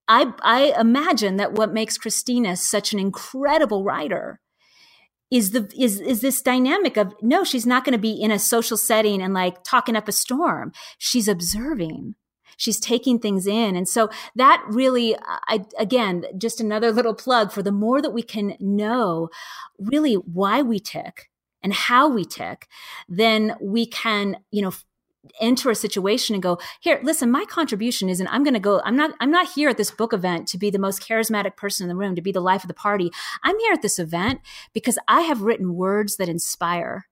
i 0.08 0.32
i 0.42 0.74
imagine 0.78 1.36
that 1.36 1.54
what 1.54 1.72
makes 1.72 1.96
christina 1.96 2.54
such 2.54 2.92
an 2.92 2.98
incredible 2.98 3.82
writer 3.82 4.40
is 5.30 5.52
the 5.52 5.70
is 5.78 6.00
is 6.00 6.20
this 6.20 6.42
dynamic 6.42 6.96
of 6.96 7.14
no 7.22 7.44
she's 7.44 7.66
not 7.66 7.84
going 7.84 7.92
to 7.92 7.98
be 7.98 8.12
in 8.12 8.30
a 8.30 8.38
social 8.38 8.76
setting 8.76 9.22
and 9.22 9.34
like 9.34 9.62
talking 9.62 9.96
up 9.96 10.08
a 10.08 10.12
storm. 10.12 10.72
She's 10.98 11.28
observing. 11.28 12.16
She's 12.56 12.80
taking 12.80 13.18
things 13.18 13.46
in. 13.46 13.76
And 13.76 13.88
so 13.88 14.10
that 14.36 14.62
really 14.68 15.16
i 15.48 15.64
again 15.78 16.24
just 16.36 16.60
another 16.60 16.92
little 16.98 17.14
plug 17.14 17.52
for 17.52 17.62
the 17.62 17.72
more 17.72 18.02
that 18.02 18.10
we 18.10 18.22
can 18.22 18.56
know 18.60 19.28
really 19.78 20.14
why 20.14 20.62
we 20.62 20.78
tick 20.78 21.30
and 21.62 21.72
how 21.72 22.08
we 22.08 22.24
tick 22.24 22.66
then 23.08 23.54
we 23.60 23.86
can 23.86 24.36
you 24.50 24.62
know 24.62 24.72
enter 25.40 25.70
a 25.70 25.74
situation 25.74 26.34
and 26.34 26.42
go 26.42 26.58
here 26.80 26.98
listen 27.02 27.30
my 27.30 27.44
contribution 27.44 28.08
isn't 28.08 28.26
i'm 28.28 28.42
going 28.42 28.54
to 28.54 28.60
go 28.60 28.80
i'm 28.84 28.96
not 28.96 29.10
i'm 29.20 29.30
not 29.30 29.52
here 29.52 29.68
at 29.68 29.76
this 29.76 29.90
book 29.90 30.14
event 30.14 30.48
to 30.48 30.56
be 30.56 30.70
the 30.70 30.78
most 30.78 31.06
charismatic 31.06 31.56
person 31.56 31.84
in 31.84 31.88
the 31.88 31.94
room 31.94 32.14
to 32.14 32.22
be 32.22 32.32
the 32.32 32.40
life 32.40 32.64
of 32.64 32.68
the 32.68 32.74
party 32.74 33.10
i'm 33.42 33.58
here 33.58 33.72
at 33.72 33.82
this 33.82 33.98
event 33.98 34.40
because 34.72 34.98
i 35.08 35.20
have 35.20 35.42
written 35.42 35.74
words 35.74 36.16
that 36.16 36.28
inspire 36.28 37.06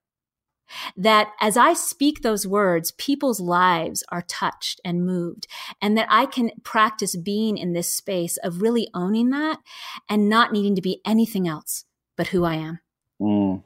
that 0.97 1.33
as 1.41 1.57
I 1.57 1.73
speak 1.73 2.21
those 2.21 2.47
words, 2.47 2.93
people's 2.93 3.41
lives 3.41 4.05
are 4.11 4.23
touched 4.23 4.81
and 4.85 5.07
moved, 5.07 5.47
and 5.81 5.97
that 5.97 6.07
I 6.11 6.27
can 6.27 6.51
practice 6.63 7.17
being 7.17 7.57
in 7.57 7.73
this 7.73 7.89
space 7.89 8.37
of 8.39 8.63
really 8.63 8.89
owning 8.95 9.31
that 9.31 9.61
and 10.09 10.29
not 10.29 10.53
needing 10.53 10.75
to 10.75 10.83
be 10.83 11.01
anything 11.05 11.49
else 11.49 11.85
but 12.17 12.29
who 12.29 12.45
I 12.45 12.55
am. 12.55 12.81
Mm. 13.21 13.63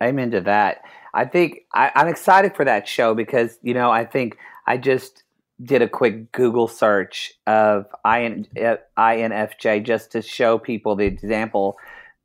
I'm 0.00 0.18
into 0.18 0.40
that. 0.42 0.82
I 1.14 1.24
think 1.24 1.60
I, 1.74 1.90
I'm 1.94 2.08
excited 2.08 2.56
for 2.56 2.64
that 2.64 2.88
show 2.88 3.14
because 3.14 3.58
you 3.62 3.74
know 3.74 3.90
I 3.90 4.04
think 4.04 4.36
I 4.66 4.76
just 4.76 5.22
did 5.62 5.82
a 5.82 5.88
quick 5.88 6.32
Google 6.32 6.66
search 6.66 7.34
of 7.46 7.86
IN, 8.04 8.46
INFJ 8.56 9.84
just 9.84 10.10
to 10.12 10.22
show 10.22 10.58
people 10.58 10.96
the 10.96 11.04
example. 11.04 11.76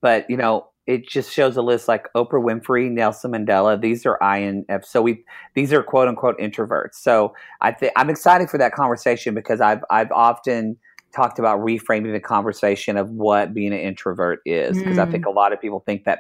But 0.02 0.30
you 0.30 0.38
know, 0.38 0.68
it 0.86 1.08
just 1.08 1.32
shows 1.32 1.58
a 1.58 1.62
list 1.62 1.88
like 1.88 2.12
Oprah 2.14 2.42
Winfrey, 2.42 2.90
Nelson 2.90 3.32
Mandela. 3.32 3.80
These 3.80 4.06
are 4.06 4.18
INF. 4.22 4.86
So 4.86 5.02
we 5.02 5.24
these 5.54 5.74
are 5.74 5.84
quote 5.84 6.08
unquote 6.08 6.40
introverts. 6.40 6.96
So 6.96 7.36
I 7.62 7.72
think 7.74 7.92
I'm 7.96 8.10
excited 8.10 8.50
for 8.50 8.58
that 8.58 8.74
conversation 8.74 9.36
because 9.36 9.62
I've 9.62 9.84
I've 9.90 10.12
often 10.12 10.78
talked 11.14 11.40
about 11.40 11.60
reframing 11.60 12.14
the 12.14 12.20
conversation 12.20 12.98
of 12.98 13.10
what 13.10 13.54
being 13.54 13.74
an 13.74 13.80
introvert 13.80 14.40
is 14.46 14.78
because 14.78 14.98
mm. 14.98 15.08
I 15.08 15.12
think 15.12 15.26
a 15.26 15.32
lot 15.32 15.52
of 15.52 15.60
people 15.60 15.80
think 15.80 16.04
that 16.06 16.20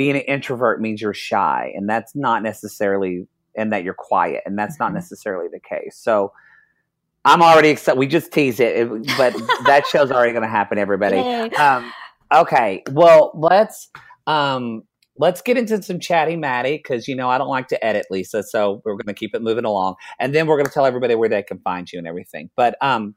being 0.00 0.16
an 0.16 0.22
introvert 0.22 0.80
means 0.80 1.02
you're 1.02 1.12
shy, 1.12 1.70
and 1.76 1.86
that's 1.86 2.16
not 2.16 2.42
necessarily, 2.42 3.28
and 3.54 3.70
that 3.70 3.84
you're 3.84 3.92
quiet, 3.92 4.42
and 4.46 4.58
that's 4.58 4.76
mm-hmm. 4.76 4.84
not 4.84 4.94
necessarily 4.94 5.48
the 5.52 5.60
case. 5.60 5.96
So. 5.96 6.32
I'm 7.22 7.42
already 7.42 7.68
excited. 7.68 7.98
We 7.98 8.06
just 8.06 8.32
teased 8.32 8.60
it, 8.60 8.88
but 9.18 9.34
that 9.66 9.82
show's 9.86 10.10
already 10.10 10.32
going 10.32 10.42
to 10.42 10.48
happen, 10.48 10.78
everybody. 10.78 11.18
Um, 11.18 11.92
okay, 12.34 12.82
well, 12.92 13.30
let's 13.34 13.90
um, 14.26 14.84
let's 15.18 15.42
get 15.42 15.58
into 15.58 15.82
some 15.82 16.00
chatty 16.00 16.36
matty 16.36 16.78
because 16.78 17.06
you 17.06 17.14
know 17.14 17.28
I 17.28 17.36
don't 17.36 17.50
like 17.50 17.68
to 17.68 17.84
edit, 17.84 18.06
Lisa. 18.10 18.42
So 18.42 18.80
we're 18.86 18.94
going 18.94 19.04
to 19.04 19.12
keep 19.12 19.34
it 19.34 19.42
moving 19.42 19.66
along, 19.66 19.96
and 20.18 20.34
then 20.34 20.46
we're 20.46 20.56
going 20.56 20.64
to 20.64 20.72
tell 20.72 20.86
everybody 20.86 21.14
where 21.14 21.28
they 21.28 21.42
can 21.42 21.58
find 21.58 21.92
you 21.92 21.98
and 21.98 22.08
everything. 22.08 22.48
But 22.56 22.82
um, 22.82 23.16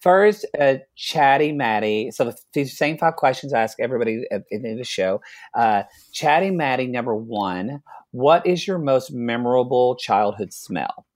First, 0.00 0.46
uh, 0.58 0.76
Chatty 0.96 1.52
Matty. 1.52 2.10
So 2.10 2.24
the, 2.24 2.36
these 2.52 2.76
same 2.76 2.98
five 2.98 3.16
questions 3.16 3.52
I 3.52 3.62
ask 3.62 3.78
everybody 3.80 4.24
at 4.30 4.42
the 4.48 4.56
end 4.56 4.66
of 4.66 4.78
the 4.78 4.84
show. 4.84 5.20
Uh, 5.54 5.84
Chatty 6.12 6.50
Matty, 6.50 6.86
number 6.86 7.14
one. 7.14 7.82
What 8.12 8.46
is 8.46 8.66
your 8.66 8.78
most 8.78 9.12
memorable 9.12 9.96
childhood 9.96 10.52
smell? 10.52 11.06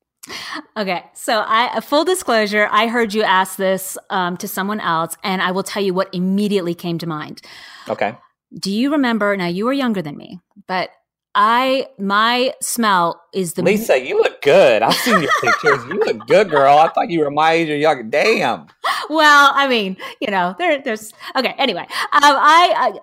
Okay, 0.76 1.04
so 1.14 1.42
I 1.46 1.80
full 1.80 2.04
disclosure, 2.04 2.68
I 2.70 2.88
heard 2.88 3.14
you 3.14 3.22
ask 3.22 3.56
this 3.56 3.96
um, 4.10 4.36
to 4.38 4.48
someone 4.48 4.80
else, 4.80 5.16
and 5.24 5.40
I 5.40 5.50
will 5.50 5.62
tell 5.62 5.82
you 5.82 5.94
what 5.94 6.14
immediately 6.14 6.74
came 6.74 6.98
to 6.98 7.06
mind. 7.06 7.40
Okay. 7.88 8.16
Do 8.58 8.70
you 8.70 8.92
remember? 8.92 9.36
Now 9.36 9.46
you 9.46 9.64
were 9.64 9.72
younger 9.72 10.02
than 10.02 10.16
me, 10.16 10.40
but 10.66 10.90
I 11.34 11.86
my 11.98 12.52
smell 12.60 13.22
is 13.32 13.54
the 13.54 13.62
Lisa. 13.62 14.04
You 14.04 14.20
look 14.20 14.42
good. 14.42 14.82
I've 14.82 14.94
seen 14.94 15.22
your 15.22 15.30
pictures. 15.40 15.84
You 15.84 16.00
look 16.00 16.26
good, 16.26 16.50
girl. 16.50 16.76
I 16.78 16.88
thought 16.88 17.08
you 17.08 17.20
were 17.20 17.30
my 17.30 17.52
age 17.52 17.70
or 17.70 17.76
younger. 17.76 18.02
Damn. 18.02 18.66
Well, 19.08 19.50
I 19.56 19.66
mean, 19.66 19.96
you 20.20 20.30
know, 20.30 20.54
there, 20.56 20.80
there's 20.80 21.12
okay. 21.34 21.52
Anyway, 21.58 21.80
um, 21.80 21.88
I, 22.22 22.74
I 22.76 22.98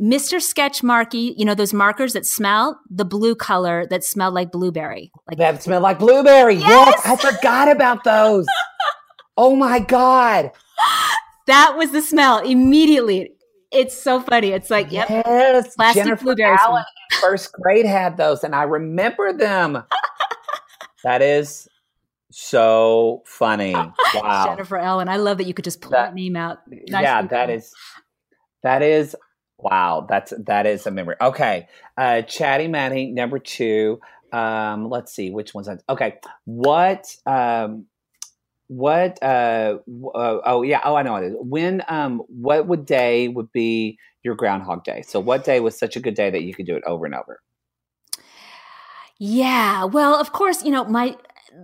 Mr. 0.00 0.40
Sketch 0.40 0.82
Marky, 0.82 1.34
you 1.36 1.44
know 1.44 1.54
those 1.54 1.74
markers 1.74 2.14
that 2.14 2.24
smell 2.24 2.80
the 2.88 3.04
blue 3.04 3.34
color 3.34 3.86
that 3.90 4.02
smell 4.02 4.30
like 4.32 4.50
blueberry, 4.50 5.12
like 5.28 5.36
that 5.36 5.62
smell 5.62 5.82
like 5.82 5.98
blueberry. 5.98 6.54
Yes, 6.54 6.94
yes 7.04 7.06
I 7.06 7.16
forgot 7.16 7.70
about 7.70 8.04
those. 8.04 8.46
oh 9.36 9.54
my 9.54 9.80
god, 9.80 10.52
that 11.46 11.74
was 11.76 11.90
the 11.90 12.00
smell 12.00 12.38
immediately. 12.38 13.32
It's 13.72 13.96
so 13.96 14.20
funny. 14.20 14.48
It's 14.48 14.68
like, 14.68 14.90
yep, 14.90 15.08
yes, 15.08 15.76
plastic 15.76 16.04
Jennifer 16.04 16.24
blueberry. 16.24 16.56
Allen 16.58 16.84
first 17.20 17.52
grade 17.52 17.86
had 17.86 18.16
those, 18.16 18.42
and 18.42 18.54
I 18.54 18.64
remember 18.64 19.32
them. 19.32 19.84
that 21.04 21.22
is 21.22 21.68
so 22.30 23.22
funny. 23.26 23.74
Wow. 24.12 24.46
Jennifer 24.46 24.76
Ellen. 24.76 25.08
I 25.08 25.18
love 25.18 25.38
that 25.38 25.46
you 25.46 25.54
could 25.54 25.64
just 25.64 25.80
pull 25.80 25.92
that, 25.92 26.06
that 26.08 26.14
name 26.14 26.34
out. 26.34 26.58
Nice 26.68 27.04
yeah, 27.04 27.22
that 27.22 27.48
is 27.48 27.72
that 28.64 28.82
is 28.82 29.14
wow. 29.56 30.04
That's 30.08 30.32
that 30.46 30.66
is 30.66 30.84
a 30.84 30.90
memory. 30.90 31.14
Okay. 31.20 31.68
Uh 31.96 32.22
Chatty 32.22 32.66
Matty, 32.66 33.12
number 33.12 33.38
two. 33.38 34.00
Um, 34.32 34.90
let's 34.90 35.12
see 35.12 35.30
which 35.30 35.54
one's 35.54 35.68
that. 35.68 35.84
Okay. 35.88 36.18
What 36.44 37.14
um 37.24 37.86
what 38.70 39.20
uh, 39.20 39.78
uh, 40.14 40.38
oh 40.46 40.62
yeah 40.62 40.80
oh 40.84 40.94
i 40.94 41.02
know 41.02 41.16
it 41.16 41.24
is. 41.24 41.34
When 41.40 41.82
um 41.88 42.22
what 42.28 42.68
would 42.68 42.86
day 42.86 43.26
would 43.26 43.50
be 43.50 43.98
your 44.22 44.36
groundhog 44.36 44.84
day? 44.84 45.02
So 45.02 45.18
what 45.18 45.44
day 45.44 45.58
was 45.58 45.76
such 45.76 45.96
a 45.96 46.00
good 46.00 46.14
day 46.14 46.30
that 46.30 46.44
you 46.44 46.54
could 46.54 46.66
do 46.66 46.76
it 46.76 46.84
over 46.86 47.04
and 47.04 47.16
over? 47.16 47.40
Yeah 49.18 49.84
well 49.86 50.14
of 50.14 50.32
course 50.32 50.62
you 50.62 50.70
know 50.70 50.84
my 50.84 51.16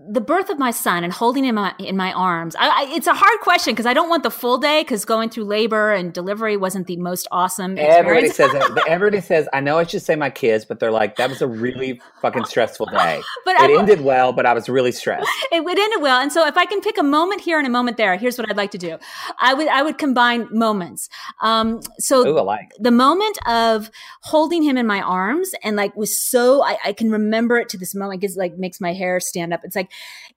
the 0.08 0.20
birth 0.20 0.50
of 0.50 0.58
my 0.58 0.72
son 0.72 1.04
and 1.04 1.12
holding 1.12 1.44
him 1.44 1.58
in 1.78 1.96
my 1.96 2.12
arms, 2.12 2.56
I, 2.56 2.68
I, 2.68 2.94
it's 2.94 3.06
a 3.06 3.14
hard 3.14 3.40
question 3.40 3.72
because 3.72 3.86
I 3.86 3.94
don't 3.94 4.08
want 4.08 4.24
the 4.24 4.30
full 4.30 4.58
day 4.58 4.82
because 4.82 5.04
going 5.04 5.30
through 5.30 5.44
labor 5.44 5.92
and 5.92 6.12
delivery 6.12 6.56
wasn't 6.56 6.88
the 6.88 6.96
most 6.96 7.28
awesome. 7.30 7.78
Everybody 7.78 8.28
says 8.28 8.50
Everybody 8.88 9.20
says 9.20 9.48
I 9.52 9.60
know 9.60 9.78
I 9.78 9.84
should 9.84 10.02
say 10.02 10.16
my 10.16 10.30
kids, 10.30 10.64
but 10.64 10.80
they're 10.80 10.90
like 10.90 11.16
that 11.16 11.28
was 11.28 11.40
a 11.40 11.46
really 11.46 12.00
fucking 12.20 12.46
stressful 12.46 12.86
day. 12.86 13.22
but 13.44 13.54
it 13.56 13.70
I, 13.70 13.78
ended 13.78 14.00
well, 14.00 14.32
but 14.32 14.44
I 14.44 14.54
was 14.54 14.68
really 14.68 14.92
stressed. 14.92 15.28
It, 15.52 15.62
it 15.62 15.78
ended 15.78 16.02
well, 16.02 16.20
and 16.20 16.32
so 16.32 16.46
if 16.46 16.56
I 16.56 16.64
can 16.64 16.80
pick 16.80 16.98
a 16.98 17.02
moment 17.02 17.40
here 17.40 17.58
and 17.58 17.66
a 17.66 17.70
moment 17.70 17.96
there, 17.96 18.16
here's 18.16 18.36
what 18.36 18.50
I'd 18.50 18.56
like 18.56 18.72
to 18.72 18.78
do. 18.78 18.98
I 19.38 19.54
would 19.54 19.68
I 19.68 19.82
would 19.82 19.96
combine 19.96 20.48
moments. 20.50 21.08
Um, 21.40 21.80
so 21.98 22.26
Ooh, 22.26 22.42
like. 22.42 22.72
the 22.80 22.90
moment 22.90 23.38
of 23.46 23.90
holding 24.22 24.62
him 24.62 24.76
in 24.76 24.86
my 24.86 25.00
arms 25.00 25.52
and 25.62 25.76
like 25.76 25.94
was 25.96 26.20
so 26.20 26.64
I, 26.64 26.78
I 26.84 26.92
can 26.92 27.10
remember 27.10 27.58
it 27.58 27.68
to 27.70 27.78
this 27.78 27.94
moment 27.94 28.20
because 28.20 28.36
like 28.36 28.58
makes 28.58 28.80
my 28.80 28.92
hair 28.92 29.20
stand 29.20 29.52
up. 29.52 29.60
It's 29.62 29.75
like 29.76 29.92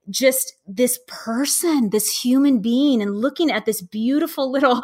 just 0.09 0.55
this 0.67 0.99
person, 1.07 1.89
this 1.89 2.21
human 2.21 2.59
being, 2.59 3.01
and 3.01 3.17
looking 3.17 3.51
at 3.51 3.65
this 3.65 3.81
beautiful 3.81 4.51
little 4.59 4.83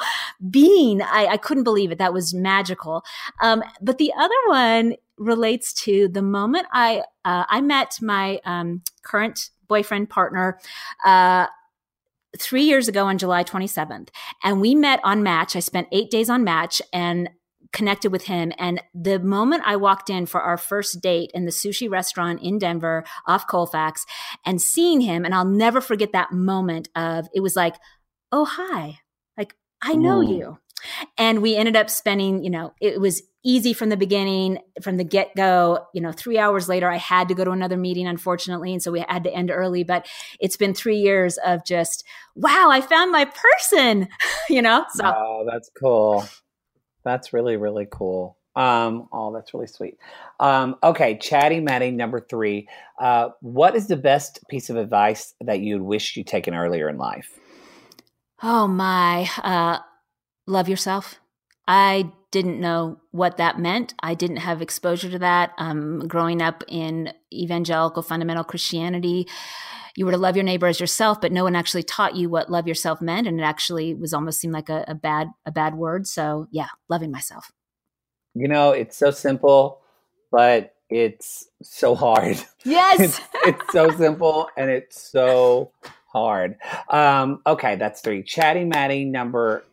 being. 0.49 1.01
I, 1.01 1.27
I 1.31 1.37
couldn't 1.37 1.63
believe 1.63 1.91
it. 1.91 1.97
That 1.97 2.13
was 2.13 2.33
magical. 2.33 3.03
Um, 3.41 3.63
but 3.81 3.97
the 3.97 4.13
other 4.17 4.33
one 4.47 4.95
relates 5.17 5.73
to 5.73 6.07
the 6.09 6.21
moment 6.21 6.67
I 6.73 7.03
uh, 7.23 7.45
I 7.47 7.61
met 7.61 7.97
my 8.01 8.39
um, 8.45 8.81
current 9.03 9.49
boyfriend 9.67 10.09
partner. 10.09 10.59
Uh, 11.05 11.47
three 12.37 12.63
years 12.63 12.89
ago 12.89 13.05
on 13.05 13.17
July 13.17 13.45
27th. 13.45 14.09
And 14.43 14.59
we 14.59 14.75
met 14.75 14.99
on 15.05 15.23
Match. 15.23 15.55
I 15.55 15.59
spent 15.59 15.87
eight 15.93 16.11
days 16.11 16.29
on 16.29 16.43
Match 16.43 16.81
and 16.91 17.29
connected 17.75 18.11
with 18.11 18.23
him. 18.23 18.53
And 18.57 18.81
the 18.95 19.19
moment 19.19 19.63
I 19.65 19.75
walked 19.75 20.09
in 20.09 20.25
for 20.25 20.41
our 20.41 20.57
first 20.57 21.01
date 21.01 21.29
in 21.33 21.45
the 21.45 21.51
sushi 21.51 21.89
restaurant 21.89 22.41
in 22.41 22.57
Denver 22.57 23.03
off 23.27 23.45
Colfax 23.45 24.05
and 24.45 24.61
seeing 24.61 25.01
him, 25.01 25.25
and 25.25 25.35
I'll 25.35 25.45
never 25.45 25.81
forget 25.81 26.13
that 26.13 26.31
moment 26.31 26.87
of 26.95 27.27
it 27.35 27.41
was 27.41 27.55
like, 27.55 27.75
oh, 28.31 28.45
hi, 28.45 28.99
like 29.37 29.55
I 29.83 29.93
know 29.93 30.21
mm. 30.21 30.29
you. 30.29 30.57
And 31.17 31.41
we 31.41 31.55
ended 31.55 31.75
up 31.75 31.89
spending, 31.89 32.43
you 32.43 32.49
know, 32.49 32.73
it 32.79 32.99
was 32.99 33.21
easy 33.43 33.73
from 33.73 33.89
the 33.89 33.97
beginning, 33.97 34.59
from 34.81 34.97
the 34.97 35.03
get 35.03 35.35
go. 35.35 35.85
You 35.93 36.01
know, 36.01 36.11
three 36.11 36.37
hours 36.37 36.69
later, 36.69 36.89
I 36.89 36.97
had 36.97 37.27
to 37.29 37.35
go 37.35 37.43
to 37.43 37.51
another 37.51 37.77
meeting, 37.77 38.07
unfortunately. 38.07 38.71
And 38.73 38.81
so 38.81 38.91
we 38.91 39.03
had 39.07 39.23
to 39.23 39.33
end 39.33 39.51
early. 39.51 39.83
But 39.83 40.07
it's 40.39 40.57
been 40.57 40.73
three 40.73 40.97
years 40.97 41.37
of 41.45 41.65
just, 41.65 42.03
wow, 42.35 42.69
I 42.71 42.81
found 42.81 43.11
my 43.11 43.25
person, 43.25 44.07
you 44.49 44.61
know? 44.61 44.85
So, 44.93 45.05
oh, 45.05 45.45
that's 45.49 45.69
cool. 45.79 46.25
That's 47.05 47.31
really, 47.31 47.55
really 47.55 47.87
cool. 47.89 48.37
Um, 48.55 49.09
oh, 49.11 49.33
that's 49.33 49.53
really 49.53 49.67
sweet. 49.67 49.97
Um, 50.39 50.75
okay, 50.81 51.17
chatty 51.17 51.59
Matty 51.59 51.91
number 51.91 52.19
three. 52.19 52.67
Uh, 52.99 53.29
what 53.41 53.75
is 53.75 53.87
the 53.87 53.97
best 53.97 54.39
piece 54.49 54.69
of 54.69 54.77
advice 54.77 55.33
that 55.41 55.59
you'd 55.59 55.81
wish 55.81 56.15
you'd 56.17 56.27
taken 56.27 56.55
earlier 56.55 56.89
in 56.89 56.97
life? 56.97 57.37
Oh 58.41 58.67
my, 58.67 59.29
uh, 59.43 59.79
love 60.47 60.69
yourself. 60.69 61.19
I 61.67 62.11
didn't 62.35 62.59
know 62.59 62.99
what 63.11 63.37
that 63.37 63.59
meant. 63.59 63.93
I 64.01 64.13
didn't 64.13 64.37
have 64.37 64.61
exposure 64.61 65.09
to 65.09 65.19
that. 65.19 65.53
Um, 65.57 66.05
growing 66.05 66.41
up 66.41 66.65
in 66.67 67.13
evangelical 67.33 68.03
fundamental 68.03 68.43
Christianity, 68.43 69.25
you 69.95 70.05
were 70.05 70.11
to 70.11 70.17
love 70.17 70.35
your 70.35 70.43
neighbor 70.43 70.67
as 70.67 70.81
yourself, 70.81 71.21
but 71.21 71.31
no 71.31 71.45
one 71.45 71.55
actually 71.55 71.83
taught 71.83 72.17
you 72.17 72.29
what 72.29 72.51
love 72.51 72.67
yourself 72.67 72.99
meant, 72.99 73.25
and 73.25 73.39
it 73.39 73.43
actually 73.43 73.93
was 73.93 74.13
almost 74.13 74.41
seemed 74.41 74.53
like 74.53 74.67
a, 74.67 74.83
a 74.85 74.95
bad 74.95 75.29
a 75.45 75.51
bad 75.53 75.75
word. 75.75 76.07
So 76.07 76.49
yeah, 76.51 76.67
loving 76.89 77.09
myself. 77.09 77.53
You 78.33 78.49
know, 78.49 78.71
it's 78.71 78.97
so 78.97 79.11
simple, 79.11 79.79
but 80.29 80.75
it's 80.89 81.47
so 81.61 81.95
hard. 81.95 82.43
Yes, 82.65 82.99
it's, 82.99 83.21
it's 83.45 83.71
so 83.71 83.91
simple 83.91 84.49
and 84.57 84.69
it's 84.69 85.01
so 85.09 85.71
hard. 86.11 86.57
Um, 86.89 87.41
okay, 87.47 87.77
that's 87.77 88.01
three. 88.01 88.23
Chatty 88.23 88.65
Matty 88.65 89.05
number 89.05 89.63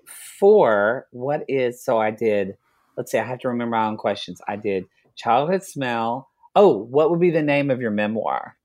four. 0.43 1.07
What 1.13 1.45
is 1.47 1.85
so? 1.85 1.99
I 1.99 2.11
did. 2.11 2.57
Let's 2.97 3.13
see. 3.13 3.19
I 3.19 3.23
have 3.23 3.39
to 3.41 3.49
remember 3.49 3.77
my 3.77 3.87
own 3.87 3.97
questions. 3.97 4.41
I 4.49 4.57
did 4.57 4.87
childhood 5.15 5.63
smell. 5.63 6.29
Oh, 6.57 6.77
what 6.77 7.11
would 7.11 7.21
be 7.21 7.31
the 7.31 7.43
name 7.43 7.71
of 7.71 7.81
your 7.81 7.93
memoir? 7.93 8.57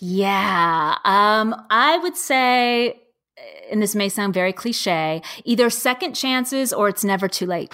Yeah. 0.00 0.96
Um, 1.04 1.54
I 1.70 1.98
would 1.98 2.16
say, 2.16 3.00
and 3.70 3.80
this 3.80 3.94
may 3.94 4.08
sound 4.08 4.34
very 4.34 4.52
cliche, 4.52 5.22
either 5.44 5.70
second 5.70 6.14
chances 6.14 6.72
or 6.72 6.88
it's 6.88 7.04
never 7.04 7.28
too 7.28 7.46
late. 7.46 7.72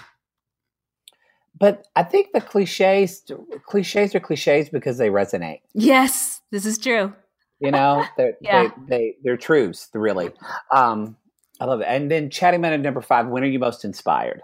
But 1.58 1.86
I 1.96 2.02
think 2.02 2.32
the 2.34 2.42
cliches 2.42 3.22
cliches 3.64 4.14
are 4.14 4.20
cliches 4.20 4.68
because 4.68 4.98
they 4.98 5.08
resonate. 5.08 5.60
Yes, 5.72 6.42
this 6.50 6.66
is 6.66 6.76
true. 6.76 7.14
You 7.58 7.70
know, 7.70 8.04
they're, 8.18 8.34
yeah. 8.42 8.68
they, 8.86 8.96
they, 8.98 9.14
they're 9.24 9.38
truths, 9.38 9.88
really. 9.94 10.30
Um, 10.70 11.16
I 11.60 11.64
love 11.64 11.80
it. 11.80 11.86
And 11.88 12.10
then 12.10 12.30
Chatty 12.30 12.58
Matty 12.58 12.76
number 12.78 13.00
five, 13.00 13.26
when 13.28 13.42
are 13.42 13.46
you 13.46 13.58
most 13.58 13.84
inspired? 13.84 14.42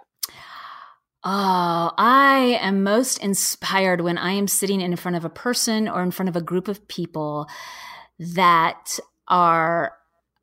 Oh, 1.24 1.92
I 1.96 2.58
am 2.60 2.82
most 2.82 3.18
inspired 3.18 4.00
when 4.00 4.18
I 4.18 4.32
am 4.32 4.48
sitting 4.48 4.80
in 4.80 4.96
front 4.96 5.16
of 5.16 5.24
a 5.24 5.30
person 5.30 5.88
or 5.88 6.02
in 6.02 6.10
front 6.10 6.28
of 6.28 6.36
a 6.36 6.42
group 6.42 6.66
of 6.66 6.88
people 6.88 7.48
that 8.18 8.98
are 9.28 9.92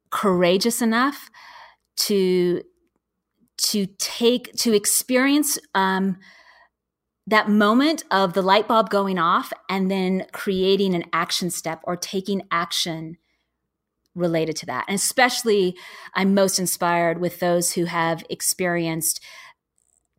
courageous 0.09 0.81
enough 0.81 1.29
to 1.97 2.63
to 3.57 3.87
take 3.97 4.53
to 4.53 4.73
experience 4.73 5.59
um, 5.75 6.17
that 7.27 7.49
moment 7.49 8.03
of 8.09 8.33
the 8.33 8.41
light 8.41 8.67
bulb 8.67 8.89
going 8.89 9.19
off 9.19 9.51
and 9.69 9.91
then 9.91 10.25
creating 10.31 10.95
an 10.95 11.03
action 11.11 11.49
step 11.49 11.81
or 11.83 11.97
taking 11.97 12.41
action 12.51 13.17
related 14.15 14.55
to 14.57 14.65
that. 14.65 14.85
And 14.87 14.95
especially 14.95 15.75
i'm 16.15 16.33
most 16.33 16.59
inspired 16.59 17.19
with 17.19 17.39
those 17.39 17.73
who 17.73 17.85
have 17.85 18.23
experienced 18.29 19.21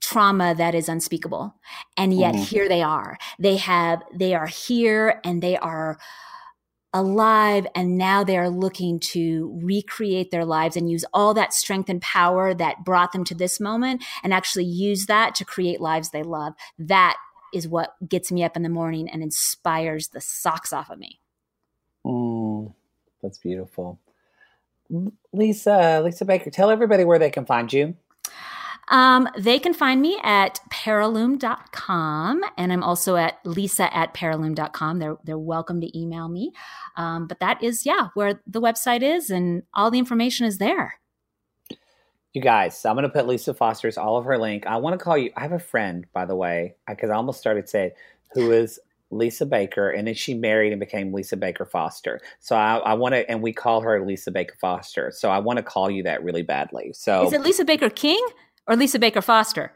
trauma 0.01 0.55
that 0.55 0.75
is 0.75 0.89
unspeakable. 0.89 1.55
And 1.97 2.13
yet 2.13 2.35
mm. 2.35 2.45
here 2.45 2.69
they 2.69 2.83
are. 2.83 3.19
They 3.39 3.57
have 3.57 4.03
they 4.13 4.35
are 4.35 4.47
here 4.47 5.21
and 5.25 5.43
they 5.43 5.57
are 5.57 5.99
alive 6.93 7.69
and 7.77 7.97
now 7.97 8.25
they 8.25 8.37
are 8.37 8.51
looking 8.51 8.99
to 8.99 9.57
recreate 9.63 10.33
their 10.33 10.45
lives 10.45 10.77
and 10.77 10.91
use 10.91 11.05
all 11.15 11.33
that 11.35 11.55
strength 11.55 11.89
and 11.89 12.03
power 12.03 12.53
that 12.53 12.85
brought 12.85 13.13
them 13.13 13.23
to 13.23 13.35
this 13.35 13.61
moment 13.61 14.03
and 14.25 14.35
actually 14.35 14.65
use 14.65 15.07
that 15.07 15.37
to 15.37 15.45
create 15.45 15.81
lives 15.81 16.11
they 16.11 16.25
love. 16.25 16.55
That 16.79 17.17
is 17.55 17.69
what 17.69 17.95
gets 18.09 18.33
me 18.33 18.43
up 18.43 18.57
in 18.57 18.63
the 18.63 18.69
morning 18.69 19.09
and 19.09 19.23
inspires 19.23 20.09
the 20.09 20.21
socks 20.21 20.73
off 20.73 20.91
of 20.91 20.99
me 20.99 21.20
that's 23.23 23.39
beautiful 23.39 23.99
lisa 25.33 26.01
lisa 26.05 26.25
baker 26.25 26.51
tell 26.51 26.71
everybody 26.71 27.05
where 27.05 27.19
they 27.19 27.31
can 27.31 27.45
find 27.45 27.73
you 27.73 27.95
Um, 28.91 29.29
they 29.39 29.61
can 29.61 29.73
find 29.73 30.03
me 30.03 30.19
at 30.23 30.59
parillume.com. 30.71 32.43
And 32.59 32.73
I'm 32.73 32.83
also 32.83 33.15
at 33.17 33.39
lisa 33.45 33.95
at 33.97 34.13
parillume.com. 34.15 34.99
They're, 34.99 35.17
they're 35.23 35.39
welcome 35.39 35.81
to 35.81 35.99
email 35.99 36.29
me. 36.29 36.53
Um, 36.97 37.29
but 37.29 37.39
that 37.39 37.63
is, 37.63 37.87
yeah, 37.87 38.09
where 38.15 38.41
the 38.47 38.61
website 38.61 39.03
is 39.03 39.31
and 39.31 39.63
all 39.75 39.93
the 39.93 40.01
information 40.01 40.45
is 40.47 40.59
there. 40.59 40.95
You 42.33 42.43
guys, 42.43 42.85
I'm 42.85 42.95
going 42.95 43.05
to 43.05 43.09
put 43.09 43.27
Lisa 43.27 43.55
Foster's 43.55 43.97
all 43.97 44.17
of 44.17 44.25
her 44.25 44.39
link. 44.39 44.67
I 44.67 44.77
want 44.77 44.99
to 44.99 45.05
call 45.05 45.17
you. 45.17 45.31
I 45.37 45.41
have 45.41 45.53
a 45.53 45.59
friend, 45.59 46.07
by 46.13 46.25
the 46.27 46.37
way, 46.37 46.75
because 46.89 47.11
I 47.11 47.15
almost 47.15 47.41
started 47.41 47.69
saying, 47.69 47.93
who 48.35 48.53
is 48.53 48.79
Lisa 49.11 49.47
Baker, 49.47 49.91
and 49.91 50.07
then 50.07 50.15
she 50.15 50.35
married 50.35 50.73
and 50.73 50.81
became 50.81 51.13
Lisa 51.13 51.37
Baker 51.37 51.65
Foster. 51.65 52.21
So 52.39 52.57
I, 52.57 52.77
I 52.79 52.95
want 52.95 53.15
to, 53.15 53.29
and 53.31 53.43
we 53.43 53.53
call 53.53 53.81
her 53.81 54.05
Lisa 54.05 54.31
Baker 54.31 54.55
Foster. 54.61 55.11
So 55.15 55.31
I 55.31 55.39
want 55.39 55.59
to 55.59 55.63
call 55.63 55.91
you 55.91 56.03
that 56.05 56.23
really 56.23 56.43
badly. 56.43 56.93
So 56.93 57.27
is 57.27 57.33
it 57.33 57.43
Lisa 57.43 57.65
Baker 57.65 57.91
King 57.91 58.25
or 58.67 58.77
Lisa 58.77 58.99
Baker 58.99 59.23
Foster? 59.23 59.73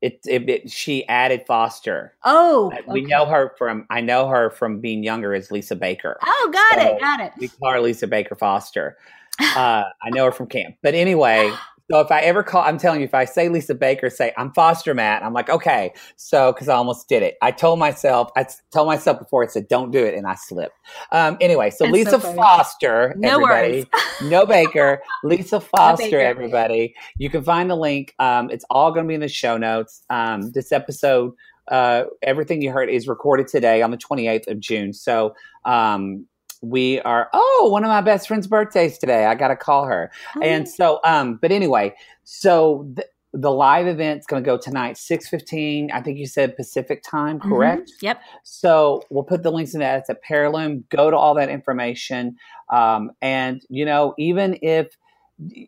It, 0.00 0.20
it, 0.26 0.48
it 0.48 0.70
she 0.70 1.06
added 1.08 1.44
Foster. 1.46 2.14
Oh, 2.24 2.72
we 2.86 3.02
know 3.02 3.26
her 3.26 3.52
from. 3.58 3.86
I 3.90 4.00
know 4.00 4.28
her 4.28 4.50
from 4.50 4.80
being 4.80 5.02
younger 5.02 5.34
as 5.34 5.50
Lisa 5.50 5.74
Baker. 5.76 6.18
Oh, 6.24 6.50
got 6.52 6.80
so 6.80 6.94
it, 6.94 7.00
got 7.00 7.20
it. 7.20 7.32
We 7.38 7.48
call 7.48 7.72
her 7.72 7.80
Lisa 7.80 8.06
Baker 8.06 8.36
Foster. 8.36 8.96
Uh, 9.40 9.84
I 10.02 10.10
know 10.10 10.24
her 10.24 10.32
from 10.32 10.46
camp, 10.46 10.76
but 10.82 10.94
anyway. 10.94 11.52
So 11.90 12.00
if 12.00 12.10
I 12.10 12.20
ever 12.20 12.42
call, 12.42 12.62
I'm 12.62 12.76
telling 12.76 13.00
you, 13.00 13.06
if 13.06 13.14
I 13.14 13.24
say 13.24 13.48
Lisa 13.48 13.74
Baker, 13.74 14.10
say 14.10 14.32
I'm 14.36 14.52
Foster 14.52 14.92
Matt, 14.92 15.22
I'm 15.22 15.32
like, 15.32 15.48
okay. 15.48 15.92
So 16.16 16.52
because 16.52 16.68
I 16.68 16.74
almost 16.74 17.08
did 17.08 17.22
it, 17.22 17.36
I 17.40 17.50
told 17.50 17.78
myself, 17.78 18.30
I 18.36 18.46
told 18.72 18.88
myself 18.88 19.18
before, 19.18 19.42
I 19.42 19.46
said, 19.46 19.68
don't 19.68 19.90
do 19.90 20.04
it, 20.04 20.14
and 20.14 20.26
I 20.26 20.34
slipped. 20.34 20.74
Um, 21.12 21.38
anyway, 21.40 21.70
so 21.70 21.86
Lisa 21.86 22.20
so 22.20 22.34
Foster, 22.34 23.14
no 23.16 23.36
everybody, 23.36 23.86
no 24.24 24.44
Baker, 24.44 25.00
Lisa 25.24 25.60
Foster, 25.76 26.18
no 26.18 26.24
everybody. 26.24 26.94
You 27.16 27.30
can 27.30 27.42
find 27.42 27.70
the 27.70 27.76
link. 27.76 28.14
Um, 28.18 28.50
it's 28.50 28.66
all 28.68 28.92
going 28.92 29.06
to 29.06 29.08
be 29.08 29.14
in 29.14 29.20
the 29.20 29.28
show 29.28 29.56
notes. 29.56 30.02
Um, 30.10 30.50
this 30.52 30.72
episode. 30.72 31.32
Uh, 31.68 32.04
everything 32.22 32.62
you 32.62 32.70
heard 32.70 32.88
is 32.88 33.06
recorded 33.06 33.46
today 33.46 33.82
on 33.82 33.90
the 33.90 33.98
28th 33.98 34.46
of 34.50 34.58
June. 34.58 34.94
So, 34.94 35.34
um, 35.66 36.26
we 36.62 37.00
are 37.00 37.28
oh 37.32 37.68
one 37.70 37.84
of 37.84 37.88
my 37.88 38.00
best 38.00 38.28
friend's 38.28 38.46
birthdays 38.46 38.98
today. 38.98 39.26
I 39.26 39.34
gotta 39.34 39.56
call 39.56 39.84
her. 39.84 40.10
Oh. 40.36 40.42
and 40.42 40.68
so 40.68 41.00
um 41.04 41.38
but 41.40 41.52
anyway 41.52 41.94
so 42.24 42.90
th- 42.96 43.08
the 43.34 43.50
live 43.50 43.86
event's 43.86 44.26
going 44.26 44.42
to 44.42 44.46
go 44.46 44.56
tonight 44.56 44.96
6.15 44.96 45.90
i 45.92 46.00
think 46.00 46.18
you 46.18 46.26
said 46.26 46.56
pacific 46.56 47.02
time 47.02 47.38
mm-hmm. 47.38 47.50
correct? 47.50 47.82
Mm-hmm. 47.82 48.06
yep. 48.06 48.22
So 48.42 49.02
we'll 49.10 49.24
put 49.24 49.42
the 49.42 49.52
links 49.52 49.74
in 49.74 49.80
that 49.80 49.98
it's 50.00 50.10
at 50.10 50.22
parillume 50.22 50.84
go 50.88 51.10
to 51.10 51.16
all 51.16 51.34
that 51.34 51.48
information. 51.50 52.36
Um, 52.72 53.10
and 53.20 53.62
you 53.68 53.84
know 53.84 54.14
even 54.18 54.58
if 54.62 54.96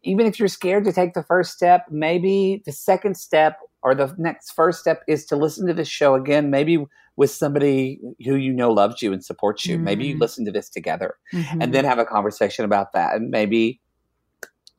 even 0.02 0.26
if 0.26 0.38
you're 0.38 0.48
scared 0.48 0.84
to 0.84 0.92
take 0.92 1.14
the 1.14 1.22
first 1.22 1.52
step 1.52 1.86
maybe 1.90 2.62
the 2.66 2.72
second 2.72 3.16
step 3.16 3.58
or 3.82 3.94
the 3.94 4.14
next 4.18 4.52
first 4.52 4.80
step 4.80 5.02
is 5.06 5.24
to 5.26 5.36
listen 5.36 5.66
to 5.66 5.74
this 5.74 5.88
show 5.88 6.14
again. 6.14 6.50
Maybe 6.50 6.84
with 7.20 7.30
somebody 7.30 8.01
who 8.24 8.34
you 8.34 8.51
know 8.51 8.72
loves 8.72 9.02
you 9.02 9.12
and 9.12 9.22
supports 9.22 9.66
you. 9.66 9.74
Mm-hmm. 9.74 9.84
Maybe 9.84 10.06
you 10.06 10.14
mm-hmm. 10.14 10.22
listen 10.22 10.47
to 10.47 10.51
this 10.51 10.70
together 10.70 11.18
mm-hmm. 11.34 11.60
and 11.60 11.74
then 11.74 11.84
have 11.84 11.98
a 11.98 12.06
conversation 12.06 12.64
about 12.64 12.94
that. 12.94 13.14
And 13.14 13.28
maybe 13.28 13.78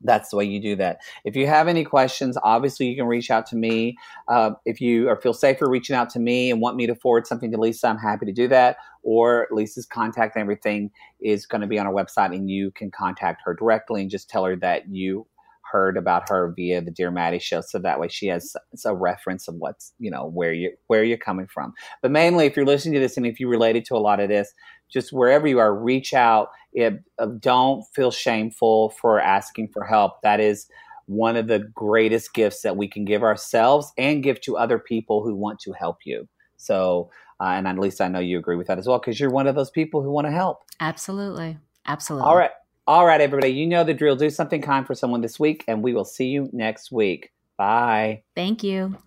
that's 0.00 0.30
the 0.30 0.36
way 0.36 0.44
you 0.44 0.60
do 0.60 0.74
that. 0.74 0.98
If 1.24 1.36
you 1.36 1.46
have 1.46 1.68
any 1.68 1.84
questions, 1.84 2.36
obviously 2.42 2.86
you 2.86 2.96
can 2.96 3.06
reach 3.06 3.30
out 3.30 3.46
to 3.46 3.56
me. 3.56 3.96
Uh, 4.26 4.54
if 4.64 4.80
you 4.80 5.08
or 5.08 5.20
feel 5.20 5.32
safer 5.32 5.70
reaching 5.70 5.94
out 5.94 6.10
to 6.10 6.18
me 6.18 6.50
and 6.50 6.60
want 6.60 6.74
me 6.74 6.88
to 6.88 6.96
forward 6.96 7.28
something 7.28 7.52
to 7.52 7.58
Lisa, 7.58 7.86
I'm 7.86 7.96
happy 7.96 8.26
to 8.26 8.32
do 8.32 8.48
that. 8.48 8.78
Or 9.04 9.46
Lisa's 9.52 9.86
contact 9.86 10.34
and 10.34 10.42
everything 10.42 10.90
is 11.20 11.46
going 11.46 11.60
to 11.60 11.68
be 11.68 11.78
on 11.78 11.86
our 11.86 11.92
website, 11.92 12.34
and 12.34 12.50
you 12.50 12.72
can 12.72 12.90
contact 12.90 13.42
her 13.44 13.54
directly 13.54 14.00
and 14.00 14.10
just 14.10 14.28
tell 14.28 14.44
her 14.46 14.56
that 14.56 14.88
you 14.88 15.28
heard 15.72 15.96
about 15.96 16.28
her 16.28 16.52
via 16.54 16.80
the 16.82 16.90
Dear 16.90 17.10
Maddie 17.10 17.38
show, 17.38 17.62
so 17.62 17.78
that 17.78 17.98
way 17.98 18.08
she 18.08 18.26
has 18.28 18.54
a 18.84 18.94
reference 18.94 19.48
of 19.48 19.54
what's 19.56 19.92
you 19.98 20.10
know 20.10 20.26
where 20.26 20.52
you 20.52 20.72
where 20.86 21.02
you're 21.02 21.16
coming 21.16 21.46
from. 21.46 21.72
But 22.02 22.10
mainly, 22.10 22.46
if 22.46 22.56
you're 22.56 22.66
listening 22.66 22.94
to 22.94 23.00
this 23.00 23.16
and 23.16 23.26
if 23.26 23.40
you 23.40 23.48
related 23.48 23.84
to 23.86 23.96
a 23.96 23.98
lot 23.98 24.20
of 24.20 24.28
this, 24.28 24.52
just 24.92 25.12
wherever 25.12 25.46
you 25.46 25.58
are, 25.58 25.74
reach 25.74 26.14
out. 26.14 26.48
It, 26.74 27.02
uh, 27.18 27.26
don't 27.38 27.84
feel 27.94 28.10
shameful 28.10 28.90
for 29.00 29.20
asking 29.20 29.68
for 29.68 29.84
help. 29.84 30.22
That 30.22 30.40
is 30.40 30.68
one 31.06 31.36
of 31.36 31.48
the 31.48 31.58
greatest 31.58 32.34
gifts 32.34 32.62
that 32.62 32.76
we 32.76 32.88
can 32.88 33.04
give 33.04 33.22
ourselves 33.22 33.92
and 33.98 34.22
give 34.22 34.40
to 34.42 34.56
other 34.56 34.78
people 34.78 35.24
who 35.24 35.34
want 35.34 35.58
to 35.60 35.72
help 35.72 35.98
you. 36.04 36.28
So, 36.56 37.10
uh, 37.40 37.48
and 37.48 37.66
at 37.66 37.78
least 37.78 38.00
I 38.00 38.08
know 38.08 38.20
you 38.20 38.38
agree 38.38 38.56
with 38.56 38.68
that 38.68 38.78
as 38.78 38.86
well 38.86 38.98
because 38.98 39.18
you're 39.18 39.30
one 39.30 39.46
of 39.46 39.54
those 39.54 39.70
people 39.70 40.02
who 40.02 40.10
want 40.10 40.26
to 40.26 40.30
help. 40.30 40.60
Absolutely. 40.80 41.58
Absolutely. 41.86 42.28
All 42.28 42.36
right. 42.36 42.52
All 42.84 43.06
right, 43.06 43.20
everybody, 43.20 43.50
you 43.50 43.68
know 43.68 43.84
the 43.84 43.94
drill. 43.94 44.16
Do 44.16 44.28
something 44.28 44.60
kind 44.60 44.84
for 44.84 44.96
someone 44.96 45.20
this 45.20 45.38
week, 45.38 45.62
and 45.68 45.84
we 45.84 45.94
will 45.94 46.04
see 46.04 46.26
you 46.26 46.50
next 46.52 46.90
week. 46.90 47.30
Bye. 47.56 48.24
Thank 48.34 48.64
you. 48.64 48.98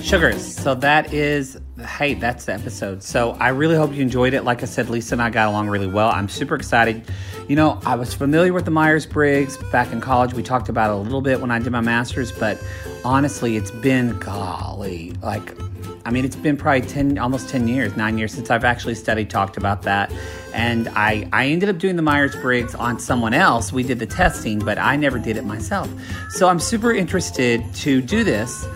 Sugars. 0.00 0.56
So 0.56 0.76
that 0.76 1.12
is, 1.12 1.58
hey, 1.84 2.14
that's 2.14 2.44
the 2.44 2.54
episode. 2.54 3.02
So 3.02 3.32
I 3.40 3.48
really 3.48 3.74
hope 3.74 3.92
you 3.92 4.00
enjoyed 4.00 4.32
it. 4.32 4.44
Like 4.44 4.62
I 4.62 4.66
said, 4.66 4.88
Lisa 4.90 5.16
and 5.16 5.22
I 5.22 5.30
got 5.30 5.48
along 5.48 5.68
really 5.68 5.88
well. 5.88 6.08
I'm 6.08 6.28
super 6.28 6.54
excited. 6.54 7.02
You 7.48 7.56
know, 7.56 7.80
I 7.84 7.96
was 7.96 8.14
familiar 8.14 8.52
with 8.52 8.64
the 8.64 8.70
Myers 8.70 9.04
Briggs 9.04 9.56
back 9.72 9.90
in 9.90 10.00
college. 10.00 10.34
We 10.34 10.44
talked 10.44 10.68
about 10.68 10.90
it 10.90 10.94
a 10.94 10.98
little 10.98 11.20
bit 11.20 11.40
when 11.40 11.50
I 11.50 11.58
did 11.58 11.72
my 11.72 11.80
master's, 11.80 12.30
but 12.30 12.62
honestly, 13.04 13.56
it's 13.56 13.72
been, 13.72 14.16
golly, 14.20 15.14
like 15.20 15.52
I 16.08 16.10
mean, 16.10 16.24
it's 16.24 16.36
been 16.36 16.56
probably 16.56 16.88
10, 16.88 17.18
almost 17.18 17.50
10 17.50 17.68
years, 17.68 17.94
nine 17.94 18.16
years 18.16 18.32
since 18.32 18.50
I've 18.50 18.64
actually 18.64 18.94
studied, 18.94 19.28
talked 19.28 19.58
about 19.58 19.82
that. 19.82 20.10
And 20.54 20.88
I, 20.96 21.28
I 21.34 21.48
ended 21.48 21.68
up 21.68 21.76
doing 21.76 21.96
the 21.96 22.02
Myers 22.02 22.34
Briggs 22.34 22.74
on 22.74 22.98
someone 22.98 23.34
else. 23.34 23.74
We 23.74 23.82
did 23.82 23.98
the 23.98 24.06
testing, 24.06 24.58
but 24.58 24.78
I 24.78 24.96
never 24.96 25.18
did 25.18 25.36
it 25.36 25.44
myself. 25.44 25.86
So 26.30 26.48
I'm 26.48 26.60
super 26.60 26.94
interested 26.94 27.62
to 27.74 28.00
do 28.00 28.24
this 28.24 28.66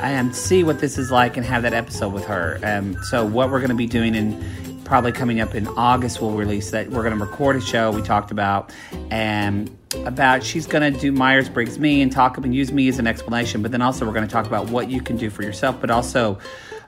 and 0.00 0.36
see 0.36 0.64
what 0.64 0.80
this 0.80 0.98
is 0.98 1.10
like 1.10 1.38
and 1.38 1.46
have 1.46 1.62
that 1.62 1.72
episode 1.72 2.12
with 2.12 2.26
her. 2.26 2.60
Um, 2.62 3.02
so, 3.04 3.24
what 3.24 3.50
we're 3.50 3.60
going 3.60 3.70
to 3.70 3.74
be 3.74 3.86
doing 3.86 4.14
in 4.14 4.82
probably 4.84 5.12
coming 5.12 5.40
up 5.40 5.54
in 5.54 5.68
August, 5.68 6.20
we'll 6.20 6.32
release 6.32 6.72
that. 6.72 6.90
We're 6.90 7.04
going 7.04 7.18
to 7.18 7.24
record 7.24 7.56
a 7.56 7.62
show 7.62 7.90
we 7.90 8.02
talked 8.02 8.30
about 8.30 8.70
and 9.10 9.74
about 10.04 10.42
she's 10.42 10.66
going 10.66 10.92
to 10.92 10.98
do 11.00 11.10
Myers 11.10 11.48
Briggs 11.48 11.78
me 11.78 12.02
and 12.02 12.12
talk 12.12 12.36
and 12.36 12.54
use 12.54 12.70
me 12.70 12.88
as 12.88 12.98
an 12.98 13.06
explanation, 13.06 13.62
but 13.62 13.70
then 13.70 13.80
also 13.80 14.04
we're 14.04 14.12
going 14.12 14.26
to 14.26 14.32
talk 14.32 14.46
about 14.46 14.68
what 14.68 14.90
you 14.90 15.00
can 15.00 15.16
do 15.16 15.30
for 15.30 15.42
yourself, 15.42 15.80
but 15.80 15.90
also 15.90 16.38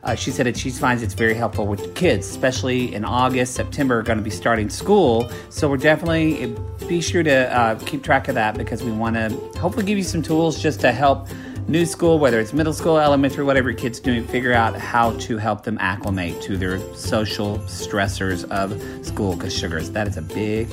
uh, 0.05 0.15
she 0.15 0.31
said 0.31 0.47
that 0.47 0.57
she 0.57 0.71
finds 0.71 1.03
it's 1.03 1.15
very 1.15 1.35
helpful 1.35 1.67
with 1.67 1.95
kids, 1.95 2.29
especially 2.29 2.95
in 2.95 3.05
August, 3.05 3.55
September, 3.55 4.03
going 4.03 4.19
to 4.19 4.25
be 4.25 4.31
starting 4.31 4.69
school. 4.69 5.31
So 5.49 5.69
we're 5.69 5.79
definitely 5.79 6.55
be 6.87 7.01
sure 7.01 7.23
to 7.23 7.57
uh, 7.57 7.79
keep 7.81 8.03
track 8.03 8.29
of 8.29 8.35
that 8.35 8.57
because 8.59 8.83
we 8.83 8.93
want 8.93 9.17
to 9.17 9.31
hopefully 9.59 9.87
give 9.87 9.97
you 9.97 10.05
some 10.05 10.23
tools 10.23 10.63
just 10.63 10.81
to 10.81 10.93
help 10.93 11.29
new 11.69 11.87
school, 11.87 12.19
whether 12.19 12.39
it's 12.39 12.53
middle 12.53 12.75
school, 12.75 12.99
elementary, 12.99 13.45
whatever 13.45 13.71
your 13.71 13.79
kids 13.79 13.99
doing, 13.99 14.27
figure 14.27 14.53
out 14.53 14.77
how 14.77 15.13
to 15.19 15.39
help 15.39 15.63
them 15.63 15.79
acclimate 15.81 16.41
to 16.43 16.59
their 16.59 16.79
social 16.95 17.59
stressors 17.61 18.45
of 18.51 19.07
school. 19.07 19.35
Because 19.35 19.57
sugars, 19.57 19.91
that 19.93 20.07
is 20.07 20.19
a 20.19 20.23
big, 20.23 20.69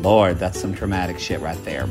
Lord, 0.00 0.38
that's 0.38 0.60
some 0.60 0.74
traumatic 0.74 1.18
shit 1.18 1.40
right 1.40 1.62
there. 1.64 1.88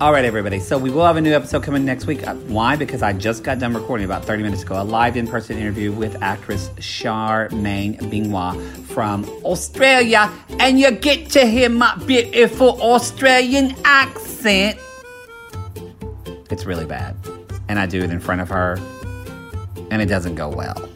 All 0.00 0.12
right, 0.12 0.24
everybody. 0.24 0.60
So 0.60 0.78
we 0.78 0.90
will 0.90 1.04
have 1.04 1.18
a 1.18 1.20
new 1.20 1.34
episode 1.34 1.62
coming 1.62 1.84
next 1.84 2.06
week. 2.06 2.26
Uh, 2.26 2.34
why? 2.34 2.74
Because 2.74 3.02
I 3.02 3.12
just 3.12 3.44
got 3.44 3.58
done 3.58 3.74
recording 3.74 4.06
about 4.06 4.24
30 4.24 4.42
minutes 4.44 4.62
ago 4.62 4.80
a 4.80 4.82
live 4.82 5.14
in 5.14 5.26
person 5.26 5.58
interview 5.58 5.92
with 5.92 6.22
actress 6.22 6.70
Charmaine 6.78 7.98
Bingwa 7.98 8.58
from 8.86 9.28
Australia. 9.44 10.32
And 10.58 10.80
you 10.80 10.90
get 10.90 11.28
to 11.32 11.44
hear 11.44 11.68
my 11.68 11.94
beautiful 12.06 12.80
Australian 12.80 13.76
accent. 13.84 14.78
It's 16.48 16.64
really 16.64 16.86
bad. 16.86 17.14
And 17.68 17.78
I 17.78 17.84
do 17.84 18.02
it 18.02 18.10
in 18.10 18.20
front 18.20 18.40
of 18.40 18.48
her, 18.48 18.78
and 19.90 20.00
it 20.00 20.06
doesn't 20.06 20.34
go 20.34 20.48
well. 20.48 20.88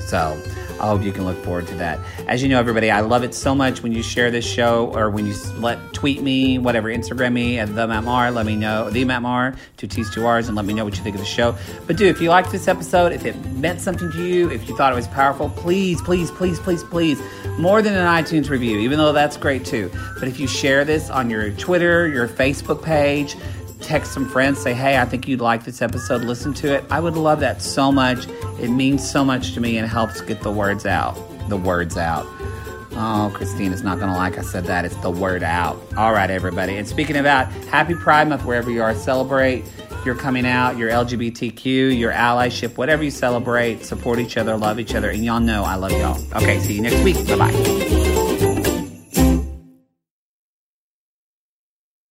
So 0.00 0.36
I 0.82 0.88
hope 0.88 1.04
you 1.04 1.12
can 1.12 1.24
look 1.24 1.42
forward 1.44 1.68
to 1.68 1.74
that. 1.76 2.00
As 2.26 2.42
you 2.42 2.48
know, 2.48 2.58
everybody, 2.58 2.90
I 2.90 3.00
love 3.00 3.22
it 3.22 3.34
so 3.34 3.54
much 3.54 3.84
when 3.84 3.92
you 3.92 4.02
share 4.02 4.32
this 4.32 4.44
show 4.44 4.92
or 4.96 5.10
when 5.10 5.26
you 5.26 5.34
let 5.58 5.78
tweet 5.92 6.20
me, 6.22 6.58
whatever, 6.58 6.88
Instagram 6.88 7.34
me 7.34 7.60
at 7.60 7.72
the 7.72 7.86
Maher. 7.86 8.32
Let 8.32 8.46
me 8.46 8.56
know 8.56 8.90
the 8.90 9.04
Maher, 9.04 9.54
two 9.76 9.86
T's, 9.86 10.12
two 10.12 10.26
R's, 10.26 10.48
and 10.48 10.56
let 10.56 10.66
me 10.66 10.74
know 10.74 10.84
what 10.84 10.96
you 10.96 11.04
think 11.04 11.14
of 11.14 11.20
the 11.20 11.26
show. 11.26 11.56
But 11.86 11.96
do 11.96 12.06
if 12.06 12.20
you 12.20 12.30
liked 12.30 12.50
this 12.50 12.66
episode, 12.66 13.12
if 13.12 13.24
it 13.24 13.36
meant 13.52 13.80
something 13.80 14.10
to 14.10 14.26
you, 14.26 14.50
if 14.50 14.68
you 14.68 14.76
thought 14.76 14.92
it 14.92 14.96
was 14.96 15.06
powerful, 15.06 15.50
please, 15.50 16.02
please, 16.02 16.32
please, 16.32 16.58
please, 16.58 16.82
please, 16.82 17.22
more 17.58 17.80
than 17.80 17.94
an 17.94 18.06
iTunes 18.06 18.50
review, 18.50 18.80
even 18.80 18.98
though 18.98 19.12
that's 19.12 19.36
great 19.36 19.64
too. 19.64 19.88
But 20.18 20.26
if 20.26 20.40
you 20.40 20.48
share 20.48 20.84
this 20.84 21.10
on 21.10 21.30
your 21.30 21.52
Twitter, 21.52 22.08
your 22.08 22.26
Facebook 22.26 22.82
page, 22.82 23.36
text 23.82 24.12
some 24.12 24.28
friends, 24.28 24.60
say, 24.60 24.74
hey, 24.74 24.98
I 24.98 25.04
think 25.04 25.28
you'd 25.28 25.40
like 25.40 25.64
this 25.64 25.82
episode, 25.82 26.22
listen 26.22 26.54
to 26.54 26.74
it. 26.74 26.84
I 26.90 27.00
would 27.00 27.16
love 27.16 27.40
that 27.40 27.62
so 27.62 27.92
much. 27.92 28.26
It 28.60 28.70
means 28.70 29.08
so 29.08 29.24
much 29.24 29.54
to 29.54 29.60
me 29.60 29.76
and 29.78 29.88
helps 29.88 30.20
get 30.20 30.42
the 30.42 30.50
words 30.50 30.86
out. 30.86 31.14
The 31.48 31.56
words 31.56 31.96
out. 31.96 32.26
Oh, 32.94 33.32
Christina's 33.34 33.82
not 33.82 33.98
going 33.98 34.10
to 34.10 34.16
like 34.16 34.38
I 34.38 34.42
said 34.42 34.64
that. 34.64 34.84
It's 34.84 34.96
the 34.96 35.10
word 35.10 35.42
out. 35.42 35.80
All 35.96 36.12
right, 36.12 36.30
everybody. 36.30 36.76
And 36.76 36.86
speaking 36.86 37.16
about 37.16 37.50
Happy 37.66 37.94
Pride 37.94 38.28
Month, 38.28 38.44
wherever 38.44 38.70
you 38.70 38.82
are, 38.82 38.94
celebrate 38.94 39.64
your 40.04 40.14
coming 40.14 40.46
out, 40.46 40.76
your 40.76 40.90
LGBTQ, 40.90 41.96
your 41.98 42.12
allyship, 42.12 42.76
whatever 42.76 43.02
you 43.02 43.10
celebrate. 43.10 43.84
Support 43.84 44.18
each 44.18 44.36
other, 44.36 44.56
love 44.56 44.78
each 44.78 44.94
other. 44.94 45.10
And 45.10 45.24
y'all 45.24 45.40
know 45.40 45.64
I 45.64 45.76
love 45.76 45.92
y'all. 45.92 46.20
Okay, 46.36 46.58
see 46.60 46.74
you 46.74 46.82
next 46.82 47.02
week. 47.02 47.16
Bye 47.26 47.36
bye. 47.36 48.21